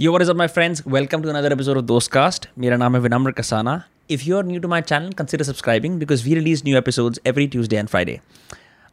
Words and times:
Yo 0.00 0.12
where 0.12 0.22
is 0.22 0.30
my 0.32 0.46
friends 0.46 0.82
welcome 0.88 1.22
to 1.22 1.28
another 1.28 1.52
episode 1.52 1.76
of 1.76 1.84
दोस्त 1.84 2.10
cast 2.12 2.46
मेरा 2.58 2.76
नाम 2.76 2.94
है 2.94 3.00
Vinamra 3.02 3.30
Kasana. 3.32 3.72
If 4.10 4.22
you 4.24 4.36
are 4.36 4.44
new 4.44 4.60
to 4.60 4.68
my 4.68 4.80
channel 4.82 5.12
consider 5.18 5.44
subscribing 5.44 5.98
because 5.98 6.22
we 6.24 6.34
release 6.34 6.62
new 6.64 6.76
episodes 6.78 7.20
every 7.26 7.46
Tuesday 7.46 7.76
and 7.76 7.88
Friday 7.88 8.18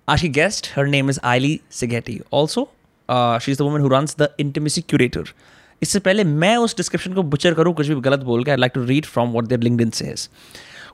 आज 0.07 0.21
की 0.21 0.29
guest 0.37 0.71
her 0.75 0.87
name 0.87 1.09
is 1.09 1.19
Aili 1.23 1.59
Seghetti 1.71 2.19
also 2.33 2.63
she 3.09 3.51
is 3.51 3.57
the 3.59 3.61
woman 3.61 3.81
who 3.81 3.89
runs 3.89 4.15
the 4.19 4.29
intimacy 4.39 4.81
curator 4.81 5.33
इससे 5.81 5.99
पहले 5.99 6.23
मैं 6.23 6.55
उस 6.57 6.75
description 6.77 7.13
को 7.13 7.23
butcher 7.23 7.53
करूँ, 7.53 7.73
कुछ 7.73 7.87
भी 7.87 8.01
गलत 8.01 8.23
बोल 8.23 8.43
के 8.43 8.51
I 8.51 8.57
like 8.57 8.71
to 8.75 8.83
read 8.85 9.05
from 9.05 9.29
what 9.31 9.47
their 9.47 9.59
LinkedIn 9.81 9.89
says 9.99 10.29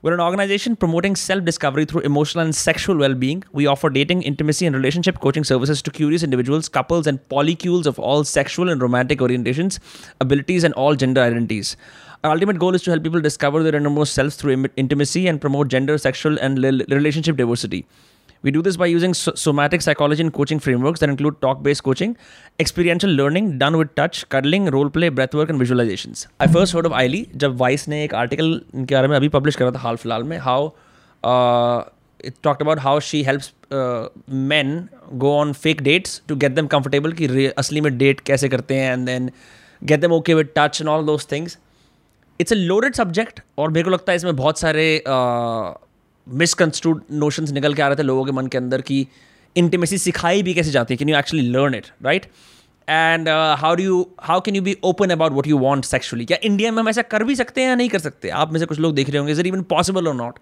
We're 0.04 0.16
an 0.16 0.20
organization 0.20 0.76
promoting 0.76 1.16
self 1.16 1.46
discovery 1.46 1.86
through 1.86 2.02
emotional 2.02 2.44
and 2.44 2.56
sexual 2.56 2.98
well 2.98 3.14
being. 3.14 3.44
We 3.52 3.68
offer 3.68 3.88
dating, 3.88 4.24
intimacy, 4.24 4.66
and 4.66 4.76
relationship 4.76 5.20
coaching 5.20 5.44
services 5.44 5.80
to 5.84 5.92
curious 5.92 6.24
individuals, 6.24 6.68
couples, 6.70 7.06
and 7.06 7.20
polycules 7.30 7.86
of 7.86 8.00
all 8.00 8.24
sexual 8.24 8.70
and 8.70 8.82
romantic 8.82 9.20
orientations, 9.20 9.78
abilities, 10.20 10.64
and 10.64 10.74
all 10.74 10.96
gender 10.96 11.22
identities. 11.22 11.78
Our 12.24 12.32
ultimate 12.32 12.58
goal 12.58 12.74
is 12.74 12.82
to 12.84 12.90
help 12.90 13.04
people 13.04 13.22
discover 13.22 13.62
their 13.62 13.76
innermost 13.76 14.16
selves 14.16 14.36
through 14.38 14.54
im- 14.54 14.72
intimacy 14.76 15.28
and 15.28 15.40
promote 15.40 15.68
gender, 15.68 16.00
sexual, 16.00 16.40
and 16.40 16.58
li- 16.58 16.84
relationship 16.90 17.38
diversity. 17.38 17.86
We 18.44 18.52
do 18.52 18.62
this 18.64 18.76
by 18.76 18.88
using 18.88 19.14
somatic 19.14 19.84
psychology 19.84 20.24
and 20.24 20.34
coaching 20.34 20.60
frameworks 20.60 21.00
that 21.02 21.10
include 21.10 21.40
talk 21.42 21.62
based 21.62 21.84
coaching, 21.84 22.18
experiential 22.60 23.12
learning 23.12 23.60
done 23.60 23.78
with 23.78 23.94
touch, 23.96 24.28
cuddling, 24.30 24.66
role 24.66 24.90
play, 24.90 25.10
breathwork, 25.10 25.50
and 25.50 25.62
visualizations. 25.62 26.26
I 26.40 26.48
first 26.48 26.74
heard 26.74 26.88
of 26.88 26.96
Aili 27.02 27.24
जब 27.44 27.58
Vice 27.58 27.88
ने 27.88 28.04
एक 28.04 28.16
article 28.16 28.62
इनके 28.76 28.96
बारे 28.96 29.08
में 29.08 29.16
अभी 29.18 29.30
publish 29.36 29.56
करा 29.56 29.72
था 29.72 29.80
हाल 29.80 29.96
फ़िलहाल 29.96 30.24
में 30.24 30.38
how 30.48 30.70
it 32.30 32.36
talked 32.46 32.62
about 32.62 32.80
how 32.80 33.00
she 33.00 33.24
helps 33.28 33.52
uh, 33.72 34.08
men 34.50 34.74
go 35.22 35.30
on 35.38 35.54
fake 35.62 35.84
dates 35.84 36.20
to 36.32 36.36
get 36.44 36.56
them 36.60 36.68
comfortable 36.74 37.14
कि 37.22 37.46
असली 37.58 37.82
में 37.82 37.98
डेट 37.98 38.20
कैसे 38.30 38.50
करते 38.50 38.76
हैं 38.76 38.96
and 38.96 39.12
then 39.12 39.30
get 39.92 40.02
them 40.02 40.18
okay 40.20 40.40
with 40.42 40.54
touch 40.60 40.82
and 40.82 40.96
all 40.96 41.12
those 41.12 41.28
things. 41.34 41.58
It's 42.40 42.54
a 42.54 42.56
loaded 42.56 42.94
subject 42.96 43.40
और 43.58 43.72
मेरे 43.72 43.84
को 43.84 43.90
लगता 43.90 44.12
है 44.12 44.16
इसमें 44.16 44.36
बहुत 44.36 44.60
सारे 44.60 45.04
मिसकंस्ट्रूड 46.28 47.02
नोशंस 47.12 47.52
निकल 47.52 47.74
के 47.74 47.82
आ 47.82 47.88
रहे 47.88 47.98
थे 47.98 48.04
लोगों 48.04 48.26
के 48.26 48.32
मन 48.32 48.48
के 48.48 48.58
अंदर 48.58 48.82
कि 48.82 49.06
इंटीमेसी 49.56 49.98
सिखाई 49.98 50.44
भी 50.44 50.54
कैसे 50.54 50.72
जाती 50.72 50.94
है? 50.94 50.98
Can 50.98 51.10
you 51.10 51.18
actually 51.18 51.48
learn 51.50 51.76
it 51.76 51.88
right 52.04 52.26
and 52.88 53.30
how 53.30 53.76
do 53.76 53.84
you 53.84 54.06
how 54.24 54.42
can 54.42 54.56
you 54.56 54.62
be 54.62 54.76
open 54.84 55.10
about 55.10 55.32
what 55.34 55.48
you 55.48 55.58
want 55.58 55.86
sexually 55.86 56.26
क्या 56.26 56.38
इंडिया 56.44 56.72
में 56.72 56.80
हम 56.80 56.90
ऐसा 56.90 57.02
कर 57.14 57.24
भी 57.24 57.36
सकते 57.36 57.62
हैं 57.62 57.70
या 57.70 57.76
नहीं 57.76 57.90
कर 57.90 58.00
सकते? 58.00 58.30
आप 58.30 58.52
में 58.52 58.60
से 58.60 58.66
कुछ 58.66 58.80
लोग 58.80 58.96
देख 58.96 59.10
रहे 59.10 59.18
होंगे 59.18 59.32
इज़ 59.32 59.42
इवन 59.42 59.62
पॉसिबल 59.70 60.08
और 60.08 60.16
नॉट 60.16 60.40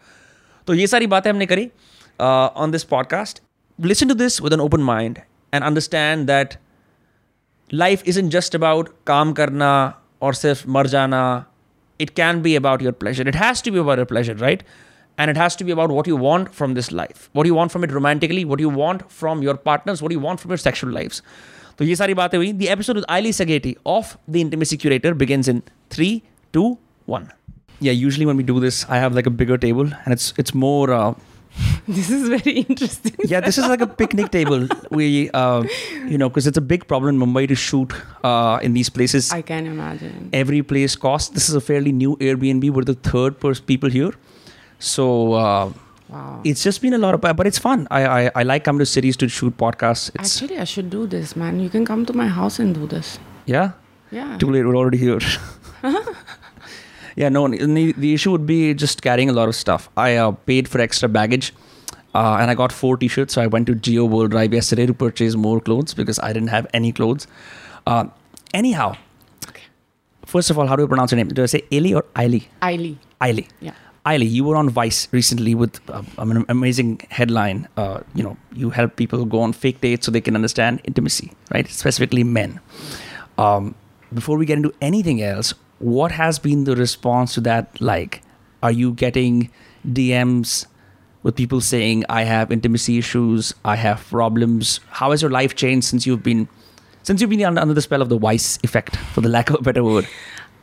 तो 0.68 0.74
ये 0.74 0.88
सारी 0.88 1.08
बातें 1.08 1.30
हमने 1.30 1.46
करी 1.46 1.70
on 2.20 2.72
this 2.72 2.84
podcast 2.84 3.42
listen 3.80 4.08
to 4.08 4.14
this 4.16 4.42
with 4.42 4.54
an 4.54 4.60
open 4.60 4.82
mind 4.84 5.18
and 5.54 5.64
understand 5.64 6.28
that 6.28 6.54
life 7.74 8.04
is 8.08 8.20
in 8.20 8.30
just 8.30 8.56
about 8.56 8.90
काम 9.08 9.34
करना 9.34 9.72
और 10.22 10.34
सिर्फ़ 10.34 10.64
मर 10.70 10.88
जाना. 10.88 11.46
It 12.00 12.10
can 12.10 12.42
be 12.44 12.56
about 12.58 12.82
your 12.82 12.94
pleasure 12.94 13.28
it 13.28 13.36
has 13.36 13.64
to 13.64 13.72
be 13.72 13.80
about 13.80 13.98
your 13.98 14.08
pleasure 14.08 14.38
right? 14.40 14.62
and 15.19 15.31
it 15.31 15.37
has 15.37 15.57
to 15.59 15.65
be 15.67 15.73
about 15.77 15.91
what 15.97 16.09
you 16.11 16.17
want 16.27 16.53
from 16.61 16.73
this 16.79 16.91
life 17.01 17.27
what 17.39 17.47
you 17.51 17.55
want 17.59 17.73
from 17.75 17.85
it 17.89 17.93
romantically 17.97 18.45
what 18.53 18.63
you 18.65 18.71
want 18.79 19.05
from 19.19 19.43
your 19.49 19.55
partners 19.69 20.03
what 20.07 20.15
you 20.17 20.23
want 20.29 20.41
from 20.45 20.51
your 20.57 20.63
sexual 20.69 20.91
lives 21.01 21.23
तो 21.79 21.85
ये 21.85 21.95
सारी 21.97 22.15
बातें 22.15 22.37
हुई 22.39 22.53
the 22.59 22.69
episode 22.73 22.99
with 23.01 23.07
Aili 23.15 23.31
Sageti 23.37 23.71
of 23.93 24.11
the 24.35 24.41
intimacy 24.47 24.77
curator 24.85 25.13
begins 25.23 25.49
in 25.53 25.63
three 25.95 26.11
two 26.57 26.67
one 27.15 27.25
yeah 27.87 27.97
usually 28.01 28.27
when 28.31 28.37
we 28.43 28.45
do 28.51 28.59
this 28.65 28.83
I 28.89 28.99
have 29.05 29.17
like 29.21 29.31
a 29.31 29.35
bigger 29.43 29.59
table 29.65 29.89
and 29.95 30.17
it's 30.17 30.33
it's 30.45 30.55
more 30.65 30.93
uh, 30.99 31.15
This 31.97 32.11
is 32.11 32.23
very 32.29 32.53
interesting. 32.61 33.13
yeah, 33.33 33.41
this 33.41 33.59
is 33.59 33.67
like 33.73 33.81
a 33.81 33.87
picnic 33.87 34.31
table. 34.37 34.67
We, 34.91 35.31
uh, 35.41 35.63
you 36.13 36.19
know, 36.23 36.29
because 36.29 36.47
it's 36.51 36.59
a 36.61 36.65
big 36.73 36.87
problem 36.93 37.15
in 37.15 37.21
Mumbai 37.25 37.47
to 37.53 37.55
shoot 37.65 37.93
uh, 38.31 38.59
in 38.69 38.73
these 38.79 38.91
places. 38.97 39.29
I 39.33 39.41
can 39.51 39.67
imagine. 39.73 40.31
Every 40.33 40.63
place 40.73 40.97
costs. 41.05 41.31
This 41.37 41.49
is 41.49 41.55
a 41.55 41.61
fairly 41.61 41.93
new 41.93 42.17
Airbnb. 42.17 42.71
We're 42.79 42.89
the 42.91 42.95
third 43.11 43.39
pers- 43.45 43.61
people 43.61 43.91
here, 43.99 44.11
so 44.80 45.34
uh, 45.34 45.72
Wow. 46.10 46.42
it's 46.44 46.64
just 46.64 46.82
been 46.82 46.94
a 46.94 46.98
lot 46.98 47.14
of, 47.14 47.22
but 47.22 47.46
it's 47.46 47.60
fun. 47.60 47.88
I, 47.92 48.02
I 48.06 48.32
I 48.36 48.44
like 48.44 48.64
coming 48.64 48.80
to 48.80 48.86
cities 48.86 49.16
to 49.18 49.28
shoot 49.30 49.56
podcasts. 49.58 50.10
It's 50.16 50.42
Actually, 50.42 50.58
I 50.60 50.64
should 50.64 50.90
do 50.90 51.06
this, 51.06 51.36
man. 51.36 51.60
You 51.60 51.70
can 51.70 51.86
come 51.86 52.06
to 52.08 52.14
my 52.14 52.28
house 52.28 52.58
and 52.58 52.74
do 52.74 52.88
this. 52.88 53.20
yeah, 53.46 53.72
Yeah. 54.12 54.38
too 54.40 54.50
late. 54.56 54.66
We're 54.66 54.76
already 54.76 54.98
here. 54.98 55.20
yeah, 57.16 57.30
no. 57.30 57.48
The, 57.48 57.92
the 57.94 58.14
issue 58.14 58.32
would 58.32 58.46
be 58.46 58.74
just 58.74 59.02
carrying 59.02 59.30
a 59.30 59.34
lot 59.34 59.50
of 59.50 59.56
stuff. 59.56 59.90
I 59.98 60.16
uh, 60.16 60.32
paid 60.32 60.68
for 60.68 60.80
extra 60.82 61.10
baggage. 61.10 61.54
Uh, 62.16 62.38
and 62.42 62.50
I 62.50 62.56
got 62.56 62.72
four 62.72 62.98
T-shirts, 62.98 63.36
so 63.36 63.42
I 63.42 63.46
went 63.46 63.68
to 63.68 63.76
Jio 63.76 64.10
World 64.10 64.32
Drive 64.32 64.52
yesterday 64.52 64.88
to 64.88 64.94
purchase 64.96 65.36
more 65.36 65.60
clothes 65.62 65.94
because 65.94 66.18
I 66.18 66.34
didn't 66.34 66.48
have 66.50 66.66
any 66.74 66.92
clothes. 66.92 67.28
Uh, 67.86 68.06
anyhow, 68.52 68.96
Okay. 69.48 69.62
first 70.26 70.50
of 70.50 70.58
all, 70.58 70.66
how 70.66 70.76
do 70.76 70.82
you 70.82 70.88
pronounce 70.88 71.12
your 71.12 71.18
name? 71.18 71.28
Do 71.28 71.44
I 71.44 71.46
say 71.46 71.62
Ailey 71.72 71.96
or 71.96 72.02
Ailey? 72.16 72.48
Aili. 72.64 72.98
Ailey. 73.22 73.48
Yeah. 73.62 73.74
Aili, 74.06 74.30
you 74.30 74.44
were 74.44 74.56
on 74.56 74.70
Vice 74.70 75.08
recently 75.12 75.54
with 75.56 75.80
uh, 75.90 76.04
an 76.18 76.46
amazing 76.48 77.02
headline. 77.10 77.68
Uh, 77.76 78.02
you 78.16 78.24
know, 78.24 78.38
you 78.54 78.70
help 78.70 78.96
people 78.96 79.26
go 79.26 79.42
on 79.42 79.54
fake 79.54 79.82
dates 79.82 80.06
so 80.06 80.12
they 80.12 80.22
can 80.22 80.36
understand 80.36 80.82
intimacy, 80.86 81.32
right? 81.52 81.68
Specifically 81.68 82.24
men. 82.24 82.60
Um, 83.38 83.76
before 84.14 84.38
we 84.38 84.46
get 84.46 84.58
into 84.58 84.74
anything 84.82 85.22
else, 85.22 85.54
what 85.80 86.12
has 86.12 86.40
been 86.40 86.64
the 86.64 86.76
response 86.76 87.34
to 87.36 87.42
that 87.42 87.80
like? 87.82 88.22
Are 88.64 88.72
you 88.72 88.94
getting 88.94 89.50
DMs 89.88 90.66
with 91.24 91.36
people 91.36 91.62
saying, 91.62 92.06
I 92.10 92.24
have 92.24 92.52
intimacy 92.52 92.98
issues, 92.98 93.54
I 93.66 93.76
have 93.76 94.06
problems? 94.08 94.80
How 94.90 95.12
has 95.12 95.22
your 95.22 95.32
life 95.32 95.56
changed 95.56 95.88
since 95.88 96.06
you've 96.06 96.24
been 96.24 96.48
since 97.04 97.22
you've 97.22 97.30
been 97.30 97.44
under, 97.44 97.62
under 97.62 97.74
the 97.74 97.82
spell 97.82 98.02
of 98.02 98.10
the 98.10 98.18
Vice 98.20 98.60
effect, 98.62 98.96
for 98.96 99.22
the 99.22 99.30
lack 99.30 99.50
of 99.50 99.56
a 99.56 99.62
better 99.62 99.84
word? 99.84 100.08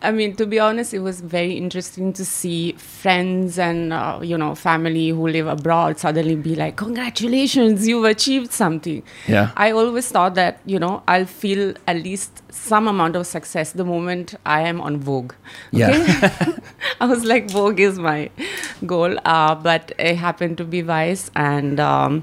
I 0.03 0.11
mean, 0.13 0.37
to 0.37 0.47
be 0.47 0.59
honest, 0.59 0.93
it 0.93 0.99
was 0.99 1.21
very 1.23 1.53
interesting 1.53 2.13
to 2.15 2.25
see 2.25 2.73
friends 2.73 3.59
and 3.59 3.93
uh, 3.95 4.21
you 4.23 4.37
know 4.37 4.55
family 4.55 5.09
who 5.09 5.27
live 5.27 5.47
abroad 5.47 5.99
suddenly 5.99 6.37
be 6.37 6.55
like, 6.55 6.77
"Congratulations, 6.77 7.89
you've 7.89 8.05
achieved 8.05 8.53
something." 8.53 9.03
Yeah. 9.27 9.53
I 9.57 9.71
always 9.71 10.09
thought 10.09 10.35
that 10.35 10.61
you 10.67 10.79
know 10.79 11.03
I'll 11.09 11.25
feel 11.25 11.75
at 11.87 11.97
least 11.97 12.43
some 12.53 12.89
amount 12.89 13.17
of 13.17 13.27
success 13.27 13.73
the 13.73 13.85
moment 13.85 14.35
I 14.45 14.63
am 14.63 14.81
on 14.83 14.99
Vogue. 14.99 15.33
Yeah. 15.71 16.59
I 17.01 17.07
was 17.07 17.25
like, 17.25 17.51
Vogue 17.51 17.81
is 17.81 17.99
my 17.99 18.31
goal, 18.85 19.17
uh, 19.25 19.55
but 19.55 19.93
it 19.99 20.17
happened 20.17 20.59
to 20.59 20.65
be 20.65 20.83
Vice, 20.83 21.31
and 21.35 21.81
um, 21.81 22.23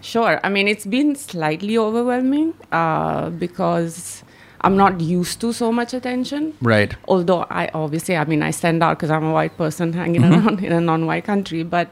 sure, 0.00 0.40
I 0.42 0.48
mean 0.48 0.66
it's 0.66 0.86
been 0.86 1.14
slightly 1.14 1.76
overwhelming 1.76 2.54
uh, 2.72 3.28
because 3.28 4.24
I'm 4.64 4.76
not 4.76 5.00
used 5.00 5.40
to 5.40 5.52
so 5.52 5.72
much 5.72 5.92
attention. 5.92 6.54
Right. 6.60 6.94
Although 7.08 7.46
I 7.50 7.68
obviously, 7.74 8.16
I 8.16 8.24
mean, 8.24 8.42
I 8.42 8.50
stand 8.52 8.82
out 8.82 8.96
because 8.98 9.10
I'm 9.10 9.24
a 9.24 9.32
white 9.32 9.56
person 9.56 9.92
hanging 10.00 10.24
around 10.24 10.64
in 10.64 10.72
a 10.72 10.80
non-white 10.80 11.24
country, 11.24 11.62
but. 11.62 11.88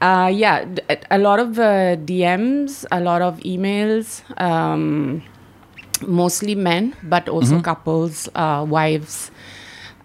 Uh, 0.00 0.30
yeah, 0.32 0.64
d- 0.64 0.80
a 1.10 1.18
lot 1.18 1.40
of 1.40 1.58
uh, 1.58 1.96
DMs, 1.96 2.84
a 2.92 3.00
lot 3.00 3.20
of 3.20 3.36
emails, 3.40 4.22
um, 4.40 5.20
mostly 6.06 6.54
men, 6.54 6.94
but 7.02 7.28
also 7.28 7.60
couples, 7.60 8.28
uh, 8.36 8.64
wives, 8.68 9.32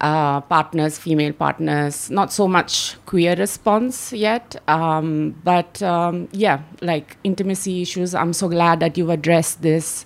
uh, 0.02 0.42
partners, 0.42 0.98
female 0.98 1.32
partners. 1.32 2.10
Not 2.10 2.34
so 2.34 2.48
much 2.48 2.96
queer 3.06 3.36
response 3.36 4.12
yet, 4.12 4.60
um, 4.68 5.36
but 5.44 5.80
um, 5.84 6.28
yeah, 6.32 6.62
like 6.82 7.18
intimacy 7.24 7.84
issues. 7.84 8.16
I'm 8.16 8.34
so 8.34 8.48
glad 8.50 8.80
that 8.80 8.98
you've 8.98 9.12
addressed 9.12 9.62
this. 9.62 10.06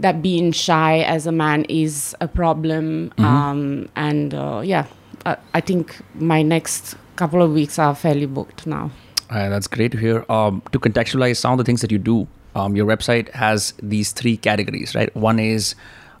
That 0.00 0.22
being 0.22 0.50
shy 0.52 1.00
as 1.00 1.26
a 1.26 1.32
man 1.32 1.64
is 1.68 2.16
a 2.20 2.26
problem, 2.26 3.12
um, 3.18 3.88
and 3.94 4.34
uh, 4.34 4.60
yeah, 4.64 4.86
I, 5.24 5.36
I 5.54 5.60
think 5.60 5.96
my 6.14 6.42
next 6.42 6.96
couple 7.16 7.42
of 7.42 7.52
weeks 7.52 7.78
are 7.78 7.94
fairly 7.94 8.26
booked 8.26 8.66
now. 8.66 8.90
Uh, 9.30 9.48
that's 9.48 9.68
great 9.68 9.92
to 9.92 9.98
hear. 9.98 10.24
Um, 10.28 10.62
to 10.72 10.80
contextualize 10.80 11.36
some 11.36 11.52
of 11.52 11.58
the 11.58 11.64
things 11.64 11.80
that 11.80 11.92
you 11.92 11.98
do, 11.98 12.26
um, 12.54 12.76
your 12.76 12.86
website 12.86 13.30
has 13.30 13.72
these 13.82 14.12
three 14.12 14.36
categories, 14.36 14.94
right? 14.94 15.14
One 15.14 15.38
is 15.38 15.74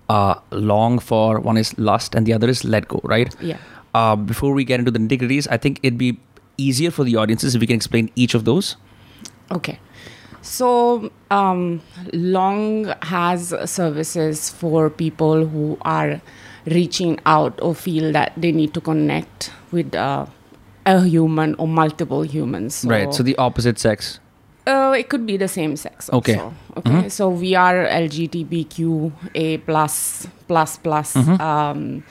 uh, 0.08 0.36
long 0.50 0.98
for, 0.98 1.40
one 1.40 1.56
is 1.56 1.76
lust, 1.78 2.14
and 2.14 2.26
the 2.26 2.32
other 2.32 2.48
is 2.48 2.64
let 2.64 2.88
go, 2.88 3.00
right? 3.04 3.34
Yeah. 3.40 3.58
Uh, 3.94 4.16
before 4.16 4.52
we 4.52 4.64
get 4.64 4.78
into 4.78 4.90
the 4.90 4.98
nitty 4.98 5.20
gritties, 5.20 5.48
I 5.50 5.56
think 5.56 5.80
it'd 5.82 5.98
be 5.98 6.18
easier 6.56 6.90
for 6.90 7.04
the 7.04 7.16
audiences 7.16 7.54
if 7.54 7.60
we 7.60 7.66
can 7.66 7.76
explain 7.76 8.10
each 8.14 8.34
of 8.34 8.44
those. 8.44 8.76
Okay. 9.50 9.78
So, 10.44 11.10
um, 11.30 11.80
Long 12.12 12.92
has 13.02 13.54
services 13.64 14.50
for 14.50 14.90
people 14.90 15.46
who 15.46 15.78
are 15.82 16.20
reaching 16.66 17.18
out 17.24 17.58
or 17.62 17.74
feel 17.74 18.12
that 18.12 18.32
they 18.36 18.52
need 18.52 18.74
to 18.74 18.80
connect 18.80 19.50
with 19.72 19.94
uh, 19.94 20.26
a 20.84 21.00
human 21.02 21.54
or 21.54 21.66
multiple 21.66 22.22
humans. 22.22 22.74
So, 22.74 22.90
right. 22.90 23.12
So 23.12 23.22
the 23.22 23.36
opposite 23.36 23.78
sex. 23.78 24.20
uh, 24.66 24.94
it 24.96 25.08
could 25.08 25.26
be 25.26 25.36
the 25.38 25.48
same 25.48 25.76
sex. 25.76 26.10
Okay. 26.12 26.36
Also. 26.36 26.54
Okay. 26.76 27.08
So 27.08 27.28
we 27.30 27.54
are 27.54 27.86
LGBTQA 27.86 29.64
plus 29.64 30.26
plus 30.46 30.76
plus. 30.76 31.16
Um, 31.16 32.04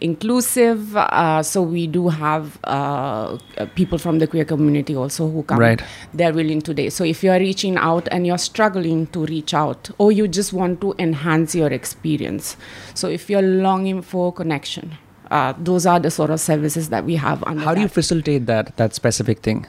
inclusive. 0.00 0.96
Uh, 0.96 1.42
so 1.42 1.62
we 1.62 1.86
do 1.86 2.08
have 2.08 2.58
uh, 2.64 3.38
uh, 3.58 3.66
people 3.74 3.98
from 3.98 4.18
the 4.18 4.26
queer 4.26 4.44
community 4.44 4.94
also 4.96 5.28
who 5.28 5.42
come. 5.42 5.58
Right. 5.58 5.82
They're 6.14 6.32
willing 6.32 6.62
today. 6.62 6.90
So 6.90 7.04
if 7.04 7.22
you 7.22 7.30
are 7.30 7.38
reaching 7.38 7.76
out 7.76 8.08
and 8.10 8.26
you're 8.26 8.38
struggling 8.38 9.06
to 9.08 9.24
reach 9.26 9.54
out, 9.54 9.90
or 9.98 10.12
you 10.12 10.28
just 10.28 10.52
want 10.52 10.80
to 10.80 10.94
enhance 10.98 11.54
your 11.54 11.72
experience, 11.72 12.56
so 12.94 13.08
if 13.08 13.30
you're 13.30 13.42
longing 13.42 14.02
for 14.02 14.32
connection, 14.32 14.96
uh, 15.30 15.54
those 15.58 15.86
are 15.86 16.00
the 16.00 16.10
sort 16.10 16.30
of 16.30 16.40
services 16.40 16.88
that 16.88 17.04
we 17.04 17.16
have. 17.16 17.44
How 17.46 17.74
do 17.74 17.80
you 17.80 17.88
facilitate 17.88 18.46
that 18.46 18.76
that 18.76 18.94
specific 18.94 19.40
thing? 19.40 19.66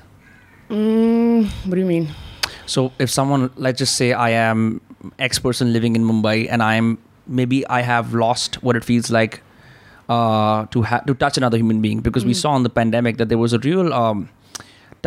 Mm, 0.70 1.46
what 1.66 1.76
do 1.76 1.82
you 1.82 1.86
mean? 1.86 2.08
So 2.66 2.92
if 3.00 3.10
someone, 3.10 3.52
let's 3.58 3.78
just 3.78 3.96
say 3.96 4.14
I 4.14 4.30
am 4.30 4.82
X 5.20 5.40
person 5.40 5.74
living 5.74 5.96
in 5.96 6.04
Mumbai 6.04 6.48
and 6.50 6.64
I'm 6.64 6.98
maybe 7.28 7.68
I 7.68 7.82
have 7.82 8.14
lost 8.14 8.64
what 8.64 8.76
it 8.76 8.84
feels 8.84 9.12
like 9.12 9.42
uh, 10.16 10.66
to 10.76 10.82
ha- 10.92 11.04
to 11.10 11.14
touch 11.24 11.38
another 11.42 11.58
human 11.64 11.82
being 11.88 12.00
because 12.08 12.26
we 12.30 12.34
Mm. 12.36 12.42
saw 12.44 12.54
in 12.60 12.64
the 12.68 12.74
pandemic 12.82 13.18
that 13.24 13.30
there 13.34 13.42
was 13.44 13.54
a 13.58 13.60
real 13.66 13.94
um, 14.02 14.24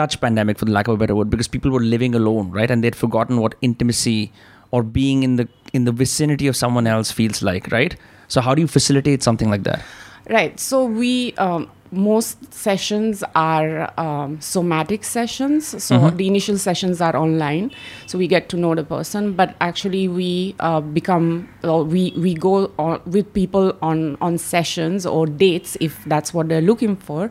touch 0.01 0.17
pandemic 0.25 0.59
for 0.63 0.67
the 0.71 0.75
lack 0.77 0.89
of 0.93 0.95
a 0.99 1.01
better 1.03 1.17
word 1.21 1.31
because 1.35 1.49
people 1.57 1.71
were 1.77 1.85
living 1.95 2.15
alone 2.21 2.51
right 2.61 2.71
and 2.77 2.83
they'd 2.87 2.97
forgotten 3.03 3.43
what 3.45 3.55
intimacy 3.71 4.19
or 4.79 4.83
being 5.01 5.23
in 5.29 5.37
the 5.43 5.47
in 5.81 5.85
the 5.91 5.93
vicinity 6.05 6.49
of 6.53 6.57
someone 6.63 6.87
else 6.95 7.13
feels 7.21 7.43
like 7.51 7.69
right 7.77 7.97
so 8.37 8.41
how 8.49 8.55
do 8.59 8.67
you 8.67 8.71
facilitate 8.79 9.23
something 9.31 9.51
like 9.59 9.69
that 9.71 9.83
Right. 10.35 10.59
So 10.65 10.77
we 10.99 11.09
um, 11.45 11.65
most 11.95 12.53
sessions 12.53 13.23
are 13.35 13.93
um, 14.01 14.41
somatic 14.41 15.05
sessions. 15.05 15.67
So 15.83 15.97
Mhm. 15.99 16.17
the 16.17 16.27
initial 16.27 16.59
sessions 16.59 17.01
are 17.01 17.17
online, 17.17 17.71
so 18.07 18.19
we 18.19 18.27
get 18.27 18.49
to 18.51 18.57
know 18.57 18.75
the 18.75 18.85
person. 18.85 19.33
But 19.33 19.55
actually, 19.61 20.09
we 20.09 20.55
uh, 20.61 20.81
become 20.81 21.49
or 21.63 21.85
we 21.85 22.13
we 22.17 22.35
go 22.35 22.71
on, 22.79 23.01
with 23.07 23.33
people 23.33 23.75
on 23.83 24.17
on 24.21 24.39
sessions 24.39 25.07
or 25.07 25.27
dates 25.27 25.77
if 25.81 26.03
that's 26.07 26.35
what 26.35 26.49
they're 26.49 26.69
looking 26.73 26.97
for. 26.97 27.31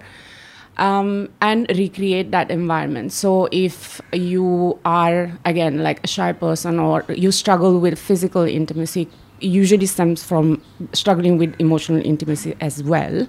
Um, 0.78 1.30
and 1.40 1.68
recreate 1.78 2.32
that 2.32 2.50
environment. 2.50 3.12
So, 3.14 3.48
if 3.52 4.02
you 4.12 4.80
are 4.84 5.32
again 5.46 5.84
like 5.84 6.00
a 6.04 6.08
shy 6.08 6.34
person 6.34 6.80
or 6.80 7.06
you 7.10 7.32
struggle 7.32 7.80
with 7.80 8.00
physical 8.00 8.42
intimacy, 8.42 9.08
usually 9.40 9.86
stems 9.86 10.24
from 10.24 10.64
struggling 10.94 11.38
with 11.38 11.54
emotional 11.60 12.02
intimacy 12.04 12.56
as 12.60 12.82
well. 12.82 13.28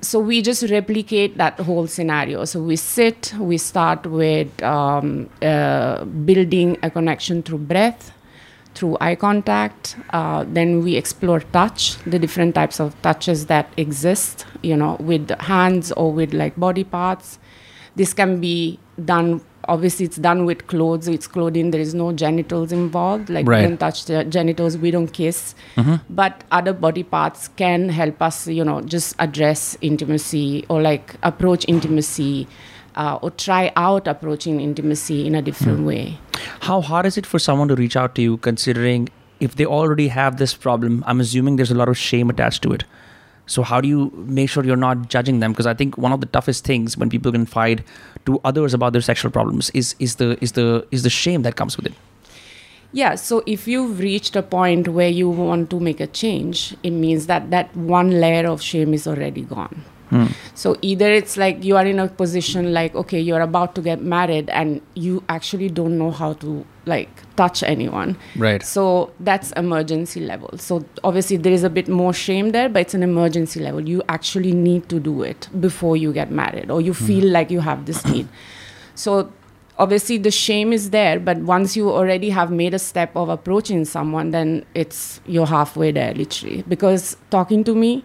So 0.00 0.20
we 0.20 0.42
just 0.42 0.62
replicate 0.70 1.38
that 1.38 1.58
whole 1.58 1.88
scenario. 1.88 2.44
So 2.44 2.62
we 2.62 2.76
sit, 2.76 3.34
we 3.38 3.58
start 3.58 4.06
with 4.06 4.62
um, 4.62 5.28
uh, 5.42 6.04
building 6.04 6.78
a 6.84 6.90
connection 6.90 7.42
through 7.42 7.58
breath, 7.58 8.12
through 8.74 8.96
eye 9.00 9.16
contact. 9.16 9.96
Uh, 10.10 10.44
then 10.46 10.84
we 10.84 10.94
explore 10.96 11.40
touch, 11.40 11.96
the 12.04 12.18
different 12.18 12.54
types 12.54 12.78
of 12.78 13.00
touches 13.02 13.46
that 13.46 13.72
exist, 13.76 14.46
you 14.62 14.76
know, 14.76 14.96
with 15.00 15.30
hands 15.40 15.90
or 15.92 16.12
with 16.12 16.32
like 16.32 16.54
body 16.56 16.84
parts. 16.84 17.40
This 17.96 18.14
can 18.14 18.40
be 18.40 18.78
done. 19.04 19.40
Obviously, 19.68 20.06
it's 20.06 20.16
done 20.16 20.44
with 20.46 20.66
clothes. 20.66 21.08
It's 21.08 21.26
clothing. 21.26 21.70
There 21.72 21.80
is 21.80 21.94
no 21.94 22.10
genitals 22.12 22.72
involved. 22.72 23.30
Like 23.30 23.46
Right. 23.46 23.62
we 23.62 23.68
don't 23.68 23.78
touch 23.78 24.04
the 24.06 24.24
genitals. 24.24 24.76
We 24.78 24.90
don't 24.90 25.12
kiss 25.20 25.54
but 26.10 26.42
other 26.50 26.72
body 26.72 27.02
parts 27.02 27.48
can 27.60 27.88
help 27.88 28.20
us 28.26 28.46
you 28.48 28.64
know 28.64 28.80
just 28.94 29.14
address 29.26 29.76
intimacy 29.80 30.64
or 30.68 30.80
like 30.82 31.14
approach 31.22 31.64
intimacy 31.68 32.46
uh, 32.96 33.18
or 33.22 33.30
try 33.30 33.70
out 33.76 34.06
approaching 34.08 34.60
intimacy 34.60 35.26
in 35.26 35.34
a 35.34 35.42
different 35.42 35.84
way 35.86 36.18
How 36.68 36.80
hard 36.80 37.06
is 37.06 37.18
it 37.22 37.26
for 37.26 37.38
someone 37.38 37.68
to 37.68 37.76
reach 37.76 37.96
out 37.96 38.14
to 38.16 38.22
you 38.22 38.36
considering 38.38 39.08
if 39.40 39.54
they 39.54 39.66
already 39.66 40.08
have 40.08 40.36
this 40.38 40.54
problem? 40.54 41.04
I'm 41.06 41.20
assuming 41.20 41.56
there's 41.56 41.70
a 41.70 41.76
lot 41.80 41.88
of 41.88 41.96
shame 41.96 42.28
attached 42.30 42.62
to 42.62 42.72
it. 42.72 42.84
So, 43.48 43.62
how 43.62 43.80
do 43.80 43.88
you 43.88 44.12
make 44.14 44.48
sure 44.50 44.64
you're 44.64 44.76
not 44.76 45.08
judging 45.08 45.40
them? 45.40 45.52
Because 45.52 45.66
I 45.66 45.74
think 45.74 45.98
one 45.98 46.12
of 46.12 46.20
the 46.20 46.26
toughest 46.26 46.64
things 46.64 46.96
when 46.96 47.10
people 47.10 47.32
confide 47.32 47.82
to 48.26 48.40
others 48.44 48.74
about 48.74 48.92
their 48.92 49.02
sexual 49.02 49.32
problems 49.32 49.70
is, 49.70 49.96
is, 49.98 50.16
the, 50.16 50.38
is, 50.40 50.52
the, 50.52 50.86
is 50.90 51.02
the 51.02 51.10
shame 51.10 51.42
that 51.42 51.56
comes 51.56 51.76
with 51.76 51.86
it. 51.86 51.94
yeah 52.92 53.14
so 53.14 53.42
if 53.46 53.68
you've 53.68 53.98
reached 53.98 54.36
a 54.36 54.42
point 54.42 54.88
where 54.88 55.08
you 55.08 55.28
want 55.28 55.68
to 55.70 55.78
make 55.78 56.00
a 56.00 56.06
change 56.06 56.74
it 56.82 56.90
means 56.90 57.26
that 57.26 57.50
that 57.50 57.74
one 57.76 58.10
layer 58.20 58.48
of 58.48 58.62
shame 58.62 58.94
is 58.94 59.06
already 59.06 59.42
gone 59.42 59.84
Mm. 60.18 60.34
So 60.54 60.76
either 60.82 61.10
it's 61.10 61.36
like 61.36 61.62
you 61.64 61.76
are 61.76 61.86
in 61.86 61.98
a 61.98 62.08
position 62.08 62.72
like 62.72 62.94
okay 62.94 63.20
you're 63.20 63.40
about 63.40 63.74
to 63.76 63.80
get 63.80 64.02
married 64.02 64.50
and 64.50 64.80
you 64.94 65.22
actually 65.28 65.68
don't 65.68 65.98
know 65.98 66.10
how 66.10 66.32
to 66.34 66.64
like 66.86 67.08
touch 67.36 67.62
anyone. 67.62 68.16
Right. 68.36 68.62
So 68.62 69.12
that's 69.20 69.52
emergency 69.52 70.20
level. 70.20 70.56
So 70.58 70.84
obviously 71.04 71.36
there 71.36 71.52
is 71.52 71.62
a 71.62 71.70
bit 71.70 71.88
more 71.88 72.12
shame 72.12 72.50
there, 72.50 72.68
but 72.68 72.80
it's 72.80 72.94
an 72.94 73.02
emergency 73.02 73.60
level. 73.60 73.80
You 73.80 74.02
actually 74.08 74.52
need 74.52 74.88
to 74.88 74.98
do 74.98 75.22
it 75.22 75.48
before 75.60 75.96
you 75.96 76.12
get 76.12 76.30
married 76.30 76.70
or 76.70 76.80
you 76.80 76.92
mm. 76.92 77.06
feel 77.06 77.28
like 77.28 77.50
you 77.50 77.60
have 77.60 77.86
this 77.86 78.04
need. 78.04 78.28
So 78.98 79.32
obviously 79.78 80.18
the 80.18 80.30
shame 80.32 80.72
is 80.72 80.90
there, 80.90 81.20
but 81.20 81.38
once 81.38 81.76
you 81.76 81.88
already 81.90 82.30
have 82.30 82.50
made 82.50 82.74
a 82.74 82.78
step 82.78 83.14
of 83.16 83.28
approaching 83.28 83.84
someone, 83.84 84.32
then 84.32 84.64
it's 84.74 85.20
you're 85.26 85.46
halfway 85.46 85.92
there 85.92 86.14
literally. 86.14 86.64
Because 86.68 87.16
talking 87.30 87.62
to 87.64 87.74
me, 87.74 88.04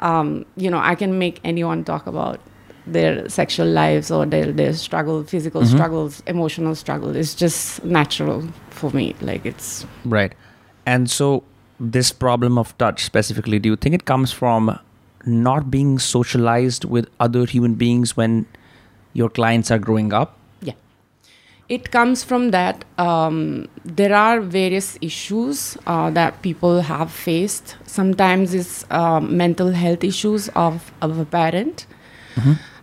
um, 0.00 0.44
you 0.56 0.70
know, 0.70 0.78
I 0.78 0.94
can 0.94 1.18
make 1.18 1.40
anyone 1.44 1.84
talk 1.84 2.06
about 2.06 2.40
their 2.86 3.28
sexual 3.28 3.66
lives 3.66 4.10
or 4.10 4.26
their, 4.26 4.50
their 4.52 4.72
struggle, 4.72 5.22
physical 5.24 5.64
struggles, 5.64 6.22
emotional 6.26 6.74
struggle. 6.74 7.14
It's 7.14 7.34
just 7.34 7.84
natural 7.84 8.48
for 8.70 8.90
me. 8.90 9.14
Like 9.20 9.46
it's 9.46 9.86
Right. 10.04 10.34
And 10.86 11.10
so, 11.10 11.44
this 11.78 12.12
problem 12.12 12.58
of 12.58 12.76
touch 12.78 13.04
specifically, 13.04 13.58
do 13.58 13.68
you 13.68 13.76
think 13.76 13.94
it 13.94 14.04
comes 14.04 14.32
from 14.32 14.78
not 15.24 15.70
being 15.70 15.98
socialized 15.98 16.84
with 16.84 17.08
other 17.20 17.44
human 17.44 17.74
beings 17.74 18.16
when 18.16 18.46
your 19.12 19.28
clients 19.28 19.70
are 19.70 19.78
growing 19.78 20.12
up? 20.12 20.36
It 21.70 21.92
comes 21.92 22.24
from 22.24 22.50
that. 22.50 22.84
Um, 22.98 23.68
there 23.84 24.12
are 24.12 24.40
various 24.40 24.98
issues 25.00 25.78
uh, 25.86 26.10
that 26.10 26.42
people 26.42 26.80
have 26.80 27.12
faced. 27.12 27.76
Sometimes 27.86 28.54
it's 28.54 28.84
um, 28.90 29.36
mental 29.36 29.70
health 29.70 30.02
issues 30.02 30.48
of, 30.56 30.90
of 31.00 31.20
a 31.20 31.24
parent. 31.24 31.86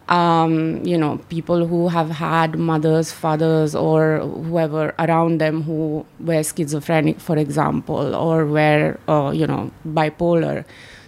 Um, 0.07 0.85
you 0.85 0.97
know, 0.97 1.17
people 1.27 1.67
who 1.67 1.89
have 1.89 2.09
had 2.09 2.57
mothers, 2.57 3.11
fathers, 3.11 3.75
or 3.75 4.19
whoever 4.19 4.95
around 4.97 5.41
them 5.41 5.63
who 5.63 6.05
were 6.21 6.41
schizophrenic, 6.41 7.19
for 7.19 7.35
example, 7.37 8.15
or 8.15 8.45
were, 8.45 8.97
uh, 9.09 9.31
you 9.35 9.45
know, 9.45 9.69
bipolar. 9.85 10.63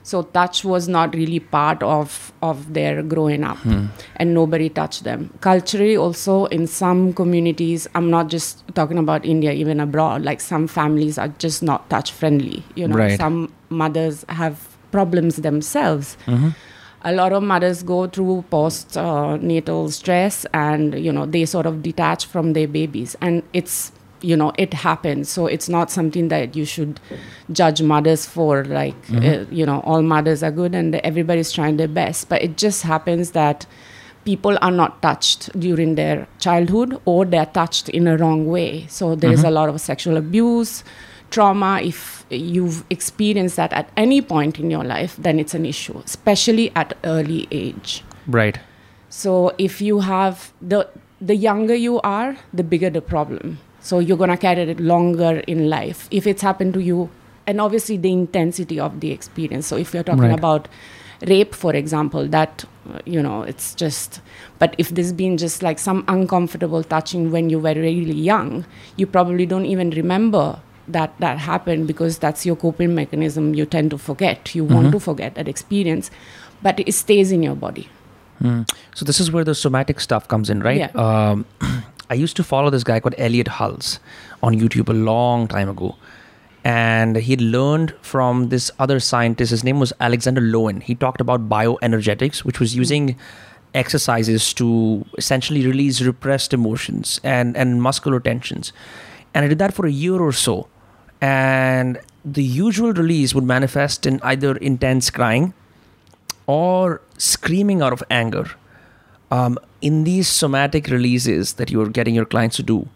So 0.09 0.21
touch 0.37 0.59
was 0.65 0.87
not 0.93 1.15
really 1.19 1.39
part 1.39 1.83
of, 1.83 2.13
of 2.41 2.61
their 2.77 3.01
growing 3.13 3.43
up, 3.43 3.59
and 3.65 4.33
nobody 4.37 4.69
touched 4.69 5.03
them. 5.09 5.25
Culturally, 5.41 5.95
also 6.05 6.37
in 6.57 6.65
some 6.67 7.13
communities, 7.19 7.87
I'm 7.95 8.09
not 8.09 8.29
just 8.35 8.63
talking 8.79 8.97
about 8.97 9.25
India, 9.35 9.51
even 9.65 9.79
abroad. 9.79 10.23
Like 10.23 10.41
some 10.41 10.67
families 10.67 11.17
are 11.25 11.27
just 11.45 11.61
not 11.71 11.89
touch 11.95 12.11
friendly. 12.11 12.63
You 12.75 12.87
know, 12.87 12.95
Right. 13.03 13.17
some 13.25 13.53
mothers 13.69 14.25
have 14.29 14.67
problems 14.91 15.35
themselves 15.49 16.17
a 17.09 17.11
lot 17.13 17.31
of 17.31 17.43
mothers 17.43 17.81
go 17.83 18.07
through 18.07 18.43
post 18.49 18.97
uh, 18.97 19.37
natal 19.37 19.89
stress 19.89 20.45
and 20.53 20.97
you 20.99 21.11
know 21.11 21.25
they 21.25 21.45
sort 21.45 21.65
of 21.65 21.81
detach 21.81 22.25
from 22.25 22.53
their 22.53 22.67
babies 22.67 23.15
and 23.21 23.41
it's 23.53 23.91
you 24.21 24.35
know 24.35 24.51
it 24.57 24.73
happens. 24.73 25.29
So 25.29 25.47
it's 25.47 25.69
not 25.69 25.91
something 25.91 26.27
that 26.29 26.55
you 26.55 26.65
should 26.65 26.99
judge 27.51 27.81
mothers 27.81 28.25
for 28.25 28.65
like 28.65 28.95
uh, 29.13 29.45
you 29.51 29.65
know 29.65 29.79
all 29.81 30.01
mothers 30.01 30.43
are 30.43 30.51
good 30.51 30.75
and 30.75 30.95
everybody's 30.95 31.51
trying 31.51 31.77
their 31.77 31.87
best. 31.87 32.29
But 32.29 32.41
it 32.41 32.57
just 32.57 32.83
happens 32.83 33.31
that 33.31 33.65
people 34.25 34.57
are 34.61 34.71
not 34.71 35.01
touched 35.01 35.49
during 35.59 35.95
their 35.95 36.27
childhood 36.39 36.99
or 37.05 37.25
they're 37.25 37.45
touched 37.47 37.89
in 37.89 38.07
a 38.07 38.17
wrong 38.17 38.47
way. 38.47 38.85
So 38.87 39.15
there 39.15 39.31
is 39.31 39.43
a 39.43 39.49
lot 39.49 39.69
of 39.69 39.79
sexual 39.81 40.17
abuse 40.17 40.83
trauma. 41.31 41.79
If 41.81 42.25
you've 42.29 42.83
experienced 42.89 43.55
that 43.55 43.71
at 43.73 43.89
any 43.97 44.21
point 44.21 44.59
in 44.59 44.69
your 44.69 44.83
life 44.83 45.15
then 45.17 45.39
it's 45.39 45.53
an 45.53 45.65
issue 45.65 46.01
especially 46.05 46.71
at 46.75 46.95
early 47.03 47.47
age. 47.51 48.03
Right. 48.27 48.59
so 49.09 49.53
if 49.57 49.81
you 49.81 50.01
have 50.01 50.53
the 50.61 50.87
the 51.19 51.35
younger 51.35 51.73
you 51.75 51.99
are 52.01 52.37
the 52.53 52.63
bigger 52.63 52.89
the 52.91 53.01
problem 53.01 53.57
so 53.81 53.99
you're 53.99 54.17
going 54.17 54.29
to 54.29 54.37
carry 54.37 54.61
it 54.63 54.79
longer 54.79 55.41
in 55.47 55.69
life 55.69 56.07
if 56.11 56.27
it's 56.27 56.41
happened 56.41 56.73
to 56.73 56.79
you 56.81 57.09
and 57.47 57.59
obviously 57.61 57.97
the 57.97 58.11
intensity 58.11 58.79
of 58.79 58.99
the 58.99 59.11
experience 59.11 59.67
so 59.67 59.75
if 59.77 59.93
you're 59.93 60.03
talking 60.03 60.23
Right. 60.23 60.37
about 60.37 60.67
rape 61.27 61.53
for 61.53 61.73
example 61.75 62.27
that 62.27 62.63
uh, 62.89 62.99
you 63.05 63.21
know 63.21 63.43
it's 63.43 63.75
just 63.75 64.21
but 64.57 64.73
if 64.77 64.89
there's 64.89 65.11
been 65.11 65.37
just 65.37 65.61
like 65.61 65.77
some 65.79 66.03
uncomfortable 66.07 66.81
touching 66.83 67.29
when 67.31 67.49
you 67.49 67.59
were 67.59 67.73
really 67.73 68.13
young 68.13 68.65
you 68.95 69.05
probably 69.05 69.45
don't 69.45 69.65
even 69.65 69.89
remember 69.91 70.59
that 70.87 71.13
that 71.19 71.37
happened 71.37 71.87
because 71.87 72.17
that's 72.19 72.45
your 72.45 72.55
coping 72.55 72.95
mechanism 72.95 73.53
you 73.53 73.65
tend 73.65 73.91
to 73.91 73.97
forget 73.97 74.55
you 74.55 74.63
want 74.63 74.91
to 74.93 74.99
forget 74.99 75.35
that 75.35 75.47
experience 75.47 76.09
but 76.61 76.79
it 76.79 76.91
stays 76.93 77.31
in 77.31 77.43
your 77.43 77.55
body 77.55 77.87
Hmm. 78.41 78.61
So 78.95 79.03
this 79.03 79.19
is 79.19 79.29
where 79.33 79.43
the 79.43 79.53
somatic 79.53 79.99
stuff 79.99 80.25
comes 80.29 80.49
in, 80.49 80.61
right? 80.61 80.77
Yeah. 80.77 80.91
Um, 80.95 81.45
I 82.09 82.15
used 82.15 82.35
to 82.37 82.43
follow 82.43 82.69
this 82.69 82.83
guy 82.83 82.99
called 82.99 83.15
Elliott 83.17 83.47
Hulse 83.47 83.99
on 84.41 84.55
YouTube 84.55 84.89
a 84.89 84.93
long 84.93 85.47
time 85.47 85.69
ago, 85.69 85.95
and 86.63 87.15
he 87.15 87.37
learned 87.37 87.93
from 88.01 88.49
this 88.49 88.71
other 88.79 88.99
scientist. 88.99 89.51
His 89.51 89.63
name 89.63 89.79
was 89.79 89.93
Alexander 89.99 90.41
Lowen. 90.41 90.81
He 90.81 90.95
talked 90.95 91.21
about 91.21 91.47
bioenergetics, 91.47 92.39
which 92.39 92.59
was 92.59 92.75
using 92.75 93.15
exercises 93.73 94.53
to 94.55 95.05
essentially 95.17 95.65
release 95.65 96.01
repressed 96.01 96.53
emotions 96.53 97.21
and, 97.23 97.55
and 97.55 97.81
muscular 97.81 98.19
tensions. 98.19 98.73
And 99.33 99.45
I 99.45 99.47
did 99.47 99.59
that 99.59 99.73
for 99.73 99.85
a 99.85 99.91
year 99.91 100.19
or 100.19 100.31
so. 100.31 100.67
And 101.21 101.99
the 102.25 102.43
usual 102.43 102.93
release 102.93 103.35
would 103.35 103.43
manifest 103.43 104.05
in 104.05 104.19
either 104.23 104.57
intense 104.57 105.09
crying 105.09 105.53
or 106.47 107.01
screaming 107.17 107.81
out 107.81 107.93
of 107.93 108.03
anger. 108.09 108.49
Um, 109.31 109.57
in 109.81 110.03
these 110.03 110.27
somatic 110.27 110.87
releases 110.87 111.53
that 111.53 111.69
you're 111.69 111.89
getting 111.89 112.15
your 112.15 112.25
clients 112.25 112.55
to 112.57 112.63
do, 112.63 112.87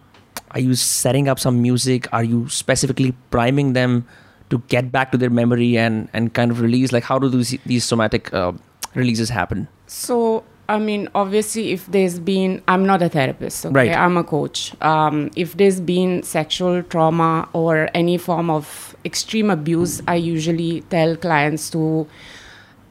are 0.51 0.59
you 0.59 0.75
setting 0.75 1.27
up 1.27 1.39
some 1.39 1.61
music? 1.61 2.11
Are 2.13 2.23
you 2.23 2.49
specifically 2.49 3.13
priming 3.31 3.73
them 3.73 4.05
to 4.49 4.59
get 4.67 4.91
back 4.91 5.11
to 5.11 5.17
their 5.17 5.29
memory 5.29 5.77
and, 5.77 6.09
and 6.13 6.33
kind 6.33 6.51
of 6.51 6.61
release? 6.61 6.91
Like, 6.91 7.03
how 7.03 7.19
do 7.19 7.29
these, 7.29 7.57
these 7.65 7.83
somatic 7.85 8.33
uh, 8.33 8.53
releases 8.93 9.29
happen? 9.29 9.67
So, 9.87 10.43
I 10.69 10.79
mean, 10.79 11.09
obviously, 11.15 11.71
if 11.71 11.87
there's 11.87 12.19
been, 12.19 12.61
I'm 12.67 12.85
not 12.85 13.01
a 13.01 13.09
therapist, 13.09 13.65
okay? 13.65 13.73
Right. 13.73 13.97
I'm 13.97 14.17
a 14.17 14.23
coach. 14.23 14.73
Um, 14.81 15.31
if 15.35 15.57
there's 15.57 15.79
been 15.81 16.23
sexual 16.23 16.83
trauma 16.83 17.49
or 17.53 17.89
any 17.93 18.17
form 18.17 18.49
of 18.49 18.95
extreme 19.05 19.49
abuse, 19.49 20.01
I 20.07 20.15
usually 20.15 20.81
tell 20.81 21.15
clients 21.15 21.69
to 21.71 22.07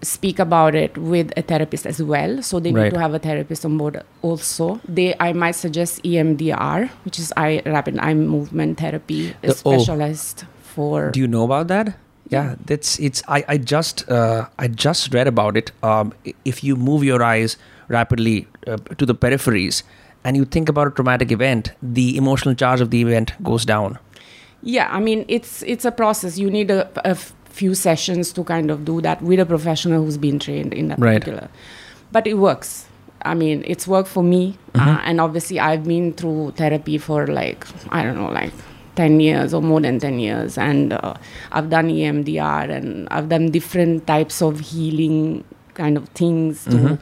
speak 0.02 0.38
about 0.38 0.74
it 0.74 0.96
with 0.98 1.32
a 1.36 1.42
therapist 1.42 1.86
as 1.86 2.02
well. 2.02 2.42
So 2.42 2.58
they 2.60 2.72
Right. 2.72 2.84
need 2.84 2.94
to 2.94 3.00
have 3.00 3.14
a 3.14 3.18
therapist 3.18 3.64
on 3.64 3.78
board 3.78 4.02
also. 4.22 4.80
They, 4.88 5.14
I 5.20 5.32
might 5.32 5.52
suggest 5.52 6.02
EMDR, 6.02 6.90
which 7.04 7.18
is 7.18 7.32
eye 7.36 7.62
rapid 7.64 7.98
eye 7.98 8.14
movement 8.14 8.78
therapy, 8.78 9.34
The- 9.42 9.60
oh. 9.64 10.14
for. 10.62 11.10
Do 11.10 11.20
you 11.20 11.28
know 11.28 11.44
about 11.44 11.68
that? 11.68 11.94
Yeah, 12.30 12.54
that's 12.64 12.98
it's. 12.98 13.22
I 13.28 13.44
I 13.46 13.56
just 13.58 14.08
uh, 14.10 14.46
I 14.58 14.68
just 14.68 15.12
read 15.14 15.28
about 15.28 15.56
it. 15.56 15.70
Um, 15.82 16.12
if 16.46 16.64
you 16.64 16.76
move 16.76 17.04
your 17.04 17.22
eyes 17.22 17.56
rapidly 17.88 18.46
uh, 18.66 18.78
to 18.96 19.04
the 19.04 19.14
peripheries 19.14 19.82
and 20.24 20.36
you 20.36 20.46
think 20.46 20.68
about 20.70 20.86
a 20.86 20.90
traumatic 20.90 21.30
event, 21.30 21.72
the 21.82 22.16
emotional 22.16 22.54
charge 22.54 22.80
of 22.80 22.90
the 22.90 23.02
event 23.02 23.32
goes 23.42 23.66
down. 23.66 23.98
Yeah, 24.62 24.88
I 24.90 25.00
mean 25.00 25.24
it's 25.28 25.62
it's 25.64 25.84
a 25.84 25.90
process. 25.92 26.38
You 26.38 26.48
need 26.50 26.70
a, 26.70 26.88
a 27.04 27.16
few 27.52 27.74
sessions 27.74 28.32
to 28.32 28.44
kind 28.44 28.70
of 28.70 28.84
do 28.84 29.00
that 29.02 29.22
with 29.22 29.38
a 29.40 29.46
professional 29.46 30.04
who's 30.04 30.16
been 30.18 30.38
trained 30.38 30.72
in 30.72 30.88
that 30.88 30.98
Right. 30.98 31.20
particular. 31.20 31.48
But 32.10 32.26
it 32.26 32.34
works. 32.34 32.86
I 33.24 33.34
mean, 33.34 33.62
it's 33.66 33.86
worked 33.86 34.08
for 34.08 34.22
me, 34.22 34.58
Mm-hmm. 34.74 34.88
uh, 34.88 35.00
and 35.04 35.20
obviously 35.20 35.60
I've 35.60 35.84
been 35.84 36.12
through 36.14 36.52
therapy 36.56 36.98
for 36.98 37.26
like 37.26 37.66
I 37.90 38.02
don't 38.02 38.16
know, 38.16 38.30
like 38.32 38.52
ten 38.96 39.20
years 39.20 39.54
or 39.54 39.62
more 39.62 39.80
than 39.80 40.00
ten 40.00 40.18
years, 40.18 40.56
and 40.58 40.92
uh, 40.94 41.14
I've 41.52 41.68
done 41.70 41.88
EMDR 41.88 42.70
and 42.70 43.06
I've 43.10 43.28
done 43.28 43.50
different 43.50 44.06
types 44.06 44.42
of 44.42 44.60
healing 44.60 45.44
kind 45.74 45.96
of 45.96 46.08
things 46.10 46.64
to. 46.64 46.98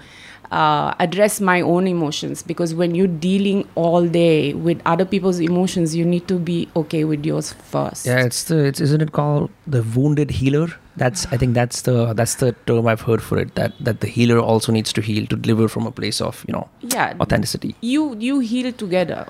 Uh, 0.51 0.93
address 0.99 1.41
my 1.41 1.61
own 1.61 1.87
emotions 1.87 2.43
because 2.43 2.75
when 2.75 2.93
you're 2.93 3.07
dealing 3.25 3.59
all 3.77 4.07
day 4.09 4.53
with 4.53 4.81
other 4.85 5.05
people's 5.05 5.39
emotions, 5.39 5.95
you 5.95 6.05
need 6.05 6.27
to 6.27 6.39
be 6.41 6.69
okay 6.75 7.05
with 7.05 7.25
yours 7.25 7.53
first. 7.53 8.05
Yeah, 8.05 8.25
it's 8.25 8.43
the 8.45 8.65
it's 8.65 8.81
isn't 8.81 9.01
it 9.01 9.13
called 9.13 9.51
the 9.69 9.83
wounded 9.97 10.33
healer? 10.33 10.67
That's 10.97 11.25
I 11.27 11.37
think 11.37 11.55
that's 11.55 11.83
the 11.83 12.15
that's 12.15 12.35
the 12.35 12.51
term 12.67 12.89
I've 12.89 13.03
heard 13.03 13.23
for 13.23 13.39
it. 13.39 13.55
That 13.55 13.75
that 13.79 14.01
the 14.01 14.09
healer 14.09 14.41
also 14.41 14.73
needs 14.73 14.93
to 14.95 15.01
heal 15.01 15.25
to 15.27 15.37
deliver 15.37 15.69
from 15.69 15.87
a 15.87 15.93
place 15.93 16.21
of 16.21 16.45
you 16.49 16.53
know 16.53 16.69
yeah 16.81 17.15
authenticity. 17.21 17.77
you 17.81 18.17
you 18.19 18.41
heal 18.41 18.73
together 18.73 19.29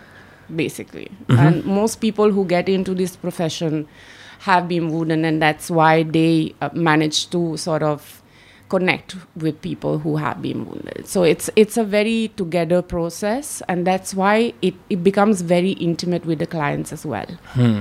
basically 0.57 1.11
Mm-hmm. 1.29 1.39
and 1.47 1.65
most 1.65 2.00
people 2.00 2.33
who 2.33 2.45
get 2.47 2.69
into 2.69 2.95
this 2.95 3.15
profession 3.15 3.87
have 4.41 4.67
been 4.69 4.89
wounded 4.91 5.25
and 5.25 5.41
that's 5.43 5.71
why 5.71 6.03
they 6.03 6.55
uh, 6.62 6.71
manage 6.73 7.29
to 7.31 7.57
sort 7.59 7.83
of 7.83 8.23
connect 8.75 9.17
with 9.37 9.61
people 9.61 9.99
who 9.99 10.17
have 10.17 10.41
been 10.41 10.67
wounded. 10.67 11.07
So 11.07 11.23
it's 11.23 11.50
it's 11.57 11.77
a 11.77 11.85
very 11.85 12.29
together 12.37 12.83
process 12.83 13.62
and 13.69 13.87
that's 13.87 14.15
why 14.15 14.53
it, 14.62 14.75
it 14.89 15.05
becomes 15.05 15.43
very 15.43 15.73
intimate 15.73 16.25
with 16.25 16.39
the 16.39 16.47
clients 16.47 16.93
as 16.93 17.05
well. 17.15 17.27
Hmm. 17.59 17.81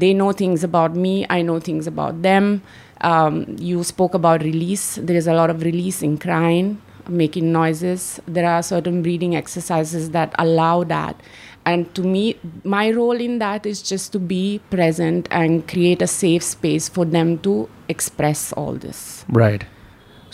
they 0.00 0.08
know 0.16 0.30
things 0.38 0.62
about 0.66 0.96
me 1.02 1.12
i 1.34 1.36
know 1.42 1.60
things 1.66 1.86
about 1.90 2.18
them. 2.22 2.62
Um, 3.10 3.34
you 3.68 3.84
spoke 3.90 4.14
about 4.18 4.42
release. 4.42 4.84
There 5.10 5.16
is 5.20 5.26
a 5.26 5.34
lot 5.38 5.50
of 5.54 5.62
release 5.68 6.02
in 6.08 6.18
crying 6.24 6.68
making 7.08 7.52
noises. 7.52 8.20
There 8.26 8.48
are 8.48 8.62
certain 8.62 9.02
breathing 9.02 9.36
exercises 9.36 10.10
that 10.10 10.34
allow 10.38 10.84
that. 10.84 11.20
And 11.64 11.92
to 11.96 12.02
me 12.02 12.38
my 12.64 12.90
role 12.90 13.20
in 13.20 13.38
that 13.38 13.66
is 13.66 13.82
just 13.82 14.12
to 14.12 14.18
be 14.18 14.60
present 14.70 15.28
and 15.30 15.66
create 15.68 16.02
a 16.02 16.06
safe 16.06 16.42
space 16.42 16.88
for 16.88 17.04
them 17.04 17.38
to 17.38 17.68
express 17.88 18.52
all 18.52 18.74
this. 18.74 19.24
Right. 19.28 19.64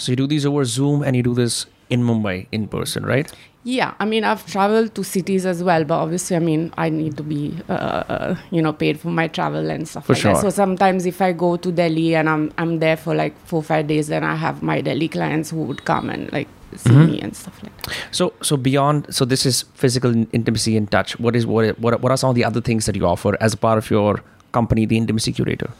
So 0.03 0.11
you 0.13 0.17
do 0.17 0.27
these 0.27 0.45
over 0.45 0.65
Zoom 0.65 1.03
and 1.03 1.15
you 1.17 1.23
do 1.23 1.33
this 1.35 1.67
in 1.89 2.03
Mumbai 2.03 2.47
in 2.51 2.67
person, 2.67 3.05
right? 3.07 3.31
Yeah, 3.65 3.95
I 4.01 4.05
mean, 4.05 4.25
I've 4.25 4.45
traveled 4.53 4.97
to 4.97 5.05
cities 5.05 5.47
as 5.47 5.63
well, 5.63 5.85
but 5.85 5.95
obviously, 6.05 6.35
I 6.37 6.41
mean, 6.41 6.73
I 6.77 6.89
need 6.89 7.17
to 7.19 7.23
be, 7.23 7.43
uh, 7.69 7.73
uh, 8.15 8.37
you 8.51 8.61
know, 8.61 8.73
paid 8.73 8.99
for 8.99 9.11
my 9.19 9.29
travel 9.29 9.71
and 9.75 9.87
stuff 9.87 10.07
For 10.07 10.15
like 10.15 10.23
sure. 10.23 10.33
that. 10.35 10.41
So 10.41 10.51
sometimes, 10.51 11.07
if 11.07 11.23
I 11.23 11.31
go 11.33 11.51
to 11.67 11.71
Delhi 11.71 12.17
and 12.23 12.29
I'm 12.33 12.51
I'm 12.59 12.73
there 12.81 12.97
for 13.05 13.15
like 13.21 13.39
four 13.53 13.63
five 13.63 13.87
days, 13.93 14.09
then 14.09 14.25
I 14.25 14.35
have 14.47 14.65
my 14.73 14.81
Delhi 14.81 15.09
clients 15.19 15.51
who 15.51 15.63
would 15.71 15.85
come 15.93 16.11
and 16.17 16.33
like 16.39 16.49
see 16.87 16.91
Mhm. 16.97 17.07
me 17.13 17.21
and 17.29 17.37
stuff 17.43 17.63
like 17.63 17.77
that. 17.85 17.95
So 18.21 18.33
so 18.51 18.57
beyond 18.67 19.07
so 19.21 19.25
this 19.37 19.47
is 19.53 19.63
physical 19.85 20.19
intimacy 20.41 20.77
and 20.83 20.91
touch. 20.99 21.17
What 21.29 21.37
is 21.43 21.47
what 21.55 21.79
what 21.87 22.01
what 22.07 22.11
are 22.17 22.21
some 22.27 22.31
of 22.35 22.41
the 22.43 22.45
other 22.53 22.61
things 22.73 22.87
that 22.91 22.97
you 23.03 23.07
offer 23.15 23.37
as 23.51 23.55
part 23.69 23.79
of 23.85 23.95
your 23.97 24.13
company, 24.61 24.87
the 24.95 24.99
Intimacy 25.05 25.33
Curator? 25.41 25.71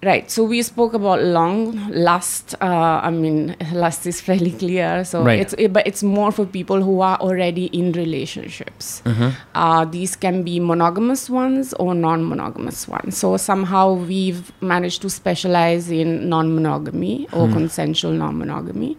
Right. 0.00 0.30
So 0.30 0.44
we 0.44 0.62
spoke 0.62 0.94
about 0.94 1.22
long 1.22 1.90
lust. 1.90 2.54
Uh, 2.60 3.00
I 3.02 3.10
mean, 3.10 3.56
lust 3.72 4.06
is 4.06 4.20
fairly 4.20 4.52
clear. 4.52 5.04
So 5.04 5.24
Right. 5.24 5.40
it's 5.40 5.54
it, 5.58 5.72
but 5.72 5.86
it's 5.88 6.04
more 6.04 6.30
for 6.30 6.46
people 6.46 6.80
who 6.82 7.00
are 7.00 7.16
already 7.18 7.64
in 7.66 7.90
relationships. 7.92 9.02
Uh, 9.54 9.84
these 9.84 10.14
can 10.14 10.44
be 10.44 10.60
monogamous 10.60 11.28
ones 11.28 11.74
or 11.74 11.94
non-monogamous 11.96 12.86
ones. 12.86 13.16
So 13.16 13.36
somehow 13.36 13.94
we've 13.94 14.52
managed 14.62 15.02
to 15.02 15.10
specialize 15.10 15.90
in 15.90 16.28
non-monogamy 16.28 17.26
or 17.32 17.48
consensual 17.48 18.12
non-monogamy, 18.12 18.96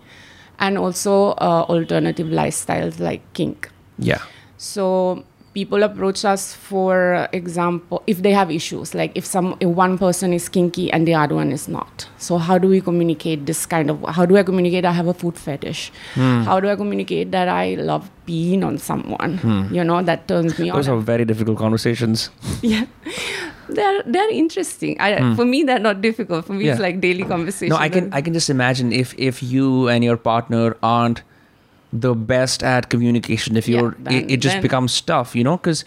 and 0.60 0.78
also 0.78 1.30
uh, 1.40 1.66
alternative 1.70 2.28
lifestyles 2.28 3.00
like 3.00 3.22
kink. 3.34 3.70
Yeah. 3.98 4.20
So 4.58 5.24
people 5.60 5.84
approach 5.88 6.24
us 6.34 6.44
for 6.66 6.94
example 7.40 8.04
if 8.16 8.22
they 8.28 8.32
have 8.40 8.52
issues 8.60 8.94
like 9.02 9.12
if 9.22 9.26
some 9.30 9.48
if 9.60 9.70
one 9.80 9.98
person 10.04 10.34
is 10.40 10.48
kinky 10.58 10.86
and 10.98 11.08
the 11.12 11.16
other 11.22 11.36
one 11.42 11.52
is 11.60 11.68
not. 11.78 12.06
So 12.28 12.38
how 12.50 12.58
do 12.66 12.68
we 12.76 12.82
communicate 12.90 13.46
this 13.52 13.66
kind 13.76 13.90
of 13.96 14.04
how 14.20 14.26
do 14.32 14.38
i 14.42 14.44
communicate 14.52 14.86
i 14.86 14.94
have 15.02 15.08
a 15.08 15.18
food 15.24 15.38
fetish? 15.48 15.84
How 16.50 16.60
do 16.66 16.70
i 16.70 16.76
communicate 16.84 17.32
that 17.38 17.48
i 17.56 17.66
love 17.92 18.10
peeing 18.30 18.64
on 18.72 18.78
someone? 18.78 19.40
You 19.80 19.84
know 19.92 20.02
that 20.12 20.28
turns 20.34 20.58
me 20.60 20.70
Those 20.72 20.88
on. 20.88 20.98
are 20.98 21.02
very 21.12 21.26
difficult 21.34 21.58
conversations. 21.66 22.30
yeah. 22.62 22.86
They're 23.78 24.02
they're 24.14 24.32
interesting. 24.34 24.96
I, 25.00 25.10
for 25.36 25.46
me 25.46 25.64
they're 25.64 25.80
not 25.88 26.02
difficult. 26.02 26.46
For 26.46 26.54
me 26.54 26.70
it's 26.70 26.78
Hmm. 26.80 26.84
Like 26.86 27.02
daily 27.02 27.24
conversation. 27.32 27.70
No, 27.76 27.82
I 27.88 27.90
can 27.90 28.12
I 28.20 28.22
can 28.28 28.34
just 28.34 28.50
imagine 28.50 28.92
if 28.92 29.14
if 29.32 29.42
you 29.44 29.88
and 29.96 30.04
your 30.04 30.18
partner 30.18 30.76
aren't 30.82 31.22
the 31.92 32.14
best 32.14 32.64
at 32.64 32.90
communication, 32.90 33.58
if 33.58 33.68
you're 33.68 33.96
then- 34.00 34.14
it, 34.14 34.32
it 34.32 34.38
just 34.38 34.56
then- 34.56 34.62
becomes 34.62 35.00
tough, 35.02 35.36
you 35.36 35.44
know, 35.44 35.58
because 35.58 35.86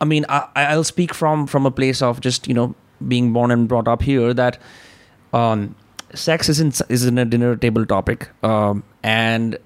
I 0.00 0.04
mean 0.04 0.24
I 0.28 0.46
I'll 0.56 0.84
speak 0.84 1.14
from 1.14 1.46
from 1.46 1.66
a 1.66 1.70
place 1.70 2.02
of 2.02 2.20
just 2.20 2.48
you 2.48 2.54
know 2.54 2.74
being 3.06 3.32
born 3.32 3.50
and 3.50 3.68
brought 3.68 3.88
up 3.88 4.02
here 4.02 4.34
that 4.34 4.58
um 5.32 5.74
sex 6.14 6.48
isn't 6.48 6.80
isn't 6.88 7.18
a 7.18 7.24
dinner 7.24 7.54
table 7.56 7.84
topic 7.86 8.28
um 8.42 8.82
and 9.02 9.58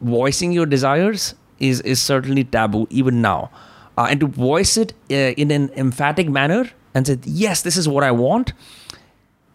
voicing 0.00 0.52
your 0.52 0.66
desires 0.66 1.34
is 1.58 1.80
is 1.82 2.00
certainly 2.02 2.44
taboo 2.44 2.86
even 2.90 3.22
now 3.22 3.50
uh, 3.96 4.06
and 4.10 4.20
to 4.20 4.26
voice 4.26 4.76
it 4.76 4.92
uh, 5.10 5.14
in 5.44 5.50
an 5.50 5.70
emphatic 5.76 6.28
manner 6.28 6.68
and 6.94 7.06
say 7.06 7.16
yes 7.24 7.62
this 7.62 7.76
is 7.76 7.88
what 7.88 8.04
i 8.04 8.10
want 8.10 8.52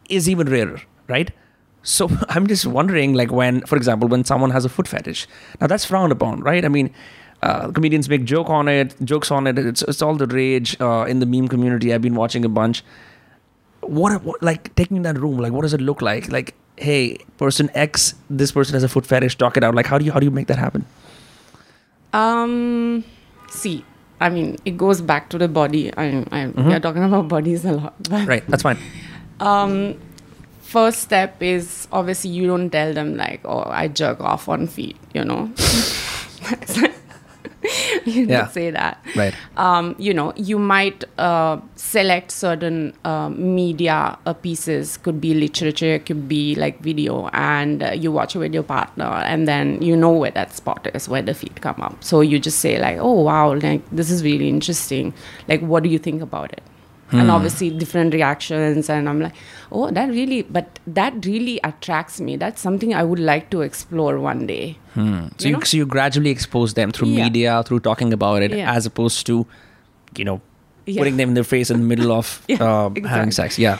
is 0.09 0.27
even 0.29 0.49
rarer, 0.49 0.81
right? 1.07 1.31
So 1.83 2.09
I'm 2.29 2.47
just 2.47 2.65
wondering, 2.65 3.13
like, 3.13 3.31
when, 3.31 3.61
for 3.61 3.75
example, 3.75 4.07
when 4.07 4.23
someone 4.23 4.51
has 4.51 4.65
a 4.65 4.69
foot 4.69 4.87
fetish, 4.87 5.27
now 5.59 5.67
that's 5.67 5.85
frowned 5.85 6.11
upon, 6.11 6.41
right? 6.41 6.63
I 6.63 6.67
mean, 6.67 6.93
uh, 7.41 7.71
comedians 7.71 8.07
make 8.07 8.23
joke 8.23 8.49
on 8.49 8.67
it, 8.67 8.95
jokes 9.03 9.31
on 9.31 9.47
it. 9.47 9.57
It's 9.57 9.81
it's 9.83 10.01
all 10.01 10.15
the 10.15 10.27
rage 10.27 10.79
uh, 10.79 11.05
in 11.07 11.19
the 11.19 11.25
meme 11.25 11.47
community. 11.47 11.93
I've 11.93 12.01
been 12.01 12.15
watching 12.15 12.45
a 12.45 12.49
bunch. 12.49 12.83
What, 13.81 14.23
what, 14.23 14.43
like, 14.43 14.75
taking 14.75 15.01
that 15.01 15.17
room, 15.17 15.37
like, 15.37 15.51
what 15.51 15.63
does 15.63 15.73
it 15.73 15.81
look 15.81 16.03
like? 16.03 16.31
Like, 16.31 16.53
hey, 16.77 17.17
person 17.37 17.69
X, 17.73 18.13
this 18.29 18.51
person 18.51 18.73
has 18.75 18.83
a 18.83 18.87
foot 18.87 19.07
fetish. 19.07 19.37
Talk 19.37 19.57
it 19.57 19.63
out. 19.63 19.73
Like, 19.73 19.87
how 19.87 19.97
do 19.97 20.05
you 20.05 20.11
how 20.11 20.19
do 20.19 20.25
you 20.25 20.31
make 20.31 20.47
that 20.47 20.59
happen? 20.59 20.85
Um, 22.13 23.03
see, 23.49 23.83
I 24.19 24.29
mean, 24.29 24.57
it 24.65 24.77
goes 24.77 25.01
back 25.01 25.29
to 25.31 25.37
the 25.39 25.47
body. 25.47 25.91
I, 25.97 26.25
I, 26.31 26.47
We 26.47 26.73
are 26.73 26.79
talking 26.79 27.03
about 27.03 27.27
bodies 27.27 27.65
a 27.65 27.71
lot. 27.71 27.95
Right, 28.11 28.45
that's 28.47 28.63
fine. 28.63 28.77
Um, 29.41 29.97
first 30.71 30.99
step 31.07 31.41
is 31.41 31.87
obviously 31.91 32.31
you 32.31 32.47
don't 32.47 32.69
tell 32.69 32.93
them 32.93 33.15
like, 33.17 33.41
oh, 33.45 33.63
I 33.81 33.87
jerk 33.89 34.19
off 34.21 34.47
on 34.49 34.67
feet, 34.67 34.95
you 35.13 35.23
know. 35.25 35.51
you 38.05 38.25
Yeah. 38.27 38.47
say 38.47 38.71
that. 38.71 39.03
Right. 39.15 39.33
Um, 39.57 39.95
you 39.99 40.13
know, 40.13 40.33
you 40.35 40.57
might 40.57 41.03
uh, 41.19 41.59
select 41.75 42.31
certain 42.31 42.93
uh, 43.05 43.29
media 43.29 44.17
uh, 44.25 44.33
pieces, 44.33 44.97
could 44.97 45.21
be 45.21 45.33
literature, 45.33 45.99
could 45.99 46.27
be 46.27 46.55
like 46.55 46.79
video, 46.79 47.27
and 47.33 47.83
uh, 47.83 47.91
you 47.91 48.11
watch 48.11 48.35
it 48.35 48.39
with 48.39 48.53
your 48.53 48.63
partner, 48.63 49.05
and 49.05 49.47
then 49.47 49.81
you 49.81 49.95
know 49.95 50.11
where 50.11 50.31
that 50.31 50.53
spot 50.53 50.87
is, 50.95 51.07
where 51.07 51.21
the 51.21 51.33
feet 51.33 51.61
come 51.61 51.81
up. 51.81 52.03
So 52.03 52.21
you 52.21 52.39
just 52.39 52.59
say 52.59 52.79
like, 52.79 52.97
"Oh 52.99 53.21
wow, 53.21 53.53
like 53.55 53.81
this 53.91 54.09
is 54.09 54.23
really 54.23 54.49
interesting. 54.49 55.13
Like, 55.47 55.61
what 55.61 55.83
do 55.83 55.89
you 55.89 55.99
think 55.99 56.21
about 56.21 56.51
it?" 56.53 56.63
Hmm. 57.11 57.19
And 57.19 57.31
obviously, 57.31 57.69
different 57.69 58.13
reactions, 58.13 58.89
and 58.89 59.09
I'm 59.09 59.19
like, 59.19 59.33
"Oh, 59.71 59.91
that 59.91 60.09
really," 60.09 60.41
but 60.43 60.79
that 60.99 61.25
really 61.25 61.59
attracts 61.69 62.19
me. 62.21 62.37
That's 62.37 62.61
something 62.61 62.93
I 62.93 63.03
would 63.03 63.19
like 63.19 63.49
to 63.55 63.61
explore 63.61 64.19
one 64.19 64.45
day. 64.47 64.77
Hmm. 64.93 65.27
So 65.37 65.47
you, 65.49 65.53
know? 65.55 65.59
so 65.71 65.77
you 65.77 65.85
gradually 65.85 66.29
expose 66.29 66.73
them 66.73 66.91
through 66.91 67.09
Yeah. 67.09 67.23
media, 67.25 67.63
through 67.65 67.81
talking 67.81 68.13
about 68.13 68.41
it, 68.43 68.55
Yeah. 68.59 68.73
as 68.73 68.85
opposed 68.85 69.25
to, 69.31 69.45
you 70.17 70.25
know, 70.25 70.39
Yeah. 70.85 70.99
putting 70.99 71.17
them 71.17 71.29
in 71.29 71.35
their 71.35 71.49
face 71.55 71.69
in 71.69 71.81
the 71.81 71.85
middle 71.95 72.11
of 72.19 72.41
Yeah, 72.47 72.63
uh, 72.63 72.89
having 73.07 73.31
sex. 73.31 73.59
Yeah. 73.59 73.77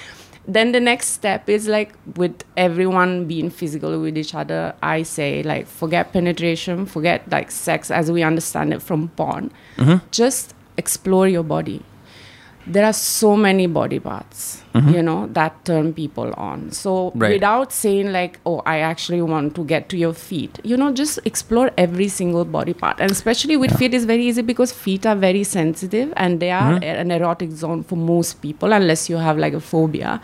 then 0.48 0.72
the 0.74 0.80
next 0.80 1.10
step 1.16 1.48
is 1.56 1.68
like 1.68 1.92
with 2.20 2.44
everyone 2.58 3.26
being 3.26 3.50
physical 3.58 4.00
with 4.04 4.18
each 4.22 4.34
other 4.34 4.74
i 4.82 5.04
say 5.10 5.44
like 5.44 5.68
forget 5.68 6.12
penetration 6.14 6.86
forget 6.94 7.28
like 7.34 7.52
sex 7.52 7.92
as 7.92 8.10
we 8.16 8.24
understand 8.30 8.74
it 8.78 8.82
from 8.82 9.04
porn 9.20 9.52
mm-hmm. 9.78 9.98
just 10.10 10.56
explore 10.78 11.28
your 11.28 11.44
body 11.44 11.78
there 12.68 12.86
are 12.86 12.94
so 12.94 13.36
many 13.36 13.66
body 13.66 14.00
parts 14.00 14.62
mm-hmm. 14.74 14.90
you 14.90 15.02
know 15.02 15.28
that 15.28 15.64
turn 15.66 15.94
people 15.94 16.34
on. 16.38 16.72
So 16.72 17.12
Right. 17.16 17.34
without 17.34 17.72
saying 17.72 18.12
like 18.12 18.40
oh 18.46 18.62
i 18.66 18.80
actually 18.80 19.22
want 19.22 19.56
to 19.56 19.66
get 19.66 19.90
to 19.90 19.98
your 19.98 20.14
feet 20.14 20.60
you 20.64 20.78
know 20.78 20.92
just 20.92 21.20
explore 21.26 21.72
every 21.78 22.08
single 22.08 22.46
body 22.46 22.74
part. 22.74 23.00
And 23.00 23.12
especially 23.12 23.58
with 23.58 23.78
feet 23.78 23.94
is 23.94 24.06
very 24.06 24.26
easy 24.26 24.42
because 24.42 24.72
feet 24.72 25.06
are 25.06 25.16
very 25.16 25.44
sensitive 25.44 26.14
and 26.16 26.40
they 26.40 26.52
are 26.52 26.74
mm-hmm. 26.74 26.84
an 26.84 27.12
erotic 27.12 27.52
zone 27.52 27.84
for 27.84 27.96
most 27.96 28.42
people 28.42 28.74
unless 28.74 29.10
you 29.10 29.18
have 29.18 29.38
like 29.38 29.54
a 29.54 29.60
phobia. 29.60 30.22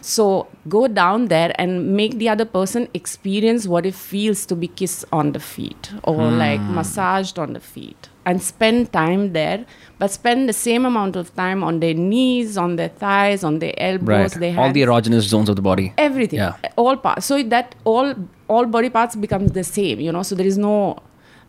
So 0.00 0.48
go 0.68 0.86
down 0.86 1.28
there 1.28 1.52
and 1.54 1.96
make 1.96 2.18
the 2.18 2.28
other 2.28 2.44
person 2.44 2.88
experience 2.92 3.66
what 3.66 3.86
it 3.86 3.94
feels 3.94 4.44
to 4.46 4.54
be 4.54 4.68
kissed 4.68 5.06
on 5.10 5.32
the 5.32 5.40
feet 5.40 5.92
or 6.02 6.30
like 6.30 6.60
hmm. 6.60 6.74
massaged 6.74 7.38
on 7.38 7.54
the 7.54 7.60
feet 7.60 8.10
and 8.26 8.42
spend 8.42 8.92
time 8.92 9.32
there 9.32 9.64
but 9.98 10.10
spend 10.10 10.48
the 10.48 10.52
same 10.52 10.84
amount 10.90 11.14
of 11.16 11.34
time 11.36 11.62
on 11.62 11.80
their 11.80 11.94
knees 11.94 12.56
on 12.56 12.76
their 12.76 12.88
thighs 12.88 13.44
on 13.44 13.58
their 13.58 13.74
elbows 13.78 14.08
Right. 14.36 14.40
their 14.44 14.58
All 14.60 14.72
the 14.72 14.82
erogenous 14.82 15.22
zones 15.34 15.48
of 15.48 15.56
the 15.56 15.62
body. 15.62 15.92
everything 15.98 16.38
Yeah. 16.38 16.54
all 16.76 16.96
parts 16.96 17.26
so 17.26 17.42
that 17.54 17.74
all 17.84 18.14
all 18.48 18.66
body 18.66 18.90
parts 18.90 19.14
becomes 19.16 19.52
the 19.52 19.64
same 19.64 20.00
you 20.00 20.12
know 20.12 20.22
so 20.22 20.34
there 20.34 20.46
is 20.46 20.58
no 20.58 20.98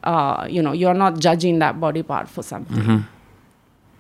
uh, 0.04 0.46
you 0.50 0.62
know 0.62 0.72
you're 0.74 0.94
not 1.06 1.20
judging 1.20 1.60
that 1.60 1.80
body 1.80 2.04
part 2.04 2.28
for 2.30 2.44
something 2.44 2.78
Mm-hmm. 2.78 3.00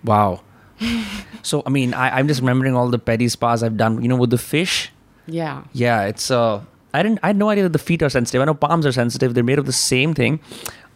Wow. 0.03 0.41
so 1.41 1.63
I 1.65 1.69
mean, 1.69 1.93
I, 1.93 2.17
I'm 2.19 2.27
just 2.27 2.41
remembering 2.41 2.75
all 2.75 2.89
the 2.89 2.99
petty 2.99 3.27
spas 3.29 3.63
I've 3.63 3.77
done. 3.77 4.01
You 4.01 4.07
know, 4.09 4.17
with 4.17 4.29
the 4.29 4.37
fish. 4.37 4.91
yeah 5.25 5.63
Yeah, 5.73 6.03
it's 6.05 6.29
uh, 6.29 6.61
I 6.99 7.03
didn't, 7.03 7.19
I 7.23 7.27
had 7.27 7.37
no 7.37 7.49
idea 7.49 7.63
that 7.63 7.73
the 7.73 7.79
feet 7.89 8.01
are 8.03 8.09
sensitive. 8.09 8.41
I 8.41 8.45
know 8.45 8.53
palms 8.53 8.85
are 8.85 8.91
sensitive. 8.91 9.33
They're 9.35 9.43
made 9.51 9.59
of 9.59 9.65
the 9.65 9.71
same 9.79 10.13
thing. 10.13 10.39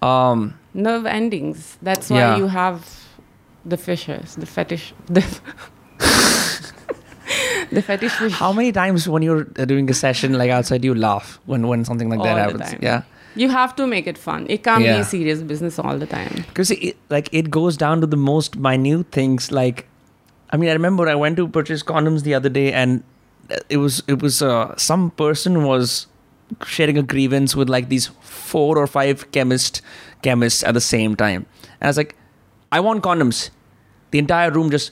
Um, 0.01 0.58
nerve 0.74 1.06
endings 1.06 1.77
that's 1.82 2.10
why 2.10 2.18
Yeah. 2.20 2.38
you 2.38 2.48
have 2.48 2.86
the 3.65 3.75
fissures, 3.77 4.36
the 4.36 4.46
fetish 4.46 4.94
the 5.08 5.24
the 7.72 7.82
fetish 7.82 8.12
fish 8.13 8.34
how 8.34 8.51
many 8.51 8.72
times 8.72 9.08
when 9.08 9.22
you're 9.22 9.48
uh, 9.60 9.65
doing 9.65 9.89
a 9.89 9.94
session 9.94 10.34
like 10.34 10.50
outside, 10.50 10.84
you 10.84 10.96
laugh 10.96 11.39
when 11.46 11.68
when 11.68 11.86
something 11.86 12.10
like 12.10 12.22
that 12.24 12.29
All 12.39 12.58
the 12.58 12.63
happens? 12.63 12.82
Yeah. 12.82 13.01
you 13.36 13.50
have 13.50 13.75
to 13.75 13.86
make 13.86 14.08
it 14.08 14.18
fun 14.18 14.46
it 14.50 14.63
can't 14.63 14.84
Yeah. 14.84 14.98
be 14.98 15.03
serious 15.03 15.41
business 15.41 15.77
all 15.77 15.98
the 15.98 16.08
time 16.08 16.34
because 16.48 16.72
it, 16.72 16.96
like 17.10 17.29
it 17.32 17.51
goes 17.51 17.77
down 17.77 18.01
to 18.01 18.08
the 18.08 18.18
most 18.18 18.58
minute 18.58 19.12
things 19.12 19.51
like 19.51 19.88
i 20.51 20.58
mean 20.58 20.70
i 20.70 20.74
remember 20.74 21.08
i 21.08 21.15
went 21.15 21.38
to 21.38 21.48
purchase 21.48 21.84
condoms 21.84 22.24
the 22.24 22.34
other 22.34 22.50
day 22.50 22.72
and 22.74 23.03
it 23.70 23.77
was 23.77 24.03
it 24.08 24.22
was 24.22 24.41
uh, 24.41 24.75
some 24.77 25.12
person 25.12 25.63
was 25.63 26.08
sharing 26.65 26.98
a 26.98 27.03
grievance 27.03 27.56
with 27.56 27.70
like 27.70 27.89
these 27.89 28.08
four 28.22 28.77
or 28.77 28.88
five 28.88 29.32
chemist 29.32 29.82
chemists 30.22 30.63
at 30.63 30.74
the 30.74 30.82
same 30.82 31.15
time. 31.15 31.46
And 31.79 31.84
i 31.84 31.88
was 31.88 31.98
like 31.98 32.15
i 32.72 32.79
want 32.79 33.03
condoms. 33.03 33.50
The 34.12 34.20
entire 34.20 34.51
room 34.51 34.70
just 34.72 34.91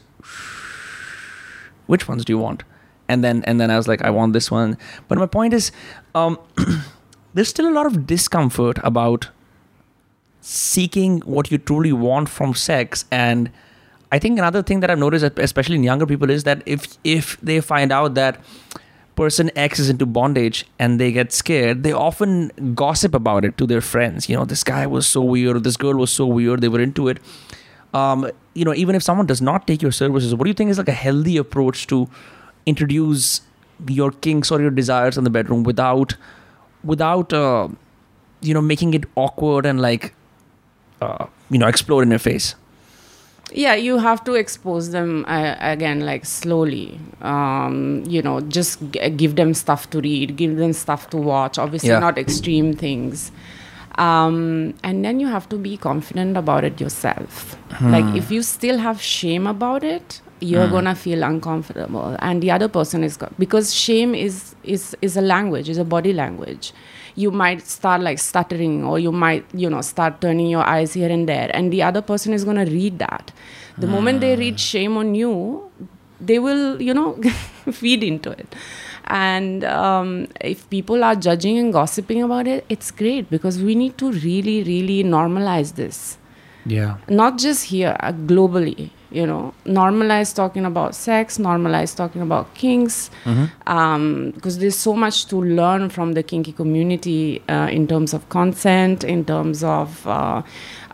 which 1.88 2.08
ones 2.08 2.26
do 2.26 2.34
you 2.34 2.38
want? 2.38 2.64
And 3.10 3.24
then 3.24 3.44
and 3.46 3.60
then 3.60 3.72
i 3.72 3.78
was 3.78 3.88
like 3.88 4.02
i 4.02 4.10
want 4.10 4.34
this 4.34 4.52
one. 4.52 4.78
But 5.08 5.18
my 5.18 5.26
point 5.26 5.54
is 5.54 5.72
um 6.16 6.40
there's 7.34 7.50
still 7.50 7.68
a 7.68 7.76
lot 7.80 7.86
of 7.86 8.06
discomfort 8.06 8.80
about 8.84 9.30
seeking 10.42 11.20
what 11.22 11.52
you 11.52 11.58
truly 11.58 11.92
want 11.92 12.30
from 12.30 12.54
sex 12.54 13.06
and 13.12 13.52
i 14.12 14.20
think 14.20 14.40
another 14.40 14.64
thing 14.64 14.80
that 14.80 14.92
i've 14.92 15.00
noticed 15.00 15.38
especially 15.38 15.76
in 15.76 15.84
younger 15.84 16.06
people 16.06 16.30
is 16.30 16.44
that 16.44 16.62
if 16.66 16.98
if 17.04 17.38
they 17.42 17.60
find 17.60 17.92
out 17.92 18.14
that 18.14 18.40
person 19.18 19.50
x 19.56 19.80
is 19.84 19.90
into 19.90 20.06
bondage 20.06 20.64
and 20.78 21.02
they 21.02 21.12
get 21.12 21.34
scared 21.34 21.84
they 21.84 21.92
often 21.92 22.52
gossip 22.82 23.16
about 23.20 23.44
it 23.44 23.58
to 23.58 23.66
their 23.66 23.82
friends. 23.82 24.30
You 24.30 24.38
know 24.38 24.46
this 24.46 24.64
guy 24.64 24.86
was 24.88 25.08
so 25.08 25.22
weird 25.22 25.64
this 25.64 25.76
girl 25.76 25.96
was 26.06 26.12
so 26.12 26.26
weird 26.26 26.62
they 26.62 26.70
were 26.70 26.80
into 26.80 27.08
it. 27.10 27.20
Um, 27.94 28.30
you 28.54 28.64
know 28.64 28.76
even 28.76 28.96
if 28.96 29.04
someone 29.04 29.26
does 29.26 29.42
not 29.42 29.66
take 29.66 29.82
your 29.82 29.92
services 29.92 30.36
what 30.36 30.44
do 30.44 30.50
you 30.50 30.54
think 30.54 30.70
is 30.70 30.78
like 30.78 30.94
a 30.94 31.00
healthy 31.06 31.38
approach 31.38 31.88
to 31.88 32.08
introduce 32.66 33.42
your 33.88 34.12
kinks 34.12 34.52
or 34.52 34.62
your 34.62 34.72
desires 34.72 35.18
in 35.18 35.24
the 35.24 35.30
bedroom 35.30 35.64
without 35.64 36.16
without 36.84 37.34
uh, 37.34 37.68
you 38.42 38.54
know 38.54 38.62
making 38.62 38.94
it 38.94 39.06
awkward 39.16 39.66
and 39.66 39.82
like 39.82 40.14
uh, 41.02 41.26
you 41.50 41.58
know 41.58 41.68
explode 41.68 42.02
in 42.02 42.10
your 42.18 42.24
face 42.28 42.56
yeah 43.52 43.74
you 43.76 43.98
have 43.98 44.24
to 44.26 44.34
expose 44.36 44.90
them 44.92 45.26
uh, 45.28 45.56
again 45.60 46.02
like 46.02 46.26
slowly. 46.26 47.00
Um, 47.22 48.04
you 48.08 48.22
know 48.22 48.42
just 48.42 48.80
g- 48.92 49.10
give 49.10 49.36
them 49.36 49.54
stuff 49.54 49.90
to 49.92 50.02
read 50.02 50.36
give 50.36 50.58
them 50.58 50.74
stuff 50.74 51.10
to 51.12 51.18
watch 51.18 51.58
obviously 51.58 51.90
Yeah. 51.90 52.00
not 52.00 52.18
extreme 52.18 52.74
things. 52.74 53.32
Um, 53.98 54.76
and 54.84 55.04
then 55.04 55.20
you 55.20 55.28
have 55.28 55.50
to 55.50 55.58
be 55.58 55.76
confident 55.76 56.38
about 56.38 56.64
it 56.64 56.80
yourself. 56.80 57.58
Like 57.82 58.16
if 58.16 58.30
you 58.30 58.44
still 58.44 58.78
have 58.78 59.02
shame 59.02 59.48
about 59.48 59.84
it 59.84 60.22
you're 60.40 60.68
gonna 60.70 60.94
feel 60.94 61.24
uncomfortable. 61.24 62.16
And 62.20 62.44
the 62.44 62.52
other 62.52 62.68
person 62.68 63.04
is 63.04 63.18
because 63.40 63.74
shame 63.74 64.14
is 64.14 64.56
is 64.64 64.96
is 65.02 65.18
a 65.18 65.22
language 65.22 65.68
is 65.68 65.80
a 65.80 65.84
body 65.84 66.14
language 66.14 66.74
you 67.18 67.32
might 67.32 67.62
start 67.68 68.02
like 68.08 68.20
stuttering 68.20 68.84
or 68.86 68.98
you 69.00 69.12
might 69.12 69.46
you 69.54 69.70
know 69.70 69.82
start 69.82 70.22
turning 70.22 70.48
your 70.48 70.66
eyes 70.74 70.94
here 70.94 71.10
and 71.10 71.28
there 71.28 71.50
and 71.54 71.74
the 71.74 71.82
other 71.82 72.02
person 72.02 72.34
is 72.34 72.44
going 72.46 72.64
to 72.64 72.72
read 72.72 73.00
that. 73.00 73.32
The 73.78 73.88
moment 73.88 74.22
they 74.22 74.36
read 74.36 74.60
shame 74.60 74.98
on 74.98 75.14
you 75.16 75.72
they 76.22 76.40
will 76.40 76.82
you 76.82 76.94
know 76.94 77.20
feed 77.72 78.04
into 78.04 78.32
it. 78.32 78.56
And 79.06 79.64
um, 79.64 80.28
if 80.42 80.70
people 80.70 81.04
are 81.04 81.16
judging 81.16 81.58
and 81.58 81.74
gossiping 81.74 82.22
about 82.22 82.48
it 82.48 82.66
it's 82.70 82.92
great 82.92 83.30
because 83.30 83.62
we 83.62 83.74
need 83.74 83.98
to 83.98 84.12
really 84.12 84.64
really 84.64 85.04
normalize 85.04 85.76
this. 85.76 86.18
Yeah. 86.66 86.98
Not 87.10 87.38
just 87.40 87.66
here 87.66 87.96
uh, 88.00 88.12
globally 88.12 88.92
you 89.12 89.26
know 89.26 89.54
normalize 89.66 90.36
talking 90.36 90.66
about 90.66 90.94
sex 90.94 91.38
normalize 91.38 91.96
talking 91.96 92.22
about 92.22 92.54
kinks 92.54 93.10
because 93.24 94.58
there's 94.60 94.76
so 94.76 94.94
much 94.94 95.26
to 95.28 95.42
learn 95.42 95.90
from 95.90 96.14
the 96.14 96.24
kinky 96.24 96.52
community 96.52 97.42
uh, 97.48 97.70
in 97.72 97.88
terms 97.88 98.14
of 98.14 98.28
consent 98.30 99.04
in 99.04 99.24
terms 99.24 99.64
of 99.64 100.06
uh, 100.08 100.42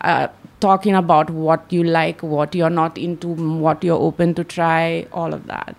uh, 0.02 0.28
talking 0.60 0.94
about 0.94 1.30
what 1.30 1.72
you 1.72 1.82
like 1.82 2.22
what 2.22 2.54
you're 2.54 2.70
not 2.70 2.96
into 2.96 3.28
what 3.28 3.82
you're 3.82 4.00
open 4.00 4.34
to 4.34 4.44
try 4.44 5.06
all 5.12 5.34
of 5.34 5.46
that. 5.46 5.76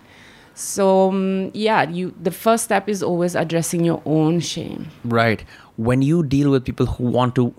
So 0.54 1.08
um, 1.08 1.50
yeah 1.54 1.88
you 1.88 2.14
the 2.22 2.30
first 2.30 2.64
step 2.64 2.88
is 2.88 3.02
always 3.02 3.34
addressing 3.34 3.84
your 3.84 4.02
own 4.04 4.40
shame. 4.40 4.88
Right. 5.04 5.44
When 5.76 6.02
you 6.02 6.22
deal 6.22 6.50
with 6.50 6.64
people 6.64 6.86
who 6.86 7.04
want 7.04 7.34
to 7.36 7.54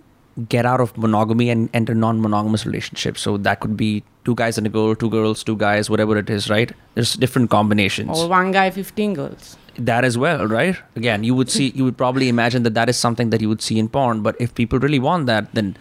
get 0.50 0.66
out 0.66 0.80
of 0.80 0.96
monogamy 0.98 1.50
and 1.50 1.70
enter 1.74 1.96
non-monogamous 1.96 2.66
relationships. 2.66 3.22
So 3.22 3.38
that 3.38 3.60
could 3.60 3.76
be 3.76 4.04
two 4.24 4.36
guys 4.36 4.58
and 4.58 4.68
a 4.68 4.70
girl 4.70 4.94
two 4.96 5.10
girls 5.10 5.44
two 5.44 5.56
guys 5.56 5.90
whatever 5.90 6.18
it 6.18 6.30
is 6.30 6.50
right? 6.50 6.72
There's 6.96 7.14
different 7.14 7.50
combinations. 7.50 8.20
Or 8.20 8.28
one 8.28 8.52
guy 8.52 8.70
15 8.70 9.14
girls. 9.14 9.58
That 9.78 10.04
as 10.04 10.18
well 10.18 10.46
right? 10.48 10.78
Again 10.96 11.24
you 11.24 11.34
would 11.36 11.50
see 11.50 11.72
you 11.76 11.84
would 11.84 11.98
probably 11.98 12.30
imagine 12.30 12.64
that 12.64 12.74
that 12.76 12.90
is 12.90 12.98
something 12.98 13.30
that 13.32 13.42
you 13.42 13.50
would 13.50 13.62
see 13.62 13.80
in 13.80 13.90
porn 13.90 14.22
but 14.22 14.36
if 14.40 14.54
people 14.54 14.80
really 14.80 15.00
want 15.00 15.26
that 15.26 15.54
then 15.54 15.76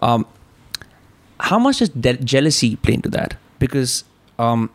um, 0.00 0.26
how 1.40 1.58
much 1.58 1.78
does 1.78 1.88
de- 1.90 2.16
jealousy 2.18 2.76
play 2.76 2.94
into 2.94 3.08
that? 3.10 3.36
Because 3.58 4.04
um, 4.38 4.70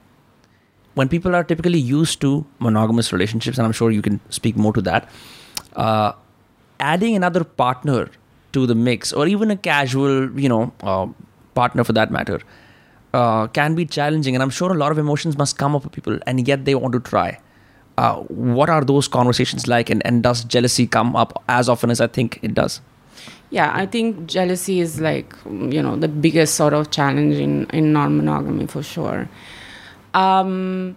when 0.95 1.09
people 1.09 1.35
are 1.35 1.43
typically 1.43 1.79
used 1.79 2.21
to 2.21 2.45
monogamous 2.59 3.11
relationships 3.11 3.57
and 3.57 3.65
i'm 3.65 3.71
sure 3.71 3.91
you 3.91 4.01
can 4.01 4.19
speak 4.29 4.55
more 4.55 4.73
to 4.73 4.81
that 4.81 5.09
uh, 5.75 6.11
adding 6.79 7.15
another 7.15 7.43
partner 7.43 8.09
to 8.53 8.65
the 8.65 8.75
mix 8.75 9.11
or 9.11 9.27
even 9.27 9.51
a 9.51 9.57
casual 9.57 10.39
you 10.39 10.49
know 10.49 10.71
uh, 10.81 11.07
partner 11.53 11.83
for 11.83 11.93
that 11.93 12.11
matter 12.11 12.39
uh, 13.13 13.47
can 13.47 13.75
be 13.75 13.85
challenging. 13.85 14.35
And 14.35 14.43
i'm 14.43 14.49
sure 14.49 14.71
a 14.71 14.77
lot 14.77 14.91
of 14.91 14.97
emotions 14.97 15.37
must 15.37 15.57
come 15.57 15.75
up 15.75 15.83
for 15.83 15.89
people 15.89 16.19
and 16.25 16.47
yet 16.47 16.65
they 16.65 16.75
want 16.75 16.93
to 16.93 16.99
try. 16.99 17.39
Uh, 17.95 18.15
what 18.21 18.69
are 18.71 18.83
those 18.83 19.07
conversations 19.07 19.67
like 19.67 19.91
and, 19.91 20.03
and 20.03 20.23
does 20.23 20.43
jealousy 20.43 20.87
come 20.87 21.15
up 21.15 21.43
as 21.47 21.69
often 21.69 21.91
as 21.91 22.01
i 22.01 22.07
think 22.07 22.39
it 22.41 22.53
does? 22.55 22.81
Yeah 23.51 23.71
i 23.75 23.85
think 23.85 24.25
jealousy 24.25 24.79
is 24.79 24.99
like 24.99 25.35
you 25.45 25.81
know 25.81 25.95
the 25.95 26.07
biggest 26.07 26.55
sort 26.55 26.73
of 26.73 26.89
challenge 26.89 27.35
in 27.35 27.65
in 27.67 27.93
non-monogamy 27.93 28.67
for 28.67 28.81
sure. 28.81 29.29
Um 30.13 30.95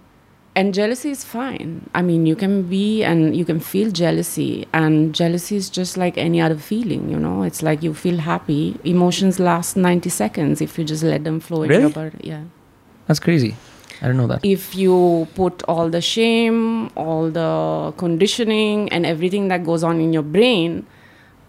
and 0.57 0.73
jealousy 0.75 1.11
is 1.11 1.23
fine 1.23 1.89
i 1.95 2.01
mean 2.03 2.27
you 2.27 2.35
can 2.35 2.63
be 2.71 3.05
and 3.05 3.37
you 3.37 3.45
can 3.45 3.61
feel 3.61 3.91
jealousy 3.91 4.67
and 4.73 5.15
jealousy 5.15 5.55
is 5.57 5.69
just 5.79 5.97
like 6.03 6.17
any 6.17 6.41
other 6.41 6.57
feeling 6.57 7.09
you 7.11 7.19
know 7.19 7.43
it's 7.43 7.63
like 7.63 7.83
you 7.83 7.93
feel 7.93 8.17
happy 8.19 8.63
emotions 8.83 9.39
last 9.39 9.77
90 9.77 10.09
seconds 10.09 10.63
if 10.63 10.79
you 10.79 10.85
just 10.85 11.03
let 11.05 11.25
them 11.25 11.41
flow 11.41 11.63
in 11.63 11.71
your 11.83 11.91
body 11.91 12.19
yeah 12.33 12.45
That's 13.07 13.21
crazy. 13.21 13.55
I 14.03 14.07
don't 14.09 14.17
know 14.17 14.27
that. 14.27 14.45
if 14.45 14.75
you 14.75 15.27
put 15.35 15.63
all 15.75 15.89
the 15.89 16.01
shame, 16.01 16.91
all 16.97 17.31
the 17.31 17.95
conditioning, 17.97 18.89
and 18.91 19.07
everything 19.07 19.49
that 19.49 19.65
goes 19.65 19.85
on 19.91 20.01
in 20.01 20.13
your 20.13 20.25
brain 20.37 20.85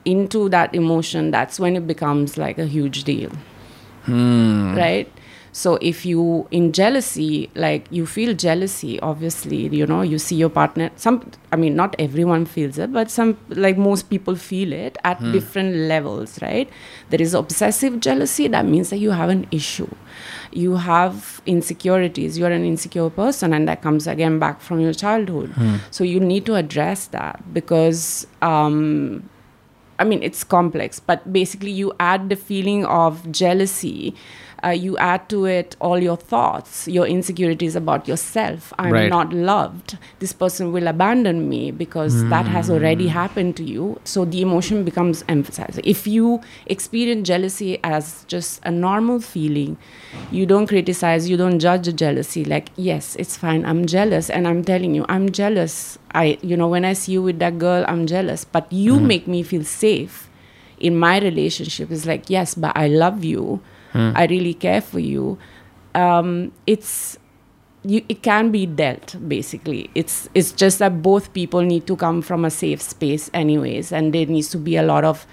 into 0.06 0.48
that 0.50 0.74
emotion, 0.74 1.32
that's 1.32 1.60
when 1.60 1.76
it 1.76 1.86
becomes 1.88 2.38
like 2.38 2.58
a 2.58 2.66
huge 2.66 3.04
deal. 3.04 3.32
Hmm. 4.04 4.76
Right? 4.78 5.12
So 5.58 5.80
if 5.82 6.06
you 6.06 6.48
in 6.52 6.72
jealousy, 6.72 7.50
like 7.56 7.88
you 7.90 8.06
feel 8.06 8.36
jealousy, 8.36 9.00
obviously, 9.00 9.62
you 9.76 9.88
know, 9.88 10.04
you 10.04 10.20
see 10.20 10.36
your 10.36 10.50
partner. 10.50 10.92
Some, 10.98 11.32
I 11.52 11.56
mean, 11.56 11.76
not 11.76 11.96
everyone 11.98 12.46
feels 12.46 12.78
it, 12.78 12.94
but 12.94 13.10
some, 13.10 13.40
like 13.50 13.76
most 13.76 14.04
people 14.12 14.36
feel 14.36 14.72
it 14.72 15.00
at 15.04 15.20
different 15.32 15.76
levels, 15.76 16.38
right? 16.44 16.70
There 17.10 17.20
is 17.20 17.34
obsessive 17.34 18.00
jealousy. 18.02 18.48
That 18.48 18.68
means 18.68 18.92
that 18.92 18.98
you 19.00 19.10
have 19.10 19.30
an 19.30 19.48
issue. 19.50 19.90
You 20.52 20.76
have 20.76 21.42
insecurities. 21.48 22.38
You're 22.38 22.52
an 22.52 22.64
insecure 22.64 23.10
person, 23.10 23.52
and 23.52 23.68
that 23.68 23.82
comes 23.82 24.06
again 24.06 24.38
back 24.38 24.62
from 24.62 24.80
your 24.80 24.94
childhood. 24.94 25.56
So 25.90 26.04
you 26.04 26.20
need 26.20 26.46
to 26.46 26.54
address 26.56 27.08
that 27.08 27.42
because. 27.52 28.28
Um, 28.44 29.28
I 30.00 30.04
mean, 30.04 30.22
it's 30.22 30.44
complex, 30.44 31.00
but 31.00 31.34
basically, 31.34 31.72
you 31.72 31.92
add 32.00 32.30
the 32.30 32.36
feeling 32.36 32.86
of 32.86 33.32
jealousy. 33.32 34.14
Uh, 34.64 34.70
you 34.70 34.98
add 34.98 35.30
to 35.30 35.46
it 35.46 35.76
all 35.80 36.00
your 36.00 36.18
thoughts, 36.18 36.88
your 36.88 37.06
insecurities 37.06 37.76
about 37.76 38.08
yourself. 38.08 38.74
I'm 38.80 38.92
Right. 38.92 39.10
not 39.10 39.32
loved. 39.32 39.98
This 40.20 40.34
person 40.34 40.72
will 40.72 40.88
abandon 40.88 41.48
me 41.48 41.70
because 41.72 42.24
that 42.30 42.48
has 42.48 42.70
already 42.70 43.08
happened 43.08 43.56
to 43.58 43.64
you. 43.64 44.00
So 44.04 44.26
the 44.26 44.42
emotion 44.42 44.84
becomes 44.84 45.24
emphasized. 45.28 45.80
If 45.84 46.08
you 46.08 46.42
experience 46.66 47.28
jealousy 47.28 47.78
as 47.84 48.26
just 48.28 48.60
a 48.64 48.72
normal 48.72 49.20
feeling, 49.20 49.78
you 50.32 50.46
don't 50.46 50.68
criticize, 50.68 51.30
you 51.30 51.38
don't 51.38 51.60
judge 51.60 51.86
the 51.86 51.94
jealousy. 51.94 52.44
Like, 52.44 52.70
yes, 52.76 53.16
it's 53.18 53.38
fine. 53.38 53.64
I'm 53.66 53.86
jealous, 53.86 54.30
and 54.30 54.48
I'm 54.48 54.64
telling 54.64 54.94
you, 54.96 55.06
I'm 55.08 55.32
jealous. 55.32 55.98
I, 56.14 56.38
you 56.42 56.58
know, 56.58 56.68
when 56.68 56.84
I 56.84 56.94
see 56.94 57.14
you 57.14 57.22
with 57.22 57.40
that 57.40 57.60
girl, 57.60 57.86
I'm 57.88 58.08
jealous. 58.08 58.44
But 58.44 58.72
you 58.74 59.00
make 59.00 59.28
me 59.28 59.44
feel 59.44 59.64
safe 59.64 60.30
in 60.80 60.98
my 60.98 61.20
relationship. 61.20 61.92
It's 61.92 62.06
like, 62.06 62.30
yes, 62.30 62.56
but 62.56 62.76
I 62.76 62.88
love 62.88 63.24
you. 63.24 63.62
I 63.94 64.26
really 64.28 64.54
care 64.54 64.82
for 64.82 65.00
you. 65.00 65.38
Um, 65.96 66.52
it's 66.68 67.18
you, 67.84 68.04
it 68.10 68.22
can 68.22 68.52
be 68.52 68.66
dealt 68.66 69.16
basically 69.28 69.90
it's 69.96 70.28
it's 70.34 70.52
just 70.52 70.80
that 70.80 71.02
both 71.02 71.32
people 71.34 71.62
need 71.62 71.88
to 71.88 71.96
come 71.96 72.22
from 72.22 72.44
a 72.44 72.50
safe 72.50 72.82
space 72.82 73.30
anyways 73.34 73.92
and 73.94 74.14
there 74.14 74.26
needs 74.26 74.50
to 74.50 74.58
be 74.58 74.76
a 74.76 74.84
lot 74.84 75.06
of 75.06 75.26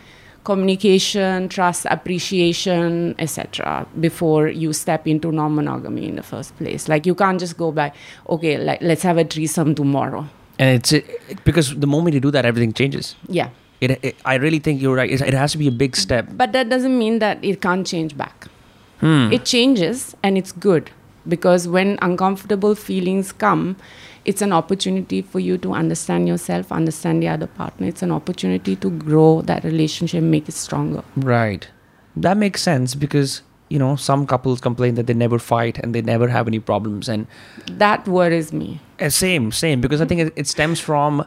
communication 0.45 1.49
trust 1.49 1.87
appreciation 1.91 3.15
etc 3.19 3.87
before 3.99 4.47
you 4.49 4.73
step 4.73 5.07
into 5.09 5.33
non-monogamy 5.33 6.07
in 6.07 6.17
the 6.17 6.23
first 6.23 6.57
place 6.59 6.87
like 6.89 7.07
you 7.07 7.15
can't 7.15 7.41
just 7.41 7.57
go 7.57 7.73
by 7.73 7.91
okay 8.29 8.57
like 8.59 8.81
let's 8.83 9.03
have 9.03 9.19
a 9.19 9.25
threesome 9.25 9.75
tomorrow 9.75 10.25
And 10.59 10.77
it's 10.79 10.93
it, 10.93 11.05
because 11.45 11.75
the 11.75 11.87
moment 11.89 12.15
you 12.15 12.21
do 12.21 12.31
that, 12.31 12.45
everything 12.45 12.73
changes. 12.73 13.17
yeah 13.29 13.49
It, 13.85 13.99
it, 14.03 14.17
I 14.25 14.35
really 14.37 14.59
think 14.59 14.81
you're 14.83 14.97
right. 14.97 15.11
It, 15.11 15.21
it 15.21 15.35
has 15.35 15.53
to 15.53 15.59
be 15.59 15.69
a 15.69 15.77
big 15.85 15.97
step. 15.97 16.27
but 16.43 16.53
that 16.53 16.69
doesn't 16.69 16.99
mean 16.99 17.19
that 17.21 17.45
it 17.45 17.61
can't 17.61 17.87
change 17.87 18.17
back 18.17 18.49
Hmm. 19.01 19.33
it 19.37 19.45
changes 19.45 20.15
and 20.23 20.39
it's 20.39 20.53
good 20.53 20.91
because 21.33 21.67
when 21.77 21.99
uncomfortable 22.01 22.75
feelings 22.75 23.33
come 23.33 23.77
it's 24.25 24.41
an 24.41 24.53
opportunity 24.59 25.21
for 25.21 25.41
you 25.47 25.59
to 25.65 25.73
understand 25.79 26.29
yourself 26.29 26.71
understand 26.77 27.23
the 27.25 27.29
other 27.29 27.49
partner 27.59 27.89
it's 27.89 28.03
an 28.07 28.13
opportunity 28.19 28.77
to 28.85 28.91
grow 28.91 29.43
that 29.43 29.65
relationship 29.65 30.23
make 30.23 30.49
it 30.49 30.55
stronger 30.55 31.03
Right. 31.17 31.69
That 32.17 32.37
makes 32.37 32.63
sense 32.63 32.95
because, 32.95 33.43
you 33.69 33.79
know, 33.81 33.97
some 33.97 34.25
couples 34.33 34.61
complain 34.61 34.95
that 34.95 35.07
they 35.09 35.15
never 35.15 35.39
fight 35.41 35.79
and 35.83 35.93
they 35.95 36.01
never 36.01 36.29
have 36.29 36.47
any 36.47 36.61
problems. 36.61 37.09
And 37.09 37.27
that 37.83 38.07
worries 38.07 38.53
me 38.53 38.81
uh, 39.01 39.09
same, 39.11 39.51
same, 39.51 39.81
because 39.81 40.01
I 40.01 40.07
think 40.07 40.21
it, 40.21 40.33
it 40.37 40.47
stems 40.47 40.79
from 40.79 41.25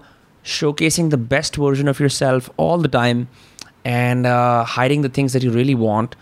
showcasing 0.48 1.10
the 1.10 1.18
best 1.18 1.56
version 1.58 1.88
of 1.88 2.00
yourself 2.00 2.50
all 2.58 2.78
the 2.78 2.88
time 2.88 3.28
and 3.84 4.26
uh, 4.26 4.64
hiding 4.64 5.02
the 5.02 5.10
things 5.10 5.34
that 5.34 5.44
you 5.44 5.52
really 5.52 5.76
want 5.76 6.16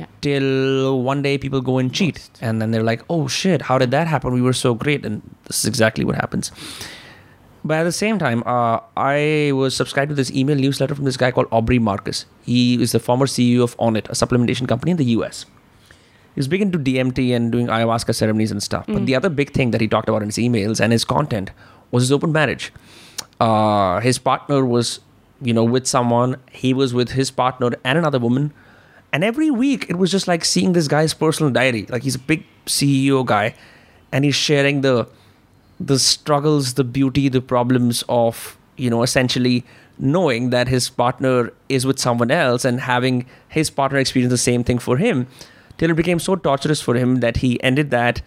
Yeah. 0.00 0.06
till 0.24 1.02
one 1.06 1.22
day 1.22 1.36
people 1.38 1.60
go 1.60 1.78
and 1.78 1.92
cheat. 1.92 2.20
And 2.40 2.60
then 2.62 2.70
they're 2.70 2.82
like, 2.92 3.02
oh 3.10 3.26
shit, 3.28 3.62
how 3.62 3.76
did 3.82 3.90
that 3.90 4.06
happen? 4.06 4.32
We 4.32 4.42
were 4.42 4.52
so 4.60 4.74
great. 4.74 5.04
And 5.04 5.22
this 5.46 5.58
is 5.60 5.66
exactly 5.66 6.04
what 6.04 6.16
happens. 6.16 6.52
But 7.64 7.78
at 7.80 7.84
the 7.84 7.92
same 7.92 8.18
time, 8.18 8.42
uh, 8.46 8.80
I 8.96 9.52
was 9.54 9.76
subscribed 9.76 10.08
to 10.10 10.14
this 10.14 10.30
email 10.30 10.56
newsletter 10.56 10.94
from 10.94 11.04
this 11.04 11.16
guy 11.22 11.30
called 11.30 11.48
Aubrey 11.50 11.78
Marcus. 11.78 12.24
He 12.46 12.80
is 12.82 12.92
the 12.92 13.00
former 13.00 13.26
CEO 13.26 13.62
of 13.62 13.76
Onnit, 13.78 14.08
a 14.08 14.12
supplementation 14.12 14.66
company 14.68 14.92
in 14.92 14.96
the 14.96 15.08
US. 15.16 15.44
He's 16.34 16.42
was 16.44 16.48
big 16.48 16.62
into 16.62 16.78
DMT 16.78 17.34
and 17.36 17.50
doing 17.52 17.66
ayahuasca 17.66 18.14
ceremonies 18.14 18.50
and 18.52 18.62
stuff. 18.62 18.86
But 18.86 19.04
the 19.04 19.16
other 19.16 19.28
big 19.28 19.52
thing 19.52 19.72
that 19.72 19.80
he 19.80 19.88
talked 19.88 20.08
about 20.08 20.22
in 20.22 20.28
his 20.28 20.36
emails 20.36 20.80
and 20.80 20.92
his 20.92 21.04
content 21.04 21.50
was 21.90 22.04
his 22.04 22.12
open 22.12 22.32
marriage. 22.32 22.72
Uh, 23.40 24.00
his 24.00 24.18
partner 24.18 24.64
was, 24.64 25.00
you 25.40 25.52
know, 25.54 25.64
with 25.64 25.86
someone. 25.86 26.36
He 26.52 26.74
was 26.74 26.92
with 26.94 27.12
his 27.12 27.30
partner 27.30 27.70
and 27.82 27.98
another 27.98 28.18
woman. 28.18 28.52
And 29.12 29.24
every 29.24 29.50
week, 29.50 29.86
it 29.88 29.96
was 29.96 30.10
just 30.10 30.28
like 30.28 30.44
seeing 30.44 30.72
this 30.72 30.86
guy's 30.86 31.14
personal 31.14 31.50
diary. 31.52 31.86
Like 31.88 32.02
he's 32.02 32.14
a 32.14 32.20
big 32.20 32.44
CEO 32.66 33.24
guy, 33.24 33.54
and 34.12 34.24
he's 34.24 34.36
sharing 34.36 34.82
the 34.82 35.08
the 35.80 35.98
struggles, 35.98 36.74
the 36.74 36.84
beauty, 36.84 37.28
the 37.28 37.40
problems 37.40 38.04
of, 38.08 38.58
you 38.76 38.90
know, 38.90 39.02
essentially 39.02 39.64
knowing 39.98 40.50
that 40.50 40.68
his 40.68 40.90
partner 40.90 41.52
is 41.68 41.86
with 41.86 41.98
someone 41.98 42.30
else 42.30 42.64
and 42.64 42.80
having 42.80 43.26
his 43.48 43.70
partner 43.70 43.98
experience 43.98 44.30
the 44.30 44.38
same 44.38 44.62
thing 44.62 44.78
for 44.78 44.98
him 44.98 45.26
till 45.78 45.90
it 45.90 45.96
became 45.96 46.18
so 46.18 46.36
torturous 46.36 46.80
for 46.80 46.94
him 46.94 47.16
that 47.20 47.38
he 47.38 47.62
ended 47.62 47.90
that 47.90 48.20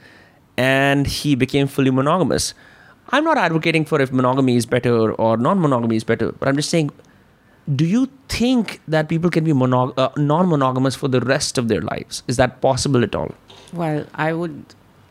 and 0.58 1.06
he 1.08 1.36
became 1.36 1.68
fully 1.68 1.92
monogamous. 1.92 2.54
I'm 3.12 3.24
not 3.24 3.38
advocating 3.38 3.86
for 3.86 4.02
if 4.02 4.12
monogamy 4.12 4.56
is 4.56 4.66
better 4.66 5.12
or 5.14 5.38
non 5.38 5.60
monogamy 5.60 5.96
is 5.98 6.04
better, 6.04 6.32
but 6.32 6.48
I'm 6.48 6.56
just 6.56 6.70
saying, 6.70 6.92
do 7.76 7.86
you 7.86 8.08
think 8.30 8.82
that 8.88 9.08
people 9.10 9.30
can 9.30 9.44
be 9.44 9.52
monog- 9.54 9.94
uh, 9.98 10.10
non 10.18 10.50
monogamous 10.50 10.96
for 10.96 11.08
the 11.08 11.22
rest 11.22 11.58
of 11.58 11.68
their 11.68 11.82
lives? 11.82 12.24
Is 12.28 12.38
that 12.38 12.62
possible 12.62 13.04
at 13.04 13.16
all? 13.16 13.32
well 13.76 14.06
i 14.14 14.32
would 14.32 14.54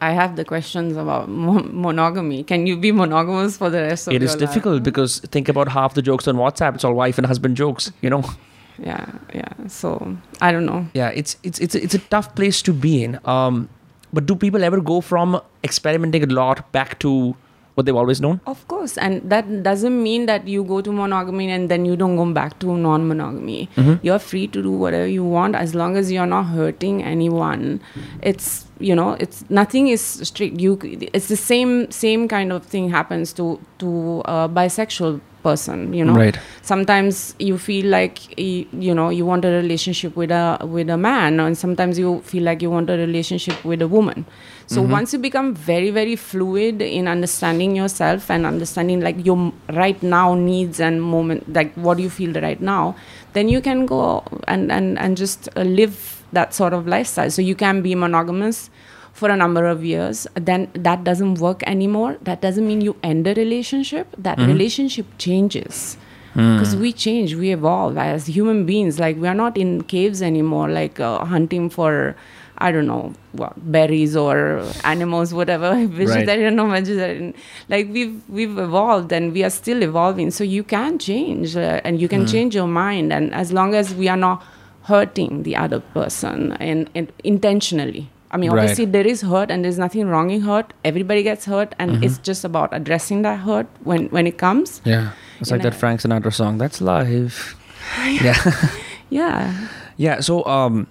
i 0.00 0.10
have 0.12 0.36
the 0.36 0.44
questions 0.44 0.96
about 0.96 1.28
mo- 1.44 1.68
monogamy 1.86 2.44
can 2.44 2.64
you 2.68 2.76
be 2.76 2.92
monogamous 2.92 3.56
for 3.56 3.70
the 3.70 3.80
rest 3.80 4.06
of 4.06 4.12
It 4.14 4.20
your 4.22 4.26
is 4.28 4.34
life? 4.36 4.40
difficult 4.44 4.84
because 4.84 5.18
think 5.36 5.48
about 5.48 5.66
half 5.68 5.94
the 5.94 6.02
jokes 6.02 6.28
on 6.28 6.36
WhatsApp. 6.36 6.76
It's 6.76 6.84
all 6.84 6.94
wife 6.94 7.18
and 7.18 7.26
husband 7.26 7.56
jokes, 7.56 7.90
you 8.02 8.10
know. 8.10 8.22
yeah 8.78 9.06
yeah 9.34 9.52
so 9.66 10.16
i 10.40 10.52
don't 10.52 10.64
know 10.64 10.86
Yeah, 10.94 11.08
it's 11.22 11.36
it's 11.42 11.58
it's 11.58 11.74
it's 11.74 11.94
a 11.94 11.98
tough 12.14 12.34
place 12.36 12.62
to 12.62 12.72
be 12.72 13.02
in. 13.04 13.18
Um, 13.24 13.68
but 14.12 14.26
do 14.26 14.36
people 14.36 14.62
ever 14.62 14.80
go 14.80 15.00
from 15.00 15.40
experimenting 15.64 16.22
a 16.22 16.26
lot 16.26 16.70
back 16.72 16.98
to 17.00 17.34
what 17.74 17.86
they've 17.86 17.96
always 17.96 18.20
known? 18.20 18.40
Of 18.46 18.66
course, 18.68 18.98
and 18.98 19.22
that 19.28 19.62
doesn't 19.62 20.02
mean 20.02 20.26
that 20.26 20.46
you 20.46 20.64
go 20.64 20.80
to 20.80 20.92
monogamy 20.92 21.50
and 21.50 21.70
then 21.70 21.84
you 21.84 21.96
don't 21.96 22.16
go 22.16 22.30
back 22.32 22.58
to 22.60 22.76
non-monogamy. 22.76 23.68
Mm-hmm. 23.76 24.06
You're 24.06 24.18
free 24.18 24.46
to 24.48 24.62
do 24.62 24.70
whatever 24.70 25.06
you 25.06 25.24
want 25.24 25.54
as 25.54 25.74
long 25.74 25.96
as 25.96 26.12
you're 26.12 26.26
not 26.26 26.44
hurting 26.44 27.02
anyone. 27.02 27.80
It's 28.22 28.66
you 28.78 28.94
know, 28.94 29.12
it's 29.20 29.44
nothing 29.48 29.88
is 29.88 30.02
strict. 30.02 30.60
You, 30.60 30.78
it's 31.12 31.28
the 31.28 31.36
same 31.36 31.90
same 31.90 32.28
kind 32.28 32.52
of 32.52 32.64
thing 32.64 32.90
happens 32.90 33.32
to 33.34 33.60
to 33.78 34.22
a 34.24 34.48
bisexual 34.48 35.20
person. 35.42 35.92
You 35.92 36.04
know, 36.04 36.14
Right. 36.14 36.38
sometimes 36.62 37.34
you 37.38 37.58
feel 37.58 37.86
like 37.86 38.38
you 38.38 38.94
know 38.94 39.08
you 39.10 39.26
want 39.26 39.44
a 39.44 39.48
relationship 39.48 40.16
with 40.16 40.30
a 40.30 40.58
with 40.64 40.88
a 40.90 40.96
man 40.96 41.40
and 41.40 41.58
sometimes 41.58 41.98
you 41.98 42.20
feel 42.20 42.44
like 42.44 42.62
you 42.62 42.70
want 42.70 42.88
a 42.90 42.96
relationship 42.96 43.64
with 43.64 43.82
a 43.82 43.88
woman 43.88 44.24
so 44.66 44.80
once 44.80 45.12
you 45.12 45.18
become 45.18 45.54
very 45.54 45.90
very 45.90 46.14
fluid 46.16 46.80
in 46.80 47.08
understanding 47.08 47.74
yourself 47.76 48.30
and 48.30 48.46
understanding 48.46 49.00
like 49.00 49.24
your 49.26 49.52
right 49.80 50.02
now 50.02 50.34
needs 50.34 50.80
and 50.80 51.02
moment 51.02 51.52
like 51.52 51.74
what 51.74 51.98
you 51.98 52.08
feel 52.08 52.32
right 52.40 52.60
now 52.60 52.94
then 53.32 53.48
you 53.48 53.60
can 53.60 53.84
go 53.86 54.22
and 54.48 54.70
and 54.70 54.98
and 54.98 55.16
just 55.16 55.48
uh, 55.56 55.62
live 55.62 56.24
that 56.32 56.54
sort 56.54 56.72
of 56.72 56.86
lifestyle 56.86 57.30
so 57.30 57.42
you 57.42 57.54
can 57.54 57.82
be 57.82 57.94
monogamous 57.94 58.70
for 59.12 59.28
a 59.30 59.36
number 59.36 59.66
of 59.66 59.84
years 59.84 60.26
then 60.34 60.68
that 60.74 61.04
doesn't 61.04 61.34
work 61.34 61.62
anymore 61.64 62.16
that 62.22 62.40
doesn't 62.40 62.66
mean 62.66 62.80
you 62.80 62.96
end 63.02 63.26
a 63.26 63.34
relationship 63.34 64.14
that 64.18 64.38
relationship 64.38 65.06
changes 65.18 65.96
because 66.34 66.74
we 66.74 66.92
change 66.92 67.34
we 67.34 67.50
evolve 67.52 67.98
as 67.98 68.26
human 68.26 68.64
beings 68.64 68.98
like 68.98 69.16
we 69.16 69.28
are 69.28 69.34
not 69.34 69.56
in 69.58 69.82
caves 69.82 70.22
anymore 70.22 70.68
like 70.68 70.98
uh, 70.98 71.24
hunting 71.26 71.68
for 71.68 72.16
I 72.58 72.70
don't 72.70 72.86
know 72.86 73.12
what 73.32 73.54
berries 73.72 74.14
or 74.14 74.62
animals, 74.84 75.34
whatever, 75.34 75.74
vegetarian 75.88 76.60
or 76.60 76.70
vegetarian. 76.70 77.34
Like 77.68 77.88
we've 77.90 78.22
we've 78.28 78.56
evolved 78.56 79.10
and 79.10 79.32
we 79.32 79.42
are 79.42 79.50
still 79.50 79.82
evolving. 79.82 80.30
So 80.30 80.44
you 80.44 80.62
can 80.62 80.98
change 80.98 81.56
uh, 81.56 81.80
and 81.82 82.00
you 82.00 82.08
can 82.08 82.24
change 82.26 82.54
your 82.54 82.68
mind. 82.68 83.12
And 83.12 83.34
as 83.34 83.52
long 83.52 83.74
as 83.74 83.92
we 83.94 84.06
are 84.08 84.16
not 84.16 84.44
hurting 84.84 85.42
the 85.42 85.56
other 85.56 85.80
person 85.80 86.52
and, 86.52 86.88
and 86.94 87.12
intentionally. 87.24 88.10
I 88.32 88.38
mean, 88.38 88.50
Right. 88.50 88.60
obviously 88.62 88.86
there 88.86 89.06
is 89.06 89.20
hurt 89.20 89.50
and 89.50 89.64
there's 89.64 89.78
nothing 89.78 90.06
wrong 90.08 90.30
in 90.30 90.40
hurt. 90.42 90.72
Everybody 90.84 91.22
gets 91.22 91.44
hurt, 91.44 91.74
and 91.78 92.02
it's 92.04 92.16
just 92.28 92.44
about 92.48 92.72
addressing 92.72 93.22
that 93.22 93.40
hurt 93.40 93.66
when 93.84 94.06
when 94.18 94.26
it 94.26 94.38
comes. 94.38 94.80
Yeah. 94.84 95.10
It's 95.40 95.50
You 95.50 95.56
like 95.56 95.62
that 95.68 95.72
know. 95.74 95.78
Frank 95.78 96.00
Sinatra 96.00 96.32
song. 96.32 96.56
That's 96.58 96.80
life. 96.80 97.56
yeah. 98.22 98.40
Yeah. 99.12 99.52
Yeah. 99.98 100.20
So, 100.20 100.42
um, 100.46 100.86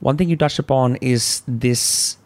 one 0.00 0.16
thing 0.18 0.28
you 0.28 0.36
touched 0.36 0.58
upon 0.58 0.96
is 1.00 1.42
this. 1.48 2.18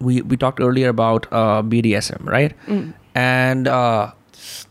We 0.00 0.20
we 0.22 0.36
talked 0.36 0.60
earlier 0.60 0.90
about 0.92 1.26
uh, 1.32 1.62
BDSM, 1.62 2.26
right? 2.26 2.52
Mm. 2.66 2.92
And 3.14 3.66
uh, 3.66 4.12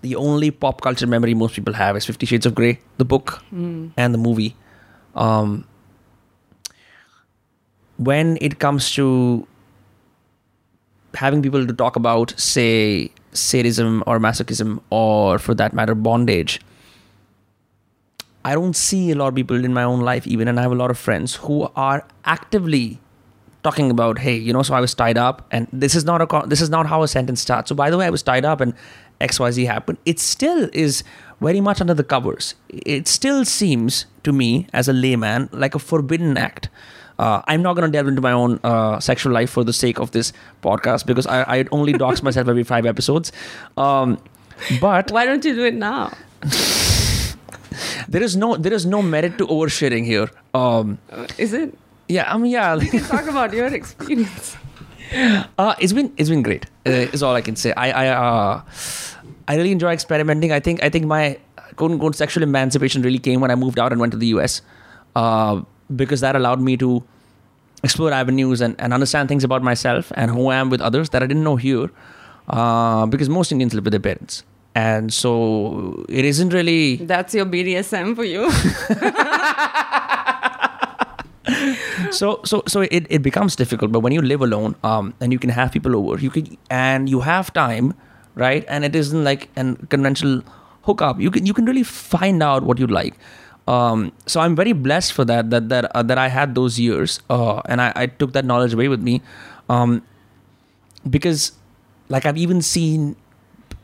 the 0.01 0.15
only 0.15 0.51
pop 0.51 0.81
culture 0.81 1.07
memory 1.07 1.33
most 1.33 1.55
people 1.57 1.73
have 1.73 1.97
is 1.97 2.05
Fifty 2.05 2.25
Shades 2.29 2.45
of 2.45 2.53
Grey, 2.53 2.79
the 3.01 3.05
book 3.05 3.41
Mm. 3.51 3.91
and 3.97 4.13
the 4.13 4.21
movie. 4.21 4.53
Um, 5.15 5.65
when 7.97 8.37
it 8.41 8.59
comes 8.59 8.91
to 8.93 9.47
having 11.13 11.41
people 11.41 11.65
to 11.65 11.73
talk 11.73 11.95
about, 11.95 12.33
say, 12.37 13.11
sadism 13.33 14.03
or 14.07 14.19
masochism, 14.19 14.79
or 14.89 15.39
for 15.39 15.53
that 15.55 15.73
matter, 15.73 15.95
bondage, 15.95 16.61
I 18.45 18.53
don't 18.53 18.75
see 18.75 19.11
a 19.11 19.15
lot 19.15 19.27
of 19.29 19.35
people 19.35 19.65
in 19.65 19.73
my 19.73 19.83
own 19.83 20.01
life, 20.01 20.25
even, 20.25 20.47
and 20.47 20.59
I 20.59 20.61
have 20.61 20.71
a 20.71 20.75
lot 20.75 20.89
of 20.89 20.97
friends 20.97 21.35
who 21.35 21.69
are 21.75 22.05
actively 22.23 22.99
talking 23.63 23.91
about, 23.91 24.19
hey, 24.19 24.35
you 24.35 24.53
know, 24.53 24.63
so 24.63 24.73
I 24.73 24.79
was 24.79 24.93
tied 24.93 25.17
up, 25.17 25.45
and 25.51 25.67
this 25.73 25.95
is 25.95 26.05
not 26.05 26.21
a 26.21 26.47
this 26.47 26.61
is 26.61 26.69
not 26.69 26.85
how 26.85 27.03
a 27.03 27.07
sentence 27.07 27.41
starts. 27.41 27.67
So 27.69 27.75
by 27.75 27.89
the 27.89 27.97
way, 27.97 28.05
I 28.05 28.09
was 28.09 28.23
tied 28.23 28.45
up, 28.45 28.61
and 28.61 28.73
X 29.19 29.39
Y 29.39 29.51
Z 29.51 29.65
happened. 29.65 29.97
It 30.05 30.19
still 30.19 30.69
is 30.71 31.03
very 31.41 31.59
much 31.59 31.81
under 31.81 31.93
the 31.93 32.03
covers. 32.03 32.55
It 32.69 33.07
still 33.07 33.43
seems 33.43 34.05
to 34.23 34.31
me, 34.31 34.67
as 34.71 34.87
a 34.87 34.93
layman, 34.93 35.49
like 35.51 35.75
a 35.75 35.79
forbidden 35.79 36.37
act. 36.37 36.69
Uh, 37.19 37.41
I'm 37.47 37.61
not 37.61 37.73
going 37.75 37.89
to 37.89 37.91
delve 37.91 38.07
into 38.07 38.21
my 38.21 38.31
own 38.31 38.59
uh, 38.63 38.99
sexual 38.99 39.33
life 39.33 39.49
for 39.49 39.63
the 39.63 39.73
sake 39.73 39.99
of 39.99 40.11
this 40.11 40.33
podcast 40.61 41.05
because 41.05 41.25
I, 41.27 41.41
I 41.59 41.65
only 41.71 41.93
dox 41.93 42.21
myself 42.21 42.47
every 42.47 42.63
five 42.63 42.85
episodes. 42.85 43.31
Um, 43.75 44.17
but 44.81 45.11
Why 45.11 45.25
don't 45.25 45.43
you 45.45 45.55
do 45.55 45.65
it 45.65 45.73
now? 45.73 46.11
there 48.07 48.23
is 48.23 48.35
no 48.35 48.55
there 48.55 48.73
is 48.73 48.85
no 48.85 49.01
merit 49.01 49.37
to 49.39 49.47
oversharing 49.47 50.05
here. 50.05 50.29
Um, 50.53 50.97
Uh, 51.11 51.27
Is 51.37 51.53
it? 51.53 51.77
yeah, 52.07 52.31
I 52.33 52.37
mean, 52.37 52.51
yeah, 52.51 52.75
You 52.75 52.89
can 52.89 53.03
talk 53.03 53.27
about 53.27 53.53
your 53.53 53.67
experience. 53.67 54.55
uh, 55.57 55.75
it's 55.79 55.93
been 55.93 56.13
it's 56.17 56.29
been 56.29 56.41
great. 56.41 56.65
Uh, 56.85 57.07
is 57.17 57.23
all 57.23 57.35
I 57.35 57.41
can 57.41 57.55
say. 57.55 57.73
I 57.73 57.91
I 57.91 58.07
uh, 58.09 58.61
I 59.47 59.55
really 59.55 59.71
enjoy 59.71 59.91
experimenting. 59.93 60.51
I 60.51 60.59
think 60.59 60.83
I 60.83 60.89
think 60.89 61.05
my 61.05 61.37
quote 61.75 61.91
unquote 61.91 62.15
sexual 62.15 62.43
emancipation 62.43 63.01
really 63.01 63.19
came 63.19 63.39
when 63.41 63.51
I 63.51 63.55
moved 63.55 63.79
out 63.79 63.91
and 63.91 64.01
went 64.01 64.11
to 64.11 64.17
the 64.17 64.27
US, 64.37 64.61
uh, 65.15 65.61
because 65.95 66.21
that 66.21 66.35
allowed 66.35 66.61
me 66.61 66.77
to 66.77 67.03
explore 67.83 68.11
avenues 68.11 68.61
and, 68.61 68.75
and 68.79 68.93
understand 68.93 69.29
things 69.29 69.43
about 69.43 69.63
myself 69.63 70.11
and 70.15 70.31
who 70.31 70.47
I 70.47 70.55
am 70.55 70.69
with 70.69 70.81
others 70.81 71.09
that 71.09 71.23
I 71.23 71.27
didn't 71.27 71.43
know 71.43 71.55
here. 71.55 71.89
Uh, 72.47 73.05
because 73.05 73.29
most 73.29 73.51
Indians 73.51 73.73
live 73.73 73.83
with 73.83 73.91
their 73.91 73.99
parents. 73.99 74.43
And 74.73 75.13
so 75.13 76.05
it 76.07 76.23
isn't 76.23 76.53
really 76.53 76.97
That's 76.97 77.33
your 77.33 77.45
BDSM 77.45 78.15
for 78.15 78.23
you. 78.23 78.49
so 82.11 82.39
so 82.43 82.63
so 82.67 82.81
it, 82.81 83.05
it 83.09 83.21
becomes 83.21 83.55
difficult 83.55 83.91
but 83.91 84.01
when 84.01 84.11
you 84.11 84.21
live 84.21 84.41
alone 84.41 84.75
um 84.83 85.13
and 85.21 85.31
you 85.31 85.39
can 85.39 85.49
have 85.49 85.71
people 85.71 85.95
over 85.95 86.19
you 86.19 86.29
can 86.29 86.57
and 86.69 87.09
you 87.09 87.21
have 87.21 87.51
time 87.53 87.93
right 88.35 88.65
and 88.67 88.85
it 88.85 88.95
isn't 88.95 89.23
like 89.23 89.49
an 89.55 89.75
conventional 89.89 90.43
hookup 90.83 91.19
you 91.19 91.31
can 91.31 91.45
you 91.45 91.53
can 91.53 91.65
really 91.65 91.83
find 91.83 92.43
out 92.43 92.63
what 92.63 92.79
you 92.79 92.87
like 92.87 93.15
um 93.67 94.11
so 94.25 94.39
i'm 94.39 94.55
very 94.55 94.71
blessed 94.71 95.13
for 95.13 95.25
that 95.25 95.49
that 95.49 95.69
that 95.69 95.85
uh, 95.95 96.03
that 96.03 96.17
i 96.17 96.27
had 96.27 96.55
those 96.55 96.79
years 96.79 97.19
uh 97.29 97.61
and 97.65 97.81
i 97.81 97.91
i 97.95 98.05
took 98.05 98.33
that 98.33 98.45
knowledge 98.45 98.73
away 98.73 98.87
with 98.87 99.01
me 99.01 99.21
um 99.69 100.01
because 101.09 101.51
like 102.09 102.25
i've 102.25 102.37
even 102.37 102.61
seen 102.61 103.15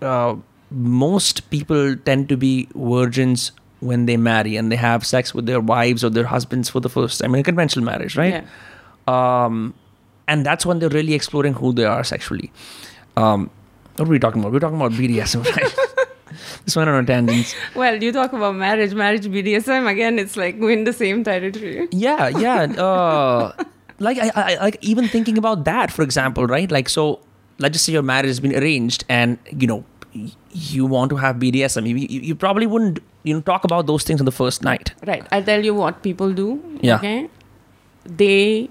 uh, 0.02 0.36
most 0.70 1.50
people 1.50 1.96
tend 1.96 2.30
to 2.30 2.38
be 2.38 2.68
virgins 2.76 3.52
when 3.80 4.06
they 4.06 4.18
marry 4.18 4.56
and 4.56 4.72
they 4.72 4.76
have 4.76 5.06
sex 5.06 5.34
with 5.34 5.46
their 5.46 5.60
wives 5.60 6.04
or 6.04 6.10
their 6.10 6.26
husbands 6.26 6.70
for 6.70 6.80
the 6.80 6.90
first 6.90 7.20
time 7.20 7.34
in 7.36 7.42
a 7.42 7.44
conventional 7.44 7.86
marriage, 7.86 8.16
right? 8.16 8.44
Yeah. 9.08 9.46
Um, 9.46 9.74
and 10.28 10.46
that's 10.46 10.66
when 10.66 10.80
they're 10.80 10.90
really 10.90 11.14
exploring 11.14 11.54
who 11.54 11.74
they 11.74 11.86
are 11.86 12.04
sexually. 12.04 12.52
Um, 13.18 13.50
what 13.98 14.08
are 14.08 14.12
we 14.12 14.20
talking 14.20 14.42
about? 14.42 14.54
We're 14.54 14.60
talking 14.60 14.78
about 14.78 14.94
BDSM, 14.94 15.46
right? 15.56 15.76
this 16.66 16.76
went 16.76 16.90
on 16.90 17.04
a 17.04 17.06
tangent. 17.06 17.56
Well, 17.76 18.02
you 18.02 18.12
talk 18.12 18.34
about 18.34 18.56
marriage, 18.56 18.94
marriage, 18.94 19.26
BDSM. 19.26 19.90
Again, 19.90 20.20
it's 20.20 20.38
like 20.38 20.56
we're 20.60 20.72
in 20.72 20.84
the 20.84 20.94
same 20.94 21.24
territory. 21.24 21.88
Yeah, 21.92 22.28
yeah. 22.28 22.64
Uh, 22.64 23.52
like 24.00 24.18
I, 24.18 24.32
I, 24.36 24.56
like 24.56 24.78
even 24.82 25.08
thinking 25.08 25.38
about 25.38 25.66
that, 25.66 25.92
for 25.92 26.02
example, 26.04 26.46
right? 26.46 26.70
Like 26.70 26.90
so, 26.90 27.20
let's 27.60 27.74
just 27.74 27.86
say 27.86 27.94
your 27.94 28.04
marriage 28.04 28.28
has 28.28 28.40
been 28.40 28.56
arranged, 28.56 29.06
and 29.10 29.38
you 29.52 29.68
know 29.68 29.86
you 30.52 30.86
want 30.86 31.10
to 31.10 31.16
have 31.16 31.38
BDSM. 31.38 31.88
You, 31.88 31.96
you, 31.96 32.22
you 32.22 32.36
probably 32.36 32.68
wouldn't 32.68 33.00
you 33.24 33.34
know 33.34 33.42
talk 33.42 33.64
about 33.64 33.88
those 33.88 34.04
things 34.04 34.22
on 34.22 34.26
the 34.26 34.32
first 34.32 34.64
night. 34.64 34.94
Right. 35.06 35.26
I'll 35.32 35.44
tell 35.44 35.64
you 35.64 35.74
what 35.74 36.04
people 36.04 36.34
do. 36.34 36.62
Yeah. 36.82 36.98
Okay. 36.98 37.30
They 38.06 38.70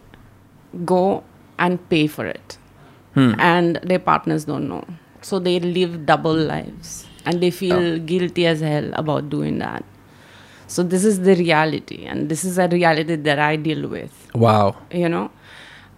go 0.85 1.25
and 1.59 1.89
pay 1.89 2.07
for 2.07 2.27
it. 2.27 2.59
Hmm. 3.15 3.35
And 3.39 3.77
their 3.83 3.99
partners 3.99 4.45
don't 4.45 4.69
know. 4.69 4.85
So 5.21 5.39
they 5.39 5.61
live 5.61 6.07
double 6.07 6.35
lives. 6.35 7.07
And 7.25 7.41
they 7.41 7.51
feel 7.51 7.99
guilty 7.99 8.47
as 8.47 8.61
hell 8.61 8.91
about 8.95 9.31
doing 9.31 9.59
that. 9.59 9.85
So 10.67 10.83
this 10.83 11.05
is 11.05 11.21
the 11.21 11.35
reality. 11.37 12.05
And 12.05 12.29
this 12.29 12.45
is 12.45 12.59
a 12.59 12.67
reality 12.69 13.17
that 13.17 13.39
I 13.39 13.57
deal 13.57 13.89
with. 13.89 14.29
Wow. 14.35 14.77
you 14.91 15.09
know 15.09 15.31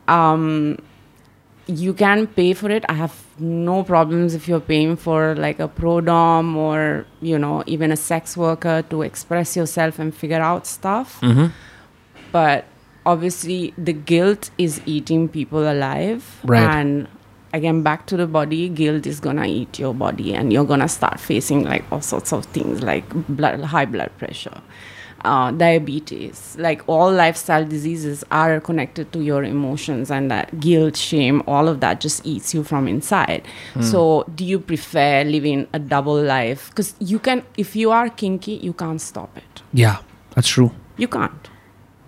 um 0.09 0.77
you 1.67 1.95
can 1.95 2.27
pay 2.39 2.53
for 2.53 2.71
it 2.71 2.85
i 2.91 2.93
have 2.93 3.15
no 3.39 3.83
problems 3.83 4.35
if 4.39 4.47
you're 4.47 4.61
paying 4.71 4.97
for 5.05 5.35
like 5.37 5.59
a 5.59 5.69
pro 5.77 5.95
dom 6.09 6.51
or 6.57 7.07
you 7.23 7.39
know 7.39 7.63
even 7.67 7.91
a 7.91 7.97
sex 7.97 8.37
worker 8.37 8.83
to 8.91 9.01
express 9.01 9.57
yourself 9.57 9.99
and 9.99 10.15
figure 10.15 10.43
out 10.43 10.67
stuff 10.67 11.19
Mm-hmm. 11.23 11.47
but 12.33 12.67
obviously 13.07 13.73
the 13.79 13.95
guilt 13.95 14.51
is 14.59 14.81
eating 14.85 15.27
people 15.29 15.67
alive 15.73 16.41
Right. 16.45 16.69
and 16.77 17.09
again 17.55 17.83
back 17.83 18.07
to 18.07 18.17
the 18.17 18.27
body 18.27 18.69
guilt 18.69 19.07
is 19.07 19.21
gonna 19.21 19.47
eat 19.47 19.79
your 19.79 19.95
body 19.95 20.35
and 20.35 20.53
you're 20.53 20.65
gonna 20.73 20.89
start 20.89 21.19
facing 21.21 21.65
like 21.65 21.85
all 21.93 22.01
sorts 22.01 22.33
of 22.33 22.45
things 22.47 22.83
like 22.83 23.05
blood 23.29 23.61
high 23.61 23.85
blood 23.85 24.11
pressure 24.19 24.61
uh, 25.25 25.51
diabetes. 25.51 26.57
Like 26.59 26.83
all 26.87 27.11
lifestyle 27.11 27.65
diseases 27.65 28.25
are 28.31 28.61
connected 28.61 29.13
to 29.15 29.23
your 29.23 29.43
emotions 29.43 30.11
and 30.11 30.31
that 30.31 30.61
guilt 30.61 30.97
shame 30.97 31.43
all 31.47 31.69
of 31.69 31.81
that 31.81 32.01
just 32.01 32.25
eats 32.27 32.55
you 32.55 32.63
from 32.63 32.87
inside. 32.87 33.43
So 33.81 34.25
do 34.35 34.45
you 34.45 34.59
prefer 34.61 35.25
living 35.25 35.67
a 35.73 35.79
double 35.79 36.21
life? 36.23 36.69
Because 36.71 36.95
you 36.99 37.19
can 37.19 37.43
if 37.57 37.75
you 37.75 37.91
are 37.91 38.09
kinky 38.11 38.53
you 38.55 38.73
can't 38.73 39.01
stop 39.01 39.37
it. 39.37 39.63
Yeah, 39.73 39.99
that's 40.35 40.49
true. 40.49 40.73
you 40.97 41.09
can't. 41.09 41.49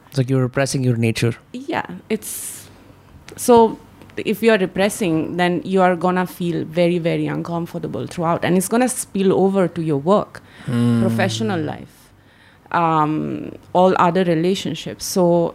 It's 0.09 0.19
like 0.19 0.31
you're 0.31 0.43
repressing 0.43 0.85
your 0.85 0.97
nature. 0.97 1.35
yeah 1.53 1.87
it's 2.09 2.69
so 3.37 3.79
if 4.25 4.43
you're 4.43 4.59
repressing 4.59 5.37
then 5.37 5.61
you 5.65 5.81
are 5.83 5.95
gonna 5.97 6.27
feel 6.27 6.65
very 6.65 6.99
very 6.99 7.27
uncomfortable 7.27 8.07
throughout. 8.07 8.45
And 8.45 8.57
it's 8.57 8.69
gonna 8.69 8.89
spill 8.89 9.33
over 9.33 9.69
to 9.69 9.83
your 9.83 9.99
work 9.99 10.43
professional 10.65 11.61
life 11.61 12.11
um, 12.73 13.53
all 13.73 13.95
other 13.99 14.25
relationships. 14.25 15.05
So 15.05 15.55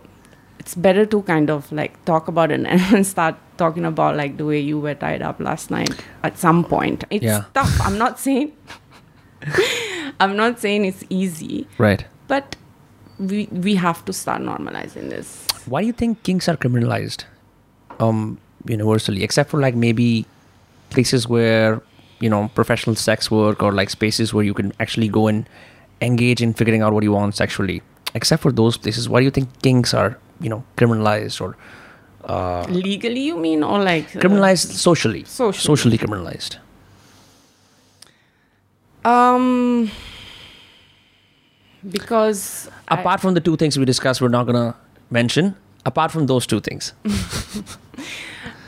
it's 0.59 0.75
better 0.75 1.05
to 1.07 1.21
kind 1.23 1.49
of 1.49 1.71
like 1.71 2.03
talk 2.05 2.27
about 2.27 2.51
it 2.51 2.65
and 2.93 3.05
start 3.05 3.35
talking 3.57 3.83
about 3.85 4.15
like 4.15 4.37
the 4.37 4.45
way 4.45 4.59
you 4.59 4.79
were 4.79 4.93
tied 4.95 5.21
up 5.21 5.39
last 5.39 5.71
night 5.71 5.89
at 6.23 6.37
some 6.37 6.63
point. 6.63 7.03
It's 7.09 7.23
Yeah. 7.25 7.43
tough. 7.53 7.79
I'm 7.81 7.97
not 7.97 8.19
saying 8.27 8.53
i'm 10.19 10.35
not 10.37 10.59
saying 10.59 10.85
it's 10.85 11.03
easy 11.09 11.67
Right. 11.79 12.05
but 12.27 12.55
we 13.17 13.47
we 13.51 13.73
have 13.75 14.03
to 14.05 14.13
start 14.13 14.41
normalizing 14.41 15.09
this. 15.09 15.47
Why 15.65 15.81
do 15.81 15.87
you 15.87 15.93
think 15.93 16.23
kinks 16.23 16.47
are 16.49 16.57
criminalized? 16.57 17.25
Um, 17.99 18.39
universally, 18.65 19.23
except 19.23 19.49
for 19.49 19.59
like 19.59 19.75
maybe 19.75 20.25
places 20.89 21.27
where, 21.27 21.81
you 22.19 22.29
know, 22.29 22.49
professional 22.55 22.95
sex 22.95 23.29
work 23.31 23.61
or 23.63 23.71
like 23.71 23.89
spaces 23.89 24.33
where 24.33 24.43
you 24.43 24.53
can 24.53 24.73
actually 24.79 25.07
go 25.07 25.27
and 25.27 25.47
engage 26.01 26.41
in 26.41 26.53
figuring 26.53 26.81
out 26.81 26.93
what 26.93 27.03
you 27.03 27.11
want 27.11 27.35
sexually? 27.35 27.81
Except 28.13 28.41
for 28.41 28.51
those 28.51 28.77
places, 28.77 29.07
why 29.07 29.19
do 29.19 29.25
you 29.25 29.31
think 29.31 29.47
kinks 29.61 29.93
are, 29.93 30.17
you 30.39 30.49
know, 30.49 30.63
criminalized 30.77 31.39
or 31.41 31.55
uh, 32.25 32.63
legally 32.69 33.21
you 33.21 33.37
mean 33.37 33.63
or 33.63 33.79
like 33.83 34.15
uh, 34.15 34.19
criminalized 34.19 34.71
socially? 34.71 35.23
Socially. 35.23 35.63
Socially 35.63 35.97
criminalized. 35.97 36.57
um 39.03 39.89
because 41.89 42.69
I- 42.87 42.99
Apart 42.99 43.19
from 43.21 43.33
the 43.33 43.39
two 43.41 43.55
things 43.57 43.77
we 43.77 43.85
discussed, 43.85 44.21
we're 44.21 44.27
not 44.29 44.45
gonna 44.45 44.75
mention. 45.09 45.55
Apart 45.85 46.11
from 46.11 46.27
those 46.27 46.45
two 46.45 46.59
things. 46.59 46.93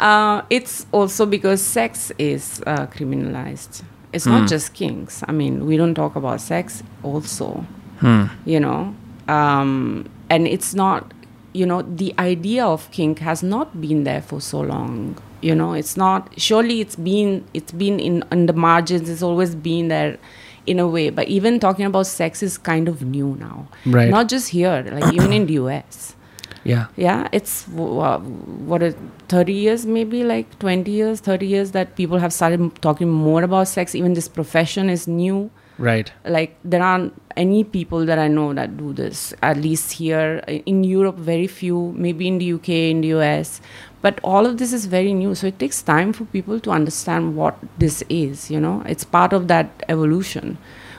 Uh, 0.04 0.42
it's 0.50 0.86
also 0.92 1.26
because 1.26 1.62
sex 1.62 2.12
is 2.20 2.62
uh, 2.68 2.86
criminalized. 2.96 3.84
It's 4.12 4.26
Hmm. 4.26 4.32
not 4.36 4.50
just 4.50 4.74
kinks. 4.74 5.24
I 5.28 5.32
mean, 5.32 5.66
we 5.66 5.78
don't 5.78 5.96
talk 5.96 6.16
about 6.16 6.42
sex 6.42 6.84
also, 7.04 7.66
Hmm. 8.00 8.26
you 8.46 8.60
know. 8.60 8.94
Um, 9.28 10.06
and 10.30 10.46
it's 10.48 10.74
not, 10.76 11.13
you 11.54 11.66
know, 11.66 11.82
the 11.82 12.13
idea 12.20 12.66
of 12.66 12.89
kink 12.92 13.20
has 13.20 13.42
not 13.42 13.80
been 13.80 14.04
there 14.04 14.22
for 14.22 14.42
so 14.42 14.60
long. 14.62 15.16
You 15.42 15.56
know, 15.56 15.72
it's 15.74 15.96
not. 15.98 16.28
Surely, 16.38 16.80
it's 16.82 16.96
been 16.96 17.44
it's 17.54 17.72
been 17.72 18.00
in 18.00 18.24
in 18.32 18.46
the 18.46 18.54
margins. 18.54 19.10
It's 19.10 19.24
always 19.24 19.56
been 19.56 19.88
there, 19.89 20.18
in 20.66 20.80
a 20.80 20.88
way. 20.88 21.10
But 21.12 21.28
even 21.28 21.60
talking 21.60 21.86
about 21.86 22.08
sex 22.08 22.42
is 22.44 22.58
kind 22.58 22.88
of 22.88 23.02
new 23.02 23.36
now. 23.39 23.68
Right. 23.86 24.10
Not 24.10 24.30
just 24.30 24.50
here, 24.50 24.78
like 24.92 25.13
even 25.13 25.34
in 25.34 25.46
the 25.48 25.54
US 25.63 26.16
Yeah. 26.65 26.88
yeah 26.95 27.28
it's 27.34 27.65
w- 27.65 27.99
uh, 27.99 28.19
what 28.19 28.82
is 28.82 28.95
30 29.28 29.54
years 29.54 29.86
maybe 29.86 30.23
like 30.23 30.58
20 30.60 30.89
years 30.91 31.19
30 31.19 31.45
years 31.45 31.71
that 31.71 31.95
people 31.97 32.19
have 32.19 32.32
started 32.32 32.62
m- 32.62 32.71
talking 32.71 33.10
more 33.10 33.43
about 33.43 33.67
sex. 33.67 33.95
Even 33.95 34.13
this 34.13 34.28
profession 34.30 34.89
is 34.89 35.08
new. 35.08 35.49
Right. 35.80 36.12
like 36.23 36.52
there 36.63 36.84
aren't 36.84 37.13
any 37.36 37.63
people 37.63 38.06
that 38.06 38.19
i 38.19 38.28
know 38.28 38.54
that 38.54 38.78
do 38.78 38.93
this 38.93 39.34
at 39.41 39.58
least 39.58 39.93
here. 39.93 40.43
In 40.73 40.84
europe 40.84 41.15
very 41.30 41.47
few 41.47 41.91
maybe 41.97 42.28
in 42.28 42.38
the 42.38 42.54
uk 42.54 42.69
in 42.69 43.02
the 43.02 43.10
us 43.13 43.60
but 44.04 44.19
all 44.23 44.45
of 44.45 44.60
this 44.60 44.71
is 44.71 44.86
very 44.86 45.13
new 45.15 45.34
so 45.34 45.47
it 45.47 45.58
takes 45.58 45.82
time 45.82 46.13
for 46.13 46.26
people 46.26 46.60
to 46.60 46.69
understand 46.69 47.36
what 47.36 47.58
this 47.80 48.04
is 48.08 48.52
you 48.52 48.60
know? 48.60 48.84
It's 48.86 49.04
part 49.04 49.34
of 49.34 49.47
that 49.47 49.84
evolution. 49.89 50.58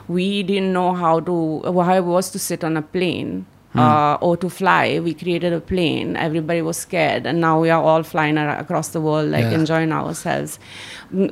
We 0.09 0.43
didn't 0.43 0.73
know 0.73 0.93
how 0.95 1.21
to 1.21 1.63
how 1.89 1.95
it 1.95 2.05
was 2.05 2.31
to 2.33 2.39
sit 2.41 2.65
on 2.65 2.77
a 2.77 2.83
plane 2.83 3.47
uh, 3.75 4.17
or 4.21 4.37
to 4.37 4.49
fly 4.49 4.99
we 5.01 5.13
created 5.15 5.53
a 5.53 5.61
plane. 5.61 6.17
Everybody 6.17 6.63
was 6.63 6.77
scared. 6.77 7.27
And 7.27 7.41
now 7.41 7.61
we 7.61 7.71
are 7.71 7.83
all 7.83 8.03
flying 8.03 8.39
across 8.39 8.89
the 8.89 9.01
world 9.01 9.31
like 9.31 9.45
Yeah. 9.45 9.59
enjoying 9.61 9.93
ourselves. 9.93 10.59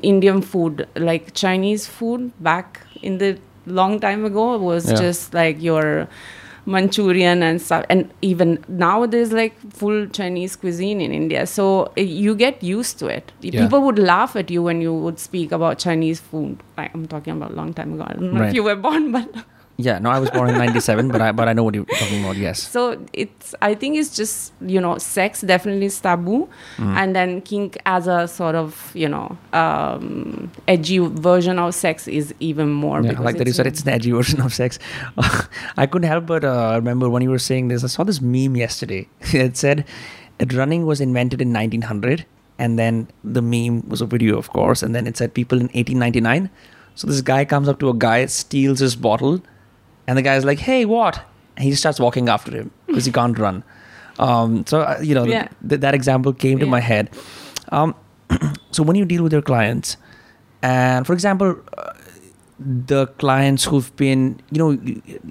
Indian 0.02 0.42
food 0.42 0.86
like 0.96 1.32
chinese 1.34 1.86
food 1.86 2.30
back 2.40 2.80
in 3.02 3.18
the 3.18 3.38
long 3.66 3.98
time 4.00 4.24
ago 4.24 4.58
was 4.58 4.90
Yeah. 4.90 4.96
just 4.96 5.34
like 5.34 5.62
your 5.62 6.08
manchurian 6.66 7.42
and 7.42 7.60
stuff. 7.60 7.84
And 7.88 8.10
even 8.22 8.64
now 8.68 9.06
there's 9.06 9.32
like 9.32 9.54
full 9.70 10.06
chinese 10.06 10.54
cuisine 10.56 11.00
in 11.00 11.12
india. 11.12 11.46
So 11.46 11.92
uh, 11.98 12.00
you 12.00 12.34
get 12.34 12.62
used 12.62 12.98
to 13.00 13.06
it. 13.06 13.32
Yeah. 13.40 13.62
people 13.62 13.82
would 13.82 13.98
laugh 13.98 14.36
at 14.36 14.50
you 14.50 14.62
when 14.62 14.80
you 14.80 14.92
would 14.94 15.18
speak 15.18 15.52
about 15.52 15.78
chinese 15.78 16.20
food. 16.20 16.58
Like, 16.76 16.94
i'm 16.94 17.06
talking 17.06 17.34
about 17.36 17.50
a 17.52 17.54
long 17.54 17.72
time 17.74 17.94
ago. 17.94 18.04
I 18.06 18.12
don't 18.14 18.32
know 18.32 18.40
Right. 18.40 18.48
if 18.48 18.54
you 18.54 18.62
were 18.62 18.76
born 18.76 19.10
but 19.12 19.28
Yeah. 19.78 19.98
No, 19.98 20.10
I 20.10 20.18
was 20.18 20.30
born 20.30 20.50
in 20.50 20.56
'97, 20.58 21.08
but 21.08 21.20
I 21.20 21.32
but 21.32 21.48
I 21.48 21.52
know 21.54 21.64
what 21.64 21.74
you're 21.74 21.84
talking 21.86 22.22
about. 22.24 22.36
Yes. 22.36 22.62
so 22.62 22.82
it's 23.12 23.54
i 23.62 23.74
think 23.74 23.96
it's 23.96 24.14
just 24.16 24.52
you 24.74 24.80
know 24.80 24.98
sex 24.98 25.40
definitely 25.40 25.86
is 25.86 25.98
taboo 26.00 26.48
Mm. 26.78 26.96
and 27.02 27.16
then 27.16 27.40
kink 27.40 27.78
as 27.86 28.06
a 28.06 28.28
sort 28.28 28.54
of 28.54 28.90
you 28.94 29.08
know 29.08 29.36
um, 29.52 30.50
edgy 30.68 30.98
version 31.28 31.58
of 31.58 31.74
sex 31.74 32.06
is 32.08 32.34
even 32.40 32.68
more 32.70 33.00
Yeah, 33.02 33.10
because 33.10 33.24
like 33.24 33.38
that 33.38 33.46
you 33.46 33.52
said, 33.52 33.66
it's 33.66 33.82
an 33.82 33.88
edgy 33.88 34.12
version 34.12 34.40
of 34.40 34.52
sex. 34.54 34.78
I 35.76 35.86
couldn't 35.86 36.08
help 36.08 36.26
but 36.26 36.44
uh, 36.44 36.72
remember 36.76 37.08
when 37.08 37.22
you 37.22 37.30
were 37.30 37.38
saying 37.50 37.68
this. 37.68 37.84
I 37.84 37.88
saw 37.88 38.04
this 38.04 38.20
meme 38.20 38.56
yesterday. 38.56 39.08
it 39.46 39.56
said 39.56 39.84
that 40.38 40.52
running 40.52 40.86
was 40.86 41.00
invented 41.00 41.40
in 41.40 41.52
1900, 41.52 42.24
and 42.58 42.78
then 42.78 43.08
the 43.24 43.42
meme 43.42 43.88
was 43.88 44.00
a 44.00 44.06
video, 44.06 44.38
of 44.38 44.50
course, 44.50 44.82
and 44.82 44.94
then 44.94 45.06
it 45.06 45.16
said 45.16 45.34
people 45.34 45.58
in 45.58 45.68
1899. 45.68 46.50
So 46.94 47.06
this 47.06 47.20
guy 47.22 47.44
comes 47.44 47.68
up 47.68 47.78
to 47.80 47.88
a 47.88 47.94
guy, 47.94 48.26
steals 48.26 48.80
his 48.80 48.96
bottle, 48.96 49.40
and 50.12 50.18
the 50.20 50.22
guy's 50.28 50.44
like, 50.50 50.58
"Hey, 50.68 50.84
what?" 50.84 51.20
And 51.56 51.64
he 51.64 51.70
just 51.70 51.82
starts 51.82 52.00
walking 52.06 52.28
after 52.34 52.52
him 52.58 52.70
because 52.86 53.04
he 53.10 53.12
can't 53.12 53.38
run. 53.44 53.62
Um, 54.18 54.64
so 54.66 54.80
uh, 54.82 54.98
you 55.10 55.14
know 55.18 55.24
Yeah. 55.24 55.48
th- 55.68 55.80
that 55.80 55.94
example 55.98 56.32
came 56.44 56.58
to 56.64 56.66
my 56.74 56.80
head. 56.80 57.10
Um, 57.80 57.94
so 58.78 58.82
when 58.90 58.96
you 59.00 59.04
deal 59.12 59.22
with 59.28 59.32
your 59.38 59.42
clients, 59.50 59.96
and 60.62 61.06
for 61.06 61.14
example, 61.14 61.56
uh, 61.78 61.92
the 62.88 63.06
clients 63.24 63.64
who've 63.64 63.90
been, 63.96 64.24
you 64.50 64.58
know, 64.62 64.70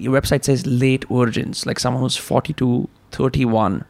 your 0.06 0.12
website 0.20 0.44
says 0.44 0.66
late 0.66 1.04
virgins, 1.18 1.64
like 1.66 1.78
someone 1.84 2.02
who's 2.02 2.16
42, 2.16 2.88
31, 3.12 3.84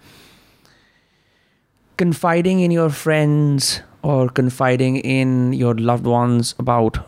confiding 1.97 2.61
in 2.61 2.71
your 2.71 2.91
friends 2.91 3.81
or 4.03 4.29
confiding 4.29 4.97
in 4.97 5.53
your 5.53 5.75
loved 5.75 6.07
ones 6.07 6.55
about, 6.59 6.99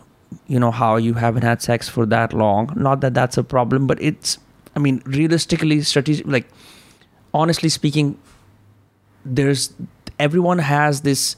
you 0.47 0.59
know, 0.59 0.71
how 0.71 0.97
you 0.97 1.13
haven't 1.13 1.43
had 1.43 1.61
sex 1.61 1.89
for 1.89 2.05
that 2.07 2.33
long. 2.33 2.71
Not 2.75 3.01
that 3.01 3.13
that's 3.13 3.37
a 3.37 3.43
problem, 3.43 3.87
but 3.87 4.01
it's, 4.01 4.37
I 4.75 4.79
mean, 4.79 5.01
realistically, 5.05 5.81
strategic, 5.81 6.27
like, 6.27 6.47
honestly 7.33 7.69
speaking, 7.69 8.17
there's, 9.23 9.73
everyone 10.19 10.59
has 10.59 11.01
this 11.01 11.35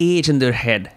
age 0.00 0.28
in 0.28 0.38
their 0.38 0.52
head 0.52 0.92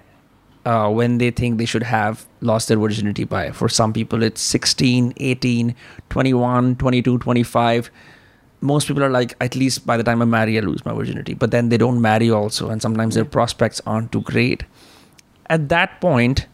uh, 0.65 0.89
when 0.89 1.19
they 1.19 1.31
think 1.31 1.57
they 1.57 1.65
should 1.65 1.83
have 1.83 2.25
lost 2.41 2.67
their 2.67 2.77
virginity 2.77 3.23
by. 3.23 3.51
For 3.51 3.69
some 3.69 3.93
people, 3.93 4.23
it's 4.23 4.41
16, 4.41 5.13
18, 5.17 5.75
21, 6.09 6.75
22, 6.75 7.19
25. 7.19 7.91
Most 8.61 8.87
people 8.87 9.03
are 9.03 9.09
like, 9.09 9.35
at 9.41 9.55
least 9.55 9.85
by 9.85 9.95
the 9.95 10.03
time 10.03 10.21
I 10.21 10.25
marry, 10.25 10.57
I 10.57 10.61
lose 10.61 10.83
my 10.85 10.93
virginity. 10.93 11.33
But 11.33 11.51
then 11.51 11.69
they 11.69 11.77
don't 11.77 12.01
marry 12.01 12.31
also, 12.31 12.69
and 12.69 12.81
sometimes 12.81 13.15
their 13.15 13.25
prospects 13.25 13.81
aren't 13.85 14.11
too 14.11 14.21
great. 14.21 14.63
At 15.49 15.69
that 15.69 16.01
point, 16.01 16.47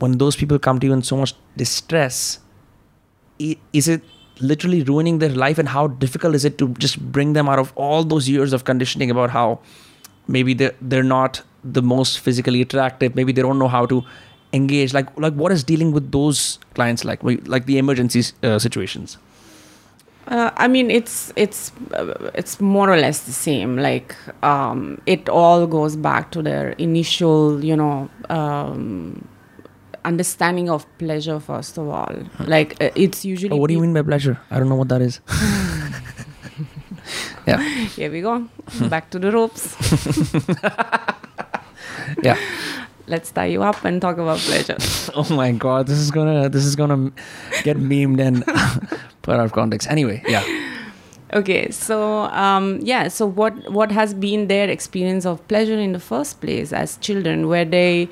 when 0.00 0.18
those 0.18 0.36
people 0.36 0.58
come 0.58 0.80
to 0.80 0.86
you 0.86 0.92
in 0.92 1.02
so 1.02 1.16
much 1.16 1.34
distress, 1.56 2.40
is 3.38 3.88
it 3.88 4.02
literally 4.40 4.82
ruining 4.82 5.18
their 5.18 5.30
life? 5.30 5.58
And 5.58 5.68
how 5.68 5.86
difficult 5.86 6.34
is 6.34 6.44
it 6.44 6.58
to 6.58 6.68
just 6.74 7.00
bring 7.12 7.32
them 7.34 7.48
out 7.48 7.58
of 7.58 7.72
all 7.76 8.04
those 8.04 8.28
years 8.28 8.52
of 8.52 8.64
conditioning 8.64 9.10
about 9.10 9.30
how 9.30 9.60
maybe 10.26 10.54
they're, 10.54 10.74
they're 10.80 11.02
not 11.02 11.42
the 11.64 11.82
most 11.82 12.20
physically 12.20 12.62
attractive 12.62 13.14
maybe 13.14 13.32
they 13.32 13.42
don't 13.42 13.58
know 13.58 13.68
how 13.68 13.84
to 13.86 14.02
engage 14.52 14.94
like 14.94 15.08
like 15.18 15.34
what 15.34 15.52
is 15.52 15.62
dealing 15.62 15.92
with 15.92 16.10
those 16.10 16.58
clients 16.74 17.04
like 17.04 17.20
like 17.22 17.66
the 17.66 17.78
emergency 17.78 18.22
uh, 18.42 18.58
situations 18.58 19.18
Uh, 20.30 20.50
I 20.64 20.68
mean, 20.68 20.90
it's 20.90 21.32
it's 21.34 21.72
uh, 22.00 22.30
it's 22.40 22.60
more 22.60 22.88
or 22.88 22.96
less 22.96 23.20
the 23.26 23.32
same. 23.32 23.70
Like 23.82 24.14
um, 24.48 25.00
it 25.04 25.28
all 25.28 25.66
goes 25.66 25.96
back 25.96 26.30
to 26.36 26.42
their 26.42 26.74
initial, 26.78 27.64
you 27.64 27.74
know, 27.74 28.08
um, 28.28 29.26
understanding 30.04 30.70
of 30.70 30.86
pleasure. 30.98 31.40
First 31.40 31.78
of 31.78 31.88
all, 31.88 32.14
like 32.46 32.80
uh, 32.82 32.90
it's 32.94 33.24
usually. 33.24 33.50
oh, 33.52 33.56
what 33.56 33.68
do 33.68 33.74
you 33.74 33.80
mean 33.80 33.94
by 33.94 34.02
pleasure 34.02 34.38
i 34.50 34.58
don't 34.58 34.68
know 34.68 34.74
what 34.76 34.88
that 34.88 35.00
is 35.02 35.20
yeah 37.46 37.60
Here 37.96 38.10
we 38.10 38.20
go. 38.20 38.46
back 38.88 39.10
to 39.10 39.18
the 39.18 39.32
ropes. 39.32 39.74
yeah 42.28 42.36
Let's 43.06 43.32
tie 43.32 43.46
you 43.46 43.62
up 43.64 43.84
and 43.84 44.00
talk 44.00 44.18
about 44.18 44.38
pleasure. 44.38 44.76
oh 45.14 45.26
my 45.34 45.50
god 45.52 45.86
this 45.88 45.98
is 45.98 46.10
gonna 46.12 46.48
this 46.48 46.64
is 46.64 46.76
gonna 46.76 47.10
get 47.64 47.76
memed 47.76 48.20
and 48.20 48.44
put 49.22 49.34
out 49.34 49.44
of 49.44 49.52
context 49.52 49.88
anyway 49.90 50.22
yeah 50.28 50.44
Okay, 51.32 51.70
so 51.70 52.22
um, 52.34 52.80
yeah, 52.82 53.06
so 53.06 53.24
what 53.24 53.54
what 53.70 53.92
has 53.92 54.14
been 54.14 54.48
their 54.48 54.68
experience 54.68 55.24
of 55.24 55.38
pleasure 55.46 55.78
in 55.78 55.92
the 55.92 56.00
first 56.00 56.40
place 56.40 56.72
as 56.72 56.96
children, 56.96 57.46
where 57.46 57.64
they, 57.64 58.08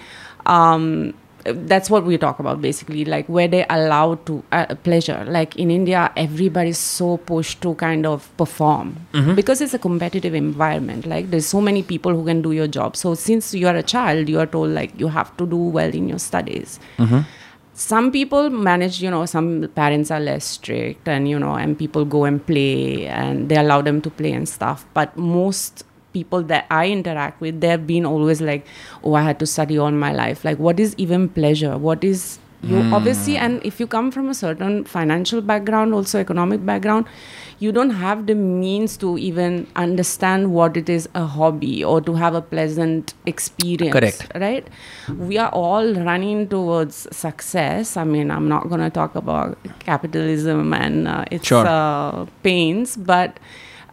um, 0.47 1.13
that's 1.53 1.91
what 1.91 2.05
we 2.05 2.19
talk 2.19 2.39
about 2.39 2.61
basically, 2.61 3.05
like 3.05 3.27
where 3.29 3.49
they 3.49 3.65
allowed 3.69 4.25
to 4.27 4.43
uh, 4.53 4.75
pleasure. 4.77 5.25
Like 5.27 5.57
in 5.57 5.71
India, 5.71 6.13
everybody's 6.17 6.79
so 6.79 7.17
pushed 7.19 7.61
to 7.63 7.75
kind 7.75 8.07
of 8.07 8.35
perform 8.37 8.97
because 9.35 9.61
it's 9.61 9.75
a 9.75 9.79
competitive 9.79 10.35
environment. 10.35 11.07
Like 11.07 11.31
there's 11.31 11.47
so 11.47 11.61
many 11.61 11.83
people 11.83 12.15
who 12.15 12.25
can 12.25 12.43
do 12.43 12.53
your 12.53 12.69
job. 12.69 12.97
So 12.97 13.15
since 13.15 13.55
you 13.55 13.67
are 13.67 13.77
a 13.77 13.83
child, 13.83 14.29
you 14.29 14.39
are 14.39 14.47
told 14.47 14.71
like 14.71 14.99
you 14.99 15.09
have 15.09 15.37
to 15.37 15.47
do 15.47 15.57
well 15.57 15.89
in 15.95 16.09
your 16.09 16.19
studies 16.19 16.79
some 17.79 18.11
people 18.11 18.51
manage 18.51 19.01
you 19.01 19.09
know 19.09 19.25
some 19.25 19.69
parents 19.77 20.11
are 20.11 20.19
less 20.19 20.45
strict 20.45 21.07
and 21.07 21.29
you 21.29 21.39
know 21.39 21.55
and 21.55 21.79
people 21.79 22.05
go 22.05 22.25
and 22.25 22.45
play 22.45 23.07
and 23.07 23.49
they 23.49 23.57
allow 23.57 23.81
them 23.81 24.01
to 24.03 24.11
play 24.11 24.33
and 24.33 24.49
stuff 24.49 24.85
but 24.95 25.17
most 25.17 25.85
people 26.19 26.43
that 26.55 26.67
i 26.81 26.83
interact 26.97 27.41
with 27.47 27.61
they've 27.67 27.87
been 27.95 28.07
always 28.17 28.41
like 28.51 28.67
oh 29.05 29.15
i 29.15 29.23
had 29.31 29.39
to 29.47 29.47
study 29.55 29.79
all 29.87 29.91
my 30.03 30.13
life. 30.13 30.45
Like 30.51 30.59
what 30.69 30.79
is 30.89 30.95
even 31.07 31.29
pleasure? 31.41 31.77
What 31.89 32.05
is 32.13 32.39
you 32.69 32.79
obviously 32.97 33.35
and 33.47 33.65
if 33.69 33.79
you 33.81 33.87
come 33.91 34.07
from 34.15 34.29
a 34.31 34.35
certain 34.37 34.79
financial 34.93 35.41
background 35.51 35.95
also 35.99 36.19
economic 36.23 36.65
background 36.71 37.07
you 37.65 37.71
don't 37.77 37.91
have 37.99 38.25
the 38.31 38.35
means 38.39 38.97
to 39.03 39.11
even 39.27 39.55
understand 39.83 40.49
what 40.57 40.77
it 40.81 40.89
is 40.95 41.07
a 41.21 41.23
hobby 41.35 41.85
or 41.93 42.01
to 42.09 42.15
have 42.23 42.35
a 42.35 42.43
pleasant 42.55 43.15
experience 43.27 43.93
Correct. 43.99 44.27
right? 44.47 44.67
We 45.31 45.39
are 45.39 45.49
all 45.51 45.95
running 46.09 46.49
towards 46.49 47.07
success. 47.17 47.97
I 47.97 48.05
mean 48.17 48.33
i'm 48.39 48.49
not 48.57 48.69
going 48.75 48.81
to 48.89 48.91
talk 48.91 49.15
about 49.15 49.57
capitalism 49.87 50.75
and 50.83 51.07
uh, 51.07 51.25
its 51.31 51.47
Sure. 51.47 51.65
uh, 51.67 52.27
pains 52.43 52.97
but 53.15 53.39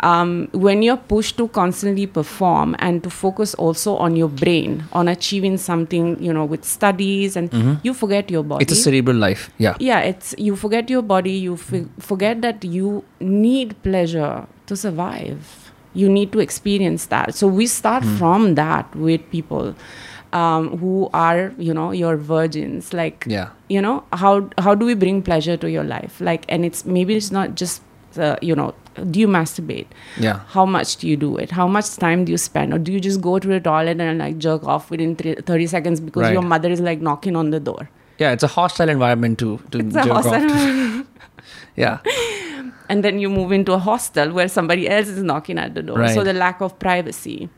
um, 0.01 0.49
when 0.51 0.81
you're 0.81 0.97
pushed 0.97 1.37
to 1.37 1.47
constantly 1.49 2.05
perform 2.05 2.75
and 2.79 3.01
to 3.03 3.09
focus 3.09 3.53
also 3.55 3.95
on 3.97 4.15
your 4.15 4.27
brain 4.27 4.83
on 4.93 5.07
achieving 5.07 5.57
something 5.57 6.21
you 6.21 6.33
know 6.33 6.45
with 6.45 6.65
studies 6.65 7.35
and 7.35 7.79
you 7.83 7.93
forget 7.93 8.29
your 8.29 8.43
body. 8.43 8.63
It's 8.63 8.73
a 8.73 8.75
cerebral 8.75 9.15
life 9.17 9.49
yeah. 9.57 9.75
Yeah 9.79 9.99
it's 10.01 10.35
you 10.37 10.55
forget 10.55 10.89
your 10.89 11.01
body 11.01 11.31
you 11.31 11.53
f- 11.53 11.87
forget 11.99 12.41
that 12.41 12.63
you 12.63 13.03
need 13.19 13.81
pleasure 13.83 14.45
to 14.67 14.75
survive. 14.75 15.71
You 15.93 16.09
need 16.09 16.31
to 16.33 16.39
experience 16.39 17.05
that. 17.05 17.35
So 17.35 17.47
we 17.47 17.67
start 17.67 18.03
from 18.03 18.55
that 18.55 18.93
with 18.95 19.21
people 19.31 19.73
um, 20.33 20.77
who 20.77 21.09
are 21.13 21.53
you 21.57 21.73
know 21.73 21.91
your 21.91 22.17
virgins. 22.17 22.93
Like 22.93 23.23
Yeah. 23.27 23.49
you 23.69 23.81
know 23.81 24.03
how 24.11 24.49
how 24.57 24.75
do 24.75 24.85
we 24.85 24.93
bring 24.93 25.21
pleasure 25.21 25.55
to 25.57 25.69
your 25.71 25.85
life? 25.85 26.19
Like 26.19 26.43
and 26.49 26.65
it's 26.65 26.85
maybe 26.85 27.15
it's 27.15 27.31
not 27.31 27.55
just 27.55 27.81
uh, 28.17 28.35
you 28.41 28.55
know 28.55 28.73
do 29.11 29.19
you 29.19 29.27
masturbate 29.27 29.87
Yeah. 30.17 30.39
how 30.47 30.65
much 30.65 30.95
do 30.97 31.07
you 31.07 31.17
do 31.17 31.35
it 31.37 31.51
how 31.51 31.67
much 31.67 31.95
time 31.97 32.23
do 32.25 32.31
you 32.31 32.37
spend 32.37 32.73
or 32.73 32.77
do 32.79 32.91
you 32.93 32.99
just 32.99 33.21
go 33.21 33.37
to 33.39 33.47
the 33.47 33.59
toilet 33.59 33.99
and 33.99 34.19
like 34.19 34.37
jerk 34.37 34.63
off 34.75 34.89
within 34.89 35.15
thre- 35.15 35.41
30 35.41 35.67
seconds 35.67 35.99
because 35.99 36.23
Right. 36.23 36.33
your 36.33 36.41
mother 36.41 36.69
is 36.69 36.79
like 36.79 37.01
knocking 37.01 37.35
on 37.35 37.49
the 37.51 37.59
door 37.59 37.89
Yeah, 38.19 38.31
it's 38.31 38.43
a 38.43 38.47
hostile 38.47 38.87
environment 38.89 39.37
to 39.39 39.59
to 39.71 39.79
It's 39.79 39.93
jerk 39.93 40.07
off. 40.07 41.05
Yeah. 41.75 41.97
and 42.89 43.03
then 43.03 43.19
you 43.19 43.29
move 43.29 43.51
into 43.51 43.73
a 43.73 43.77
hostel 43.79 44.31
where 44.31 44.47
somebody 44.47 44.87
else 44.89 45.07
is 45.09 45.21
knocking 45.23 45.57
at 45.59 45.73
the 45.75 45.81
door 45.81 45.97
Right. 45.99 46.13
so 46.13 46.23
the 46.23 46.33
lack 46.33 46.61
of 46.61 46.77
privacy 46.79 47.49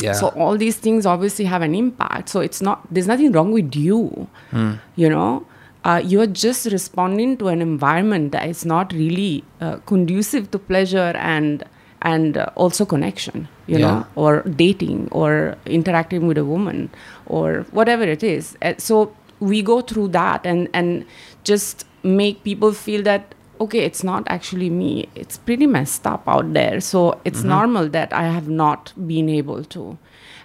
Yeah. 0.00 0.12
so 0.14 0.28
all 0.28 0.56
these 0.56 0.76
things 0.78 1.04
obviously 1.04 1.44
have 1.44 1.60
an 1.62 1.74
impact 1.74 2.30
so 2.30 2.40
it's 2.40 2.62
not 2.62 2.80
there's 2.90 3.06
nothing 3.06 3.32
wrong 3.32 3.52
with 3.52 3.76
you 3.76 4.28
Hmm. 4.50 4.70
you 4.96 5.10
know 5.10 5.44
uh, 5.84 6.00
you're 6.04 6.26
just 6.26 6.66
responding 6.66 7.36
to 7.38 7.48
an 7.48 7.60
environment 7.60 8.32
that 8.32 8.48
is 8.48 8.64
not 8.64 8.92
really 8.92 9.44
uh, 9.60 9.76
conducive 9.86 10.50
to 10.50 10.58
pleasure 10.58 11.12
and 11.16 11.64
and 12.02 12.36
uh, 12.36 12.46
also 12.56 12.84
connection 12.84 13.48
you 13.66 13.78
Yeah. 13.78 13.86
know 13.88 14.06
or 14.16 14.42
dating 14.62 15.08
or 15.12 15.56
interacting 15.66 16.26
with 16.26 16.38
a 16.38 16.44
woman 16.44 16.90
or 17.26 17.64
whatever 17.70 18.04
it 18.04 18.22
is. 18.22 18.56
Uh, 18.62 18.74
so 18.78 19.14
we 19.40 19.62
go 19.62 19.80
through 19.80 20.08
that 20.08 20.46
and 20.46 20.68
and 20.72 21.04
just 21.44 21.86
make 22.02 22.42
people 22.44 22.72
feel 22.72 23.02
that 23.02 23.34
okay 23.60 23.80
it's 23.88 24.02
not 24.04 24.24
actually 24.26 24.68
me. 24.70 25.08
It's 25.14 25.38
pretty 25.38 25.66
messed 25.66 26.06
up 26.06 26.26
out 26.26 26.52
there. 26.52 26.80
So 26.80 27.20
it's 27.24 27.44
normal 27.44 27.88
that 27.98 28.12
i 28.12 28.24
have 28.24 28.48
not 28.48 28.92
been 29.12 29.28
able 29.28 29.64
to. 29.76 29.98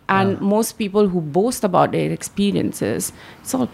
And 0.09 0.39
most 0.39 0.73
people 0.79 1.07
who 1.13 1.19
boast 1.37 1.63
about 1.67 1.91
their 1.91 2.11
experiences 2.11 3.11
so 3.43 3.67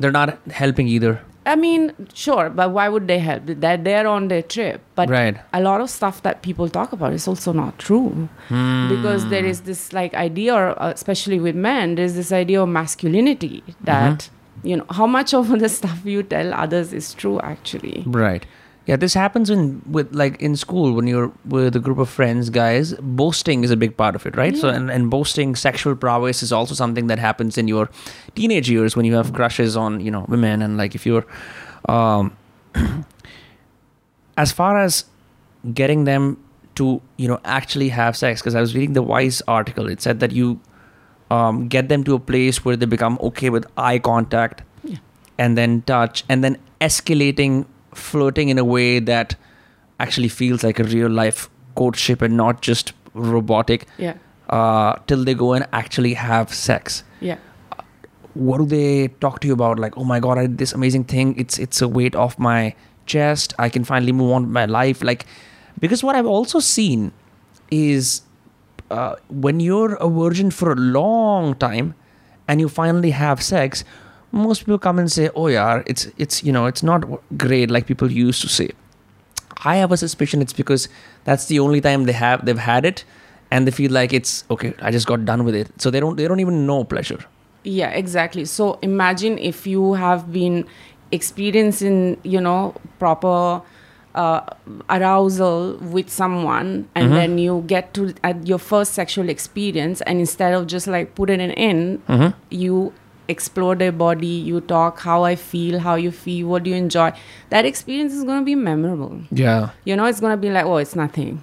They're 0.00 0.18
not 0.22 0.38
helping 0.62 0.88
either. 0.96 1.14
i 1.52 1.54
mean 1.62 1.82
sure 2.20 2.44
but 2.58 2.68
why 2.76 2.84
would 2.92 3.06
they 3.08 3.18
help 3.24 3.42
they're 3.64 3.80
there 3.88 4.04
on 4.12 4.28
their 4.28 4.44
trip 4.52 4.78
but 5.00 5.10
Right. 5.14 5.36
a 5.58 5.60
lot 5.64 5.82
of 5.84 5.88
stuff 5.94 6.20
that 6.26 6.38
people 6.46 6.70
talk 6.76 6.94
about 6.96 7.12
is 7.18 7.26
also 7.32 7.52
not 7.58 7.74
true 7.86 8.06
because 8.92 9.26
there 9.32 9.44
is 9.50 9.60
this 9.68 9.82
like 9.98 10.14
idea 10.22 10.54
or 10.60 10.70
uh, 10.82 10.88
especially 10.98 11.38
with 11.46 11.54
men 11.66 11.94
there's 11.98 12.14
this 12.20 12.32
idea 12.32 12.62
of 12.62 12.68
masculinity 12.78 13.62
that 13.92 14.28
you 14.70 14.76
know 14.78 14.86
how 15.00 15.06
much 15.18 15.34
of 15.40 15.52
the 15.64 15.68
stuff 15.68 15.98
you 16.14 16.22
tell 16.34 16.54
others 16.64 16.92
is 17.02 17.12
true 17.22 17.38
actually 17.52 18.02
Right. 18.06 18.46
Yeah, 18.86 18.96
this 18.96 19.14
happens 19.14 19.48
in 19.48 19.80
with 19.90 20.14
like 20.14 20.40
in 20.42 20.56
school 20.56 20.92
when 20.92 21.06
you're 21.06 21.32
with 21.46 21.74
a 21.74 21.80
group 21.80 21.96
of 21.98 22.08
friends, 22.10 22.50
guys. 22.50 22.92
Boasting 23.00 23.64
is 23.64 23.70
a 23.70 23.76
big 23.78 23.96
part 23.96 24.14
of 24.14 24.26
it, 24.26 24.36
right? 24.36 24.54
So 24.56 24.68
and, 24.68 24.90
and 24.90 25.10
boasting 25.10 25.54
sexual 25.56 25.96
prowess 25.96 26.42
is 26.42 26.52
also 26.52 26.74
something 26.74 27.06
that 27.06 27.18
happens 27.18 27.56
in 27.56 27.66
your 27.66 27.88
teenage 28.34 28.68
years 28.68 28.94
when 28.94 29.06
you 29.06 29.14
have 29.14 29.32
crushes 29.32 29.74
on, 29.74 30.00
you 30.00 30.10
know, 30.10 30.26
women 30.28 30.60
and 30.60 30.76
like 30.76 30.94
if 30.94 31.06
you're 31.06 31.24
um 31.88 32.36
as 34.36 34.52
far 34.52 34.78
as 34.78 35.04
getting 35.72 36.04
them 36.04 36.36
to, 36.74 37.00
you 37.16 37.28
know, 37.28 37.40
actually 37.44 37.88
have 37.88 38.16
sex, 38.16 38.40
because 38.42 38.54
I 38.54 38.60
was 38.60 38.74
reading 38.74 38.94
the 38.94 39.02
Vice 39.02 39.40
article, 39.46 39.88
it 39.88 40.02
said 40.02 40.20
that 40.20 40.32
you 40.32 40.60
um, 41.30 41.68
get 41.68 41.88
them 41.88 42.02
to 42.04 42.14
a 42.14 42.18
place 42.18 42.64
where 42.64 42.76
they 42.76 42.84
become 42.86 43.18
okay 43.22 43.48
with 43.48 43.64
eye 43.76 43.98
contact 43.98 44.62
Yeah. 44.82 44.96
and 45.38 45.56
then 45.56 45.82
touch 45.82 46.24
and 46.28 46.42
then 46.44 46.58
escalating 46.80 47.64
flirting 47.96 48.48
in 48.48 48.58
a 48.58 48.64
way 48.64 48.98
that 48.98 49.36
actually 50.00 50.28
feels 50.28 50.62
like 50.64 50.78
a 50.78 50.84
real 50.84 51.08
life 51.08 51.48
courtship 51.74 52.22
and 52.22 52.36
not 52.36 52.60
just 52.60 52.92
robotic 53.14 53.86
yeah. 53.98 54.14
uh, 54.50 54.96
till 55.06 55.24
they 55.24 55.34
go 55.34 55.52
and 55.52 55.66
actually 55.72 56.14
have 56.14 56.52
sex. 56.52 57.04
Yeah. 57.20 57.38
What 58.34 58.58
do 58.58 58.66
they 58.66 59.08
talk 59.20 59.40
to 59.40 59.46
you 59.46 59.52
about? 59.52 59.78
Like 59.78 59.96
oh 59.96 60.04
my 60.04 60.18
god 60.18 60.38
i 60.38 60.42
did 60.42 60.58
this 60.58 60.72
amazing 60.72 61.04
thing. 61.04 61.38
It's 61.38 61.58
it's 61.58 61.80
a 61.80 61.88
weight 61.88 62.16
off 62.16 62.38
my 62.38 62.74
chest. 63.06 63.54
I 63.58 63.68
can 63.68 63.84
finally 63.84 64.12
move 64.12 64.32
on 64.32 64.42
with 64.42 64.52
my 64.52 64.64
life. 64.66 65.02
Like 65.02 65.26
because 65.78 66.02
what 66.02 66.16
i've 66.16 66.26
also 66.26 66.60
seen 66.60 67.12
is 67.70 68.22
uh, 68.90 69.16
when 69.28 69.60
you're 69.60 69.94
a 69.94 70.08
virgin 70.08 70.50
for 70.50 70.72
a 70.72 70.76
long 70.76 71.54
time 71.54 71.94
and 72.46 72.60
you 72.60 72.68
finally 72.68 73.10
have 73.10 73.42
sex 73.42 73.84
most 74.42 74.60
people 74.66 74.78
come 74.84 74.98
and 75.00 75.10
say 75.14 75.24
oh 75.42 75.46
yeah 75.54 75.82
it's 75.94 76.06
it's 76.24 76.42
you 76.46 76.52
know 76.56 76.66
it's 76.70 76.82
not 76.88 77.04
great 77.42 77.70
like 77.76 77.86
people 77.90 78.10
used 78.20 78.40
to 78.44 78.48
say 78.54 78.68
i 79.72 79.74
have 79.80 79.92
a 79.96 79.96
suspicion 80.02 80.42
it's 80.44 80.52
because 80.60 80.88
that's 81.28 81.46
the 81.50 81.58
only 81.64 81.80
time 81.80 82.04
they 82.08 82.16
have 82.20 82.44
they've 82.48 82.64
had 82.64 82.84
it 82.90 83.04
and 83.50 83.66
they 83.68 83.74
feel 83.76 83.92
like 83.96 84.12
it's 84.18 84.32
okay 84.56 84.72
i 84.88 84.90
just 84.96 85.06
got 85.12 85.24
done 85.30 85.44
with 85.50 85.54
it 85.62 85.70
so 85.84 85.90
they 85.96 86.00
don't 86.06 86.16
they 86.22 86.26
don't 86.32 86.40
even 86.48 86.66
know 86.72 86.82
pleasure 86.96 87.22
Yeah, 87.72 87.92
exactly. 87.98 88.42
So 88.44 88.64
imagine 88.86 89.36
if 89.50 89.60
you 89.66 89.84
have 90.00 90.24
been 90.32 90.56
experiencing, 91.18 92.18
you 92.22 92.40
know, 92.46 92.74
proper 92.98 93.62
uh, 94.14 94.40
arousal 94.96 95.76
with 95.94 96.10
someone, 96.16 96.68
and 96.94 97.08
Mhm. 97.10 97.14
then 97.20 97.38
you 97.44 97.54
get 97.66 97.88
to 97.94 98.12
at 98.22 98.46
your 98.50 98.58
first 98.58 98.92
sexual 99.00 99.28
experience, 99.36 100.02
and 100.10 100.20
instead 100.20 100.52
of 100.58 100.66
just 100.74 100.86
like 100.96 101.14
putting 101.20 101.40
it 101.46 101.54
in, 101.56 101.80
mm-hmm. 102.08 102.30
you 102.50 102.92
explore 103.28 103.74
their 103.74 103.92
body, 103.92 104.26
you 104.26 104.60
talk 104.60 105.00
how 105.00 105.24
I 105.24 105.36
feel, 105.36 105.78
how 105.78 105.94
you 105.94 106.10
feel, 106.10 106.48
what 106.48 106.62
do 106.64 106.70
you 106.70 106.76
enjoy. 106.76 107.12
That 107.50 107.64
experience 107.64 108.12
is 108.12 108.24
going 108.24 108.40
to 108.40 108.44
be 108.44 108.54
memorable. 108.54 109.20
yeah 109.30 109.70
You 109.84 109.96
know, 109.96 110.06
it's 110.06 110.20
going 110.20 110.32
to 110.32 110.36
be 110.36 110.50
like, 110.50 110.64
oh, 110.64 110.76
it's 110.76 110.94
nothing. 110.94 111.42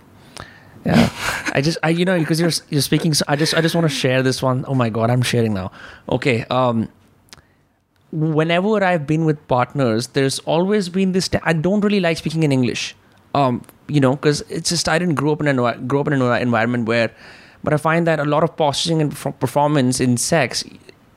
Yeah, 0.86 1.10
I 1.54 1.62
just 1.62 1.78
I 1.84 1.90
you 1.90 2.06
know 2.06 2.18
because 2.18 2.40
you're 2.40 2.52
you're 2.70 2.82
speaking. 2.82 3.14
So 3.14 3.24
I 3.28 3.36
just 3.36 3.54
I 3.54 3.62
just 3.62 3.76
want 3.76 3.86
to 3.86 3.96
share 3.96 4.24
this 4.24 4.42
one. 4.42 4.66
Oh 4.68 4.74
my 4.74 4.90
god, 4.90 5.12
I'm 5.12 5.22
sharing 5.22 5.54
now. 5.54 5.72
Okay. 6.10 6.44
Um, 6.46 6.90
whenever 8.12 8.84
I've 8.84 9.06
been 9.06 9.26
with 9.26 9.48
partners, 9.48 10.08
there's 10.08 10.40
always 10.40 10.90
been 10.90 11.12
this. 11.12 11.30
I 11.44 11.54
don't 11.54 11.82
really 11.82 12.00
like 12.00 12.18
speaking 12.18 12.42
in 12.42 12.52
English. 12.52 12.96
Um, 13.36 13.64
you 13.88 14.00
know, 14.00 14.16
because 14.16 14.42
it's 14.50 14.70
just 14.70 14.90
I 14.90 14.98
didn't 14.98 15.16
grow 15.16 15.34
up 15.34 15.42
in 15.42 15.48
an 15.48 15.88
grow 15.88 16.02
up 16.02 16.08
in 16.08 16.14
an 16.14 16.42
environment 16.42 16.88
where, 16.88 17.12
but 17.64 17.74
I 17.74 17.78
find 17.78 18.08
that 18.08 18.20
a 18.20 18.26
lot 18.26 18.44
of 18.44 18.58
posturing 18.58 19.02
and 19.02 19.16
performance 19.40 20.00
in 20.00 20.18
sex 20.18 20.64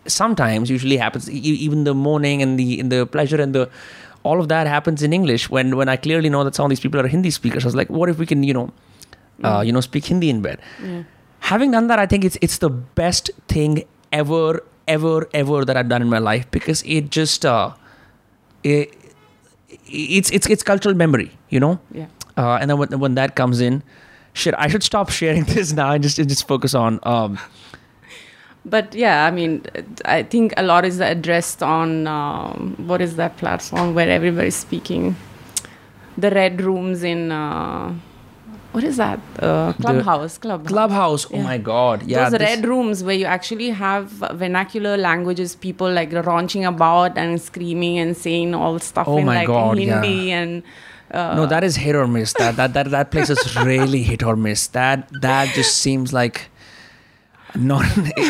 sometimes 0.07 0.71
usually 0.71 0.97
happens 0.97 1.29
even 1.31 1.85
the 1.85 1.95
moaning 1.95 2.43
and 2.43 2.59
the 2.59 2.79
in 2.81 2.89
the 2.89 3.07
pleasure 3.07 3.41
and 3.41 3.55
the 3.55 3.69
all 4.23 4.41
of 4.41 4.49
that 4.49 4.67
happens 4.67 5.03
in 5.03 5.13
english 5.13 5.49
when 5.51 5.77
when 5.77 5.89
i 5.89 5.97
clearly 5.97 6.29
know 6.29 6.45
that 6.45 6.55
some 6.55 6.65
of 6.67 6.71
these 6.71 6.81
people 6.81 7.01
are 7.01 7.07
hindi 7.07 7.31
speakers 7.31 7.65
i 7.65 7.69
was 7.69 7.75
like 7.75 7.91
what 7.91 8.09
if 8.09 8.19
we 8.19 8.27
can 8.27 8.43
you 8.43 8.55
know 8.55 8.71
uh, 9.45 9.61
you 9.67 9.73
know 9.73 9.81
speak 9.81 10.05
hindi 10.13 10.31
in 10.35 10.41
bed 10.43 10.59
Yeah. 10.83 11.03
having 11.51 11.71
done 11.77 11.87
that 11.93 11.99
i 11.99 12.07
think 12.07 12.25
it's 12.25 12.39
it's 12.49 12.59
the 12.59 12.71
best 13.03 13.31
thing 13.55 13.85
ever 14.13 14.63
ever 14.89 15.17
ever 15.43 15.65
that 15.65 15.77
i've 15.77 15.89
done 15.95 16.03
in 16.03 16.11
my 16.17 16.19
life 16.31 16.47
because 16.51 16.83
it 16.99 17.11
just 17.11 17.45
uh 17.45 17.71
it, 18.63 18.93
it's 19.87 20.31
it's 20.31 20.47
it's 20.49 20.63
cultural 20.63 20.95
memory 20.95 21.31
you 21.51 21.61
know 21.61 21.79
Yeah. 21.93 22.07
uh, 22.37 22.57
and 22.61 22.71
then 22.71 22.79
when, 22.79 22.99
when 23.01 23.15
that 23.17 23.35
comes 23.37 23.61
in 23.61 23.83
shit 24.33 24.55
i 24.59 24.69
should 24.69 24.83
stop 24.83 25.11
sharing 25.11 25.45
this 25.55 25.73
now 25.73 25.91
and 25.93 26.03
just 26.03 26.17
just 26.17 26.47
focus 26.49 26.75
on 26.75 27.01
um 27.03 27.39
But 28.67 28.95
yeah, 28.95 29.27
I 29.27 29.31
mean, 29.31 29.63
I 30.05 30.23
think 30.23 30.55
a 30.57 30.63
lot 30.63 30.85
is 30.87 30.99
addressed 31.01 31.63
on 31.63 32.07
um, 32.07 32.75
what 32.87 33.01
is 33.03 33.17
that 33.17 33.37
platform 33.37 33.95
where 33.95 34.09
everybody's 34.09 34.57
speaking? 34.57 35.17
The 36.17 36.31
red 36.31 36.61
rooms 36.63 37.03
in 37.03 37.31
uh, 37.31 37.93
what 38.73 38.83
is 38.85 38.97
that? 38.97 39.21
Uh, 39.39 39.73
clubhouse. 39.75 40.39
Clubhouse. 40.39 40.69
clubhouse 40.69 41.27
oh 41.27 41.37
Yeah. 41.37 41.43
my 41.45 41.59
god 41.59 42.03
yeah 42.05 42.29
Those 42.31 42.41
red 42.41 42.65
rooms 42.67 43.05
where 43.05 43.15
you 43.15 43.25
actually 43.27 43.71
have 43.71 44.09
vernacular 44.45 44.97
languages, 44.97 45.55
people 45.55 45.93
like 45.93 46.11
raunching 46.11 46.67
about 46.67 47.17
and 47.19 47.41
screaming 47.41 47.99
and 47.99 48.17
saying 48.17 48.55
all 48.55 48.79
stuff 48.81 49.07
Oh 49.07 49.19
in 49.19 49.27
my 49.27 49.37
like 49.41 49.47
God, 49.47 49.79
Hindi 49.79 50.33
and. 50.33 50.63
Uh, 51.11 51.35
no 51.37 51.47
that 51.47 51.63
is 51.63 51.77
hit 51.77 51.95
or 51.95 52.09
miss 52.09 52.33
that 52.33 52.57
that 52.57 52.73
that, 52.73 52.91
that 52.91 53.11
place 53.13 53.31
is 53.31 53.57
really 53.57 54.03
hit 54.03 54.23
or 54.25 54.35
miss 54.35 54.67
that 54.69 55.09
that 55.21 55.49
just 55.55 55.77
seems 55.79 56.13
like 56.13 56.49
not 57.57 57.85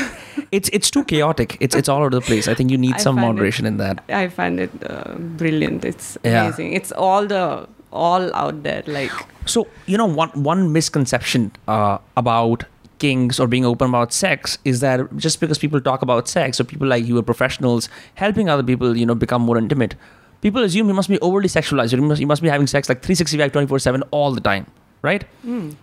it's 0.52 0.68
it's 0.72 0.90
too 0.90 1.04
chaotic 1.04 1.56
it's 1.60 1.74
it's 1.74 1.88
all 1.88 2.00
over 2.00 2.10
the 2.10 2.20
place 2.20 2.48
i 2.48 2.54
think 2.54 2.70
you 2.70 2.78
need 2.78 2.94
I 2.94 2.98
some 2.98 3.16
find 3.16 3.24
it- 3.24 3.28
moderation 3.28 3.66
in 3.66 3.76
that 3.78 4.02
I 4.08 4.28
find 4.28 4.60
it 4.60 4.70
uh, 4.88 5.14
brilliant. 5.42 5.84
It's 5.84 6.18
Yeah. 6.24 6.42
amazing. 6.46 6.72
It's 6.74 6.92
all 6.92 7.26
the 7.26 7.66
all 7.92 8.34
out 8.34 8.62
there. 8.64 8.82
Like 8.86 9.12
So 9.46 9.66
you 9.86 9.96
know, 9.98 10.06
one 10.06 10.30
one 10.50 10.72
misconception 10.72 11.52
uh, 11.68 11.98
about 12.16 12.64
kinks 12.98 13.40
or 13.40 13.46
being 13.46 13.64
open 13.64 13.88
about 13.88 14.12
sex 14.12 14.58
is 14.64 14.80
that 14.80 15.00
just 15.16 15.40
because 15.40 15.58
people 15.58 15.80
talk 15.80 16.02
about 16.02 16.28
sex 16.28 16.60
or 16.60 16.64
people 16.64 16.86
like 16.88 17.04
you 17.06 17.18
are 17.18 17.22
professionals 17.32 17.88
helping 18.14 18.48
other 18.48 18.62
people, 18.62 18.96
you 18.96 19.06
know, 19.06 19.14
become 19.26 19.42
more 19.42 19.58
intimate, 19.58 19.94
people 20.42 20.62
assume 20.62 20.88
you 20.88 20.94
must 20.94 21.08
be 21.08 21.18
overly 21.20 21.48
sexualized. 21.48 21.92
You 21.92 22.02
must 22.02 22.20
you 22.20 22.26
must 22.26 22.42
be 22.42 22.48
having 22.48 22.66
sex 22.66 22.88
like 22.88 23.02
365, 23.02 23.52
24 23.52 23.78
seven 23.78 24.02
all 24.10 24.32
the 24.32 24.40
time, 24.40 24.66
right? 25.02 25.24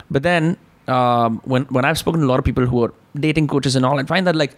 But 0.10 0.24
then 0.24 0.58
um, 0.88 1.42
when 1.46 1.64
when 1.66 1.86
I've 1.86 1.98
spoken 1.98 2.22
to 2.22 2.26
a 2.28 2.30
lot 2.30 2.40
of 2.40 2.46
people 2.46 2.66
who 2.66 2.84
are 2.84 2.94
dating 3.16 3.48
coaches 3.48 3.76
and 3.76 3.86
all, 3.86 4.00
I 4.00 4.04
find 4.04 4.26
that 4.28 4.36
like 4.36 4.56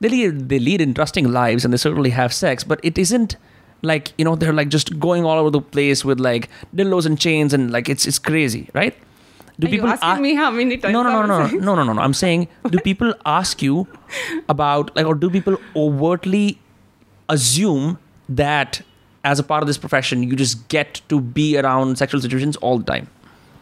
they 0.00 0.08
lead 0.08 0.48
they 0.48 0.58
lead 0.58 0.80
interesting 0.80 1.30
lives 1.32 1.64
and 1.64 1.72
they 1.72 1.78
certainly 1.78 2.10
have 2.10 2.32
sex, 2.32 2.64
but 2.64 2.80
it 2.82 2.98
isn't 2.98 3.36
like 3.82 4.12
you 4.18 4.24
know 4.24 4.36
they're 4.36 4.52
like 4.52 4.68
just 4.68 4.98
going 5.00 5.24
all 5.24 5.38
over 5.38 5.50
the 5.50 5.60
place 5.60 6.04
with 6.04 6.20
like 6.20 6.48
dildos 6.74 7.04
and 7.06 7.18
chains 7.18 7.52
and 7.52 7.70
like 7.72 7.88
it's 7.88 8.06
it's 8.06 8.18
crazy, 8.18 8.68
right? 8.74 8.94
Do 9.60 9.66
Are 9.66 9.70
people 9.70 9.88
you 9.88 9.92
asking 9.94 10.18
a- 10.18 10.20
me 10.20 10.34
how 10.34 10.50
many 10.50 10.76
times? 10.78 10.92
no, 10.92 11.02
no, 11.02 11.10
I 11.10 11.26
no, 11.26 11.38
no, 11.38 11.46
no, 11.46 11.74
no, 11.74 11.84
no, 11.84 11.92
no. 11.92 12.00
I'm 12.02 12.14
saying, 12.14 12.48
do 12.70 12.78
people 12.80 13.14
ask 13.26 13.60
you 13.62 13.86
about 14.48 14.94
like, 14.96 15.06
or 15.06 15.14
do 15.14 15.28
people 15.30 15.56
overtly 15.76 16.58
assume 17.28 17.98
that 18.28 18.82
as 19.24 19.38
a 19.38 19.42
part 19.42 19.62
of 19.62 19.66
this 19.66 19.78
profession, 19.78 20.22
you 20.22 20.34
just 20.34 20.68
get 20.68 21.00
to 21.08 21.20
be 21.20 21.58
around 21.58 21.98
sexual 21.98 22.20
situations 22.20 22.56
all 22.56 22.78
the 22.78 22.84
time? 22.84 23.08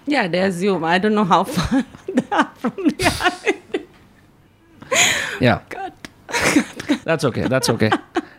Yeah, 0.06 0.28
they 0.28 0.40
assume. 0.40 0.84
I 0.84 0.98
don't 0.98 1.14
know 1.14 1.24
how 1.24 1.44
far 1.54 1.84
they 2.12 2.24
are 2.32 2.50
from 2.56 2.72
reality. 2.76 3.58
Yeah, 5.40 5.60
God. 5.68 5.92
that's 7.04 7.24
okay. 7.24 7.46
That's 7.48 7.68
okay. 7.70 7.90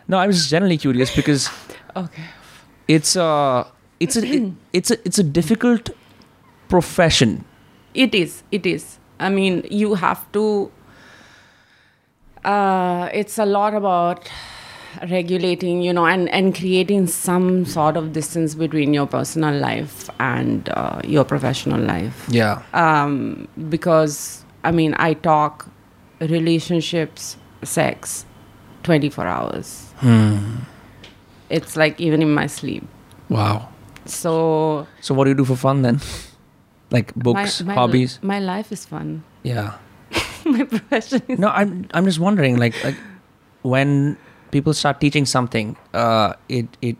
No, 0.08 0.18
I 0.18 0.26
was 0.26 0.36
just 0.36 0.50
generally 0.50 0.76
curious 0.78 1.14
because 1.14 1.48
Okay. 1.96 2.22
it's 2.88 3.16
a, 3.16 3.66
it's 4.00 4.16
a, 4.16 4.52
it's 4.72 4.90
a, 4.90 4.98
it's 5.04 5.18
a 5.18 5.22
difficult 5.22 5.90
profession. 6.68 7.44
It 7.94 8.14
is. 8.14 8.42
It 8.50 8.66
is. 8.66 8.98
I 9.18 9.28
mean, 9.30 9.66
you 9.70 9.94
have 9.94 10.30
to. 10.32 10.70
Uh, 12.44 13.08
it's 13.12 13.38
a 13.38 13.46
lot 13.46 13.74
about 13.74 14.28
regulating, 15.10 15.82
you 15.82 15.92
know, 15.92 16.06
and, 16.06 16.28
and 16.30 16.54
creating 16.54 17.06
some 17.06 17.64
sort 17.64 17.96
of 17.96 18.12
distance 18.12 18.54
between 18.54 18.94
your 18.94 19.06
personal 19.06 19.54
life 19.54 20.08
and 20.20 20.68
uh, 20.70 21.00
your 21.04 21.24
professional 21.24 21.80
life. 21.80 22.26
Yeah. 22.28 22.62
Um, 22.74 23.48
because, 23.68 24.44
I 24.64 24.70
mean, 24.70 24.94
I 24.98 25.14
talk 25.14 25.68
relationships, 26.20 27.36
sex, 27.62 28.24
24 28.82 29.26
hours. 29.26 29.92
Hmm. 29.96 30.56
It's 31.50 31.76
like 31.76 32.00
even 32.00 32.22
in 32.22 32.32
my 32.32 32.46
sleep. 32.46 32.86
Wow. 33.28 33.68
So, 34.04 34.86
So 35.00 35.14
what 35.14 35.24
do 35.24 35.30
you 35.30 35.36
do 35.36 35.44
for 35.44 35.56
fun 35.56 35.82
then? 35.82 36.00
Like 36.90 37.14
books, 37.14 37.62
my, 37.62 37.68
my, 37.68 37.74
hobbies? 37.74 38.18
My 38.22 38.38
life 38.38 38.72
is 38.72 38.84
fun. 38.84 39.24
Yeah. 39.42 39.78
my 40.44 40.64
profession 40.64 41.22
is 41.28 41.38
No, 41.38 41.48
I'm 41.48 41.88
I'm 41.94 42.04
just 42.04 42.18
wondering, 42.18 42.58
like, 42.58 42.76
like 42.84 42.96
when 43.62 44.18
people 44.52 44.72
start 44.74 45.00
teaching 45.00 45.26
something, 45.26 45.76
uh, 45.92 46.34
it 46.48 46.68
it 46.80 46.96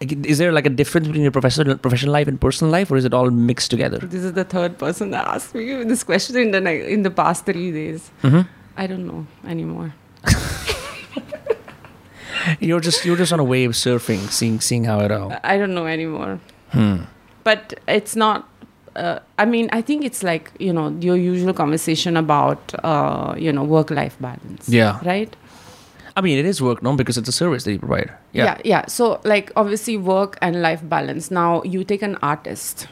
is 0.00 0.38
there 0.38 0.52
like 0.52 0.66
a 0.66 0.70
difference 0.70 1.06
between 1.06 1.22
your 1.22 1.32
professional 1.32 1.76
professional 1.76 2.12
life 2.12 2.28
and 2.28 2.40
personal 2.40 2.72
life, 2.72 2.90
or 2.90 2.96
is 2.96 3.04
it 3.04 3.14
all 3.14 3.30
mixed 3.30 3.70
together? 3.70 3.98
This 3.98 4.24
is 4.24 4.32
the 4.32 4.44
third 4.44 4.78
person 4.78 5.10
that 5.10 5.26
asked 5.26 5.54
me 5.54 5.84
this 5.84 6.04
question 6.04 6.36
in 6.36 6.50
the 6.50 6.88
in 6.88 7.02
the 7.02 7.10
past 7.10 7.46
three 7.46 7.70
days. 7.72 8.10
Mm-hmm. 8.22 8.42
I 8.76 8.86
don't 8.86 9.06
know 9.06 9.26
anymore. 9.46 9.94
You're 12.60 12.80
just 12.80 13.04
you're 13.04 13.16
just 13.16 13.32
on 13.32 13.40
a 13.40 13.44
wave 13.44 13.70
surfing, 13.70 14.30
seeing 14.30 14.60
seeing 14.60 14.84
how 14.84 15.00
it 15.00 15.10
all. 15.10 15.32
I 15.44 15.58
don't 15.58 15.74
know 15.74 15.86
anymore. 15.86 16.40
Hmm. 16.70 17.02
But 17.44 17.80
it's 17.88 18.16
not. 18.16 18.48
Uh, 18.96 19.18
I 19.38 19.44
mean, 19.44 19.68
I 19.72 19.82
think 19.82 20.04
it's 20.04 20.22
like 20.22 20.52
you 20.58 20.72
know 20.72 20.96
your 21.00 21.16
usual 21.16 21.52
conversation 21.52 22.16
about 22.16 22.74
uh, 22.84 23.34
you 23.36 23.52
know 23.52 23.64
work 23.64 23.90
life 23.90 24.16
balance. 24.20 24.68
Yeah. 24.68 25.00
Right. 25.04 25.34
I 26.18 26.20
mean, 26.26 26.38
it 26.42 26.46
is 26.52 26.60
work, 26.68 26.82
no, 26.82 26.92
because 27.00 27.16
it's 27.20 27.28
a 27.28 27.32
service 27.40 27.64
that 27.64 27.72
you 27.74 27.78
provide. 27.78 28.10
Yeah. 28.38 28.44
yeah 28.44 28.56
yeah 28.72 28.86
so 28.94 29.04
like 29.32 29.50
obviously 29.62 29.96
work 29.96 30.36
and 30.46 30.60
life 30.68 30.82
balance 30.94 31.30
now 31.30 31.50
you 31.74 31.82
take 31.92 32.02
an 32.08 32.16
artist 32.30 32.86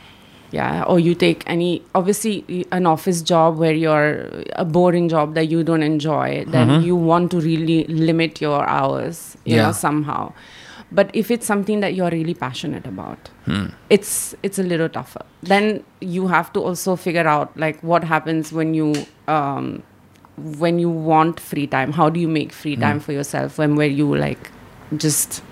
yeah 0.58 0.82
or 0.92 0.98
you 1.06 1.14
take 1.22 1.42
any 1.54 1.70
obviously 2.00 2.34
an 2.78 2.86
office 2.92 3.20
job 3.30 3.58
where 3.62 3.72
you're 3.84 4.10
a 4.64 4.64
boring 4.64 5.08
job 5.14 5.34
that 5.38 5.46
you 5.54 5.62
don't 5.70 5.82
enjoy 5.88 6.28
then 6.56 6.68
Mhm. 6.68 6.84
you 6.88 6.96
want 7.10 7.30
to 7.34 7.40
really 7.46 7.78
limit 8.10 8.40
your 8.46 8.60
hours 8.76 9.18
you 9.44 9.56
Yeah. 9.56 9.66
know 9.66 9.72
somehow 9.80 10.22
but 11.00 11.10
if 11.22 11.30
it's 11.36 11.46
something 11.52 11.80
that 11.86 11.94
you're 11.98 12.12
really 12.18 12.34
passionate 12.46 12.86
about 12.94 13.30
Hmm. 13.50 13.66
it's 13.98 14.12
it's 14.50 14.58
a 14.64 14.66
little 14.72 14.88
tougher 14.98 15.24
then 15.54 15.70
you 16.14 16.28
have 16.36 16.52
to 16.58 16.60
also 16.70 16.96
figure 17.08 17.26
out 17.34 17.58
like 17.66 17.82
what 17.92 18.04
happens 18.14 18.52
when 18.60 18.72
you 18.80 18.88
um 19.36 19.68
when 20.36 20.78
you 20.78 20.90
want 20.90 21.40
free 21.40 21.66
time 21.66 21.92
how 21.92 22.08
do 22.10 22.20
you 22.20 22.28
make 22.28 22.52
free 22.52 22.76
time 22.76 22.98
Mm. 22.98 23.02
for 23.02 23.12
yourself 23.12 23.58
when 23.58 23.74
where 23.76 23.92
you 24.00 24.14
like 24.22 24.50
just 25.04 25.42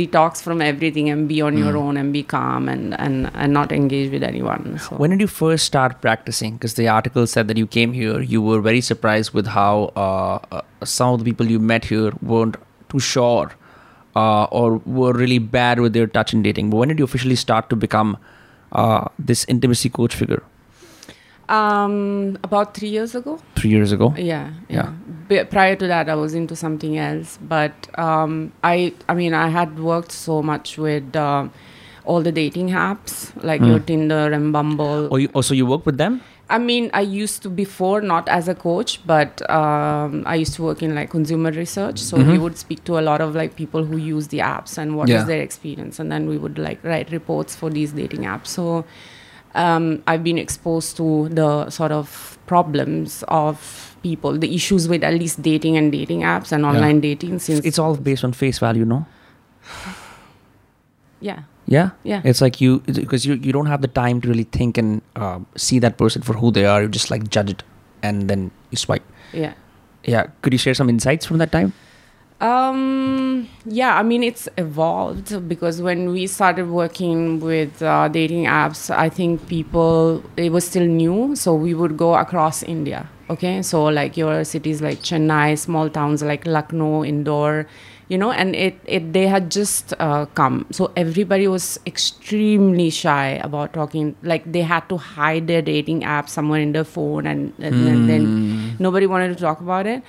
detox 0.00 0.40
from 0.42 0.62
everything 0.66 1.08
and 1.14 1.28
be 1.28 1.40
on 1.46 1.58
your 1.62 1.72
Mm. 1.74 1.80
own 1.80 1.96
and 2.02 2.12
be 2.16 2.22
calm 2.22 2.68
and 2.74 2.94
and 3.06 3.30
and 3.34 3.52
not 3.52 3.72
engage 3.78 4.10
with 4.14 4.22
anyone 4.28 4.78
so 4.84 4.96
When 5.02 5.10
did 5.14 5.20
you 5.24 5.26
first 5.38 5.66
start 5.70 5.96
practicing? 6.06 6.54
Because 6.54 6.74
the 6.78 6.86
article 6.92 7.26
said 7.32 7.48
that 7.48 7.58
you 7.62 7.66
came 7.66 7.92
here, 7.98 8.20
you 8.34 8.40
were 8.46 8.60
very 8.68 8.80
surprised 8.80 9.34
with 9.40 9.50
how 9.56 9.72
uh, 10.04 10.38
uh, 10.60 10.62
some 10.92 11.12
of 11.12 11.18
the 11.24 11.26
people 11.30 11.50
you 11.54 11.58
met 11.72 11.84
here 11.92 12.12
weren't 12.22 12.56
too 12.94 13.00
sure 13.08 13.52
uh, 14.16 14.44
or 14.44 14.80
were 15.00 15.12
really 15.12 15.38
bad 15.58 15.80
with 15.80 15.92
their 15.92 16.06
touch 16.06 16.32
and 16.32 16.42
dating. 16.48 16.70
But 16.70 16.78
when 16.78 16.88
did 16.88 16.98
you 16.98 17.04
officially 17.10 17.36
start 17.44 17.68
to 17.74 17.76
become 17.76 18.16
uh, 18.72 19.04
this 19.18 19.44
intimacy 19.56 19.90
coach 20.00 20.14
figure? 20.14 20.42
Um 21.56 22.38
about 22.48 22.74
3 22.78 22.88
years 22.88 23.14
ago 23.20 23.38
Three 23.60 23.70
years 23.70 23.92
ago. 23.96 24.08
yeah 24.16 24.50
Yeah. 24.76 24.90
B- 25.28 25.44
prior 25.54 25.76
to 25.82 25.86
that 25.92 26.08
i 26.14 26.14
was 26.22 26.34
into 26.40 26.56
something 26.62 26.96
else 27.06 27.38
but 27.54 27.88
um 28.06 28.36
i 28.70 28.76
i 29.08 29.14
mean 29.20 29.34
i 29.42 29.48
had 29.58 29.78
worked 29.92 30.12
so 30.18 30.42
much 30.50 30.76
with 30.86 31.16
uh, 31.24 31.48
all 32.04 32.22
the 32.28 32.32
dating 32.42 32.70
apps 32.82 33.16
like 33.50 33.60
Hmm. 33.60 33.68
your 33.72 33.80
tinder 33.90 34.22
and 34.38 34.52
bumble 34.58 35.08
Oh, 35.12 35.16
you, 35.24 35.28
oh, 35.34 35.40
so 35.48 35.54
you 35.54 35.66
work 35.72 35.84
with 35.86 35.98
them? 35.98 36.20
I 36.54 36.56
mean, 36.58 36.88
I 36.92 37.00
used 37.00 37.42
to 37.44 37.50
before 37.58 38.00
not 38.08 38.26
as 38.38 38.48
a 38.52 38.54
coach, 38.62 38.90
but 39.10 39.40
um, 39.58 40.16
I 40.32 40.34
used 40.40 40.54
to 40.56 40.62
work 40.64 40.82
in 40.86 40.94
like 40.96 41.08
consumer 41.12 41.50
research. 41.58 41.98
So 42.08 42.16
we 42.18 42.24
Mhm. 42.24 42.40
would 42.46 42.58
speak 42.62 42.82
to 42.88 42.98
a 43.02 43.04
lot 43.06 43.22
of 43.26 43.38
like 43.40 43.54
people 43.60 43.86
who 43.92 44.00
use 44.08 44.26
the 44.34 44.40
apps 44.48 44.74
and 44.82 44.96
what 44.98 45.08
is 45.08 45.14
Yeah. 45.14 45.24
their 45.30 45.40
experience, 45.46 46.00
and 46.04 46.12
then 46.16 46.26
we 46.32 46.36
would 46.46 46.58
like 46.66 46.84
write 46.90 47.14
reports 47.18 47.56
for 47.62 47.70
these 47.78 47.94
dating 48.00 48.26
apps. 48.34 48.48
So 48.58 48.66
um, 49.54 50.02
I've 50.06 50.22
been 50.24 50.38
exposed 50.38 50.96
to 50.98 51.28
the 51.28 51.70
sort 51.70 51.92
of 51.92 52.38
problems 52.46 53.22
of 53.28 53.96
people, 54.02 54.36
the 54.38 54.54
issues 54.54 54.88
with 54.88 55.04
at 55.04 55.14
least 55.14 55.42
dating 55.42 55.76
and 55.76 55.92
dating 55.92 56.20
apps 56.22 56.52
and 56.52 56.64
online 56.66 57.00
dating. 57.00 57.38
Since 57.38 57.64
It's 57.64 57.78
all 57.78 57.96
based 57.96 58.24
on 58.24 58.32
face 58.32 58.58
value, 58.58 58.84
no? 58.84 59.06
yeah, 61.20 61.42
Yeah. 61.66 61.90
yeah, 62.02 62.20
It's 62.24 62.40
like 62.40 62.60
you, 62.60 62.80
because 62.80 63.24
you, 63.24 63.34
you 63.34 63.52
don't 63.52 63.66
have 63.66 63.80
the 63.82 63.88
time 63.88 64.20
to 64.22 64.28
really 64.28 64.44
think 64.44 64.76
and 64.78 65.02
uh, 65.16 65.38
see 65.56 65.78
that 65.78 65.96
person 65.98 66.22
for 66.22 66.32
who 66.34 66.50
they 66.50 66.66
are. 66.66 66.82
You 66.82 66.88
just 66.88 67.10
like 67.10 67.28
judge 67.30 67.50
it 67.50 67.62
and 68.02 68.28
then 68.28 68.50
you 68.70 68.76
swipe. 68.76 69.04
yeah. 69.32 69.54
Yeah. 70.04 70.26
Could 70.42 70.52
you 70.52 70.58
share 70.58 70.74
some 70.74 70.88
insights 70.88 71.24
from 71.24 71.38
that 71.38 71.52
time? 71.52 71.72
Um, 72.42 73.48
yeah, 73.64 73.96
I 73.96 74.02
mean, 74.02 74.24
it's 74.24 74.48
evolved 74.58 75.48
because 75.48 75.80
when 75.80 76.10
we 76.10 76.26
started 76.26 76.68
working 76.68 77.38
with 77.38 77.80
uh, 77.80 78.08
dating 78.08 78.46
apps, 78.46 78.90
I 78.90 79.08
think 79.08 79.46
people, 79.46 80.24
it 80.36 80.50
was 80.50 80.66
still 80.66 80.84
new. 80.84 81.36
So 81.36 81.54
we 81.54 81.72
would 81.72 81.96
go 81.96 82.16
across 82.16 82.64
India. 82.64 83.08
Okay. 83.30 83.62
So, 83.62 83.84
like 83.84 84.16
your 84.16 84.42
cities 84.42 84.82
like 84.82 84.98
Chennai, 84.98 85.56
small 85.56 85.88
towns 85.88 86.20
like 86.20 86.44
Lucknow, 86.44 87.04
Indore, 87.04 87.68
you 88.08 88.18
know, 88.18 88.32
and 88.32 88.56
it, 88.56 88.78
it 88.86 89.12
they 89.12 89.28
had 89.28 89.48
just 89.48 89.94
uh, 90.00 90.26
come. 90.34 90.66
So 90.72 90.92
everybody 90.96 91.46
was 91.46 91.78
extremely 91.86 92.90
shy 92.90 93.40
about 93.42 93.72
talking. 93.72 94.16
Like 94.24 94.50
they 94.50 94.62
had 94.62 94.88
to 94.88 94.96
hide 94.96 95.46
their 95.46 95.62
dating 95.62 96.02
app 96.02 96.28
somewhere 96.28 96.60
in 96.60 96.72
their 96.72 96.84
phone 96.84 97.24
and, 97.24 97.54
and, 97.58 97.88
and 97.88 98.10
then 98.10 98.76
nobody 98.80 99.06
wanted 99.06 99.28
to 99.28 99.36
talk 99.36 99.60
about 99.60 99.86
it 99.86 100.02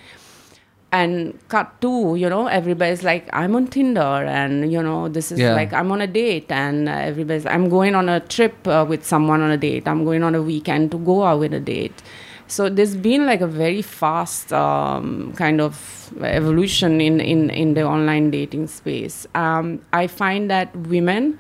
and 1.00 1.14
cut 1.54 1.70
to 1.84 1.92
you 2.24 2.30
know 2.34 2.42
everybody's 2.58 3.04
like 3.04 3.30
i'm 3.34 3.56
on 3.60 3.66
tinder 3.76 4.12
and 4.40 4.72
you 4.72 4.82
know 4.88 5.00
this 5.16 5.32
is 5.32 5.40
Yeah. 5.40 5.56
like 5.60 5.74
i'm 5.74 5.92
on 5.96 6.02
a 6.02 6.08
date 6.08 6.52
and 6.52 6.88
uh, 6.88 6.92
everybody's 7.12 7.48
i'm 7.48 7.68
going 7.78 7.96
on 8.02 8.10
a 8.16 8.20
trip 8.36 8.68
uh, 8.68 8.86
with 8.88 9.04
someone 9.14 9.42
on 9.42 9.52
a 9.52 9.58
date. 9.58 9.88
I'm 9.88 10.04
going 10.06 10.24
on 10.24 10.36
a 10.36 10.42
weekend 10.42 10.92
to 10.92 10.98
go 11.00 11.24
out 11.24 11.40
with 11.40 11.54
a 11.54 11.60
date. 11.60 12.04
So 12.48 12.70
there's 12.70 12.96
been 12.96 13.26
like 13.26 13.42
a 13.42 13.48
very 13.48 13.82
fast 13.82 14.54
um, 14.54 15.34
kind 15.44 15.60
of 15.62 15.74
evolution 16.22 17.02
in, 17.02 17.20
in, 17.20 17.50
in 17.50 17.74
the 17.74 17.84
online 17.84 18.30
dating 18.32 18.68
space. 18.68 19.26
Um, 19.34 19.66
i 19.94 20.06
find 20.08 20.52
that 20.52 20.76
women 20.94 21.40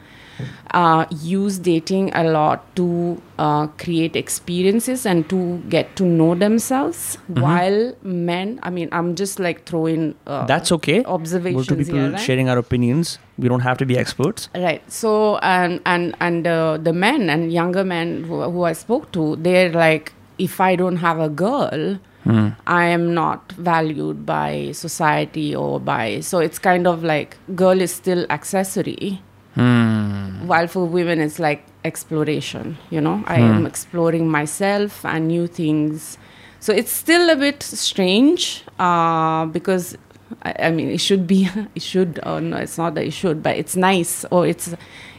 uh, 0.71 1.05
use 1.21 1.57
dating 1.59 2.11
a 2.15 2.23
lot 2.23 2.63
to 2.75 3.21
uh, 3.37 3.67
create 3.83 4.15
experiences 4.15 5.05
and 5.05 5.29
to 5.29 5.57
get 5.69 5.95
to 5.95 6.03
know 6.05 6.33
themselves 6.35 7.17
while 7.27 7.93
men 8.03 8.59
i 8.63 8.69
mean 8.69 8.89
i'm 8.91 9.15
just 9.15 9.39
like 9.39 9.65
throwing 9.65 10.15
uh, 10.27 10.45
That's 10.45 10.71
okay. 10.71 10.99
We're 11.01 11.07
observations 11.07 11.67
two 11.67 11.75
people 11.75 11.95
here 11.95 12.11
right? 12.11 12.19
sharing 12.19 12.49
our 12.49 12.57
opinions. 12.57 13.17
We 13.37 13.47
don't 13.49 13.61
have 13.61 13.77
to 13.79 13.85
be 13.85 13.97
experts. 13.97 14.49
Right. 14.55 14.81
So 14.91 15.37
and 15.37 15.81
and 15.85 16.15
and 16.19 16.47
uh, 16.47 16.77
the 16.77 16.93
men 16.93 17.29
and 17.29 17.51
younger 17.51 17.83
men 17.83 18.23
who, 18.23 18.41
who 18.51 18.63
I 18.63 18.73
spoke 18.73 19.11
to, 19.13 19.35
they're 19.37 19.71
like, 19.71 20.13
if 20.37 20.59
I 20.61 20.75
don't 20.75 20.97
have 20.97 21.19
a 21.19 21.29
girl, 21.29 21.99
Hmm. 22.23 22.49
I 22.65 22.85
am 22.85 23.13
not 23.13 23.51
valued 23.51 24.25
by 24.25 24.71
society 24.71 25.53
or 25.53 25.79
by. 25.79 26.21
So 26.21 26.39
it's 26.39 26.57
kind 26.57 26.87
of 26.87 27.03
like 27.03 27.35
girl 27.53 27.81
is 27.81 27.91
still 27.93 28.25
accessory, 28.29 29.21
Hmm. 29.55 30.47
while 30.47 30.67
for 30.67 30.85
women 30.85 31.19
it's 31.21 31.39
like 31.39 31.63
exploration. 31.85 32.77
You 32.89 33.01
know, 33.01 33.23
I 33.27 33.39
Hmm. 33.39 33.53
am 33.57 33.65
exploring 33.65 34.27
myself 34.29 35.05
and 35.05 35.27
new 35.27 35.47
things. 35.47 36.17
So 36.59 36.73
it's 36.73 36.91
still 36.91 37.29
a 37.29 37.35
bit 37.35 37.61
strange 37.61 38.63
uh, 38.79 39.45
because 39.47 39.97
I, 40.43 40.55
I 40.67 40.71
mean, 40.71 40.89
it 40.89 40.99
should 41.01 41.27
be, 41.27 41.47
it 41.75 41.81
should, 41.81 42.19
or 42.25 42.41
no, 42.41 42.57
it's 42.57 42.77
not 42.77 42.95
that 42.95 43.05
it 43.05 43.11
should, 43.13 43.43
but 43.43 43.55
it's 43.57 43.75
nice 43.75 44.25
or 44.31 44.47
it's, 44.47 44.73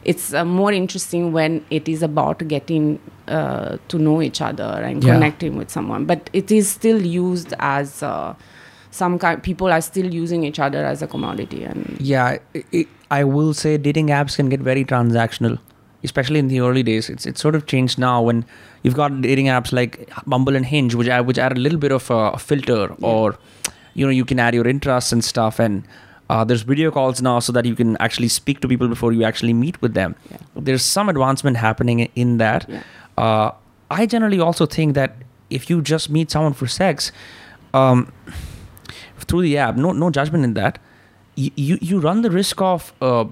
it's 0.04 0.34
uh, 0.34 0.44
more 0.44 0.72
interesting 0.72 1.32
when 1.32 1.64
it 1.70 1.88
is 1.88 2.02
about 2.02 2.46
getting 2.48 2.98
uh, 3.28 3.76
to 3.88 3.98
know 3.98 4.20
each 4.20 4.40
other 4.40 4.64
and 4.82 5.02
Yeah. 5.04 5.12
connecting 5.14 5.56
with 5.56 5.70
someone. 5.70 6.06
But 6.06 6.28
it 6.32 6.50
is 6.50 6.68
still 6.68 7.00
used 7.00 7.54
as 7.60 8.02
uh, 8.02 8.34
some 8.90 9.18
kind. 9.18 9.42
People 9.42 9.68
are 9.72 9.80
still 9.80 10.12
using 10.12 10.44
each 10.44 10.58
other 10.58 10.84
as 10.84 11.02
a 11.02 11.06
commodity, 11.06 11.64
and 11.64 11.96
Yeah, 12.00 12.38
i 12.54 12.64
i 12.72 12.86
I 13.14 13.24
will 13.24 13.54
say 13.54 13.76
dating 13.86 14.08
apps 14.18 14.36
can 14.36 14.48
get 14.48 14.60
very 14.68 14.84
transactional, 14.84 15.58
especially 16.02 16.38
in 16.44 16.48
the 16.52 16.60
early 16.60 16.82
days. 16.82 17.10
It's 17.14 17.26
it's 17.32 17.40
sort 17.46 17.58
of 17.58 17.66
changed 17.72 17.98
now 18.04 18.14
when 18.28 18.44
you've 18.82 18.96
got 19.00 19.20
dating 19.26 19.50
apps 19.56 19.72
like 19.78 19.98
Bumble 20.26 20.56
and 20.60 20.66
Hinge, 20.66 20.94
which 21.00 21.08
add, 21.16 21.26
which 21.26 21.38
add 21.38 21.56
a 21.56 21.60
little 21.66 21.78
bit 21.84 21.92
of 21.98 22.10
a, 22.10 22.38
filter, 22.38 22.80
or 23.12 23.36
you 23.94 24.06
know 24.06 24.14
you 24.20 24.24
can 24.32 24.40
add 24.46 24.54
your 24.60 24.66
interests 24.72 25.12
and 25.18 25.24
stuff, 25.32 25.60
and 25.66 25.84
uh, 26.28 26.44
there's 26.44 26.62
video 26.62 26.90
calls 26.90 27.20
now 27.22 27.38
so 27.38 27.52
that 27.52 27.64
you 27.64 27.76
can 27.82 27.96
actually 28.08 28.28
speak 28.28 28.60
to 28.60 28.68
people 28.68 28.88
before 28.88 29.12
you 29.12 29.24
actually 29.24 29.52
meet 29.52 29.80
with 29.82 29.94
them. 29.94 30.16
Yeah. 30.30 30.38
There's 30.70 30.82
some 30.82 31.08
advancement 31.08 31.56
happening 31.58 32.00
in 32.14 32.38
that. 32.38 32.66
Yeah. 32.68 32.82
Uh, 33.26 33.50
I 33.90 34.06
generally 34.06 34.40
also 34.40 34.66
think 34.66 34.94
that 34.94 35.16
if 35.50 35.70
you 35.70 35.82
just 35.82 36.10
meet 36.10 36.30
someone 36.30 36.54
for 36.54 36.66
sex, 36.66 37.12
um, 37.74 38.12
through 39.18 39.42
the 39.42 39.56
app, 39.58 39.76
no 39.76 39.92
no 39.92 40.10
judgment 40.10 40.44
in 40.50 40.54
that. 40.54 40.78
You 41.36 41.78
you, 41.80 41.98
run 41.98 42.22
the 42.22 42.30
risk 42.30 42.60
of 42.62 42.92
uh, 43.00 43.24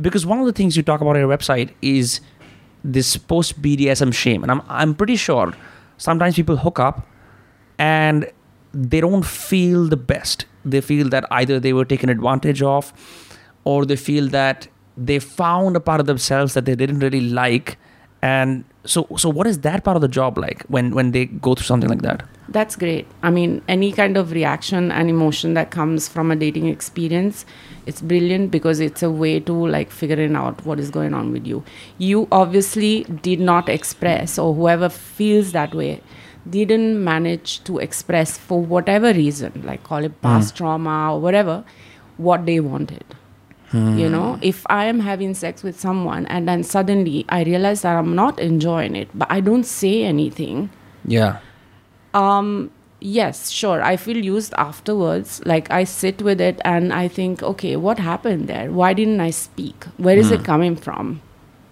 because 0.00 0.24
one 0.24 0.38
of 0.38 0.46
the 0.46 0.52
things 0.52 0.76
you 0.76 0.82
talk 0.82 1.00
about 1.00 1.16
on 1.16 1.20
your 1.20 1.36
website 1.36 1.72
is 1.82 2.20
this 2.84 3.16
post 3.16 3.60
BDSM 3.60 4.14
shame, 4.14 4.42
and 4.42 4.52
I'm 4.52 4.62
I'm 4.68 4.94
pretty 4.94 5.16
sure 5.16 5.52
sometimes 5.96 6.36
people 6.36 6.56
hook 6.56 6.78
up 6.78 7.06
and 7.78 8.30
they 8.72 9.00
don't 9.00 9.24
feel 9.24 9.86
the 9.86 9.96
best. 9.96 10.46
They 10.64 10.80
feel 10.80 11.08
that 11.08 11.24
either 11.30 11.58
they 11.58 11.72
were 11.72 11.84
taken 11.84 12.08
advantage 12.08 12.62
of, 12.62 12.92
or 13.64 13.84
they 13.86 13.96
feel 13.96 14.28
that 14.28 14.68
they 14.96 15.18
found 15.18 15.76
a 15.76 15.80
part 15.80 16.00
of 16.00 16.06
themselves 16.06 16.54
that 16.54 16.64
they 16.64 16.74
didn't 16.74 17.00
really 17.00 17.20
like. 17.20 17.78
And 18.22 18.64
so, 18.86 19.06
so 19.16 19.28
what 19.28 19.46
is 19.46 19.60
that 19.60 19.84
part 19.84 19.96
of 19.96 20.00
the 20.00 20.08
job 20.08 20.38
like 20.38 20.62
when 20.64 20.94
when 20.94 21.10
they 21.12 21.26
go 21.26 21.54
through 21.54 21.64
something 21.64 21.88
like 21.90 22.02
that? 22.02 22.26
That's 22.48 22.76
great. 22.76 23.06
I 23.22 23.30
mean, 23.30 23.62
any 23.68 23.90
kind 23.92 24.16
of 24.16 24.30
reaction 24.32 24.92
and 24.92 25.10
emotion 25.10 25.54
that 25.54 25.70
comes 25.70 26.08
from 26.08 26.30
a 26.30 26.36
dating 26.36 26.68
experience, 26.68 27.44
it's 27.86 28.00
brilliant 28.00 28.50
because 28.50 28.78
it's 28.78 29.02
a 29.02 29.10
way 29.10 29.40
to 29.40 29.52
like 29.52 29.90
figuring 29.90 30.36
out 30.36 30.64
what 30.64 30.78
is 30.78 30.90
going 30.90 31.12
on 31.12 31.32
with 31.32 31.46
you. 31.46 31.64
You 31.98 32.28
obviously 32.30 33.02
did 33.22 33.40
not 33.40 33.68
express, 33.68 34.38
or 34.38 34.54
whoever 34.54 34.88
feels 34.88 35.52
that 35.52 35.74
way, 35.74 36.00
didn't 36.48 37.02
manage 37.02 37.62
to 37.64 37.78
express 37.78 38.38
for 38.38 38.60
whatever 38.60 39.12
reason, 39.12 39.62
like 39.64 39.82
call 39.82 40.04
it 40.04 40.20
past 40.22 40.52
hmm. 40.52 40.58
trauma 40.58 41.14
or 41.14 41.20
whatever, 41.20 41.64
what 42.16 42.46
they 42.46 42.60
wanted. 42.60 43.04
You 43.72 44.08
know, 44.08 44.38
if 44.40 44.64
I 44.70 44.84
am 44.86 45.00
having 45.00 45.34
sex 45.34 45.62
with 45.62 45.78
someone 45.78 46.24
and 46.26 46.48
then 46.48 46.62
suddenly 46.62 47.24
I 47.28 47.42
realize 47.44 47.82
that 47.82 47.96
I'm 47.96 48.14
not 48.14 48.38
enjoying 48.38 48.94
it, 48.96 49.08
but 49.14 49.28
I 49.30 49.40
don't 49.40 49.64
say 49.64 50.04
anything, 50.04 50.70
Yeah. 51.04 51.38
um 52.14 52.70
yes 53.00 53.50
sure 53.50 53.82
i 53.82 53.94
feel 53.96 54.16
used 54.16 54.54
afterwards. 54.56 55.42
Like 55.44 55.70
i 55.70 55.84
sit 55.84 56.22
with 56.22 56.40
it 56.40 56.60
and 56.64 56.92
i 56.92 57.08
think 57.08 57.42
okay 57.42 57.76
what 57.76 57.98
happened 57.98 58.48
there? 58.48 58.70
Why 58.72 58.94
didn't 58.94 59.20
i 59.20 59.30
speak? 59.30 59.84
Where 59.98 60.16
is 60.16 60.30
it 60.30 60.44
coming 60.44 60.76
from? 60.76 61.20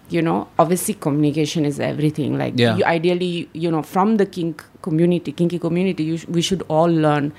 You 0.09 0.21
know 0.21 0.47
obviously 0.59 0.93
communication 0.93 1.65
is 1.65 1.79
everything. 1.79 2.37
Like 2.37 2.53
Yeah. 2.59 2.77
you 2.77 2.83
ideally 2.85 3.49
you 3.53 3.71
know 3.71 3.81
from 3.81 4.17
the 4.17 4.25
kink 4.37 4.63
community 4.83 5.31
kinky 5.31 5.57
community 5.67 6.03
you 6.03 6.17
sh- 6.17 6.27
we 6.27 6.41
should 6.41 6.61
all 6.67 6.91
learn 7.07 7.33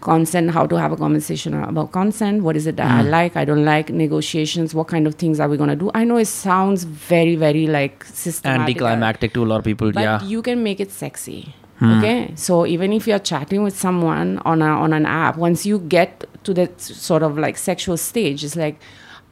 consent 0.00 0.50
how 0.50 0.66
to 0.66 0.76
have 0.76 0.92
a 0.92 0.96
conversation 0.96 1.54
about 1.54 1.90
consent 1.92 2.42
what 2.42 2.56
is 2.56 2.66
it 2.66 2.76
that 2.76 2.86
i 2.86 3.02
mm. 3.02 3.10
like 3.10 3.36
i 3.36 3.44
don't 3.44 3.64
like 3.64 3.90
negotiations 3.90 4.74
what 4.74 4.86
kind 4.86 5.06
of 5.06 5.14
things 5.16 5.40
are 5.40 5.48
we 5.48 5.56
going 5.56 5.70
to 5.70 5.76
do 5.76 5.90
i 5.94 6.04
know 6.04 6.16
it 6.16 6.26
sounds 6.26 6.84
very 6.84 7.34
very 7.34 7.66
like 7.66 8.04
systematic 8.04 8.76
Anticlimactic 8.76 9.34
to 9.34 9.42
a 9.42 9.46
lot 9.46 9.58
of 9.58 9.64
people. 9.64 9.88
Yeah. 9.88 9.92
But 9.92 10.02
yeah. 10.02 10.22
you 10.22 10.42
can 10.42 10.62
make 10.62 10.78
it 10.78 10.92
sexy 10.92 11.54
hmm. 11.78 11.98
okay 11.98 12.32
so 12.36 12.64
even 12.66 12.92
if 12.92 13.08
you're 13.08 13.18
chatting 13.18 13.62
with 13.62 13.76
someone 13.76 14.38
on 14.44 14.62
a, 14.62 14.66
on 14.66 14.92
an 14.92 15.04
app 15.04 15.36
once 15.36 15.66
you 15.66 15.80
get 15.80 16.24
to 16.44 16.54
that 16.54 16.80
sort 16.80 17.22
of 17.22 17.36
like 17.36 17.56
sexual 17.56 17.96
stage 17.96 18.44
it's 18.44 18.56
like 18.56 18.80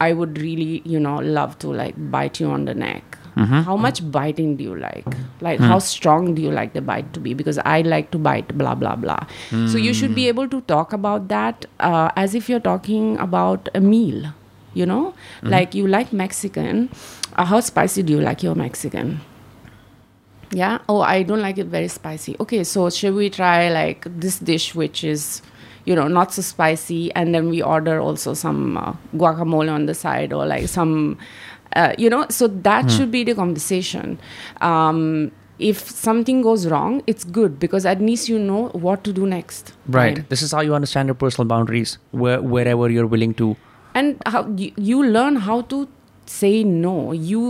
i 0.01 0.11
would 0.11 0.37
really 0.37 0.81
you 0.85 0.99
know 0.99 1.17
love 1.17 1.57
to 1.59 1.69
like 1.69 1.95
bite 2.11 2.39
you 2.41 2.47
on 2.47 2.65
the 2.65 2.73
neck 2.73 3.17
how 3.37 3.77
much 3.77 4.01
biting 4.11 4.55
do 4.55 4.63
you 4.63 4.75
like? 4.75 5.05
Like 5.41 5.59
how 5.59 5.79
strong 5.79 6.33
do 6.35 6.41
you 6.41 6.51
like 6.51 6.73
the 6.73 6.81
bite 6.81 7.13
to 7.13 7.19
be? 7.19 7.33
Because 7.33 7.59
i 7.59 7.81
like 7.81 8.11
to 8.11 8.17
bite 8.17 8.57
blah 8.57 8.75
blah 8.75 8.95
blah. 8.95 9.19
So 9.49 9.77
you 9.77 9.93
should 9.93 10.15
be 10.15 10.27
able 10.27 10.47
to 10.49 10.61
talk 10.61 10.93
about 10.93 11.27
that 11.29 11.65
uh, 11.79 12.09
as 12.15 12.35
if 12.35 12.49
you're 12.49 12.59
talking 12.59 13.17
about 13.17 13.69
a 13.75 13.81
meal 13.81 14.33
you 14.73 14.85
know? 14.85 15.13
Like 15.41 15.73
you 15.73 15.87
like 15.87 16.13
mexican. 16.13 16.89
Uh, 17.35 17.45
how 17.45 17.59
spicy 17.59 18.03
do 18.03 18.13
you 18.13 18.21
like 18.21 18.43
your 18.43 18.55
mexican? 18.55 19.21
Yeah. 20.51 20.79
Oh, 20.87 21.01
I 21.01 21.23
don't 21.23 21.41
like 21.41 21.57
it 21.57 21.65
very 21.67 21.87
spicy. 21.87 22.35
Okay, 22.39 22.63
so 22.63 22.89
should 22.89 23.15
we 23.15 23.29
try 23.29 23.69
like 23.69 24.05
this 24.07 24.39
dish, 24.39 24.73
which 24.75 25.03
is, 25.03 25.41
you 25.85 25.95
know, 25.95 26.07
not 26.07 26.33
so 26.33 26.41
spicy, 26.41 27.11
and 27.13 27.33
then 27.35 27.49
we 27.49 27.61
order 27.61 27.99
also 27.99 28.33
some 28.33 28.77
uh, 28.77 28.93
guacamole 29.15 29.71
on 29.71 29.87
the 29.87 29.93
side 29.93 30.31
or 30.31 30.45
like 30.45 30.67
some, 30.67 31.17
uh, 31.77 31.93
you 31.97 32.09
know, 32.09 32.25
so 32.29 32.47
that 32.67 32.91
should 32.91 33.11
be 33.11 33.23
the 33.23 33.35
conversation. 33.35 34.19
Um, 34.61 35.31
if 35.59 35.79
something 35.89 36.41
goes 36.45 36.65
wrong, 36.71 37.01
it's 37.11 37.23
good 37.37 37.59
because 37.59 37.85
at 37.91 38.01
least 38.07 38.29
you 38.29 38.39
know 38.39 38.67
what 38.87 39.03
to 39.05 39.13
do 39.13 39.25
next. 39.25 39.73
Right. 39.87 40.17
time. 40.17 40.25
This 40.29 40.41
is 40.47 40.51
how 40.51 40.61
you 40.61 40.75
understand 40.75 41.07
your 41.13 41.15
personal 41.15 41.47
boundaries, 41.47 41.97
where, 42.11 42.41
wherever 42.41 42.89
you're 42.97 43.07
willing 43.17 43.33
to. 43.43 43.55
and 43.99 44.21
how 44.31 44.41
you, 44.61 44.71
you 44.77 45.03
learn 45.03 45.37
how 45.43 45.61
to 45.73 45.87
say 46.31 46.49
no 46.63 47.13
you 47.13 47.43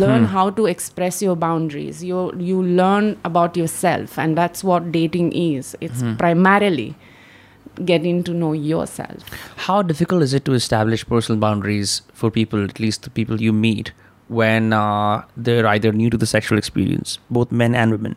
learn 0.00 0.24
how 0.32 0.42
to 0.56 0.64
express 0.72 1.20
your 1.26 1.36
boundaries 1.44 2.00
you 2.08 2.22
you 2.48 2.56
learn 2.80 3.06
about 3.28 3.56
yourself 3.60 4.16
and 4.24 4.36
that's 4.40 4.64
what 4.70 4.88
dating 4.96 5.28
is 5.42 5.70
it's 5.88 6.02
primarily 6.22 6.88
getting 7.84 8.22
to 8.22 8.32
know 8.32 8.52
yourself 8.52 9.24
How 9.56 9.82
difficult 9.82 10.22
is 10.22 10.34
it 10.34 10.44
to 10.44 10.52
establish 10.52 11.06
personal 11.06 11.40
boundaries 11.40 12.02
for 12.12 12.30
people, 12.30 12.62
at 12.62 12.78
least 12.78 13.02
the 13.02 13.10
people 13.10 13.40
you 13.40 13.52
meet, 13.52 13.92
when 14.28 14.72
uh, 14.72 15.24
they're 15.36 15.66
either 15.66 15.92
new 15.92 16.10
to 16.10 16.16
the 16.16 16.26
sexual 16.26 16.58
experience, 16.58 17.18
both 17.30 17.52
men 17.52 17.74
and 17.74 17.90
women, 17.90 18.16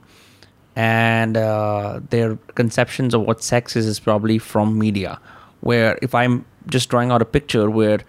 and 0.76 1.38
uh, 1.38 2.00
their 2.10 2.36
conceptions 2.56 3.14
of 3.14 3.22
what 3.22 3.44
sex 3.44 3.76
is 3.76 3.86
is 3.86 4.00
probably 4.00 4.38
from 4.38 4.78
media. 4.78 5.20
Where 5.62 5.98
if 6.02 6.14
I'm 6.14 6.46
just 6.68 6.90
drawing 6.90 7.12
out 7.12 7.22
a 7.22 7.26
picture 7.26 7.70
where 7.70 8.00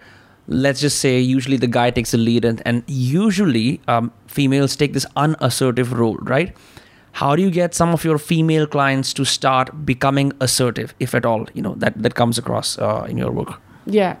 let's 0.47 0.81
just 0.81 0.99
say 0.99 1.19
usually 1.19 1.57
the 1.57 1.67
guy 1.67 1.91
takes 1.91 2.11
the 2.11 2.17
lead 2.17 2.43
and, 2.43 2.61
and 2.65 2.83
usually 2.87 3.79
um, 3.87 4.11
females 4.27 4.75
take 4.75 4.93
this 4.93 5.05
unassertive 5.15 5.93
role 5.93 6.17
right 6.21 6.55
how 7.11 7.35
do 7.35 7.41
you 7.41 7.51
get 7.51 7.73
some 7.73 7.93
of 7.93 8.03
your 8.03 8.17
female 8.17 8.67
clients 8.67 9.13
to 9.13 9.25
start 9.25 9.85
becoming 9.85 10.31
assertive 10.39 10.93
if 10.99 11.15
at 11.15 11.25
all 11.25 11.47
you 11.53 11.61
know 11.61 11.75
that 11.75 12.01
that 12.01 12.15
comes 12.15 12.37
across 12.37 12.77
uh, 12.79 13.05
in 13.09 13.17
your 13.17 13.31
work? 13.31 13.59
Yeah 13.85 14.15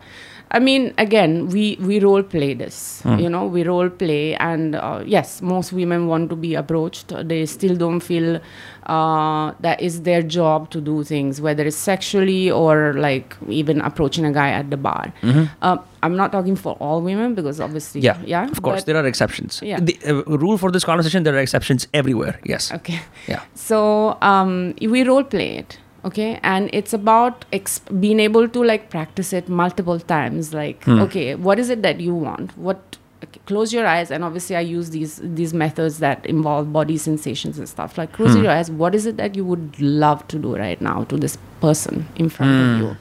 i 0.51 0.59
mean 0.59 0.93
again 0.97 1.47
we 1.49 1.77
we 1.81 1.99
role 1.99 2.23
play 2.23 2.53
this 2.53 3.01
you 3.17 3.29
know 3.29 3.45
we 3.45 3.63
role 3.63 3.89
play 3.89 4.35
and 4.35 4.75
uh, 4.75 5.01
yes 5.05 5.41
most 5.41 5.71
women 5.73 6.07
want 6.07 6.29
to 6.29 6.35
be 6.35 6.55
approached. 6.55 7.13
They 7.27 7.45
still 7.45 7.75
don't 7.75 7.99
feel 7.99 8.39
uh, 8.85 9.53
that 9.59 9.81
is 9.81 10.01
their 10.03 10.21
job 10.21 10.69
to 10.71 10.81
do 10.81 11.03
things 11.03 11.39
whether 11.41 11.65
it's 11.65 11.75
sexually 11.75 12.49
or 12.51 12.93
like 12.93 13.35
even 13.47 13.81
approaching 13.81 14.25
a 14.25 14.31
guy 14.31 14.49
at 14.49 14.69
the 14.69 14.77
bar. 14.77 15.13
Uh, 15.61 15.77
i'm 16.03 16.15
not 16.15 16.31
talking 16.31 16.55
for 16.55 16.73
all 16.79 17.01
women 17.01 17.35
because 17.35 17.59
obviously 17.59 18.01
yeah 18.01 18.17
yeah 18.25 18.47
of 18.49 18.61
course 18.61 18.83
there 18.85 18.97
are 18.97 19.05
exceptions. 19.05 19.59
Yeah. 19.63 19.79
the 19.79 19.97
uh, 20.07 20.37
rule 20.37 20.57
for 20.57 20.71
this 20.71 20.83
conversation 20.83 21.23
there 21.23 21.35
are 21.35 21.39
exceptions 21.39 21.87
everywhere 21.93 22.39
yes. 22.45 22.71
Okay. 22.71 22.99
Yeah. 23.27 23.41
So 23.55 24.17
um, 24.21 24.73
we 24.81 25.03
role 25.03 25.23
play 25.23 25.57
it 25.57 25.77
okay? 26.05 26.39
And 26.43 26.69
it's 26.73 26.93
about 26.93 27.45
ex- 27.53 27.79
being 27.79 28.19
able 28.19 28.47
to 28.49 28.63
like 28.63 28.89
practice 28.89 29.33
it 29.33 29.49
multiple 29.49 29.99
times. 29.99 30.53
Like 30.53 30.83
hmm. 30.83 30.99
okay 31.01 31.35
what 31.35 31.59
is 31.59 31.69
it 31.69 31.81
that 31.83 31.99
you 31.99 32.15
want? 32.15 32.57
What 32.57 32.97
okay, 33.23 33.41
close 33.45 33.73
your 33.73 33.85
eyes. 33.85 34.11
And 34.11 34.23
obviously 34.23 34.55
i 34.55 34.61
use 34.61 34.89
these 34.91 35.19
these 35.23 35.53
methods 35.53 35.99
that 35.99 36.25
involve 36.25 36.71
body 36.73 36.97
sensations 36.97 37.59
and 37.59 37.67
stuff. 37.67 37.97
Like 37.97 38.11
close 38.13 38.33
hmm. 38.33 38.43
your 38.43 38.51
eyes. 38.51 38.71
What 38.71 38.95
is 38.95 39.05
it 39.05 39.17
that 39.17 39.35
you 39.35 39.45
would 39.45 39.79
love 39.81 40.27
to 40.29 40.39
do 40.39 40.55
right 40.55 40.81
now 40.81 41.03
to 41.05 41.17
this 41.17 41.37
person 41.61 42.07
in 42.15 42.29
front 42.29 42.51
of 42.51 42.75
hmm. 42.75 42.83
you? 42.83 42.97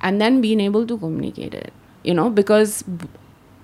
And 0.00 0.20
then 0.20 0.40
being 0.40 0.60
able 0.60 0.86
to 0.86 0.98
communicate 0.98 1.54
it 1.54 1.72
you 2.02 2.14
know 2.14 2.30
because 2.30 2.82
b- 2.82 3.08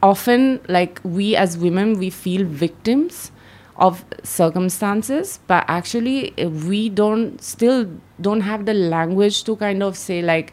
often 0.03 0.61
like 0.69 1.01
we 1.03 1.35
as 1.37 1.59
women 1.59 1.99
we 1.99 2.11
feel 2.11 2.45
victims 2.45 3.31
of 3.79 4.05
circumstances 4.25 5.39
but 5.47 5.65
actually 5.69 6.35
eh, 6.39 6.47
we 6.47 6.89
don't 6.89 7.41
still 7.43 7.89
don't 8.21 8.41
have 8.41 8.67
the 8.67 8.75
language 8.75 9.45
to 9.45 9.55
kind 9.57 9.83
of 9.83 9.97
say 9.97 10.21
like 10.23 10.53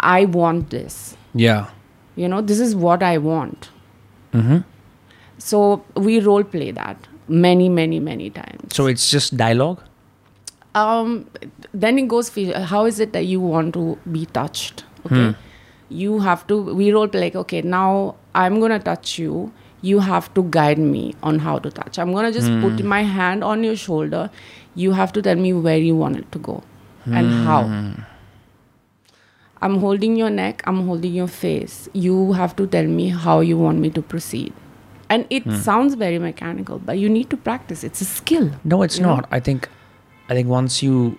i 0.00 0.24
want 0.26 0.70
this. 0.70 1.16
Yeah. 1.34 1.70
You 2.16 2.28
know 2.28 2.40
this 2.40 2.60
is 2.60 2.76
what 2.76 3.02
i 3.02 3.16
want. 3.18 3.70
Mm-hmm. 4.32 4.58
so 5.38 5.82
we 5.94 6.20
role 6.20 6.44
play 6.44 6.70
that 6.70 7.08
many 7.26 7.68
many 7.68 8.00
many 8.00 8.28
times. 8.30 8.74
So 8.74 8.86
it's 8.86 9.10
just 9.10 9.36
dialogue? 9.36 9.82
Um, 10.74 11.30
then 11.72 11.98
it 11.98 12.08
goes 12.08 12.30
how 12.64 12.84
is 12.84 13.00
it 13.00 13.14
that 13.14 13.24
you 13.24 13.40
want 13.40 13.72
to 13.74 13.98
be 14.12 14.26
touched? 14.26 14.84
Okay. 15.06 15.34
You 15.88 16.18
have 16.18 16.46
to 16.48 16.74
we 16.74 16.92
role 16.92 17.08
play 17.08 17.20
like 17.22 17.36
okay 17.36 17.62
now 17.62 18.16
i'm 18.34 18.60
gonna 18.60 18.78
touch 18.78 19.18
you 19.18 19.52
you 19.86 20.00
have 20.08 20.32
to 20.34 20.42
guide 20.56 20.78
me 20.78 21.14
on 21.22 21.38
how 21.46 21.58
to 21.66 21.70
touch. 21.78 21.98
I'm 21.98 22.12
gonna 22.12 22.32
just 22.32 22.48
put 22.64 22.80
hmm. 22.80 22.86
my 22.94 23.02
hand 23.02 23.44
on 23.44 23.64
your 23.68 23.76
shoulder. 23.76 24.30
You 24.74 24.92
have 24.92 25.12
to 25.18 25.22
tell 25.22 25.36
me 25.46 25.52
where 25.66 25.78
you 25.78 25.96
want 25.96 26.16
it 26.22 26.30
to 26.32 26.38
go 26.50 26.62
and 27.04 27.26
hmm. 27.26 27.44
how. 27.44 27.62
I'm 29.62 29.78
holding 29.80 30.16
your 30.16 30.30
neck. 30.30 30.62
I'm 30.66 30.86
holding 30.86 31.14
your 31.14 31.28
face. 31.28 31.88
You 31.92 32.32
have 32.32 32.56
to 32.56 32.66
tell 32.66 32.88
me 32.96 33.08
how 33.26 33.40
you 33.40 33.56
want 33.56 33.78
me 33.78 33.90
to 33.98 34.02
proceed. 34.02 34.52
And 35.08 35.26
it 35.30 35.44
hmm. 35.44 35.54
sounds 35.68 35.94
very 35.94 36.18
mechanical 36.18 36.78
but 36.90 36.98
you 36.98 37.08
need 37.08 37.30
to 37.30 37.36
practice. 37.36 37.84
It's 37.84 38.00
a 38.00 38.04
skill 38.04 38.50
No, 38.64 38.82
it's 38.82 38.98
You 38.98 39.04
know? 39.04 39.16
not. 39.16 39.28
I 39.30 39.40
think, 39.40 39.68
I 40.28 40.34
think 40.34 40.48
once 40.48 40.82
you, 40.82 41.18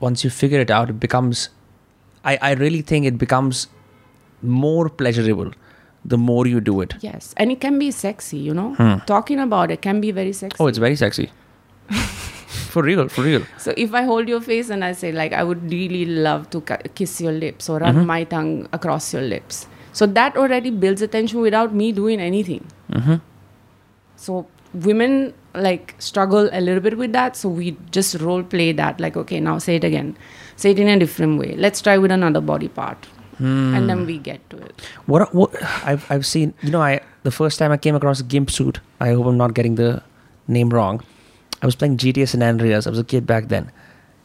once 0.00 0.24
you 0.24 0.30
figure 0.30 0.60
it 0.60 0.70
out, 0.70 0.90
it 0.96 1.00
becomes. 1.06 1.48
I 2.30 2.38
I 2.48 2.52
really 2.60 2.82
think 2.90 3.06
it 3.08 3.18
becomes 3.22 3.66
more 4.42 4.88
pleasurable 5.00 5.50
the 6.14 6.18
more 6.26 6.46
you 6.46 6.60
do 6.60 6.80
it. 6.82 6.94
Yes, 7.00 7.34
and 7.36 7.52
it 7.52 7.60
can 7.60 7.78
be 7.82 7.90
sexy, 7.90 8.38
you 8.48 8.54
know. 8.58 8.66
Hmm. 8.80 8.94
Talking 9.06 9.40
about 9.44 9.70
it 9.76 9.82
can 9.86 10.00
be 10.00 10.10
very 10.18 10.32
sexy. 10.40 10.56
Oh, 10.62 10.66
it's 10.72 10.78
very 10.86 10.96
sexy. 11.04 11.30
for 12.74 12.82
real, 12.82 13.08
for 13.08 13.22
real. 13.22 13.42
so 13.58 13.72
if 13.76 13.94
I 13.94 14.02
hold 14.02 14.28
your 14.28 14.40
face 14.40 14.70
and 14.70 14.84
I 14.84 14.92
say 14.92 15.12
like 15.12 15.32
I 15.32 15.42
would 15.52 15.70
really 15.70 16.04
love 16.26 16.48
to 16.50 16.60
ki- 16.72 16.90
kiss 17.00 17.20
your 17.20 17.32
lips 17.32 17.68
or 17.68 17.78
run 17.78 17.94
Mm-hmm. 17.96 18.06
my 18.06 18.24
tongue 18.24 18.68
across 18.72 19.12
your 19.14 19.22
lips, 19.22 19.66
so 19.92 20.06
that 20.18 20.36
already 20.36 20.70
builds 20.84 21.02
attention 21.02 21.40
without 21.40 21.74
me 21.74 21.90
doing 21.92 22.20
anything. 22.20 22.66
Mm-hmm. 22.92 23.16
So 24.16 24.46
women 24.74 25.32
like 25.54 25.94
struggle 25.98 26.48
a 26.52 26.60
little 26.60 26.80
bit 26.80 26.98
with 26.98 27.12
that. 27.12 27.36
So 27.36 27.48
we 27.48 27.76
just 27.90 28.16
role 28.20 28.42
play 28.42 28.72
that 28.72 29.00
like 29.00 29.16
okay 29.16 29.40
now 29.40 29.58
say 29.58 29.76
it 29.76 29.84
again, 29.84 30.16
say 30.56 30.70
it 30.72 30.78
in 30.78 30.88
a 30.88 30.98
different 30.98 31.38
way. 31.38 31.54
Let's 31.56 31.80
try 31.80 31.96
with 31.98 32.10
another 32.10 32.40
body 32.40 32.68
part, 32.68 33.06
and 33.38 33.76
Hmm. 33.76 33.86
then 33.86 34.06
we 34.06 34.18
get 34.18 34.48
to 34.50 34.56
it. 34.58 34.82
What 35.06 35.34
what 35.34 35.50
I've 35.84 36.04
I've 36.10 36.24
seen. 36.26 36.54
You 36.62 36.70
know, 36.70 36.80
I 36.82 37.00
the 37.22 37.30
first 37.30 37.58
time 37.58 37.72
I 37.72 37.76
came 37.76 37.94
across 37.94 38.20
a 38.20 38.24
gimp 38.24 38.50
suit. 38.50 38.80
I 39.00 39.10
hope 39.12 39.26
I'm 39.26 39.36
not 39.36 39.54
getting 39.54 39.74
the 39.74 40.02
name 40.48 40.70
wrong. 40.70 41.02
I 41.62 41.66
was 41.66 41.74
playing 41.74 41.96
GTA 41.98 42.28
San 42.28 42.42
Andreas. 42.42 42.86
I 42.86 42.90
was 42.90 42.98
a 42.98 43.04
kid 43.04 43.26
back 43.26 43.48
then, 43.48 43.70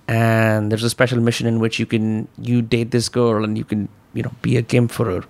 and 0.07 0.71
there's 0.71 0.83
a 0.83 0.89
special 0.89 1.19
mission 1.19 1.47
in 1.47 1.59
which 1.59 1.79
you 1.79 1.85
can 1.85 2.27
you 2.37 2.61
date 2.61 2.91
this 2.91 3.09
girl 3.09 3.43
and 3.43 3.57
you 3.57 3.63
can 3.65 3.87
you 4.13 4.23
know 4.23 4.31
be 4.41 4.55
a 4.57 4.61
gimp 4.61 4.91
for 4.91 5.05
her. 5.05 5.23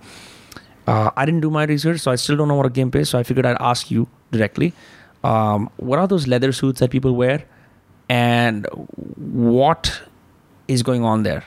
Uh, 0.86 1.10
I 1.16 1.24
didn't 1.26 1.40
do 1.40 1.50
my 1.50 1.64
research, 1.64 2.00
so 2.00 2.10
I 2.10 2.16
still 2.16 2.36
don't 2.36 2.48
know 2.48 2.56
what 2.56 2.66
a 2.66 2.70
gimp 2.70 2.96
is. 2.96 3.08
So 3.10 3.18
I 3.18 3.22
figured 3.22 3.46
I'd 3.46 3.60
ask 3.60 3.90
you 3.90 4.08
directly. 4.30 4.72
Um, 5.24 5.70
what 5.76 5.98
are 6.00 6.06
those 6.08 6.26
leather 6.26 6.50
suits 6.52 6.80
that 6.80 6.90
people 6.90 7.14
wear, 7.14 7.44
and 8.08 8.66
what 9.16 10.02
is 10.68 10.82
going 10.82 11.04
on 11.04 11.22
there? 11.22 11.44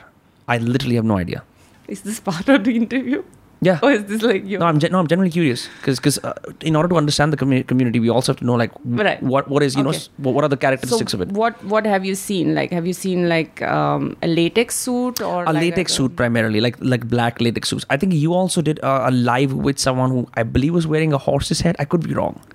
I 0.48 0.58
literally 0.58 0.94
have 0.96 1.04
no 1.04 1.18
idea. 1.18 1.42
Is 1.88 2.02
this 2.02 2.20
part 2.20 2.48
of 2.48 2.64
the 2.64 2.74
interview, 2.76 3.22
Yeah. 3.66 3.78
or 3.82 3.90
is 3.92 4.04
this 4.06 4.22
like 4.22 4.44
you? 4.44 4.58
No, 4.62 4.66
I'm 4.66 4.78
no, 4.94 4.98
I'm 4.98 5.06
genuinely 5.12 5.30
curious 5.34 5.68
because 5.80 6.18
uh, 6.30 6.32
in 6.70 6.74
order 6.78 6.88
to 6.92 6.96
understand 7.00 7.32
the 7.32 7.36
commu- 7.42 7.66
community, 7.66 8.00
we 8.00 8.08
also 8.10 8.32
have 8.32 8.40
to 8.40 8.44
know 8.48 8.54
like 8.62 8.72
w- 8.84 9.04
Right. 9.08 9.22
what 9.34 9.48
what 9.54 9.62
is 9.66 9.76
you 9.76 9.84
know 9.86 9.94
s- 9.98 10.08
what, 10.26 10.34
what 10.38 10.44
are 10.48 10.48
the 10.54 10.58
characteristics 10.64 11.12
so 11.12 11.18
of 11.18 11.22
it. 11.26 11.32
what 11.42 11.62
what 11.74 11.86
have 11.92 12.04
you 12.10 12.14
seen? 12.22 12.54
Like, 12.58 12.72
have 12.78 12.86
you 12.90 12.92
seen 12.92 13.28
like 13.34 13.62
um, 13.62 14.08
a 14.22 14.26
latex 14.26 14.74
suit 14.88 15.20
or 15.30 15.44
A 15.44 15.52
like 15.52 15.62
latex 15.62 15.94
suit 16.00 16.16
primarily, 16.22 16.60
like 16.68 16.76
like 16.94 17.08
black 17.16 17.40
latex 17.48 17.68
suits. 17.74 17.86
I 17.88 17.96
think 18.04 18.14
you 18.26 18.34
also 18.42 18.60
did 18.70 18.82
uh, 18.92 19.04
a 19.08 19.12
live 19.32 19.52
with 19.70 19.78
someone 19.88 20.10
who 20.10 20.26
I 20.34 20.42
believe 20.58 20.74
was 20.74 20.86
wearing 20.96 21.12
a 21.12 21.18
horse's 21.30 21.60
head. 21.68 21.76
I 21.78 21.84
could 21.94 22.06
be 22.10 22.14
wrong. 22.22 22.40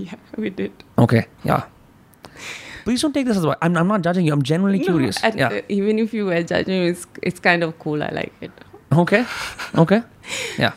Yeah, 0.00 0.14
we 0.36 0.50
did. 0.50 0.72
Okay, 0.98 1.26
yeah. 1.44 1.64
Please 2.84 3.00
don't 3.02 3.12
take 3.12 3.26
this 3.26 3.36
as 3.36 3.46
well. 3.46 3.56
I'm, 3.62 3.76
I'm 3.76 3.88
not 3.88 4.02
judging 4.02 4.26
you. 4.26 4.32
I'm 4.32 4.42
genuinely 4.42 4.78
No, 4.80 4.84
curious. 4.86 5.22
and, 5.22 5.38
yeah. 5.38 5.48
uh, 5.48 5.60
even 5.68 5.98
if 5.98 6.12
you 6.14 6.26
were 6.26 6.42
judging, 6.42 6.82
it's 6.84 7.06
it's 7.22 7.40
kind 7.40 7.62
of 7.62 7.78
cool. 7.78 8.02
I 8.02 8.08
like 8.10 8.32
it. 8.40 8.50
okay. 8.92 9.24
Okay. 9.76 10.02
Yeah. 10.58 10.72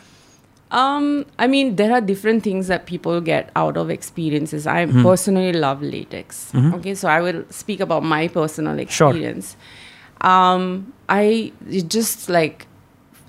Um, 0.72 1.26
I 1.38 1.46
mean, 1.46 1.76
there 1.76 1.92
are 1.94 2.02
different 2.02 2.44
things 2.44 2.68
that 2.68 2.88
people 2.88 3.22
get 3.22 3.52
out 3.56 3.78
of 3.78 3.92
experiences. 3.92 4.66
I 4.66 4.86
Hmm. 4.88 5.04
personally 5.04 5.54
love 5.54 5.84
latex. 5.84 6.50
Mhm. 6.54 6.74
Okay, 6.80 6.96
so 6.96 7.08
I 7.08 7.22
will 7.22 7.44
speak 7.50 7.80
about 7.80 8.04
my 8.04 8.28
personal 8.28 8.80
experience. 8.80 9.56
Sure. 10.22 10.32
Um, 10.32 10.94
I 11.10 11.52
it 11.70 11.90
just 11.90 12.28
like 12.30 12.66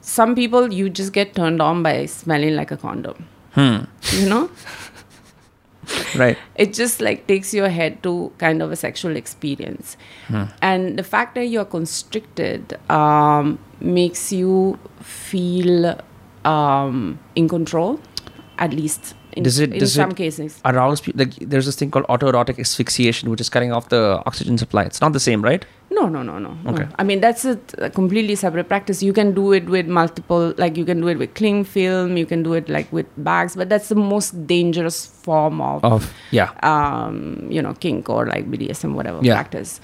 some 0.01 0.35
people 0.35 0.73
you 0.73 0.89
just 0.89 1.13
get 1.13 1.35
turned 1.35 1.61
on 1.61 1.83
by 1.83 2.07
smelling 2.07 2.57
like 2.57 2.71
a 2.71 2.79
condom. 2.79 3.27
Hmm. 3.59 3.77
You 4.21 4.29
know, 4.29 4.51
Right. 6.17 6.37
it 6.55 6.73
just 6.73 7.01
like 7.01 7.27
takes 7.27 7.53
your 7.55 7.69
head 7.69 8.03
to 8.03 8.33
kind 8.39 8.63
of 8.63 8.71
a 8.73 8.77
sexual 8.77 9.17
experience, 9.17 9.97
Hmm. 10.29 10.45
and 10.63 10.99
the 10.99 11.03
fact 11.03 11.35
that 11.35 11.47
you're 11.47 11.65
constricted 11.65 12.79
um, 12.91 13.59
makes 13.81 14.33
you 14.33 14.79
feel 15.01 15.99
um, 16.45 17.19
in 17.35 17.49
control, 17.49 18.01
at 18.59 18.73
least 18.73 19.15
in, 19.37 19.43
Does 19.43 19.59
it- 19.59 19.73
in 19.73 19.79
does 19.81 19.93
some 19.95 20.11
it- 20.11 20.17
cases. 20.17 20.61
Arouse 20.65 21.01
people. 21.01 21.19
Like 21.25 21.35
there's 21.41 21.67
this 21.67 21.77
thing 21.77 21.91
called 21.91 22.07
autoerotic 22.07 22.59
asphyxiation, 22.59 23.31
which 23.31 23.41
is 23.41 23.49
cutting 23.49 23.73
off 23.73 23.89
the 23.91 24.23
oxygen 24.27 24.57
supply. 24.59 24.83
It's 24.85 25.01
not 25.01 25.13
the 25.13 25.21
same, 25.21 25.43
right? 25.43 25.65
No, 25.91 26.09
no, 26.09 26.23
no, 26.23 26.39
no. 26.39 26.57
no. 26.65 26.71
Okay. 26.73 26.87
I 26.99 27.05
mean, 27.05 27.21
that's 27.21 27.45
a, 27.45 27.59
a 27.79 27.89
completely 27.91 28.35
separate 28.35 28.69
practice. 28.69 29.03
You 29.03 29.13
can 29.13 29.33
do 29.35 29.53
it 29.53 29.67
with 29.67 29.87
multiple, 29.87 30.53
like 30.59 30.77
you 30.77 30.85
can 30.85 31.01
do 31.01 31.09
it 31.09 31.19
with 31.19 31.35
cling 31.35 31.63
film, 31.65 32.17
you 32.17 32.27
can 32.27 32.43
do 32.43 32.55
it 32.55 32.69
like 32.69 32.93
with 32.93 33.07
bags, 33.19 33.55
but 33.55 33.69
that's 33.69 33.89
the 33.91 33.95
most 33.95 34.47
dangerous 34.47 35.07
form 35.07 35.61
of, 35.61 35.85
Of 35.85 36.13
yeah. 36.33 36.51
um, 36.63 37.47
you 37.51 37.63
know, 37.63 37.75
kink 37.75 38.09
or 38.11 38.27
like 38.27 38.51
BDSM, 38.51 38.95
whatever 38.95 39.21
Yeah. 39.23 39.35
practice. 39.35 39.81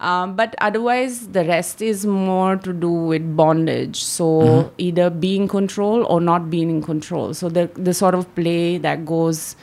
Um, 0.00 0.34
but 0.34 0.54
otherwise, 0.66 1.28
the 1.28 1.44
rest 1.44 1.82
is 1.82 2.06
more 2.06 2.56
to 2.56 2.72
do 2.72 2.90
with 2.90 3.36
bondage. 3.36 4.02
So 4.02 4.28
Mm-hmm. 4.30 4.68
either 4.78 5.10
being 5.10 5.42
in 5.42 5.48
control 5.48 6.04
or 6.06 6.20
not 6.20 6.48
being 6.50 6.70
in 6.70 6.82
control. 6.82 7.34
So 7.34 7.48
the 7.50 7.68
the 7.88 7.92
sort 7.94 8.14
of 8.14 8.34
play 8.34 8.78
that 8.78 9.04
goes 9.04 9.56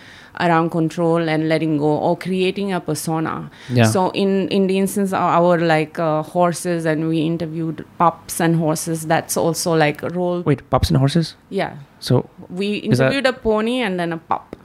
around 0.45 0.69
control 0.69 1.27
and 1.35 1.49
letting 1.49 1.77
go 1.79 1.91
or 2.09 2.15
creating 2.15 2.71
a 2.71 2.79
persona. 2.79 3.49
Yeah. 3.79 3.85
So 3.95 4.03
in 4.23 4.47
in 4.49 4.67
the 4.67 4.77
instance 4.77 5.11
of 5.11 5.21
our 5.39 5.57
like 5.71 5.97
uh, 6.07 6.21
horses 6.21 6.85
and 6.85 7.07
we 7.09 7.21
interviewed 7.21 7.83
pups 7.97 8.39
and 8.39 8.55
horses, 8.65 9.07
that's 9.13 9.35
also 9.45 9.73
like 9.85 10.03
a 10.03 10.09
role. 10.09 10.43
Wait, 10.51 10.61
pups 10.69 10.91
and 10.93 10.97
horses. 11.05 11.33
Yeah, 11.49 11.77
So 11.99 12.29
we 12.49 12.67
Is 12.75 12.99
that- 12.99 13.05
interviewed 13.11 13.25
a 13.25 13.33
pony 13.33 13.79
and 13.81 13.99
then 13.99 14.13
a 14.13 14.19
pup. 14.33 14.55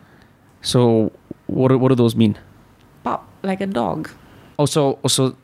so 0.60 1.10
what 1.46 1.68
do- 1.68 1.78
what 1.78 1.88
do 1.88 1.94
those 1.94 2.14
mean? 2.24 2.36
Pup 3.04 3.24
like 3.42 3.62
a 3.62 3.66
dog. 3.66 4.10
Oh, 4.58 4.66
so 4.66 4.98
oh, 5.02 5.08
so 5.08 5.34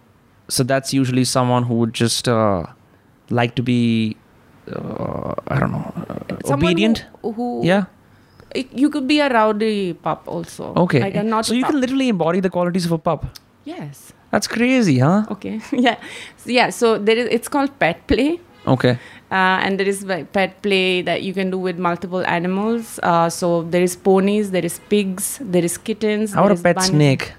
so 0.49 0.65
that's 0.65 0.93
usually 0.93 1.25
someone 1.25 1.63
who 1.63 1.75
would 1.75 1.95
just 1.95 2.29
uh, 2.29 2.65
like 3.31 3.55
to 3.55 3.63
be 3.63 4.17
uh, 4.75 5.35
I 5.49 5.59
don't 5.61 5.73
know 5.73 5.93
uh, 6.09 6.55
obedient. 6.55 7.07
Who, 7.23 7.33
who 7.33 7.61
yeah. 7.65 7.85
it, 8.55 8.73
you 8.73 8.91
could 8.91 9.07
be 9.07 9.21
a 9.21 9.29
rowdy 9.29 9.95
pup 9.95 10.25
also. 10.27 10.75
Okay. 10.75 11.01
Like 11.01 11.25
not 11.25 11.47
so 11.47 11.55
you 11.55 11.63
pup. 11.63 11.73
can 11.73 11.81
literally 11.81 12.09
embody 12.09 12.41
the 12.41 12.51
qualities 12.51 12.87
of 12.87 12.93
a 12.93 12.99
pup. 12.99 13.39
yes. 13.65 14.13
That's 14.31 14.47
crazy, 14.47 14.99
huh? 14.99 15.25
Okay. 15.31 15.61
yeah. 15.73 15.97
So, 16.37 16.51
yeah. 16.51 16.69
So 16.69 16.99
there 16.99 17.17
is. 17.17 17.29
It's 17.31 17.49
called 17.49 17.79
pet 17.79 18.07
play. 18.07 18.41
Okay. 18.67 18.99
Uh, 19.31 19.57
and 19.65 19.81
there 19.81 19.89
is 19.89 20.05
pet 20.33 20.61
play 20.61 21.01
that 21.01 21.23
you 21.23 21.33
can 21.33 21.51
do 21.51 21.59
with 21.59 21.79
multiple 21.79 22.25
animals. 22.27 23.01
Uh, 23.03 23.31
so 23.31 23.63
there 23.63 23.83
is 23.83 23.97
ponies, 23.97 24.51
there 24.51 24.65
is 24.65 24.81
pigs, 24.91 25.39
there 25.41 25.65
is 25.65 25.79
kittens. 25.79 26.35
How 26.35 26.45
about 26.45 26.59
a 26.59 26.63
pet 26.63 26.83
snake? 26.83 27.33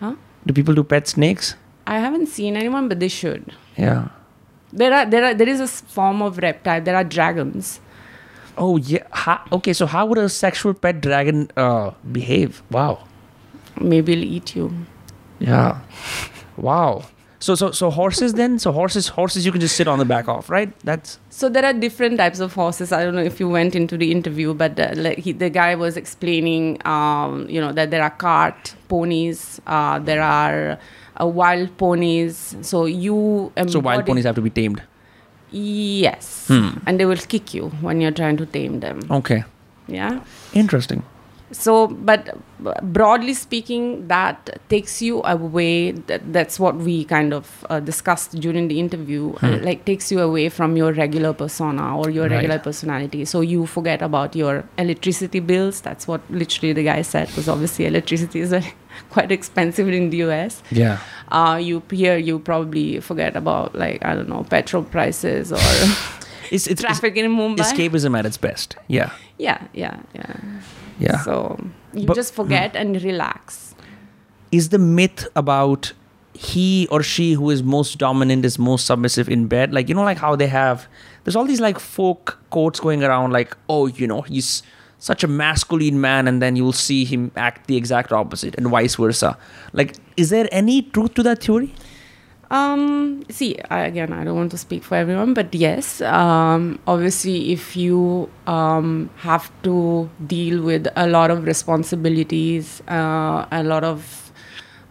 Huh? 0.00 0.14
Do 0.44 0.52
people 0.52 0.74
do 0.74 0.84
pet 0.84 1.08
snakes? 1.08 1.54
I 1.90 1.98
haven't 1.98 2.26
seen 2.28 2.56
anyone, 2.56 2.88
but 2.88 3.00
they 3.00 3.08
should. 3.08 3.52
Yeah. 3.76 4.08
There 4.72 4.92
are 4.94 5.04
there 5.04 5.24
are 5.24 5.34
there 5.34 5.48
is 5.48 5.58
a 5.58 5.66
form 5.66 6.22
of 6.22 6.38
reptile. 6.38 6.80
There 6.80 6.94
are 6.94 7.02
dragons. 7.02 7.80
Oh 8.56 8.76
yeah. 8.76 9.02
Ha- 9.10 9.44
okay. 9.58 9.72
So 9.72 9.86
how 9.86 10.06
would 10.06 10.18
a 10.18 10.28
sexual 10.28 10.72
pet 10.72 11.00
dragon 11.00 11.50
uh, 11.56 11.90
behave? 12.12 12.62
Wow. 12.70 13.08
Maybe 13.80 14.12
it'll 14.12 14.24
eat 14.24 14.54
you. 14.54 14.70
Yeah. 15.40 15.80
Wow. 16.56 17.02
So 17.42 17.54
so 17.54 17.70
so 17.72 17.88
horses 17.90 18.34
then? 18.34 18.58
So 18.58 18.70
horses 18.70 19.08
horses 19.08 19.46
you 19.46 19.52
can 19.52 19.60
just 19.62 19.74
sit 19.74 19.88
on 19.88 19.98
the 19.98 20.04
back 20.04 20.28
of, 20.28 20.50
right? 20.50 20.72
That's 20.84 21.18
So 21.30 21.48
there 21.48 21.64
are 21.64 21.72
different 21.72 22.18
types 22.18 22.38
of 22.38 22.52
horses. 22.52 22.92
I 22.92 23.02
don't 23.02 23.14
know 23.14 23.22
if 23.22 23.40
you 23.40 23.48
went 23.48 23.74
into 23.74 23.96
the 23.96 24.12
interview, 24.12 24.52
but 24.52 24.78
uh, 24.78 24.90
like 24.96 25.18
he, 25.18 25.32
the 25.32 25.48
guy 25.48 25.74
was 25.74 25.96
explaining, 25.96 26.84
um, 26.86 27.46
you 27.48 27.58
know, 27.60 27.72
that 27.72 27.90
there 27.90 28.02
are 28.02 28.10
cart 28.10 28.74
ponies, 28.88 29.58
uh, 29.66 29.98
there 29.98 30.20
are 30.22 30.78
uh, 31.20 31.26
wild 31.26 31.74
ponies. 31.78 32.56
So 32.60 32.84
you 32.84 33.50
so 33.68 33.80
wild 33.80 34.04
ponies 34.04 34.24
have 34.24 34.34
to 34.34 34.42
be 34.42 34.50
tamed. 34.50 34.82
Yes, 35.50 36.46
Hmm. 36.48 36.68
and 36.86 37.00
they 37.00 37.06
will 37.06 37.16
kick 37.16 37.54
you 37.54 37.70
when 37.80 38.00
you're 38.00 38.12
trying 38.12 38.36
to 38.36 38.46
tame 38.46 38.80
them. 38.80 39.00
Okay. 39.10 39.44
Yeah. 39.88 40.20
Interesting. 40.52 41.02
So 41.52 41.88
but 41.88 42.36
broadly 42.92 43.34
speaking 43.34 44.06
that 44.08 44.60
takes 44.68 45.02
you 45.02 45.20
away 45.24 45.90
that, 45.90 46.32
that's 46.32 46.60
what 46.60 46.76
we 46.76 47.04
kind 47.04 47.32
of 47.34 47.66
uh, 47.70 47.80
discussed 47.80 48.38
during 48.38 48.68
the 48.68 48.78
interview 48.78 49.32
uh, 49.42 49.58
like 49.62 49.84
takes 49.84 50.12
you 50.12 50.20
away 50.20 50.48
from 50.48 50.76
your 50.76 50.92
regular 50.92 51.32
persona 51.32 51.96
or 51.98 52.08
your 52.10 52.24
Right. 52.28 52.36
regular 52.36 52.58
personality 52.58 53.24
so 53.24 53.40
you 53.40 53.66
forget 53.66 54.00
about 54.02 54.36
your 54.36 54.64
electricity 54.78 55.40
bills 55.40 55.80
that's 55.80 56.06
what 56.06 56.20
literally 56.30 56.72
the 56.72 56.84
guy 56.84 57.02
said 57.02 57.26
because 57.28 57.48
obviously 57.48 57.86
electricity 57.86 58.40
is 58.40 58.52
uh, 58.52 58.62
quite 59.10 59.32
expensive 59.32 59.88
in 59.88 60.10
the 60.10 60.18
us 60.18 60.62
Yeah. 60.70 60.98
uh, 61.32 61.58
you 61.60 61.82
here 61.90 62.16
you 62.16 62.38
probably 62.38 63.00
forget 63.00 63.34
about 63.36 63.74
like 63.74 64.04
i 64.04 64.14
don't 64.14 64.28
know 64.28 64.44
petrol 64.44 64.84
prices 64.84 65.52
or 65.52 65.58
It's, 66.52 66.66
it's, 66.66 66.66
it's 66.66 66.80
traffic 66.82 67.16
in 67.16 67.30
mumbai 67.30 67.58
escapism 67.62 68.18
at 68.18 68.26
its 68.26 68.36
best. 68.36 68.76
Yeah. 68.88 69.10
yeah 69.38 69.68
yeah 69.72 69.98
yeah 70.14 70.34
Yeah. 71.00 71.18
so 71.22 71.58
you 71.94 72.06
But- 72.06 72.14
just 72.16 72.34
forget 72.34 72.76
and 72.76 73.02
relax. 73.02 73.74
Is 74.52 74.68
the 74.70 74.78
myth 74.78 75.26
about 75.36 75.92
he 76.34 76.88
or 76.90 77.02
she 77.02 77.32
who 77.34 77.50
is 77.50 77.62
most 77.62 77.98
dominant 77.98 78.44
is 78.44 78.58
most 78.58 78.86
submissive 78.86 79.28
in 79.28 79.46
bed? 79.46 79.72
Like 79.72 79.88
you 79.88 79.94
know 79.94 80.02
like 80.02 80.18
how 80.18 80.36
they 80.36 80.46
have 80.48 80.86
there's 81.24 81.36
all 81.36 81.44
these 81.44 81.60
like 81.60 81.78
folk 81.78 82.38
quotes 82.50 82.80
going 82.80 83.04
around 83.04 83.32
like 83.32 83.56
oh 83.68 83.86
you 83.86 84.06
know 84.06 84.22
he's 84.22 84.62
such 84.98 85.24
a 85.24 85.28
masculine 85.28 86.00
man 86.00 86.28
and 86.28 86.42
then 86.42 86.56
you'll 86.56 86.72
see 86.74 87.04
him 87.04 87.30
act 87.36 87.66
the 87.68 87.76
exact 87.76 88.12
opposite 88.12 88.54
and 88.58 88.66
vice 88.68 88.96
versa. 88.96 89.36
Like 89.72 89.94
is 90.16 90.30
there 90.30 90.48
any 90.52 90.82
truth 90.82 91.14
to 91.14 91.22
that 91.22 91.42
theory 91.42 91.72
Um, 92.50 93.24
see, 93.30 93.56
I, 93.70 93.80
again, 93.80 94.12
I 94.12 94.24
don't 94.24 94.34
want 94.34 94.50
to 94.50 94.58
speak 94.58 94.82
for 94.82 94.96
everyone, 94.96 95.34
but 95.34 95.54
yes, 95.54 96.00
um, 96.00 96.80
obviously, 96.86 97.52
if 97.52 97.76
you 97.76 98.28
um, 98.48 99.08
have 99.18 99.50
to 99.62 100.10
deal 100.26 100.60
with 100.62 100.88
a 100.96 101.06
lot 101.06 101.30
of 101.30 101.44
responsibilities, 101.44 102.82
uh, 102.88 103.46
a 103.52 103.62
lot 103.62 103.84
of 103.84 104.32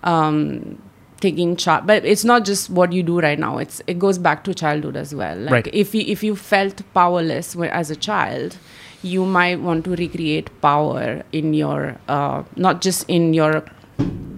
um, 0.03 0.81
taking 1.19 1.57
charge, 1.57 1.85
but 1.85 2.05
it's 2.05 2.23
not 2.23 2.45
just 2.45 2.69
what 2.69 2.93
you 2.93 3.03
do 3.03 3.19
right 3.19 3.37
now. 3.37 3.57
It's 3.57 3.81
it 3.87 3.99
goes 3.99 4.17
back 4.17 4.45
to 4.45 4.53
childhood 4.53 4.95
as 4.95 5.13
well. 5.13 5.37
Like 5.37 5.51
Right. 5.51 5.69
if 5.73 5.93
you 5.93 6.03
if 6.07 6.23
you 6.23 6.37
felt 6.37 6.81
powerless 6.93 7.57
as 7.57 7.91
a 7.91 7.95
child, 7.97 8.57
you 9.03 9.25
might 9.25 9.59
want 9.59 9.83
to 9.83 9.95
recreate 9.97 10.49
power 10.61 11.23
in 11.33 11.53
your 11.53 11.97
uh, 12.07 12.43
not 12.55 12.79
just 12.79 13.03
in 13.09 13.33
your 13.33 13.63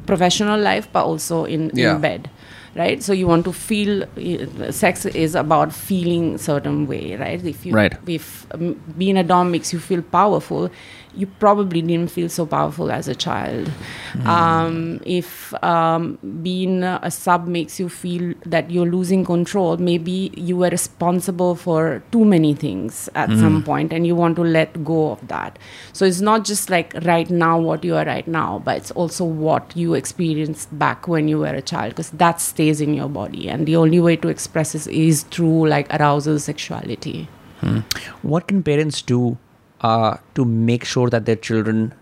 professional 0.08 0.60
life 0.60 0.88
but 0.92 1.06
also 1.06 1.46
in, 1.46 1.70
Yeah. 1.76 1.96
in 1.96 2.02
bed 2.02 2.30
right 2.76 3.04
so 3.04 3.12
you 3.14 3.28
want 3.28 3.44
to 3.46 3.52
feel 3.52 4.04
uh, 4.04 4.72
sex 4.72 5.06
is 5.06 5.36
about 5.36 5.74
feeling 5.74 6.38
certain 6.38 6.88
way 6.88 7.16
right 7.18 7.44
if 7.44 7.66
you 7.66 7.74
Right. 7.74 7.94
if 8.08 8.46
um, 8.54 8.74
being 8.98 9.18
a 9.18 9.24
dom 9.24 9.52
makes 9.52 9.74
you 9.74 9.80
feel 9.80 10.02
powerful 10.02 10.70
you 11.16 11.28
probably 11.28 11.82
didn't 11.82 12.10
feel 12.10 12.30
so 12.30 12.46
powerful 12.46 12.92
as 12.92 13.08
a 13.08 13.16
child. 13.16 13.72
Um, 14.26 15.02
if 15.06 15.54
um, 15.64 16.18
being 16.42 16.84
a 16.84 17.12
sub 17.12 17.48
makes 17.48 17.80
you 17.80 17.90
feel 17.90 18.34
that 18.46 18.70
you're 18.70 18.86
losing 18.86 19.24
control 19.26 19.78
maybe 19.78 20.32
you 20.36 20.58
were 20.58 20.70
responsible 20.70 21.56
for 21.56 22.04
too 22.12 22.26
many 22.26 22.54
things 22.54 23.10
at 23.16 23.30
some 23.30 23.64
point 23.64 23.94
and 23.94 24.06
you 24.06 24.16
want 24.16 24.36
to 24.36 24.44
let 24.44 24.84
go 24.84 25.12
of 25.12 25.28
that. 25.28 25.58
So 25.94 26.06
it's 26.06 26.22
not 26.22 26.46
just 26.46 26.70
like 26.70 26.94
right 27.04 27.30
now 27.30 27.60
what 27.60 27.84
you 27.84 27.96
are 27.96 28.06
right 28.06 28.28
now 28.28 28.62
but 28.64 28.78
it's 28.78 28.92
also 28.92 29.24
what 29.26 29.76
you 29.76 29.94
experienced 29.94 30.78
back 30.78 31.08
when 31.08 31.28
you 31.28 31.40
were 31.40 31.48
a 31.48 31.62
child 31.62 31.92
because 31.92 32.12
that 32.12 32.42
stays 32.42 32.82
in 32.82 32.94
your 32.94 33.10
body 33.10 33.48
and 33.50 33.66
the 33.66 33.76
only 33.76 34.00
way 34.00 34.16
to 34.18 34.28
express 34.28 34.76
it 34.76 34.88
is 34.88 35.24
through 35.24 35.68
like 35.68 35.92
arousal 35.94 36.40
sexuality. 36.40 37.28
What 38.22 38.48
can 38.48 38.64
parents 38.64 39.02
do 39.02 39.38
uh, 39.82 40.18
to 40.36 40.46
make 40.46 40.84
sure 40.86 41.10
that 41.10 41.26
their 41.26 41.36
children 41.36 41.94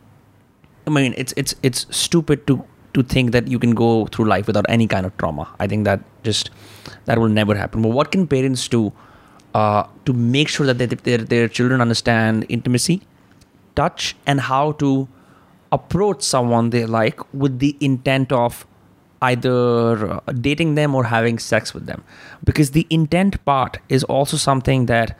i 0.87 0.89
mean 0.89 1.13
it's 1.17 1.33
it's 1.37 1.55
it's 1.63 1.85
stupid 1.95 2.45
to 2.47 2.63
to 2.93 3.03
think 3.03 3.31
that 3.31 3.47
you 3.47 3.59
can 3.59 3.75
go 3.75 4.07
through 4.07 4.25
life 4.25 4.47
without 4.47 4.65
any 4.69 4.87
kind 4.87 5.05
of 5.05 5.15
trauma. 5.17 5.47
I 5.59 5.67
think 5.67 5.85
that 5.85 6.01
just 6.23 6.49
that 7.05 7.19
will 7.19 7.29
never 7.29 7.55
happen. 7.55 7.81
But 7.81 7.89
what 7.89 8.11
can 8.11 8.27
parents 8.27 8.67
do 8.67 8.91
uh, 9.53 9.83
to 10.05 10.13
make 10.13 10.47
sure 10.47 10.65
that 10.65 10.77
they, 10.77 10.85
their, 10.85 11.17
their 11.17 11.47
children 11.47 11.81
understand 11.81 12.45
intimacy 12.49 13.01
touch 13.75 14.15
and 14.25 14.41
how 14.41 14.73
to 14.73 15.07
approach 15.71 16.21
someone 16.21 16.71
they 16.71 16.85
like 16.85 17.21
with 17.33 17.59
the 17.59 17.77
intent 17.79 18.31
of 18.31 18.65
either 19.21 20.13
uh, 20.13 20.19
dating 20.31 20.75
them 20.75 20.95
or 20.95 21.05
having 21.05 21.37
sex 21.37 21.73
with 21.73 21.85
them? 21.85 22.03
Because 22.43 22.71
the 22.71 22.87
intent 22.89 23.43
part 23.45 23.77
is 23.87 24.03
also 24.05 24.37
something 24.37 24.87
that 24.87 25.17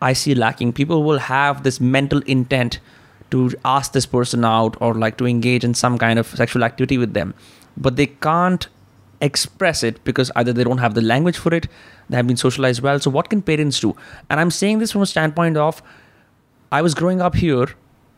i 0.00 0.12
see 0.12 0.34
lacking 0.34 0.72
people 0.72 1.02
will 1.02 1.18
have 1.18 1.62
this 1.62 1.80
mental 1.80 2.20
intent 2.26 2.80
to 3.30 3.52
ask 3.64 3.92
this 3.92 4.06
person 4.06 4.44
out 4.44 4.76
or 4.80 4.94
like 4.94 5.16
to 5.16 5.26
engage 5.26 5.64
in 5.64 5.74
some 5.74 5.96
kind 5.98 6.18
of 6.18 6.26
sexual 6.26 6.64
activity 6.64 6.98
with 6.98 7.14
them 7.14 7.34
but 7.76 7.96
they 7.96 8.06
can't 8.06 8.68
express 9.20 9.82
it 9.82 10.02
because 10.04 10.30
either 10.34 10.52
they 10.52 10.64
don't 10.64 10.78
have 10.78 10.94
the 10.94 11.02
language 11.02 11.36
for 11.36 11.54
it 11.54 11.68
they 12.08 12.16
have 12.16 12.26
been 12.26 12.36
socialized 12.36 12.80
well 12.80 12.98
so 12.98 13.10
what 13.10 13.28
can 13.28 13.42
parents 13.42 13.78
do 13.80 13.94
and 14.28 14.40
i'm 14.40 14.50
saying 14.50 14.78
this 14.78 14.92
from 14.92 15.02
a 15.02 15.06
standpoint 15.06 15.56
of 15.56 15.82
I 16.72 16.82
was 16.82 16.94
growing 16.94 17.20
up 17.20 17.34
here, 17.34 17.70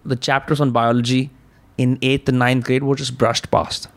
the 0.04 0.16
chapters 0.16 0.60
on 0.60 0.72
biology 0.72 1.30
in 1.78 1.98
eighth 2.02 2.28
and 2.28 2.38
ninth 2.38 2.64
grade 2.64 2.82
were 2.82 2.94
just 2.94 3.16
brushed 3.16 3.50
past. 3.50 3.88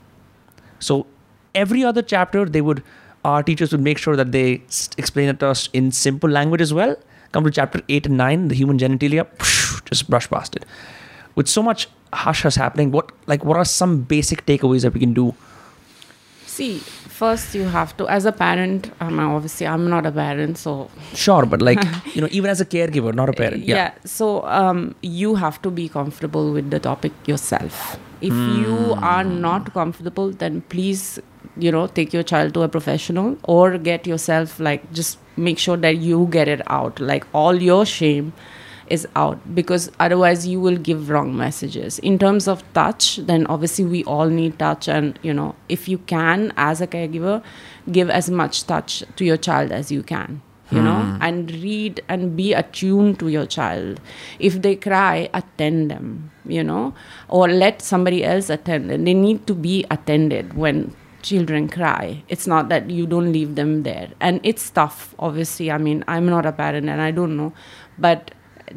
So 0.80 1.08
every 1.54 1.84
other 1.84 2.02
chapter, 2.02 2.46
they 2.46 2.62
would, 2.62 2.82
our 3.26 3.44
teachers 3.44 3.74
would 3.74 3.82
make 3.82 3.98
sure 3.98 4.16
that 4.16 4.32
they 4.32 4.64
explain 4.98 5.28
it 5.28 5.40
to 5.42 5.48
us 5.48 5.68
in 5.74 5.92
simple 5.92 6.30
language 6.30 6.62
as 6.62 6.74
well. 6.74 6.96
Come 7.36 7.44
to 7.44 7.52
chapter 7.52 7.82
eight 7.90 8.06
and 8.10 8.18
nine, 8.18 8.48
the 8.48 8.56
human 8.56 8.78
genitalia, 8.84 9.26
just 9.92 10.10
brush 10.10 10.30
past 10.34 10.56
it. 10.56 10.66
With 11.36 11.50
so 11.54 11.62
much 11.62 11.88
hush 12.14 12.44
hush 12.44 12.56
happening, 12.56 12.92
what 12.92 13.12
like 13.32 13.44
what 13.50 13.58
are 13.58 13.66
some 13.66 13.98
basic 14.14 14.46
takeaways 14.52 14.84
that 14.88 14.94
we 15.00 15.02
can 15.02 15.14
do? 15.14 15.34
see 16.56 16.74
first 17.20 17.56
you 17.56 17.64
have 17.72 17.90
to 17.98 18.08
as 18.16 18.26
a 18.30 18.32
parent 18.42 18.86
um, 19.06 19.20
obviously 19.20 19.68
i'm 19.72 19.90
not 19.94 20.06
a 20.10 20.12
parent 20.18 20.58
so 20.58 20.74
Sure, 21.14 21.46
but 21.46 21.62
like 21.62 21.82
you 22.16 22.22
know, 22.22 22.28
even 22.32 22.50
as 22.50 22.62
a 22.62 22.66
caregiver, 22.66 23.14
not 23.14 23.30
a 23.30 23.34
parent. 23.34 23.64
Yeah. 23.64 23.94
So 24.06 24.46
um, 24.46 24.96
you 25.02 25.36
have 25.36 25.62
to 25.64 25.72
be 25.72 25.88
comfortable 25.90 26.52
with 26.52 26.70
the 26.72 26.80
topic 26.80 27.14
yourself. 27.26 27.98
If 28.22 28.34
you 28.34 28.96
are 29.14 29.24
not 29.24 29.74
comfortable, 29.74 30.32
then 30.32 30.62
please, 30.74 31.20
you 31.58 31.72
know, 31.72 31.88
take 31.88 32.14
your 32.14 32.24
child 32.24 32.54
to 32.56 32.62
a 32.64 32.68
professional 32.68 33.38
or 33.44 33.78
get 33.78 34.08
yourself 34.08 34.60
like 34.60 34.92
just 34.92 35.20
make 35.38 35.58
sure 35.58 35.78
that 35.78 35.98
you 35.98 36.28
get 36.32 36.48
it 36.48 36.62
out. 36.68 37.00
Like 37.00 37.26
all 37.34 37.56
your 37.56 37.86
shame 37.86 38.34
is 38.88 39.08
out 39.16 39.56
because 39.56 39.92
otherwise 40.00 40.48
you 40.48 40.60
will 40.60 40.78
give 40.78 41.10
wrong 41.10 41.36
messages. 41.36 42.00
In 42.00 42.20
terms 42.20 42.48
of 42.48 42.64
touch 42.74 43.18
then 43.18 43.48
obviously 43.48 43.86
we 43.86 44.04
all 44.04 44.30
need 44.30 44.60
touch 44.60 44.88
and 44.88 45.18
you 45.24 45.34
know 45.34 45.56
if 45.70 45.88
you 45.88 45.98
can 45.98 46.54
as 46.58 46.82
a 46.82 46.88
caregiver 46.88 47.44
give 47.92 48.10
as 48.10 48.30
much 48.30 48.66
touch 48.66 49.04
to 49.16 49.26
your 49.26 49.38
child 49.38 49.72
as 49.72 49.92
you 49.92 50.04
can 50.04 50.42
you 50.72 50.82
know 50.82 51.00
hmm. 51.00 51.22
and 51.22 51.52
read 51.52 52.02
and 52.10 52.36
be 52.36 52.54
attuned 52.54 53.20
to 53.20 53.28
your 53.28 53.46
child. 53.46 54.00
If 54.40 54.62
they 54.62 54.76
cry 54.76 55.30
attend 55.34 55.92
them 55.92 56.32
you 56.46 56.64
know 56.64 56.94
or 57.28 57.48
let 57.48 57.82
somebody 57.82 58.24
else 58.24 58.50
attend. 58.50 58.90
Them 58.90 59.06
they 59.06 59.14
need 59.14 59.48
to 59.48 59.54
be 59.54 59.86
attended 59.90 60.54
when 60.54 60.96
children 61.26 61.68
cry. 61.76 62.24
It's 62.30 62.48
not 62.54 62.70
that 62.70 62.90
you 62.90 63.06
don't 63.08 63.32
leave 63.32 63.56
them 63.60 63.76
there. 63.84 64.10
And 64.20 64.40
it's 64.44 64.70
tough 64.80 65.04
obviously. 65.28 65.70
I 65.72 65.78
mean 65.90 66.04
i'm 66.08 66.28
not 66.38 66.46
a 66.46 66.52
parent 66.64 66.90
and 66.96 67.02
i 67.10 67.12
don't 67.20 67.38
know. 67.44 67.54
But 68.08 68.32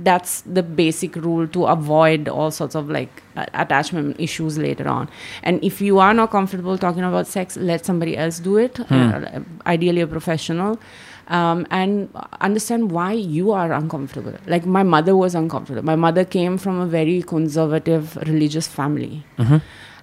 that's 0.07 0.43
the 0.43 0.63
basic 0.63 1.17
rule 1.17 1.49
to 1.49 1.65
avoid 1.75 2.29
all 2.29 2.51
sorts 2.51 2.75
of 2.75 2.91
like 2.97 3.23
attachment 3.37 4.19
issues 4.21 4.59
later 4.59 4.87
on. 4.87 5.09
And 5.43 5.63
if 5.65 5.81
you 5.81 5.99
are 5.99 6.13
not 6.15 6.31
comfortable 6.31 6.77
talking 6.87 7.05
about 7.05 7.27
sex 7.27 7.57
let 7.57 7.87
somebody 7.87 8.17
else 8.17 8.39
do 8.49 8.57
it 8.59 8.81
uh, 8.81 9.41
ideally 9.67 10.03
a 10.03 10.07
professional. 10.07 10.79
Um, 11.37 11.67
and 11.71 12.09
understand 12.41 12.91
why 12.91 13.13
you 13.13 13.51
are 13.53 13.71
uncomfortable. 13.79 14.35
Like 14.47 14.65
my 14.65 14.83
mother 14.83 15.15
was 15.15 15.35
uncomfortable. 15.35 15.85
My 15.89 15.97
mother 16.05 16.25
came 16.25 16.57
from 16.57 16.81
a 16.81 16.87
very 16.87 17.21
conservative 17.33 18.17
religious 18.31 18.67
family 18.67 19.25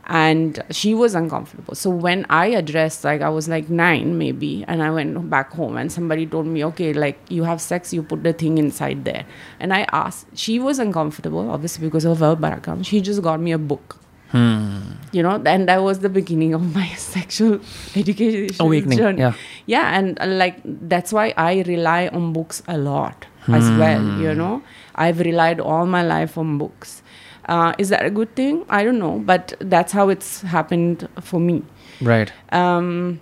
and 0.07 0.63
she 0.69 0.93
was 0.93 1.15
uncomfortable. 1.15 1.73
So 1.75 1.89
when 1.89 2.25
i 2.29 2.45
addressed 2.47 3.03
like 3.03 3.21
i 3.21 3.29
was 3.29 3.47
like 3.49 3.69
nine 3.69 4.17
maybe 4.17 4.63
and 4.67 4.83
i 4.83 4.91
went 4.91 5.29
back 5.29 5.51
home 5.51 5.77
and 5.77 5.91
somebody 5.91 6.25
told 6.27 6.45
me 6.45 6.63
okay 6.65 6.93
like 6.93 7.17
you 7.29 7.43
have 7.43 7.59
sex 7.59 7.91
you 7.93 8.03
put 8.03 8.23
the 8.23 8.33
thing 8.33 8.57
inside 8.59 9.03
there. 9.05 9.25
And 9.59 9.73
i 9.73 9.85
asked 9.91 10.27
she 10.37 10.59
was 10.59 10.77
uncomfortable 10.79 11.49
obviously 11.49 11.87
because 11.87 12.05
of 12.05 12.19
her 12.19 12.35
background. 12.35 12.85
She 12.85 13.01
just 13.01 13.21
got 13.21 13.39
me 13.39 13.51
a 13.51 13.57
book. 13.57 13.97
You 14.33 15.23
know 15.23 15.41
and 15.45 15.69
that 15.69 15.81
was 15.81 15.99
the 15.99 16.09
beginning 16.09 16.53
of 16.53 16.75
my 16.75 16.87
sexual 16.97 17.61
education 17.95 18.57
Awakening, 18.59 18.97
journey. 18.97 19.21
yeah. 19.21 19.33
yeah 19.65 19.97
and 19.97 20.19
uh, 20.19 20.25
like 20.27 20.57
that's 20.65 21.13
why 21.13 21.33
i 21.37 21.61
rely 21.61 22.09
on 22.09 22.33
books 22.33 22.61
a 22.67 22.77
lot 22.77 23.25
as 23.47 23.69
well 23.79 24.03
you 24.19 24.33
know. 24.35 24.61
I've 24.95 25.19
relied 25.19 25.59
all 25.61 25.85
my 25.85 26.03
life 26.03 26.37
on 26.37 26.57
books 26.57 27.01
uh, 27.47 27.73
is 27.77 27.89
that 27.89 28.05
a 28.05 28.09
good 28.09 28.33
thing 28.35 28.65
i 28.69 28.83
don't 28.83 28.99
know 28.99 29.19
but 29.19 29.53
that's 29.59 29.91
how 29.91 30.09
it's 30.09 30.41
happened 30.41 31.07
for 31.21 31.39
me 31.39 31.63
Right. 32.01 32.31
um, 32.51 33.19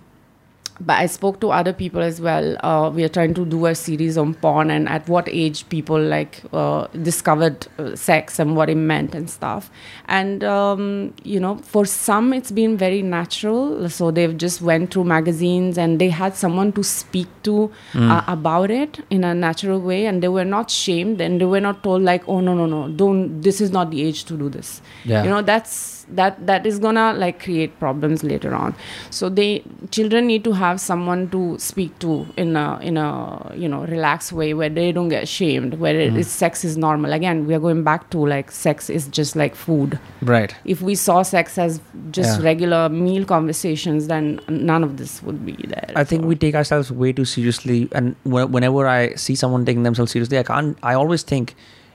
but 0.80 0.94
I 0.98 1.06
spoke 1.06 1.40
to 1.40 1.50
other 1.50 1.72
people 1.72 2.00
as 2.00 2.20
well. 2.20 2.56
Uh, 2.64 2.90
we 2.90 3.04
are 3.04 3.08
trying 3.08 3.34
to 3.34 3.44
do 3.44 3.66
a 3.66 3.74
series 3.74 4.18
on 4.18 4.34
porn 4.34 4.70
and 4.70 4.88
at 4.88 5.08
what 5.08 5.28
age 5.28 5.68
people 5.68 6.00
like 6.00 6.42
uh, 6.52 6.86
discovered 7.02 7.66
uh, 7.78 7.94
sex 7.94 8.38
and 8.38 8.56
what 8.56 8.68
it 8.68 8.74
meant 8.74 9.14
and 9.14 9.30
stuff. 9.30 9.70
And 10.06 10.42
um, 10.42 11.14
you 11.22 11.38
know, 11.38 11.56
for 11.58 11.86
some 11.86 12.32
it's 12.32 12.50
been 12.50 12.76
very 12.76 13.02
natural. 13.02 13.88
So 13.88 14.10
they've 14.10 14.36
just 14.36 14.62
went 14.62 14.90
through 14.90 15.04
magazines 15.04 15.78
and 15.78 16.00
they 16.00 16.08
had 16.08 16.34
someone 16.34 16.72
to 16.72 16.82
speak 16.82 17.28
to 17.44 17.70
uh, 17.94 18.22
about 18.26 18.70
it 18.70 19.00
in 19.10 19.22
a 19.24 19.34
natural 19.34 19.80
way, 19.80 20.06
and 20.06 20.22
they 20.22 20.28
were 20.28 20.44
not 20.44 20.70
shamed 20.70 21.20
and 21.20 21.40
they 21.40 21.44
were 21.44 21.60
not 21.60 21.82
told 21.82 22.02
like, 22.02 22.28
oh 22.28 22.40
no 22.40 22.54
no 22.54 22.66
no, 22.66 22.88
don't. 22.88 23.42
This 23.42 23.60
is 23.60 23.70
not 23.70 23.90
the 23.90 24.02
age 24.02 24.24
to 24.24 24.36
do 24.36 24.48
this. 24.48 24.82
Yeah. 25.04 25.22
You 25.22 25.30
know, 25.30 25.42
that's 25.42 26.03
that 26.08 26.46
that 26.46 26.66
is 26.66 26.78
gonna 26.78 27.12
like 27.14 27.42
create 27.42 27.78
problems 27.78 28.22
later 28.22 28.54
on 28.54 28.74
so 29.10 29.28
they 29.28 29.62
children 29.90 30.26
need 30.26 30.44
to 30.44 30.52
have 30.52 30.80
someone 30.80 31.28
to 31.30 31.58
speak 31.58 31.98
to 31.98 32.26
in 32.36 32.56
a 32.56 32.78
in 32.80 32.96
a 32.96 33.52
you 33.54 33.68
know 33.68 33.84
relaxed 33.86 34.32
way 34.32 34.52
where 34.54 34.68
they 34.68 34.92
don't 34.92 35.08
get 35.08 35.26
shamed 35.28 35.74
where 35.74 35.98
it 35.98 36.10
mm-hmm. 36.10 36.18
is 36.18 36.30
sex 36.30 36.64
is 36.64 36.76
normal 36.76 37.12
again 37.12 37.46
we 37.46 37.54
are 37.54 37.60
going 37.60 37.82
back 37.82 38.10
to 38.10 38.18
like 38.26 38.50
sex 38.50 38.90
is 38.90 39.08
just 39.08 39.36
like 39.36 39.54
food 39.54 39.98
Right. 40.22 40.54
if 40.64 40.82
we 40.82 40.94
saw 40.94 41.22
sex 41.22 41.58
as 41.58 41.80
just 42.10 42.38
Yeah. 42.40 42.44
regular 42.44 42.88
meal 42.88 43.24
conversations 43.24 44.06
then 44.08 44.40
none 44.48 44.82
of 44.84 44.96
this 44.96 45.22
would 45.22 45.44
be 45.46 45.56
there 45.68 45.90
I 45.96 46.04
think 46.04 46.22
So- 46.22 46.28
we 46.28 46.36
take 46.36 46.54
ourselves 46.54 46.90
way 46.90 47.12
too 47.12 47.24
seriously, 47.24 47.88
and 47.92 48.16
wh- 48.24 48.50
whenever 48.50 48.86
I 48.88 49.14
see 49.14 49.34
someone 49.34 49.64
taking 49.64 49.82
themselves 49.84 50.12
seriously, 50.12 50.38
I 50.38 50.42
can't. 50.42 50.76
I 50.82 50.94
always 50.94 51.22
think 51.22 51.54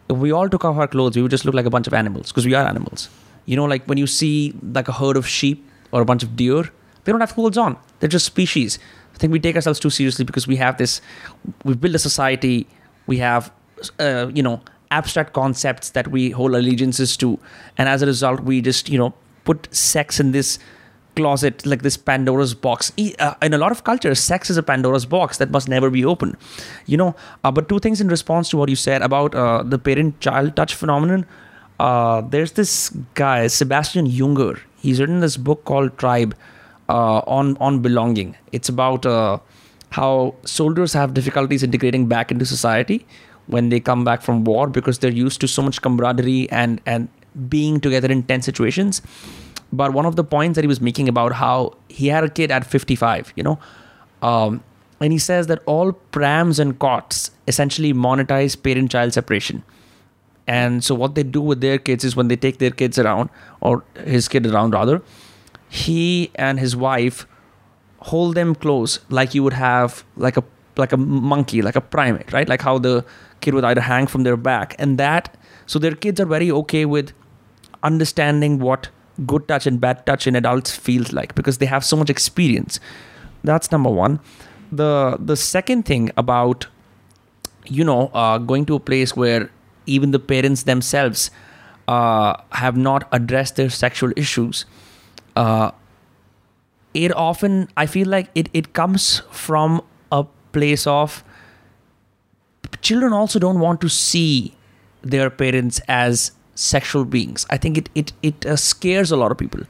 if 0.09 0.17
we 0.17 0.31
all 0.31 0.49
took 0.49 0.65
off 0.65 0.77
our 0.77 0.87
clothes, 0.87 1.15
we 1.15 1.21
would 1.21 1.31
just 1.31 1.45
look 1.45 1.55
like 1.55 1.65
a 1.65 1.69
bunch 1.69 1.87
of 1.87 1.93
animals 1.93 2.31
because 2.31 2.45
we 2.45 2.53
are 2.53 2.65
animals. 2.65 3.09
You 3.49 3.55
know, 3.55 3.65
like 3.65 3.83
when 3.85 3.97
you 3.97 4.05
see 4.05 4.53
like 4.61 4.87
a 4.87 4.91
herd 4.91 5.17
of 5.17 5.27
sheep 5.27 5.67
or 5.91 6.01
a 6.01 6.05
bunch 6.05 6.21
of 6.21 6.35
deer, 6.35 6.69
they 7.03 7.11
don't 7.11 7.19
have 7.19 7.33
clothes 7.33 7.57
on. 7.57 7.77
They're 7.99 8.07
just 8.07 8.27
species. 8.27 8.77
I 9.15 9.17
think 9.17 9.33
we 9.33 9.39
take 9.39 9.55
ourselves 9.55 9.79
too 9.79 9.89
seriously 9.89 10.23
because 10.23 10.45
we 10.47 10.57
have 10.57 10.77
this. 10.77 11.01
We've 11.65 11.81
built 11.81 11.95
a 11.95 11.99
society. 11.99 12.67
We 13.07 13.17
have, 13.17 13.51
uh, 13.97 14.27
you 14.35 14.43
know, 14.43 14.61
abstract 14.91 15.33
concepts 15.33 15.89
that 15.97 16.09
we 16.09 16.29
hold 16.29 16.53
allegiances 16.53 17.17
to, 17.17 17.39
and 17.75 17.89
as 17.89 18.03
a 18.03 18.05
result, 18.05 18.41
we 18.41 18.61
just 18.61 18.87
you 18.87 18.99
know 18.99 19.15
put 19.45 19.67
sex 19.75 20.19
in 20.19 20.31
this 20.31 20.59
closet 21.15 21.65
like 21.65 21.81
this 21.81 21.97
pandora's 21.97 22.53
box 22.53 22.93
uh, 23.17 23.33
in 23.41 23.53
a 23.53 23.57
lot 23.57 23.71
of 23.71 23.83
cultures 23.83 24.19
sex 24.19 24.49
is 24.49 24.57
a 24.57 24.63
pandora's 24.63 25.05
box 25.05 25.37
that 25.37 25.49
must 25.49 25.67
never 25.67 25.89
be 25.89 26.05
opened 26.05 26.37
you 26.85 26.95
know 26.95 27.13
uh, 27.43 27.51
but 27.51 27.67
two 27.67 27.79
things 27.79 27.99
in 27.99 28.07
response 28.07 28.47
to 28.47 28.55
what 28.55 28.69
you 28.69 28.75
said 28.75 29.01
about 29.01 29.35
uh, 29.35 29.61
the 29.63 29.77
parent 29.77 30.17
child 30.21 30.55
touch 30.55 30.75
phenomenon 30.75 31.25
uh, 31.79 32.21
there's 32.21 32.53
this 32.53 32.89
guy 33.13 33.47
sebastian 33.47 34.07
junger. 34.07 34.59
He's 34.77 34.99
written 34.99 35.19
this 35.19 35.37
book 35.37 35.65
called 35.65 35.97
tribe 35.97 36.35
uh, 36.89 37.19
on 37.19 37.57
on 37.57 37.79
belonging. 37.79 38.35
It's 38.51 38.69
about 38.69 39.05
uh, 39.05 39.39
how 39.91 40.35
soldiers 40.45 40.93
have 40.93 41.13
difficulties 41.13 41.63
integrating 41.63 42.07
back 42.07 42.31
into 42.31 42.45
society 42.45 43.05
when 43.47 43.69
they 43.69 43.79
come 43.79 44.03
back 44.03 44.21
from 44.21 44.43
war 44.43 44.67
because 44.67 44.99
they're 44.99 45.11
used 45.11 45.41
to 45.41 45.47
so 45.47 45.61
much 45.61 45.81
camaraderie 45.81 46.49
and 46.51 46.81
and 46.85 47.09
being 47.47 47.79
together 47.79 48.11
in 48.11 48.23
tense 48.23 48.45
situations. 48.45 49.01
But 49.71 49.93
one 49.93 50.05
of 50.05 50.15
the 50.15 50.23
points 50.23 50.55
that 50.55 50.63
he 50.63 50.67
was 50.67 50.81
making 50.81 51.07
about 51.07 51.33
how 51.33 51.75
he 51.89 52.07
had 52.07 52.23
a 52.23 52.29
kid 52.29 52.49
at 52.51 52.65
55 52.65 53.33
you 53.35 53.43
know 53.43 53.59
um, 54.21 54.63
and 54.99 55.13
he 55.13 55.19
says 55.19 55.47
that 55.47 55.61
all 55.65 55.91
prams 55.91 56.59
and 56.59 56.77
cots 56.79 57.31
essentially 57.47 57.93
monetize 57.93 58.61
parent 58.61 58.91
child 58.91 59.13
separation 59.13 59.63
and 60.57 60.83
so 60.83 60.95
what 60.95 61.15
they 61.15 61.23
do 61.23 61.41
with 61.49 61.61
their 61.61 61.77
kids 61.77 62.03
is 62.03 62.15
when 62.19 62.27
they 62.27 62.35
take 62.35 62.57
their 62.59 62.75
kids 62.83 62.97
around 62.97 63.29
or 63.61 63.83
his 64.13 64.27
kid 64.27 64.47
around 64.51 64.73
rather 64.73 65.01
he 65.69 66.31
and 66.35 66.59
his 66.59 66.75
wife 66.75 67.27
hold 68.11 68.35
them 68.35 68.55
close 68.55 68.99
like 69.09 69.35
you 69.35 69.43
would 69.43 69.53
have 69.53 70.03
like 70.17 70.37
a 70.37 70.43
like 70.77 70.91
a 70.91 70.97
monkey 70.97 71.61
like 71.61 71.75
a 71.75 71.81
primate 71.81 72.31
right? 72.33 72.49
Like 72.49 72.61
how 72.61 72.77
the 72.79 73.05
kid 73.41 73.53
would 73.53 73.63
either 73.63 73.81
hang 73.81 74.07
from 74.07 74.23
their 74.23 74.37
back. 74.37 74.75
And 74.79 74.97
that 74.97 75.37
so 75.65 75.77
their 75.79 75.95
kids 75.95 76.19
are 76.19 76.25
very 76.25 76.49
okay 76.51 76.85
with 76.85 77.13
understanding 77.83 78.59
what 78.59 78.89
good 79.25 79.47
touch 79.47 79.67
and 79.67 79.79
bad 79.79 80.05
touch 80.05 80.25
in 80.25 80.35
adults 80.35 80.75
feels 80.75 81.11
like 81.13 81.35
because 81.35 81.57
they 81.59 81.65
have 81.65 81.85
so 81.85 81.97
much 81.97 82.09
experience. 82.09 82.79
That's 83.43 83.71
number 83.71 83.89
one. 83.89 84.19
The 84.71 85.17
the 85.19 85.35
second 85.35 85.83
thing 85.85 86.11
about 86.17 86.67
you 87.65 87.83
know 87.83 88.07
uh, 88.13 88.37
going 88.37 88.65
to 88.65 88.75
a 88.75 88.79
place 88.79 89.15
where 89.15 89.49
even 89.89 90.11
the 90.11 90.19
parents 90.19 90.63
themselves 90.63 91.29
uh, 91.87 92.35
have 92.51 92.77
not 92.77 93.07
addressed 93.11 93.55
their 93.55 93.69
sexual 93.69 94.11
issues 94.15 94.65
uh, 95.35 95.71
it 96.93 97.15
often 97.15 97.67
i 97.77 97.85
feel 97.85 98.07
like 98.07 98.29
it, 98.35 98.49
it 98.53 98.73
comes 98.73 99.21
from 99.31 99.81
a 100.11 100.23
place 100.51 100.87
of 100.87 101.23
children 102.81 103.13
also 103.13 103.39
don't 103.39 103.59
want 103.59 103.81
to 103.81 103.89
see 103.89 104.53
their 105.01 105.29
parents 105.29 105.79
as 105.87 106.31
sexual 106.55 107.05
beings. 107.05 107.45
I 107.49 107.57
think 107.57 107.77
it 107.77 107.89
it, 107.95 108.13
it 108.21 108.45
uh, 108.45 108.55
scares 108.55 109.11
a 109.11 109.17
lot 109.17 109.31
of 109.31 109.37
people 109.37 109.63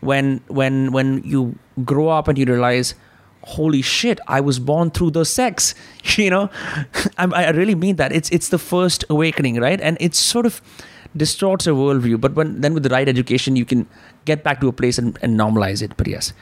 when 0.00 0.40
when 0.48 0.92
when 0.92 1.22
you 1.24 1.58
grow 1.84 2.08
up 2.08 2.28
and 2.28 2.38
you 2.38 2.44
realize 2.44 2.94
holy 3.46 3.82
shit 3.82 4.20
i 4.26 4.40
was 4.40 4.58
born 4.58 4.90
through 4.90 5.10
the 5.10 5.24
sex 5.24 5.74
you 6.16 6.30
know? 6.30 6.48
I, 7.18 7.26
I 7.44 7.50
really 7.50 7.74
mean 7.74 7.96
that. 7.96 8.12
It's 8.12 8.30
it's 8.30 8.48
the 8.48 8.58
first 8.58 9.04
awakening 9.10 9.56
right? 9.60 9.80
And 9.80 9.96
it's 10.00 10.18
sort 10.18 10.46
of 10.46 10.60
distorts 11.16 11.66
your 11.66 11.74
worldview. 11.76 12.20
But 12.20 12.34
when 12.34 12.60
then 12.60 12.74
with 12.74 12.82
the 12.82 12.88
right 12.88 13.08
education 13.08 13.56
you 13.56 13.64
can 13.64 13.86
get 14.24 14.42
back 14.44 14.60
to 14.60 14.68
a 14.68 14.72
place 14.72 14.98
and, 14.98 15.18
and 15.22 15.38
normalize 15.38 15.82
it. 15.82 15.96
But 15.96 16.06
yes 16.08 16.32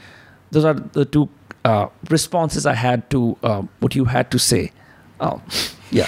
those 0.50 0.64
are 0.64 0.74
the 0.74 1.04
two 1.04 1.28
uh, 1.64 1.86
responses 2.10 2.66
i 2.66 2.74
had 2.74 3.08
to 3.10 3.36
uh, 3.42 3.62
what 3.80 3.94
you 3.94 4.04
had 4.06 4.30
to 4.30 4.38
say. 4.38 4.72
Oh 5.20 5.40
yeah. 5.90 6.06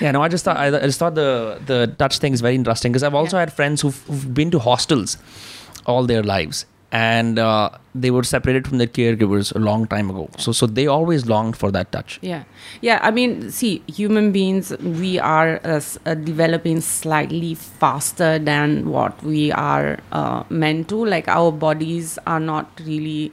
Yeah 0.00 0.10
no 0.12 0.22
i 0.22 0.28
just 0.28 0.44
thought 0.44 0.56
i, 0.56 0.66
I 0.66 0.86
just 0.86 0.98
thought 0.98 1.14
the 1.14 1.60
the 1.66 1.86
dutch 1.86 2.18
thing 2.18 2.32
is 2.32 2.40
very 2.40 2.54
interesting 2.54 2.92
because 2.92 3.02
i've 3.02 3.14
also 3.14 3.36
Yeah. 3.36 3.40
had 3.40 3.52
friends 3.52 3.82
who've, 3.82 4.02
who've 4.06 4.34
been 4.34 4.50
to 4.50 4.58
hostels 4.58 5.16
all 5.86 6.06
their 6.06 6.22
lives 6.22 6.64
and 6.92 7.38
uh, 7.38 7.70
they 7.94 8.10
were 8.10 8.22
separated 8.22 8.68
from 8.68 8.78
their 8.78 8.86
caregivers 8.86 9.54
a 9.54 9.58
long 9.58 9.86
time 9.86 10.10
ago 10.10 10.28
so 10.36 10.52
so 10.52 10.66
they 10.66 10.86
always 10.86 11.26
longed 11.26 11.56
for 11.56 11.70
that 11.70 11.90
touch 11.92 12.18
Yeah, 12.22 12.44
yeah. 12.80 12.98
I 13.02 13.10
mean, 13.10 13.50
see, 13.50 13.82
human 13.86 14.32
beings, 14.32 14.70
we 14.78 15.18
are 15.18 15.60
uh, 15.64 15.80
uh, 16.06 16.14
developing 16.14 16.80
slightly 16.80 17.54
faster 17.54 18.38
than 18.38 18.90
what 18.90 19.22
we 19.22 19.50
are 19.52 19.98
uh, 20.12 20.44
meant 20.48 20.88
to. 20.90 21.04
Like 21.04 21.28
our 21.28 21.50
bodies 21.50 22.18
are 22.26 22.40
not 22.40 22.80
really 22.84 23.32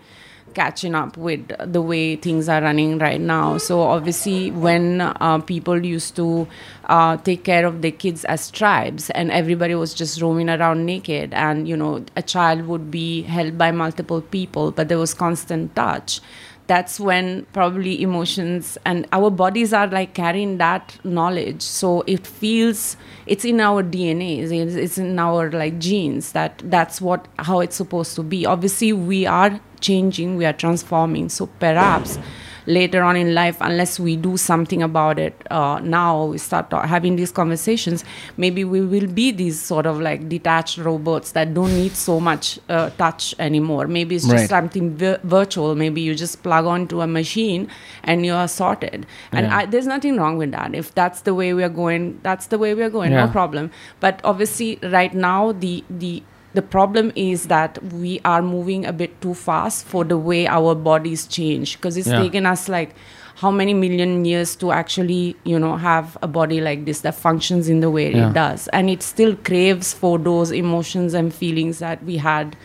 catching 0.49 0.95
up 0.95 1.17
with 1.17 1.47
the 1.71 1.81
way 1.81 2.15
things 2.15 2.49
are 2.49 2.61
running 2.61 2.97
right 2.99 3.21
now. 3.21 3.57
So 3.57 3.81
obviously, 3.81 4.51
when 4.51 5.01
uh, 5.01 5.39
people 5.39 5.85
used 5.85 6.15
to 6.17 6.47
uh, 6.85 7.17
take 7.17 7.43
care 7.43 7.65
of 7.65 7.81
their 7.81 7.91
kids 7.91 8.25
as 8.25 8.51
tribes, 8.51 9.09
and 9.11 9.31
everybody 9.31 9.75
was 9.75 9.93
just 9.93 10.21
roaming 10.21 10.49
around 10.49 10.85
naked, 10.85 11.33
and 11.33 11.67
you 11.67 11.77
know, 11.77 12.03
a 12.15 12.21
child 12.21 12.67
would 12.67 12.91
be 12.91 13.21
held 13.23 13.57
by 13.57 13.71
multiple 13.71 14.21
people, 14.21 14.71
but 14.71 14.87
there 14.89 14.99
was 14.99 15.13
constant 15.13 15.75
touch 15.75 16.21
that's 16.69 16.99
when 16.99 17.47
probably 17.51 17.99
emotions 17.99 18.77
and 18.85 19.07
our 19.11 19.31
bodies 19.31 19.73
are 19.73 19.87
like 19.87 20.13
carrying 20.13 20.59
that 20.59 20.95
knowledge 21.03 21.63
so 21.63 22.03
it 22.05 22.27
feels 22.27 22.95
it's 23.25 23.43
in 23.43 23.59
our 23.59 23.83
dna 23.83 24.37
it's, 24.37 24.75
it's 24.75 24.99
in 24.99 25.17
our 25.17 25.49
like 25.51 25.79
genes 25.79 26.31
that 26.33 26.61
that's 26.65 27.01
what 27.01 27.27
how 27.39 27.59
it's 27.59 27.75
supposed 27.75 28.15
to 28.15 28.21
be 28.21 28.45
obviously 28.45 28.93
we 28.93 29.25
are 29.25 29.59
changing 29.81 30.35
we 30.37 30.45
are 30.45 30.53
transforming. 30.53 31.29
So 31.29 31.47
perhaps 31.59 32.19
later 32.65 33.01
on 33.01 33.15
in 33.15 33.33
life 33.33 33.57
unless 33.61 33.99
we 33.99 34.15
do 34.15 34.37
something 34.37 34.83
about 34.83 35.17
it 35.17 35.33
uh, 35.49 35.79
now 35.79 36.25
we 36.25 36.37
start 36.37 36.69
ta- 36.69 36.85
having 36.85 37.15
these 37.15 37.31
conversations 37.31 38.03
maybe 38.37 38.63
we 38.63 38.79
will 38.81 39.07
be 39.07 39.31
these 39.31 39.59
sort 39.59 39.87
of 39.87 39.99
like 39.99 40.27
detached 40.29 40.77
robots 40.77 41.31
that 41.31 41.53
don't 41.55 41.73
need 41.73 41.93
so 41.93 42.19
much 42.19 42.59
uh, 42.69 42.89
touch 42.91 43.33
anymore. 43.39 43.87
Maybe 43.87 44.15
it's 44.17 44.25
just 44.25 44.35
Right. 44.35 44.49
something 44.49 44.91
vi- 44.95 45.17
virtual. 45.23 45.73
Maybe 45.73 46.01
you 46.01 46.13
just 46.13 46.43
plug 46.43 46.65
onto 46.65 47.01
a 47.01 47.07
machine 47.07 47.67
and 48.03 48.23
you 48.25 48.33
are 48.33 48.47
sorted. 48.47 49.07
And 49.31 49.47
Yeah. 49.47 49.57
I, 49.57 49.65
there's 49.65 49.87
nothing 49.87 50.17
wrong 50.17 50.37
with 50.37 50.51
that. 50.51 50.75
If 50.75 50.93
that's 50.93 51.21
the 51.21 51.33
way 51.33 51.53
we 51.55 51.63
are 51.63 51.69
going 51.83 52.19
that's 52.21 52.47
the 52.47 52.59
way 52.59 52.75
we 52.75 52.83
are 52.83 52.89
going. 52.91 53.11
Yeah. 53.13 53.25
no 53.25 53.31
problem. 53.31 53.71
But 53.99 54.19
obviously 54.23 54.77
right 54.83 55.13
now 55.13 55.53
the 55.53 55.83
the 55.89 56.21
the 56.53 56.61
problem 56.61 57.11
is 57.15 57.45
that 57.47 57.77
we 57.93 58.19
are 58.25 58.41
moving 58.41 58.85
a 58.85 58.91
bit 58.93 59.19
too 59.21 59.33
fast 59.33 59.85
for 59.85 60.03
the 60.03 60.17
way 60.17 60.47
our 60.47 60.73
bodies 60.75 61.25
change 61.27 61.77
because 61.77 61.97
it's 61.97 62.07
Yeah. 62.07 62.19
taken 62.21 62.45
us 62.45 62.67
like 62.67 62.95
how 63.35 63.51
many 63.51 63.73
million 63.73 64.25
years 64.25 64.55
to 64.61 64.71
actually 64.71 65.35
you 65.43 65.59
know 65.59 65.75
have 65.77 66.17
a 66.21 66.27
body 66.27 66.59
like 66.61 66.85
this 66.85 67.01
that 67.01 67.15
functions 67.15 67.69
in 67.69 67.79
the 67.79 67.89
way 67.91 68.11
Yeah. 68.13 68.29
it 68.29 68.33
does 68.33 68.67
and 68.79 68.89
it 68.89 69.03
still 69.03 69.35
craves 69.51 69.93
for 69.93 70.17
those 70.17 70.51
emotions 70.51 71.13
and 71.13 71.33
feelings 71.33 71.79
that 71.79 72.03
we 72.03 72.17
had 72.17 72.57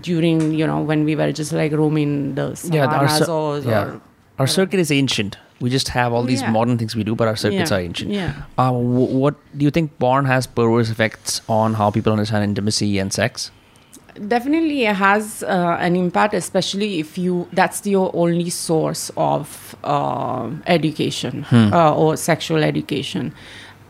during 0.00 0.52
you 0.52 0.66
know 0.66 0.80
when 0.82 1.04
we 1.04 1.16
were 1.16 1.32
just 1.32 1.52
like 1.52 1.72
roaming 1.72 2.34
the 2.34 2.46
Yeah, 2.72 2.86
our 2.86 3.08
savannas 3.08 3.28
or, 3.28 3.58
yeah. 3.58 3.84
or 3.84 4.00
our 4.38 4.46
circuit 4.46 4.80
is 4.80 4.90
ancient 4.90 5.38
we 5.60 5.70
just 5.70 5.88
have 5.88 6.12
all 6.12 6.22
these 6.24 6.42
Yeah. 6.42 6.50
modern 6.50 6.76
things 6.78 6.94
we 6.96 7.04
do 7.04 7.14
but 7.14 7.28
our 7.28 7.36
circuits 7.36 7.70
yeah, 7.70 7.76
are 7.76 7.80
ancient. 7.80 8.10
Yeah. 8.10 8.32
Uh, 8.58 8.72
w- 8.72 9.16
what 9.24 9.34
do 9.56 9.64
you 9.64 9.70
think 9.70 9.98
porn 9.98 10.24
has 10.24 10.46
perverse 10.46 10.90
effects 10.90 11.40
on 11.48 11.74
how 11.74 11.90
people 11.90 12.12
understand 12.12 12.44
intimacy 12.44 12.98
and 12.98 13.12
sex? 13.12 13.50
Definitely 14.28 14.84
it 14.84 14.94
has 14.94 15.42
uh, 15.42 15.76
an 15.80 15.96
impact 15.96 16.34
especially 16.34 17.00
if 17.00 17.18
you 17.18 17.48
that's 17.52 17.84
your 17.84 18.10
only 18.14 18.48
source 18.50 19.10
of 19.16 19.74
uh, 19.82 20.50
education 20.66 21.44
uh, 21.52 21.94
or 21.96 22.16
sexual 22.16 22.62
education. 22.62 23.32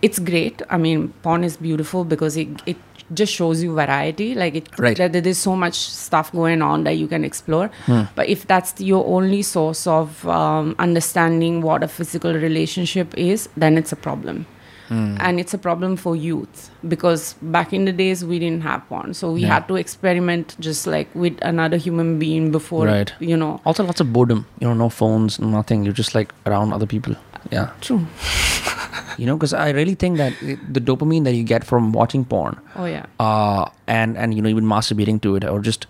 It's 0.01 0.19
great. 0.19 0.62
I 0.71 0.79
mean 0.79 1.12
porn 1.23 1.45
is 1.45 1.57
beautiful 1.59 2.05
because 2.05 2.37
it, 2.39 2.49
it 2.65 2.77
just 3.15 3.33
shows 3.33 3.62
you 3.62 3.75
variety. 3.75 4.35
Like 4.35 4.55
it 4.55 4.69
Right. 4.79 4.97
that 4.97 5.12
there's 5.12 5.39
so 5.39 5.57
much 5.57 5.75
stuff 5.75 6.33
going 6.33 6.62
on 6.62 6.85
that 6.85 6.93
you 6.93 7.07
can 7.07 7.25
explore. 7.25 7.71
But 8.15 8.29
if 8.29 8.47
that's 8.47 8.81
your 8.81 9.05
only 9.07 9.43
source 9.43 9.87
of 9.87 10.27
um, 10.29 10.75
understanding 10.79 11.62
what 11.62 11.83
a 11.83 11.89
physical 11.89 12.33
relationship 12.35 13.15
is 13.17 13.49
then 13.57 13.77
it's 13.79 13.93
a 13.93 13.97
problem 13.97 14.47
and 14.91 15.41
it's 15.41 15.55
a 15.55 15.59
problem 15.59 15.97
for 15.97 16.14
youth 16.14 16.70
because 16.89 17.35
back 17.57 17.72
in 17.72 17.85
the 17.85 17.93
days 17.93 18.24
we 18.24 18.39
didn't 18.39 18.62
have 18.62 18.82
porn 18.89 19.14
so 19.14 19.32
we 19.32 19.41
Yeah. 19.43 19.55
had 19.55 19.66
to 19.68 19.76
experiment 19.76 20.55
just 20.61 20.87
like 20.87 21.09
with 21.14 21.39
another 21.43 21.76
human 21.76 22.18
being 22.18 22.51
before 22.51 22.87
Right. 22.87 23.12
you 23.20 23.37
know 23.37 23.61
Also, 23.64 23.82
lots 23.85 24.01
of 24.01 24.12
boredom. 24.12 24.45
You 24.61 24.68
know, 24.68 24.74
no 24.74 24.89
phones, 24.89 25.39
nothing. 25.41 25.85
You're 25.85 25.99
just 26.03 26.14
like 26.14 26.35
around 26.47 26.72
other 26.72 26.87
people. 26.87 27.14
Yeah. 27.51 27.70
true 27.80 28.01
You 29.18 29.26
know, 29.26 29.37
because 29.37 29.55
I 29.55 29.70
really 29.70 29.95
think 29.95 30.16
that 30.18 30.32
it- 30.43 30.62
the 30.74 30.80
dopamine 30.80 31.24
that 31.24 31.35
you 31.35 31.45
get 31.45 31.64
from 31.64 31.93
watching 31.93 32.24
porn, 32.24 32.57
oh 32.76 32.87
yeah 32.93 33.07
uh, 33.20 33.66
and 33.87 34.16
and 34.18 34.35
you 34.35 34.43
know 34.43 34.49
even 34.55 34.64
masturbating 34.70 35.20
to 35.26 35.37
it, 35.37 35.45
or 35.45 35.61
just 35.61 35.87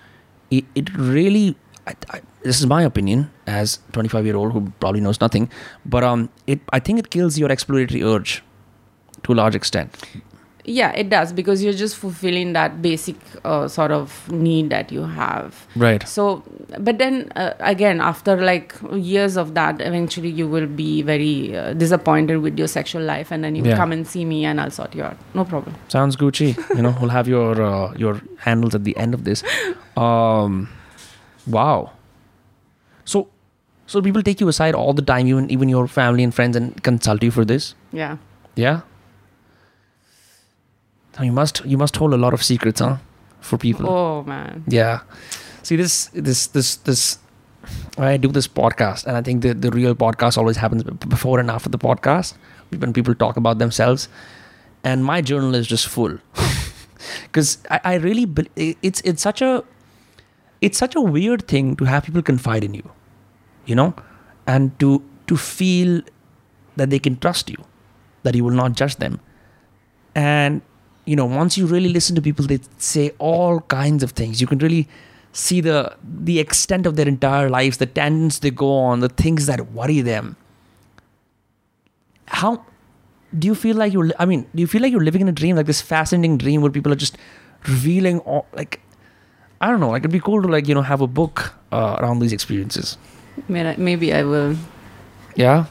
it, 0.51 0.65
it 0.75 0.93
really. 0.97 1.57
I, 1.87 1.95
I, 2.17 2.21
this 2.43 2.61
is 2.61 2.67
my 2.67 2.83
opinion 2.83 3.31
as 3.47 3.79
25 3.93 4.25
year 4.29 4.37
old 4.37 4.53
who 4.53 4.61
probably 4.81 5.01
knows 5.07 5.21
nothing, 5.23 5.49
but 5.95 6.05
um, 6.11 6.29
it 6.47 6.61
I 6.73 6.81
think 6.81 6.99
it 7.05 7.09
kills 7.17 7.39
your 7.39 7.51
exploratory 7.57 8.03
urge 8.03 8.43
to 9.25 9.33
a 9.33 9.37
large 9.43 9.55
extent. 9.63 9.91
yeah 10.73 10.93
it 11.01 11.09
does 11.13 11.33
because 11.39 11.63
you're 11.65 11.75
just 11.79 11.97
fulfilling 12.03 12.53
that 12.57 12.77
basic 12.85 13.17
uh, 13.49 13.65
sort 13.73 13.91
of 13.97 14.13
need 14.45 14.71
that 14.75 14.93
you 14.97 15.03
have 15.17 15.59
Right. 15.83 16.07
so 16.13 16.23
but 16.87 16.97
then 17.03 17.19
uh, 17.43 17.49
again 17.73 18.01
after 18.11 18.37
like 18.51 18.73
years 19.09 19.37
of 19.43 19.51
that 19.59 19.83
eventually 19.89 20.31
you 20.39 20.47
will 20.55 20.67
be 20.79 21.03
very 21.11 21.35
uh, 21.63 21.75
disappointed 21.83 22.39
with 22.47 22.63
your 22.63 22.69
sexual 22.77 23.05
life 23.11 23.31
and 23.37 23.45
then 23.49 23.59
you 23.61 23.65
Yeah. 23.67 23.77
come 23.83 23.93
and 23.99 24.09
see 24.15 24.25
me 24.31 24.39
and 24.53 24.63
i'll 24.65 24.73
sort 24.79 24.97
you 25.01 25.05
out 25.09 25.21
no 25.41 25.45
problem 25.53 25.77
Sounds 25.97 26.17
Gucci. 26.23 26.49
You 26.79 26.83
know, 26.89 26.95
we'll 27.03 27.13
have 27.19 27.29
your 27.35 27.51
uh, 27.67 27.93
your 28.07 28.15
handles 28.49 28.75
at 28.81 28.85
the 28.89 28.97
end 29.07 29.19
of 29.21 29.25
this. 29.29 29.45
Um, 30.07 30.57
wow. 31.59 31.77
So, 33.05 33.29
so 33.87 34.01
people 34.09 34.23
take 34.23 34.41
you 34.41 34.49
aside 34.49 34.75
all 34.75 34.95
the 34.95 35.07
time, 35.13 35.27
even 35.35 35.51
even 35.59 35.69
your 35.77 35.87
family 36.01 36.25
and 36.31 36.35
friends, 36.41 36.57
and 36.65 36.83
consult 36.91 37.23
you 37.31 37.31
for 37.41 37.45
this. 37.55 37.71
yeah 37.93 38.17
Yeah. 38.67 38.81
You 41.21 41.33
must 41.33 41.65
you 41.65 41.79
must 41.79 41.97
hold 41.97 42.15
a 42.15 42.17
lot 42.17 42.35
of 42.35 42.43
secrets, 42.43 42.81
huh? 42.81 42.97
For 43.41 43.59
people. 43.59 43.89
oh 43.89 44.23
man 44.25 44.65
Yeah. 44.67 45.01
See 45.63 45.77
this 45.77 46.07
this 46.13 46.47
this 46.49 46.77
this. 46.77 47.19
I 47.97 48.17
do 48.19 48.29
this 48.29 48.47
podcast, 48.47 49.07
and 49.07 49.17
I 49.17 49.23
think 49.23 49.43
the 49.43 49.55
the 49.55 49.71
real 49.71 49.95
podcast 49.95 50.37
always 50.39 50.57
happens 50.59 50.83
before 50.83 51.41
and 51.41 51.51
after 51.51 51.71
the 51.71 51.79
podcast 51.79 52.35
when 52.79 52.93
people 52.93 53.15
talk 53.15 53.37
about 53.37 53.59
themselves. 53.59 54.09
And 54.83 55.05
my 55.05 55.21
journal 55.23 55.55
is 55.55 55.67
just 55.67 55.87
full 55.87 56.19
because 57.23 57.57
I, 57.71 57.81
I 57.85 57.95
really 57.95 58.27
it's 58.57 59.01
it's 59.01 59.23
such 59.23 59.41
a 59.41 59.65
it's 60.61 60.79
such 60.79 60.95
a 60.95 61.01
weird 61.01 61.47
thing 61.49 61.77
to 61.77 61.85
have 61.85 62.05
people 62.05 62.23
confide 62.23 62.65
in 62.65 62.75
you, 62.75 62.91
you 63.65 63.75
know, 63.75 63.95
and 64.47 64.79
to 64.81 65.03
to 65.27 65.37
feel 65.37 66.03
that 66.77 66.91
they 66.91 66.99
can 66.99 67.17
trust 67.17 67.49
you, 67.49 67.65
that 68.25 68.35
you 68.35 68.45
will 68.45 68.59
not 68.63 68.73
judge 68.73 68.97
them, 68.97 69.21
and 70.15 70.61
you 71.05 71.17
know 71.17 71.25
once 71.27 71.57
you 71.59 71.67
really 71.67 71.89
listen 71.91 72.15
to 72.17 72.23
people, 72.23 72.47
they 72.47 72.61
say 72.79 73.13
all 73.19 73.61
kinds 73.61 74.03
of 74.03 74.13
things. 74.13 74.41
You 74.41 74.47
can 74.47 74.59
really 74.59 74.89
see 75.33 75.61
the 75.61 75.97
the 76.03 76.39
extent 76.39 76.87
of 76.87 76.97
their 76.97 77.09
entire 77.09 77.51
lives, 77.51 77.79
the 77.79 77.87
tangents 77.87 78.39
they 78.41 78.51
go 78.51 78.73
on, 78.77 79.01
the 79.01 79.09
things 79.09 79.47
that 79.47 79.73
worry 79.73 80.01
them. 80.01 80.37
How 82.27 82.65
do 83.39 83.47
you 83.49 83.55
feel 83.55 83.77
like 83.77 83.93
you're? 83.93 84.11
I 84.19 84.25
mean, 84.27 84.47
do 84.55 84.61
you 84.61 84.67
feel 84.67 84.83
like 84.83 84.93
you're 84.93 85.05
living 85.05 85.21
in 85.21 85.29
a 85.29 85.33
dream, 85.33 85.57
like 85.57 85.67
this 85.67 85.81
fascinating 85.81 86.39
dream 86.39 86.63
where 86.63 86.71
people 86.71 86.93
are 86.93 86.97
just 86.97 87.19
revealing 87.69 88.21
all 88.21 88.47
like. 88.55 88.81
I 89.61 89.69
don't 89.71 89.81
know. 89.81 89.91
Like 89.91 90.01
it'd 90.03 90.11
be 90.13 90.21
cool 90.21 90.43
to 90.43 90.49
like 90.49 90.69
you 90.69 90.75
know 90.75 90.83
have 90.83 91.01
a 91.01 91.07
book 91.07 91.55
uh, 91.73 91.97
around 91.99 92.19
these 92.19 92.33
experiences. 92.33 92.99
Maybe 93.49 94.13
i 94.13 94.23
will 94.23 94.57
Yeah. 95.37 95.65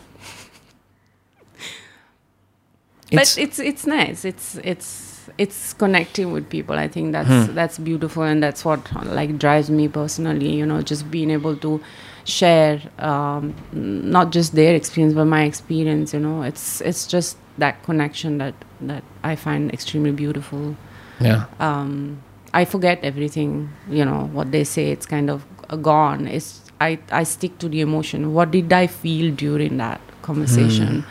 but 3.11 3.37
it's 3.37 3.59
it's 3.59 3.85
nice 3.85 4.25
it's 4.25 4.55
it's 4.63 5.12
it's 5.37 5.73
connecting 5.73 6.31
with 6.31 6.47
people 6.49 6.77
i 6.77 6.87
think 6.87 7.11
that's 7.11 7.27
Hmm. 7.29 7.55
that's 7.55 7.77
beautiful 7.79 8.23
and 8.23 8.41
that's 8.43 8.63
what 8.63 8.79
like 9.05 9.37
drives 9.39 9.69
me 9.69 9.87
personally 9.87 10.51
you 10.53 10.65
know 10.65 10.81
just 10.81 11.09
being 11.09 11.31
able 11.31 11.55
to 11.57 11.81
share 12.25 12.81
um, 12.99 13.53
not 13.73 14.31
just 14.31 14.55
their 14.55 14.75
experience 14.75 15.13
but 15.13 15.25
my 15.25 15.43
experience 15.43 16.13
you 16.13 16.19
know 16.19 16.41
it's 16.43 16.79
it's 16.81 17.07
just 17.07 17.37
that 17.57 17.81
connection 17.83 18.37
that 18.37 18.53
that 18.81 19.03
i 19.23 19.35
find 19.35 19.73
extremely 19.73 20.11
beautiful 20.11 20.75
yeah. 21.19 21.45
um, 21.59 22.21
I 22.53 22.65
forget 22.65 22.99
everything, 23.03 23.69
you 23.89 24.05
know, 24.05 24.29
what 24.31 24.51
they 24.51 24.63
say, 24.63 24.91
it's 24.91 25.05
kind 25.07 25.29
of 25.31 25.43
gone. 25.81 26.27
It's, 26.27 26.61
I, 26.79 26.99
I 27.11 27.23
stick 27.23 27.57
to 27.59 27.69
the 27.69 27.81
emotion. 27.81 28.33
What 28.33 28.51
did 28.51 28.71
I 28.71 28.85
feel 28.87 29.33
during 29.33 29.77
that 29.77 30.01
conversation? 30.21 31.03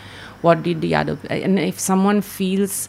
What 0.43 0.63
did 0.63 0.81
the 0.83 0.95
other, 0.95 1.19
and 1.31 1.59
if 1.59 1.81
someone 1.81 2.21
feels, 2.21 2.89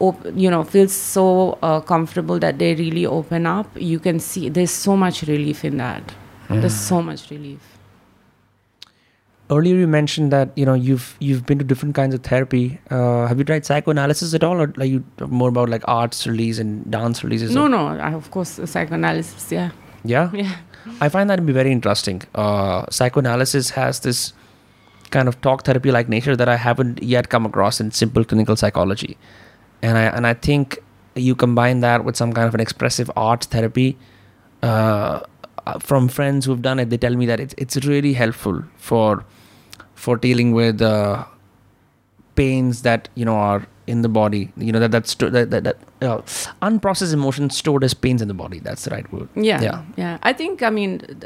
op- 0.00 0.26
you 0.34 0.50
know, 0.50 0.64
feels 0.64 0.92
so 0.92 1.58
uh, 1.62 1.80
comfortable 1.80 2.38
that 2.38 2.58
they 2.58 2.74
really 2.74 3.04
open 3.06 3.46
up, 3.46 3.66
you 3.76 3.98
can 3.98 4.18
see 4.20 4.48
there's 4.48 4.70
so 4.70 4.96
much 4.96 5.22
relief 5.22 5.64
in 5.64 5.76
that. 5.78 6.12
There's 6.50 6.74
so 6.74 7.02
much 7.02 7.30
relief. 7.30 7.60
Earlier 9.50 9.76
you 9.76 9.86
mentioned 9.86 10.30
that 10.30 10.50
you 10.56 10.66
know 10.66 10.74
you've 10.74 11.16
you've 11.20 11.46
been 11.46 11.58
to 11.58 11.64
different 11.64 11.94
kinds 11.94 12.14
of 12.14 12.22
therapy. 12.22 12.78
Uh, 12.90 13.26
have 13.26 13.38
you 13.38 13.44
tried 13.44 13.64
psychoanalysis 13.64 14.34
at 14.34 14.44
all, 14.44 14.60
or 14.60 14.72
are 14.78 14.84
you 14.84 15.02
more 15.26 15.48
about 15.48 15.70
like 15.70 15.82
arts 15.88 16.26
release 16.26 16.58
and 16.58 16.90
dance 16.90 17.24
releases? 17.24 17.54
No, 17.54 17.62
or- 17.64 17.68
no, 17.70 17.86
I, 17.88 18.12
of 18.12 18.30
course, 18.30 18.60
psychoanalysis, 18.64 19.50
yeah. 19.52 19.70
Yeah. 20.04 20.30
Yeah. 20.34 20.56
I 21.00 21.08
find 21.08 21.28
that 21.30 21.36
to 21.36 21.42
be 21.42 21.52
very 21.52 21.70
interesting. 21.72 22.22
Uh, 22.34 22.84
psychoanalysis 22.90 23.70
has 23.70 24.00
this 24.00 24.32
kind 25.10 25.28
of 25.28 25.40
talk 25.40 25.64
therapy 25.64 25.90
like 25.90 26.08
nature 26.08 26.36
that 26.36 26.48
I 26.48 26.56
haven't 26.56 27.02
yet 27.02 27.28
come 27.30 27.44
across 27.46 27.80
in 27.80 27.90
simple 27.90 28.24
clinical 28.24 28.54
psychology, 28.56 29.16
and 29.82 29.96
I 29.98 30.02
and 30.04 30.26
I 30.26 30.34
think 30.34 30.78
you 31.14 31.34
combine 31.34 31.80
that 31.80 32.04
with 32.04 32.16
some 32.16 32.32
kind 32.32 32.46
of 32.48 32.54
an 32.54 32.60
expressive 32.60 33.10
art 33.16 33.44
therapy. 33.44 33.96
Uh, 34.62 35.20
from 35.80 36.08
friends 36.08 36.46
who've 36.46 36.62
done 36.62 36.78
it, 36.78 36.88
they 36.90 36.96
tell 36.96 37.14
me 37.14 37.26
that 37.26 37.40
it's 37.40 37.54
it's 37.58 37.76
really 37.86 38.12
helpful 38.14 38.62
for 38.76 39.24
for 39.94 40.16
dealing 40.16 40.52
with 40.52 40.80
uh, 40.80 41.24
pains 42.34 42.82
that 42.82 43.08
you 43.14 43.24
know 43.24 43.36
are 43.36 43.66
in 43.86 44.02
the 44.02 44.08
body. 44.08 44.52
You 44.56 44.72
know 44.72 44.80
that 44.80 44.90
that's 44.90 45.14
that 45.16 45.50
that, 45.50 45.64
that 45.64 45.76
uh, 46.02 46.18
unprocessed 46.62 47.12
emotions 47.12 47.56
stored 47.56 47.84
as 47.84 47.94
pains 47.94 48.22
in 48.22 48.28
the 48.28 48.34
body. 48.34 48.58
That's 48.60 48.84
the 48.84 48.90
right 48.90 49.10
word. 49.12 49.28
Yeah, 49.34 49.60
Yeah. 49.60 49.82
yeah. 49.96 50.18
I 50.22 50.32
think, 50.32 50.62
I 50.62 50.70
mean, 50.70 50.98
th- 51.00 51.24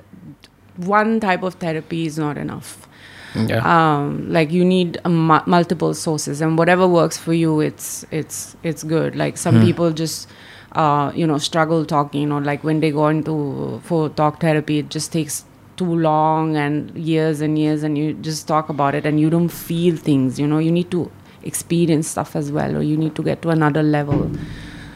one 0.77 1.21
type 1.21 1.43
of 1.43 1.55
therapy 1.55 2.07
is 2.07 2.19
not 2.19 2.39
enough. 2.39 2.89
Yeah. 3.35 3.63
Um, 3.75 4.31
like 4.33 4.51
you 4.53 4.65
need 4.65 4.99
mu- 5.07 5.45
multiple 5.47 5.95
sources, 5.95 6.41
and 6.41 6.59
whatever 6.59 6.87
works 6.87 7.17
for 7.17 7.33
you, 7.33 7.61
it's 7.61 8.05
it's 8.11 8.57
it's 8.63 8.83
good. 8.83 9.17
Like 9.17 9.39
some 9.39 9.57
Hmm. 9.57 9.65
people 9.67 9.93
just, 9.93 10.29
uh, 10.73 11.13
you 11.15 11.27
know, 11.27 11.39
struggle 11.39 11.85
talking, 11.87 12.31
or 12.33 12.41
like 12.43 12.63
when 12.65 12.81
they 12.81 12.91
go 12.91 13.09
into 13.09 13.81
for 13.85 14.09
talk 14.11 14.41
therapy, 14.41 14.79
it 14.81 14.91
just 14.91 15.13
takes 15.13 15.45
too 15.77 15.95
long 16.07 16.57
and 16.57 16.91
years 16.97 17.41
and 17.41 17.59
years, 17.59 17.83
and 17.83 17.97
you 17.97 18.13
just 18.15 18.47
talk 18.47 18.69
about 18.69 18.95
it, 18.95 19.07
and 19.07 19.19
you 19.19 19.31
don't 19.31 19.49
feel 19.49 19.97
things. 19.97 20.39
You 20.39 20.47
know, 20.47 20.59
you 20.59 20.71
need 20.71 20.91
to 20.91 21.11
experience 21.43 22.09
stuff 22.09 22.37
as 22.37 22.53
well, 22.53 22.77
or 22.77 22.83
you 22.83 22.97
need 22.97 23.15
to 23.15 23.23
get 23.23 23.41
to 23.43 23.51
another 23.51 23.83
level. 23.83 24.31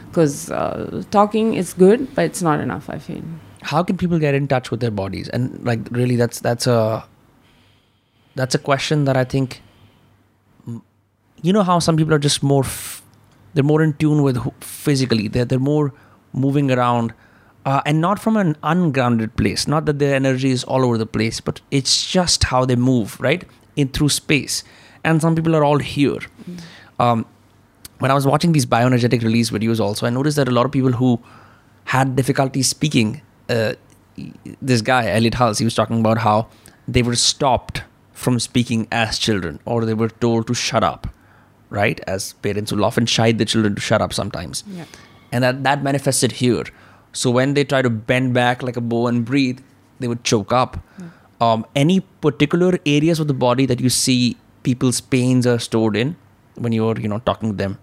Because 0.09 0.49
uh, 0.51 1.03
talking 1.11 1.53
is 1.55 1.73
good, 1.73 2.07
but 2.15 2.25
it's 2.25 2.41
not 2.41 2.59
enough. 2.59 2.89
I 2.89 2.99
feel. 3.09 3.21
how 3.69 3.79
can 3.87 3.97
people 4.01 4.19
get 4.23 4.35
in 4.37 4.47
touch 4.49 4.67
with 4.71 4.79
their 4.81 4.91
bodies 4.97 5.29
and 5.37 5.53
like 5.69 5.87
really 5.99 6.15
that's 6.19 6.39
that's 6.45 6.67
a 6.73 6.79
that's 8.37 8.55
a 8.55 8.63
question 8.69 9.05
that 9.09 9.17
i 9.17 9.23
think 9.35 9.61
mm, 10.67 10.81
you 11.41 11.53
know 11.53 11.63
how 11.63 11.79
some 11.79 11.97
people 11.97 12.13
are 12.13 12.23
just 12.29 12.41
more 12.41 12.63
f- 12.63 13.03
they're 13.53 13.69
more 13.71 13.81
in 13.81 13.93
tune 13.93 14.23
with 14.23 14.37
who, 14.37 14.53
physically 14.61 15.27
they're, 15.27 15.45
they're 15.45 15.59
more 15.59 15.93
moving 16.33 16.71
around 16.71 17.13
uh, 17.65 17.81
and 17.85 17.99
not 17.99 18.19
from 18.19 18.37
an 18.37 18.55
ungrounded 18.63 19.35
place 19.35 19.67
not 19.67 19.85
that 19.85 19.99
their 19.99 20.15
energy 20.15 20.51
is 20.51 20.63
all 20.63 20.85
over 20.85 20.97
the 20.97 21.05
place 21.05 21.39
but 21.41 21.61
it's 21.69 21.95
just 22.17 22.45
how 22.45 22.65
they 22.65 22.75
move 22.75 23.19
right 23.19 23.43
in 23.77 23.87
through 23.87 24.09
space. 24.09 24.63
And 25.03 25.21
some 25.21 25.35
people 25.35 25.55
are 25.55 25.63
all 25.63 25.77
here. 25.77 26.19
Um, 26.99 27.25
when 27.99 28.11
i 28.11 28.13
was 28.13 28.27
watching 28.27 28.51
these 28.51 28.65
bioenergetic 28.65 29.23
release 29.23 29.49
videos 29.49 29.79
also 29.79 30.05
i 30.05 30.09
noticed 30.15 30.37
that 30.37 30.47
a 30.47 30.51
lot 30.51 30.67
of 30.67 30.71
people 30.71 30.91
who 30.91 31.19
had 31.85 32.15
difficulty 32.15 32.61
speaking 32.61 33.21
uh, 33.49 33.73
this 34.61 34.81
guy 34.81 35.07
Elliott 35.09 35.33
Hulse 35.33 35.57
he 35.57 35.65
was 35.65 35.73
talking 35.73 35.99
about 35.99 36.19
how 36.19 36.47
they 36.87 37.01
were 37.01 37.15
stopped 37.15 37.81
from 38.23 38.39
speaking 38.47 38.87
as 39.03 39.19
children 39.27 39.59
or 39.73 39.77
they 39.89 39.95
were 40.01 40.09
told 40.25 40.47
to 40.49 40.55
shut 40.63 40.83
up 40.89 41.07
right 41.77 41.99
as 42.15 42.27
parents 42.47 42.71
will 42.75 42.85
often 42.89 43.05
chide 43.15 43.37
the 43.43 43.47
children 43.53 43.75
to 43.79 43.83
shut 43.89 44.01
up 44.07 44.13
sometimes 44.19 44.63
Yeah. 44.79 44.85
and 45.31 45.43
that 45.47 45.63
that 45.69 45.83
manifested 45.91 46.37
here 46.43 46.65
So 47.19 47.31
when 47.35 47.53
they 47.57 47.61
try 47.69 47.77
to 47.85 47.89
bend 48.09 48.33
back 48.37 48.63
like 48.67 48.75
a 48.79 48.81
bow 48.89 48.97
and 49.09 49.21
breathe, 49.27 49.59
they 50.01 50.07
would 50.09 50.19
choke 50.31 50.51
up. 50.57 50.73
Um, 51.45 51.63
any 51.81 51.95
particular 52.25 52.69
areas 52.91 53.21
of 53.23 53.27
the 53.31 53.35
body 53.43 53.65
that 53.71 53.79
you 53.85 53.91
see 53.95 54.17
people's 54.67 54.99
pains 55.13 55.47
are 55.53 55.55
stored 55.67 55.97
in 56.01 56.11
when 56.65 56.75
you're 56.77 56.99
you 57.05 57.09
know 57.13 57.19
talking 57.29 57.53
to 57.53 57.57
them? 57.61 57.77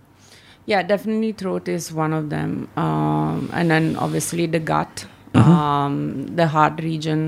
Yeah, 0.72 0.84
definitely 0.92 1.32
throat 1.42 1.72
is 1.76 1.88
one 2.02 2.14
of 2.20 2.28
them. 2.34 2.54
Um, 2.84 3.50
and 3.60 3.74
then 3.76 3.90
obviously 4.08 4.46
the 4.58 4.62
gut, 4.72 5.04
Mm-hmm. 5.34 5.50
um, 5.66 5.96
the 6.42 6.46
heart 6.54 6.80
region. 6.90 7.26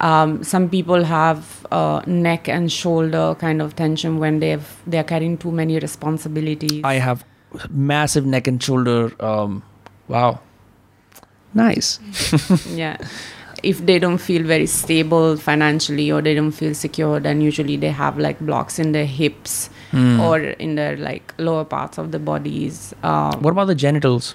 Um, 0.00 0.42
some 0.44 0.68
people 0.68 1.04
have 1.04 1.66
uh, 1.70 2.02
neck 2.06 2.48
and 2.48 2.70
shoulder 2.70 3.34
kind 3.38 3.62
of 3.62 3.74
tension 3.76 4.18
when 4.18 4.40
they've 4.40 4.66
they're 4.86 5.04
carrying 5.04 5.38
too 5.38 5.50
many 5.50 5.78
responsibilities. 5.78 6.82
I 6.84 6.94
have 6.94 7.24
massive 7.70 8.26
neck 8.26 8.46
and 8.46 8.62
shoulder. 8.62 9.12
Um, 9.24 9.62
wow, 10.08 10.40
nice. 11.54 11.98
yeah. 12.70 12.96
If 13.62 13.84
they 13.86 13.98
don't 13.98 14.18
feel 14.18 14.42
very 14.44 14.66
stable 14.66 15.36
financially 15.36 16.12
or 16.12 16.20
they 16.20 16.34
don't 16.34 16.52
feel 16.52 16.74
secure, 16.74 17.18
then 17.18 17.40
usually 17.40 17.76
they 17.76 17.88
have 17.90 18.18
like 18.18 18.38
blocks 18.40 18.78
in 18.78 18.92
their 18.92 19.06
hips 19.06 19.70
Hmm. 19.92 20.18
or 20.20 20.40
in 20.40 20.74
their 20.74 20.96
like 20.96 21.32
lower 21.38 21.64
parts 21.64 21.96
of 21.96 22.10
the 22.10 22.18
bodies. 22.18 22.92
Um, 23.04 23.40
What 23.40 23.52
about 23.52 23.68
the 23.68 23.74
genitals? 23.76 24.34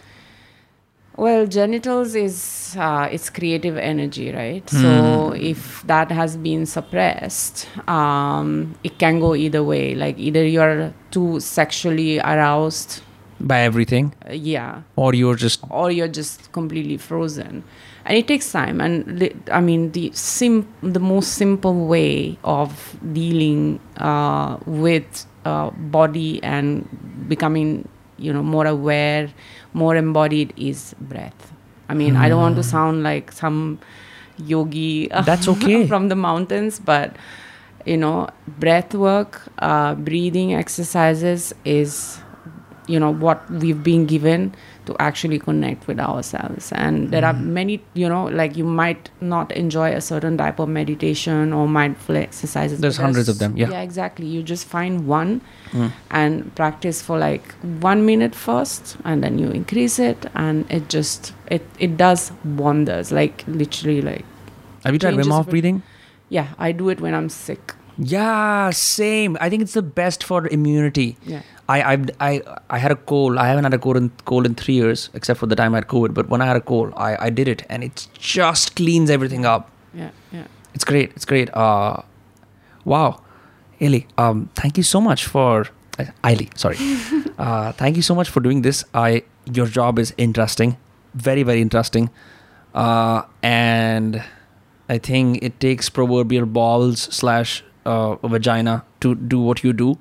Well, 1.17 1.45
genitals 1.45 2.15
is 2.15 2.75
uh, 2.79 3.09
it's 3.11 3.29
creative 3.29 3.77
energy, 3.77 4.31
right? 4.31 4.67
So 4.69 5.33
if 5.35 5.83
that 5.85 6.09
has 6.09 6.37
been 6.37 6.65
suppressed, 6.65 7.67
um, 7.87 8.75
it 8.83 8.97
can 8.97 9.19
go 9.19 9.35
either 9.35 9.61
way. 9.63 9.93
Like 9.93 10.17
either 10.17 10.45
you're 10.45 10.93
too 11.11 11.39
sexually 11.39 12.19
aroused, 12.19 13.01
By 13.41 13.61
everything, 13.61 14.13
uh, 14.29 14.33
yeah, 14.33 14.81
or 14.95 15.13
you're 15.13 15.35
just 15.35 15.63
or 15.69 15.91
you're 15.91 16.07
just 16.21 16.51
completely 16.53 16.97
frozen, 16.97 17.63
and 18.05 18.17
it 18.17 18.27
takes 18.27 18.51
time. 18.51 18.79
And 18.79 19.19
li- 19.19 19.35
I 19.51 19.59
mean, 19.61 19.91
the 19.91 20.11
sim 20.13 20.65
the 20.81 20.99
most 20.99 21.33
simple 21.33 21.87
way 21.87 22.37
of 22.43 22.95
dealing 23.13 23.79
uh, 23.97 24.57
with 24.65 25.25
uh, 25.45 25.71
body 25.71 26.39
and 26.43 26.87
becoming, 27.27 27.87
you 28.21 28.33
know, 28.33 28.43
more 28.43 28.65
aware, 28.67 29.29
more 29.73 29.95
embodied 29.95 30.53
is 30.57 30.95
breath. 31.01 31.51
I 31.89 31.93
mean, 31.93 32.15
I 32.15 32.29
don't 32.29 32.39
want 32.41 32.55
to 32.57 32.63
sound 32.63 33.03
like 33.03 33.31
some 33.31 33.79
yogi. 34.37 35.11
uh, 35.11 35.21
That's 35.21 35.47
okay. 35.49 35.87
from 35.93 36.07
the 36.09 36.15
mountains, 36.15 36.79
but 36.79 37.15
you 37.85 37.97
know, 37.97 38.29
breath 38.59 38.93
work, 38.93 39.41
uh, 39.59 39.95
breathing 39.95 40.53
exercises 40.53 41.53
is 41.65 42.19
you 42.87 42.99
know 42.99 43.11
what 43.13 43.49
we've 43.51 43.83
been 43.83 44.05
given 44.05 44.53
to 44.85 44.95
actually 44.99 45.37
connect 45.39 45.87
with 45.87 45.99
ourselves 45.99 46.71
and 46.73 47.11
there 47.11 47.23
are 47.25 47.33
Mm-hmm. 47.33 47.53
many 47.53 47.81
you 47.93 48.09
know 48.09 48.25
like 48.25 48.55
you 48.57 48.63
might 48.65 49.09
not 49.21 49.51
enjoy 49.51 49.91
a 49.93 50.01
certain 50.01 50.37
type 50.37 50.59
of 50.59 50.69
meditation 50.69 51.53
or 51.53 51.67
mindful 51.67 52.17
exercises 52.17 52.79
There's 52.81 52.97
hundreds 52.97 53.29
of 53.29 53.37
them, 53.39 53.55
yeah. 53.57 53.69
yeah 53.69 53.81
exactly 53.81 54.25
you 54.25 54.43
just 54.43 54.67
find 54.67 55.07
one 55.07 55.41
Mm. 55.71 55.91
and 56.09 56.53
practice 56.55 57.01
for 57.01 57.17
like 57.17 57.53
one 57.79 58.05
minute 58.05 58.35
first 58.35 58.97
and 59.05 59.23
then 59.23 59.37
you 59.39 59.49
increase 59.51 59.99
it 59.99 60.25
and 60.35 60.65
it 60.69 60.89
just 60.89 61.33
it 61.47 61.63
it 61.79 61.95
does 61.95 62.31
wonders 62.43 63.11
like 63.13 63.45
literally 63.47 64.01
like 64.01 64.25
have 64.83 64.93
you 64.93 64.99
tried 64.99 65.13
Wim 65.15 65.31
Hof 65.31 65.47
breathing? 65.49 65.81
yeah 66.27 66.47
i 66.59 66.73
do 66.73 66.89
it 66.89 66.99
when 66.99 67.13
i'm 67.21 67.29
sick 67.29 67.75
Yeah, 67.97 68.69
same. 68.71 69.37
I 69.45 69.47
think 69.49 69.61
it's 69.63 69.73
the 69.77 69.81
best 69.97 70.23
for 70.27 70.37
immunity. 70.57 71.07
yeah 71.31 71.41
I 71.71 71.77
I 71.91 71.97
I 72.27 72.31
I 72.77 72.77
had 72.83 72.91
a 72.95 72.97
cold. 73.11 73.37
I 73.43 73.47
haven't 73.49 73.67
had 73.69 73.73
a 73.73 73.81
cold 73.85 73.97
in, 74.01 74.09
cold 74.31 74.45
in 74.49 74.55
three 74.61 74.75
years, 74.75 75.09
except 75.19 75.39
for 75.39 75.47
the 75.53 75.57
time 75.61 75.73
I 75.75 75.77
had 75.81 75.87
COVID. 75.87 76.13
But 76.19 76.29
when 76.35 76.41
I 76.45 76.47
had 76.51 76.59
a 76.61 76.65
cold, 76.71 76.93
I, 77.07 77.09
I 77.27 77.29
did 77.41 77.51
it, 77.53 77.65
and 77.69 77.83
it 77.89 78.07
just 78.31 78.75
cleans 78.81 79.09
everything 79.17 79.45
up. 79.53 79.69
yeah 79.93 80.09
yeah 80.39 80.47
It's 80.77 80.85
great. 80.89 81.11
It's 81.15 81.25
great. 81.29 81.49
Uh, 81.53 82.01
wow, 82.93 83.07
Aili, 83.79 84.01
um, 84.25 84.49
thank 84.61 84.77
you 84.81 84.83
so 84.83 85.01
much 85.09 85.25
for 85.35 85.67
uh. 85.99 86.37
Sorry, 86.55 86.77
uh, 87.37 87.71
thank 87.83 87.95
you 88.01 88.05
so 88.09 88.15
much 88.21 88.29
for 88.29 88.39
doing 88.49 88.61
this. 88.67 88.83
I 88.93 89.23
your 89.59 89.67
job 89.79 89.99
is 90.05 90.13
interesting, 90.27 90.77
very 91.13 91.43
very 91.43 91.61
interesting, 91.61 92.09
uh, 92.73 93.21
and 93.43 94.23
I 94.89 94.97
think 95.09 95.43
it 95.49 95.59
takes 95.59 95.89
proverbial 95.89 96.45
balls 96.45 97.01
slash 97.19 97.63
uh, 97.85 98.15
vagina 98.35 98.83
to 99.01 99.15
do 99.15 99.39
what 99.39 99.63
you 99.63 99.73
do, 99.73 99.97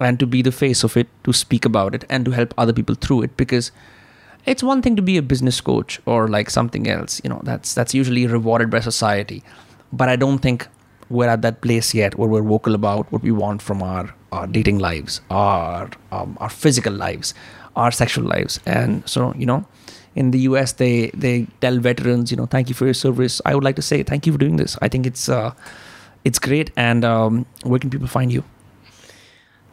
and 0.00 0.18
to 0.18 0.26
be 0.26 0.42
the 0.42 0.52
face 0.52 0.84
of 0.84 0.96
it, 0.96 1.08
to 1.24 1.32
speak 1.32 1.64
about 1.64 1.94
it, 1.94 2.04
and 2.08 2.24
to 2.24 2.30
help 2.30 2.54
other 2.58 2.72
people 2.72 2.94
through 2.94 3.22
it 3.22 3.36
because 3.36 3.72
it's 4.44 4.62
one 4.62 4.82
thing 4.82 4.96
to 4.96 5.02
be 5.02 5.16
a 5.16 5.22
business 5.22 5.60
coach 5.60 6.00
or 6.04 6.28
like 6.28 6.50
something 6.50 6.88
else 6.88 7.20
you 7.22 7.30
know 7.30 7.40
that's 7.44 7.74
that's 7.74 7.94
usually 7.94 8.26
rewarded 8.26 8.70
by 8.70 8.80
society. 8.80 9.42
But 9.92 10.08
i 10.08 10.16
don't 10.16 10.38
think 10.38 10.66
we're 11.10 11.28
at 11.28 11.42
that 11.42 11.60
place 11.60 11.94
yet 11.94 12.16
where 12.16 12.28
we're 12.28 12.42
vocal 12.42 12.74
about 12.74 13.12
what 13.12 13.22
we 13.22 13.30
want 13.30 13.60
from 13.60 13.82
our, 13.82 14.14
our 14.32 14.46
dating 14.46 14.78
lives 14.78 15.20
our 15.30 15.90
um, 16.10 16.36
our 16.40 16.48
physical 16.48 16.92
lives 16.92 17.34
our 17.76 17.90
sexual 17.90 18.24
lives. 18.24 18.60
And 18.66 19.08
so 19.08 19.34
you 19.36 19.46
know 19.46 19.66
in 20.14 20.30
the 20.30 20.40
us 20.40 20.72
they 20.72 21.10
they 21.14 21.46
tell 21.60 21.78
veterans 21.78 22.30
you 22.30 22.36
know 22.36 22.46
thank 22.46 22.68
you 22.68 22.74
for 22.74 22.84
your 22.84 22.94
service. 22.94 23.40
I 23.44 23.54
would 23.54 23.64
like 23.64 23.76
to 23.76 23.82
say 23.82 24.02
thank 24.02 24.26
you 24.26 24.32
for 24.32 24.38
doing 24.38 24.56
this. 24.56 24.76
I 24.82 24.88
think 24.88 25.06
it's 25.06 25.28
uh 25.28 25.52
it's 26.24 26.38
great 26.38 26.70
and 26.76 27.04
um, 27.04 27.46
where 27.64 27.78
can 27.78 27.90
people 27.90 28.06
find 28.06 28.32
you 28.32 28.44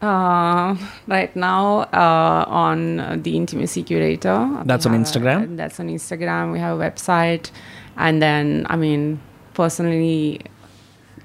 Uh, 0.02 0.78
right 1.08 1.36
now 1.36 1.82
uh, 1.92 2.46
on 2.48 3.00
uh, 3.02 3.18
the 3.20 3.36
intimacy 3.36 3.84
curator. 3.84 4.48
That's 4.66 4.86
on 4.86 4.96
a- 4.96 4.98
Instagram? 4.98 5.58
that's 5.58 5.80
on 5.80 5.88
Instagram. 5.90 6.54
We 6.54 6.60
have 6.60 6.80
a 6.80 6.82
website, 6.82 7.52
and 7.98 8.22
then 8.22 8.66
I 8.70 8.78
mean, 8.78 9.20
personally, 9.54 10.40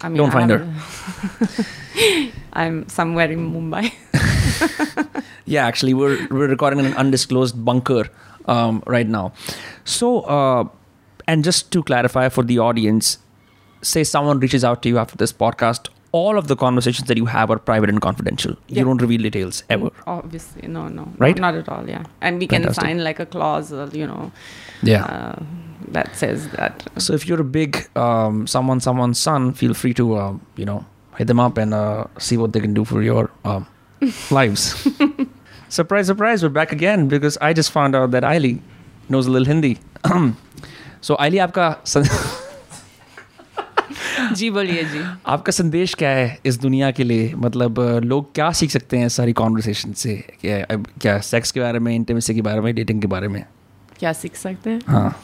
I 0.01 0.09
mean, 0.09 0.17
don't 0.17 0.33
find 0.33 0.51
her. 0.51 0.67
I'm 2.53 2.89
somewhere 2.89 3.31
in 3.31 3.53
Mumbai. 3.53 3.93
Yeah, 5.47 5.67
actually, 5.67 5.93
we're 5.93 6.27
we're 6.31 6.49
recording 6.49 6.79
in 6.79 6.87
an 6.87 6.95
undisclosed 6.95 7.63
bunker 7.65 8.09
um, 8.47 8.83
right 8.87 9.07
now. 9.07 9.33
So, 9.85 10.21
uh, 10.23 10.65
and 11.27 11.45
just 11.45 11.71
to 11.73 11.83
clarify 11.83 12.31
for 12.31 12.43
the 12.43 12.59
audience, 12.59 13.19
say 13.83 14.05
someone 14.05 14.41
reaches 14.41 14.65
out 14.65 14.83
to 14.83 14.89
you 14.89 14.97
after 14.99 15.17
this 15.19 15.33
podcast 15.35 15.91
all 16.19 16.39
of 16.39 16.47
the 16.51 16.57
conversations 16.63 17.09
that 17.09 17.19
you 17.21 17.27
have 17.27 17.51
are 17.51 17.59
private 17.59 17.91
and 17.93 18.01
confidential. 18.01 18.57
Yeah. 18.69 18.79
You 18.79 18.85
don't 18.89 19.03
reveal 19.05 19.23
details 19.27 19.63
ever. 19.69 19.91
Obviously, 20.07 20.69
no, 20.69 20.87
no, 20.89 21.09
right? 21.19 21.37
Not, 21.45 21.57
at 21.57 21.69
all. 21.69 21.89
Yeah, 21.89 22.05
and 22.21 22.39
we 22.39 22.47
Fantastic. 22.47 22.83
can 22.83 22.89
sign 22.89 23.05
like 23.05 23.19
a 23.19 23.27
clause, 23.27 23.73
uh, 23.73 23.91
you 23.93 24.07
know. 24.07 24.31
Yeah. 24.83 25.05
Uh, 25.05 25.43
that 25.89 26.15
says 26.17 26.49
that. 26.53 26.87
So 26.99 27.15
if 27.15 27.27
you're 27.29 27.41
a 27.41 27.51
big 27.57 27.81
um, 27.97 28.47
someone, 28.47 28.81
someone's 28.81 29.19
son, 29.19 29.53
feel 29.55 29.75
free 29.75 29.95
to 29.95 30.15
uh, 30.15 30.37
you 30.57 30.65
know 30.65 30.87
hit 31.17 31.27
them 31.27 31.41
up 31.41 31.59
and 31.59 31.75
uh, 31.75 32.07
see 32.19 32.37
what 32.37 32.53
they 32.53 32.61
can 32.61 32.75
do 32.75 32.85
for 32.85 33.03
your 33.03 33.31
um, 33.45 33.67
lives. 34.31 34.89
surprise, 35.69 36.07
surprise! 36.07 36.43
We're 36.45 36.57
back 36.63 36.73
again 36.81 37.09
because 37.09 37.39
I 37.51 37.53
just 37.53 37.73
found 37.73 37.97
out 37.97 38.13
that 38.13 38.23
Aili 38.23 38.61
knows 39.09 39.27
a 39.27 39.37
little 39.37 39.53
Hindi. 39.53 39.79
so 41.01 41.17
Aili, 41.17 41.45
आपका 41.49 41.71
जी 44.39 44.51
बोलिए 44.51 44.83
जी। 44.85 45.01
आपका 45.27 45.53
संदेश 45.53 45.95
क्या 45.95 46.11
है 46.11 46.39
इस 46.47 46.61
दुनिया 46.61 46.91
के 46.91 47.05
लिए? 47.05 47.33
मतलब 47.37 47.79
लोग 48.05 48.35
क्या 48.35 48.51
सीख 48.53 48.71
सकते 48.71 48.99
हैं 48.99 49.09
सारी 49.09 49.33
कॉन्वर्सेशन 49.33 49.93
से? 49.93 50.15
क्या 50.41 50.77
क्या 51.03 51.19
सेक्स 51.21 51.51
के 51.53 51.61
बारे 51.61 51.79
में 51.79 51.95
इंटीमेसी 51.95 52.35
के 52.35 52.43
बारे 52.43 52.61
में 52.61 52.75
डेटिंग 52.75 53.01
के 53.01 53.07
बारे 53.07 53.29
में? 53.29 53.45
क्या 53.99 54.13
सीख 54.13 54.37
सकते 54.37 54.71
हैं? 54.71 54.81
हाँ। 54.89 55.17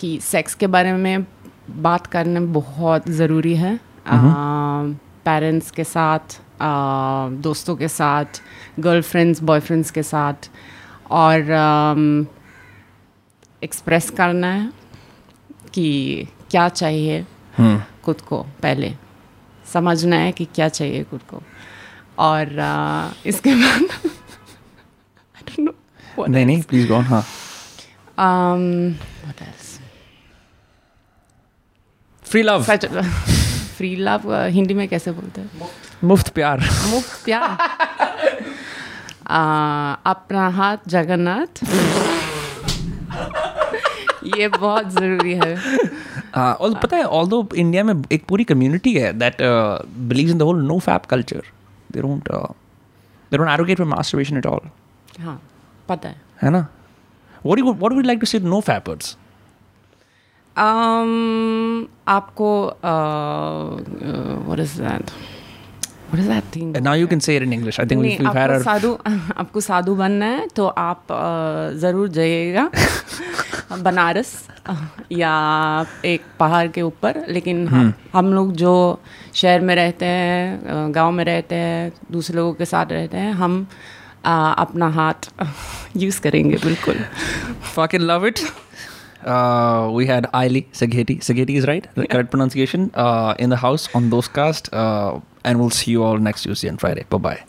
कि 0.00 0.18
सेक्स 0.22 0.54
के 0.54 0.66
बारे 0.66 0.92
में 0.92 1.26
बात 1.82 2.06
करना 2.06 2.40
बहुत 2.40 3.08
ज़रूरी 3.10 3.54
है। 3.56 3.78
पेरेंट्स 4.08 5.70
के 5.70 5.84
साथ 5.84 6.40
दोस्तों 7.42 7.76
के 7.76 7.88
साथ 7.88 8.40
गर्लफ्रेंड्स 8.80 9.42
बॉयफ्रेंड्स 9.42 9.90
के 9.90 10.02
साथ 10.02 10.50
और 11.10 11.40
एक्सप्रेस 13.64 14.10
करना 14.10 14.52
है 14.52 14.70
कि 15.74 15.86
क्या 16.50 16.68
चाहिए 16.68 17.26
हम्म। 17.56 17.82
खुद 18.04 18.20
को 18.20 18.42
पहले? 18.62 18.94
समझना 19.72 20.16
है 20.16 20.32
कि 20.32 20.44
क्या 20.44 20.68
चाहिए 20.68 21.04
खुद 21.04 21.20
को। 21.22 21.42
और 22.18 22.58
अ, 22.58 23.10
इसके 23.26 23.54
बाद 23.54 23.80
I 25.38 25.56
don't 25.56 26.28
नहीं 26.28 26.46
नहीं 26.46 26.62
प्लीज़ 26.62 26.88
गो 26.88 26.98
हाँ। 26.98 27.24
Um, 28.18 28.94
what 29.26 29.42
else? 29.42 29.78
Free 32.22 32.42
love 32.42 32.64
love 34.04 34.26
uh, 34.26 34.48
Hindi 34.48 34.74
में 34.74 34.88
कैसे 34.88 35.12
बोलते 35.12 35.40
हैं? 35.40 35.50
मुफ़्त 36.04 36.28
प्यार। 36.28 36.60
मुफ़्त 36.60 37.24
प्यार। 37.24 37.58
आ, 39.26 39.96
अपना 40.06 40.48
हाथ 40.48 40.76
जगन्नाथ। 40.88 41.64
ये 44.38 44.48
बहुत 44.48 44.88
ज़रूरी 44.88 45.34
हाँ। 45.34 45.54
और 46.34 46.70
हाँ। 46.72 46.80
पता 46.82 46.96
है 46.96 47.04
ऑल 47.04 47.26
दो 47.28 47.48
इंडिया 47.56 47.84
में 47.84 47.94
एक 48.12 48.24
पूरी 48.28 48.44
कम्युनिटी 48.44 48.94
है 48.94 49.12
that 49.18 49.36
believe 50.08 50.30
in 50.30 50.38
the 50.38 50.42
whole 50.42 50.62
no 50.66 50.78
fap 50.78 51.04
culture 51.06 51.42
they 51.92 52.00
don't 52.00 52.28
they 52.32 53.36
don't 53.36 53.48
arrogate 53.50 53.78
for 53.78 53.86
masturbation 53.86 54.36
at 54.36 54.46
all 54.46 54.68
हाँ 55.20 55.40
पता 55.88 56.08
है। 56.08 56.20
है 56.42 56.50
ना? 56.50 56.66
What 57.44 57.58
you 57.58 57.72
what 57.72 57.92
would 57.92 58.06
like 58.06 58.20
to 58.20 58.26
see 58.26 58.38
no 58.40 58.60
fappers 58.60 59.16
आपको 62.08 62.50
what 64.46 64.58
is 64.60 64.80
that 64.82 65.10
What 66.10 66.20
is 66.20 66.28
that 66.28 66.44
thing? 66.52 66.68
And 66.74 66.84
now 66.84 66.94
you 66.94 67.06
can 67.06 67.20
say 67.20 67.36
it 67.36 67.42
in 67.42 67.52
English. 67.52 67.78
I 67.78 67.84
think 67.84 68.00
we've, 68.00 68.20
we've 68.20 68.38
had 68.40 68.50
our 68.50 68.62
sadhu 68.64 68.92
आपको 69.44 69.60
साधु 69.60 69.94
बनना 69.94 70.26
है 70.26 70.46
तो 70.56 70.66
आप 70.66 71.06
ज़रूर 71.80 72.08
जाइएगा 72.18 72.70
बनारस 73.82 74.32
या 75.12 75.32
एक 76.04 76.22
पहाड़ 76.40 76.66
के 76.76 76.82
ऊपर 76.82 77.24
लेकिन 77.28 77.66
हम 77.68 77.92
हम 78.14 78.32
लोग 78.34 78.52
जो 78.62 78.72
शहर 79.34 79.60
में 79.60 79.74
रहते 79.74 80.06
हैं 80.06 80.94
गाँव 80.94 81.12
में 81.12 81.24
रहते 81.24 81.54
हैं 81.54 81.92
दूसरे 82.12 82.36
लोगों 82.36 82.54
के 82.54 82.64
साथ 82.72 82.92
रहते 82.92 83.16
हैं 83.16 83.32
हम 83.42 83.66
अपना 84.24 84.88
हाथ 84.98 85.30
यूज़ 85.96 86.20
करेंगे 86.20 86.56
बिल्कुल 86.64 87.04
fucking 87.76 88.06
love 88.12 88.24
it. 88.32 88.40
Uh, 89.34 89.90
we 89.92 90.06
had 90.06 90.26
Aili 90.40 90.60
Segeti. 90.72 91.14
Segeti 91.28 91.56
is 91.60 91.66
right, 91.66 91.86
the 91.94 92.06
correct 92.06 92.30
pronunciation. 92.30 92.90
Uh, 92.94 93.34
in 93.38 93.50
the 93.50 93.56
house 93.56 93.88
on 93.94 94.10
those 94.10 94.28
cast. 94.28 94.72
Uh, 94.72 95.20
and 95.48 95.58
we'll 95.58 95.70
see 95.70 95.90
you 95.90 96.04
all 96.04 96.18
next 96.18 96.42
Tuesday 96.42 96.68
and 96.68 96.78
Friday. 96.78 97.04
Bye 97.08 97.18
bye. 97.18 97.48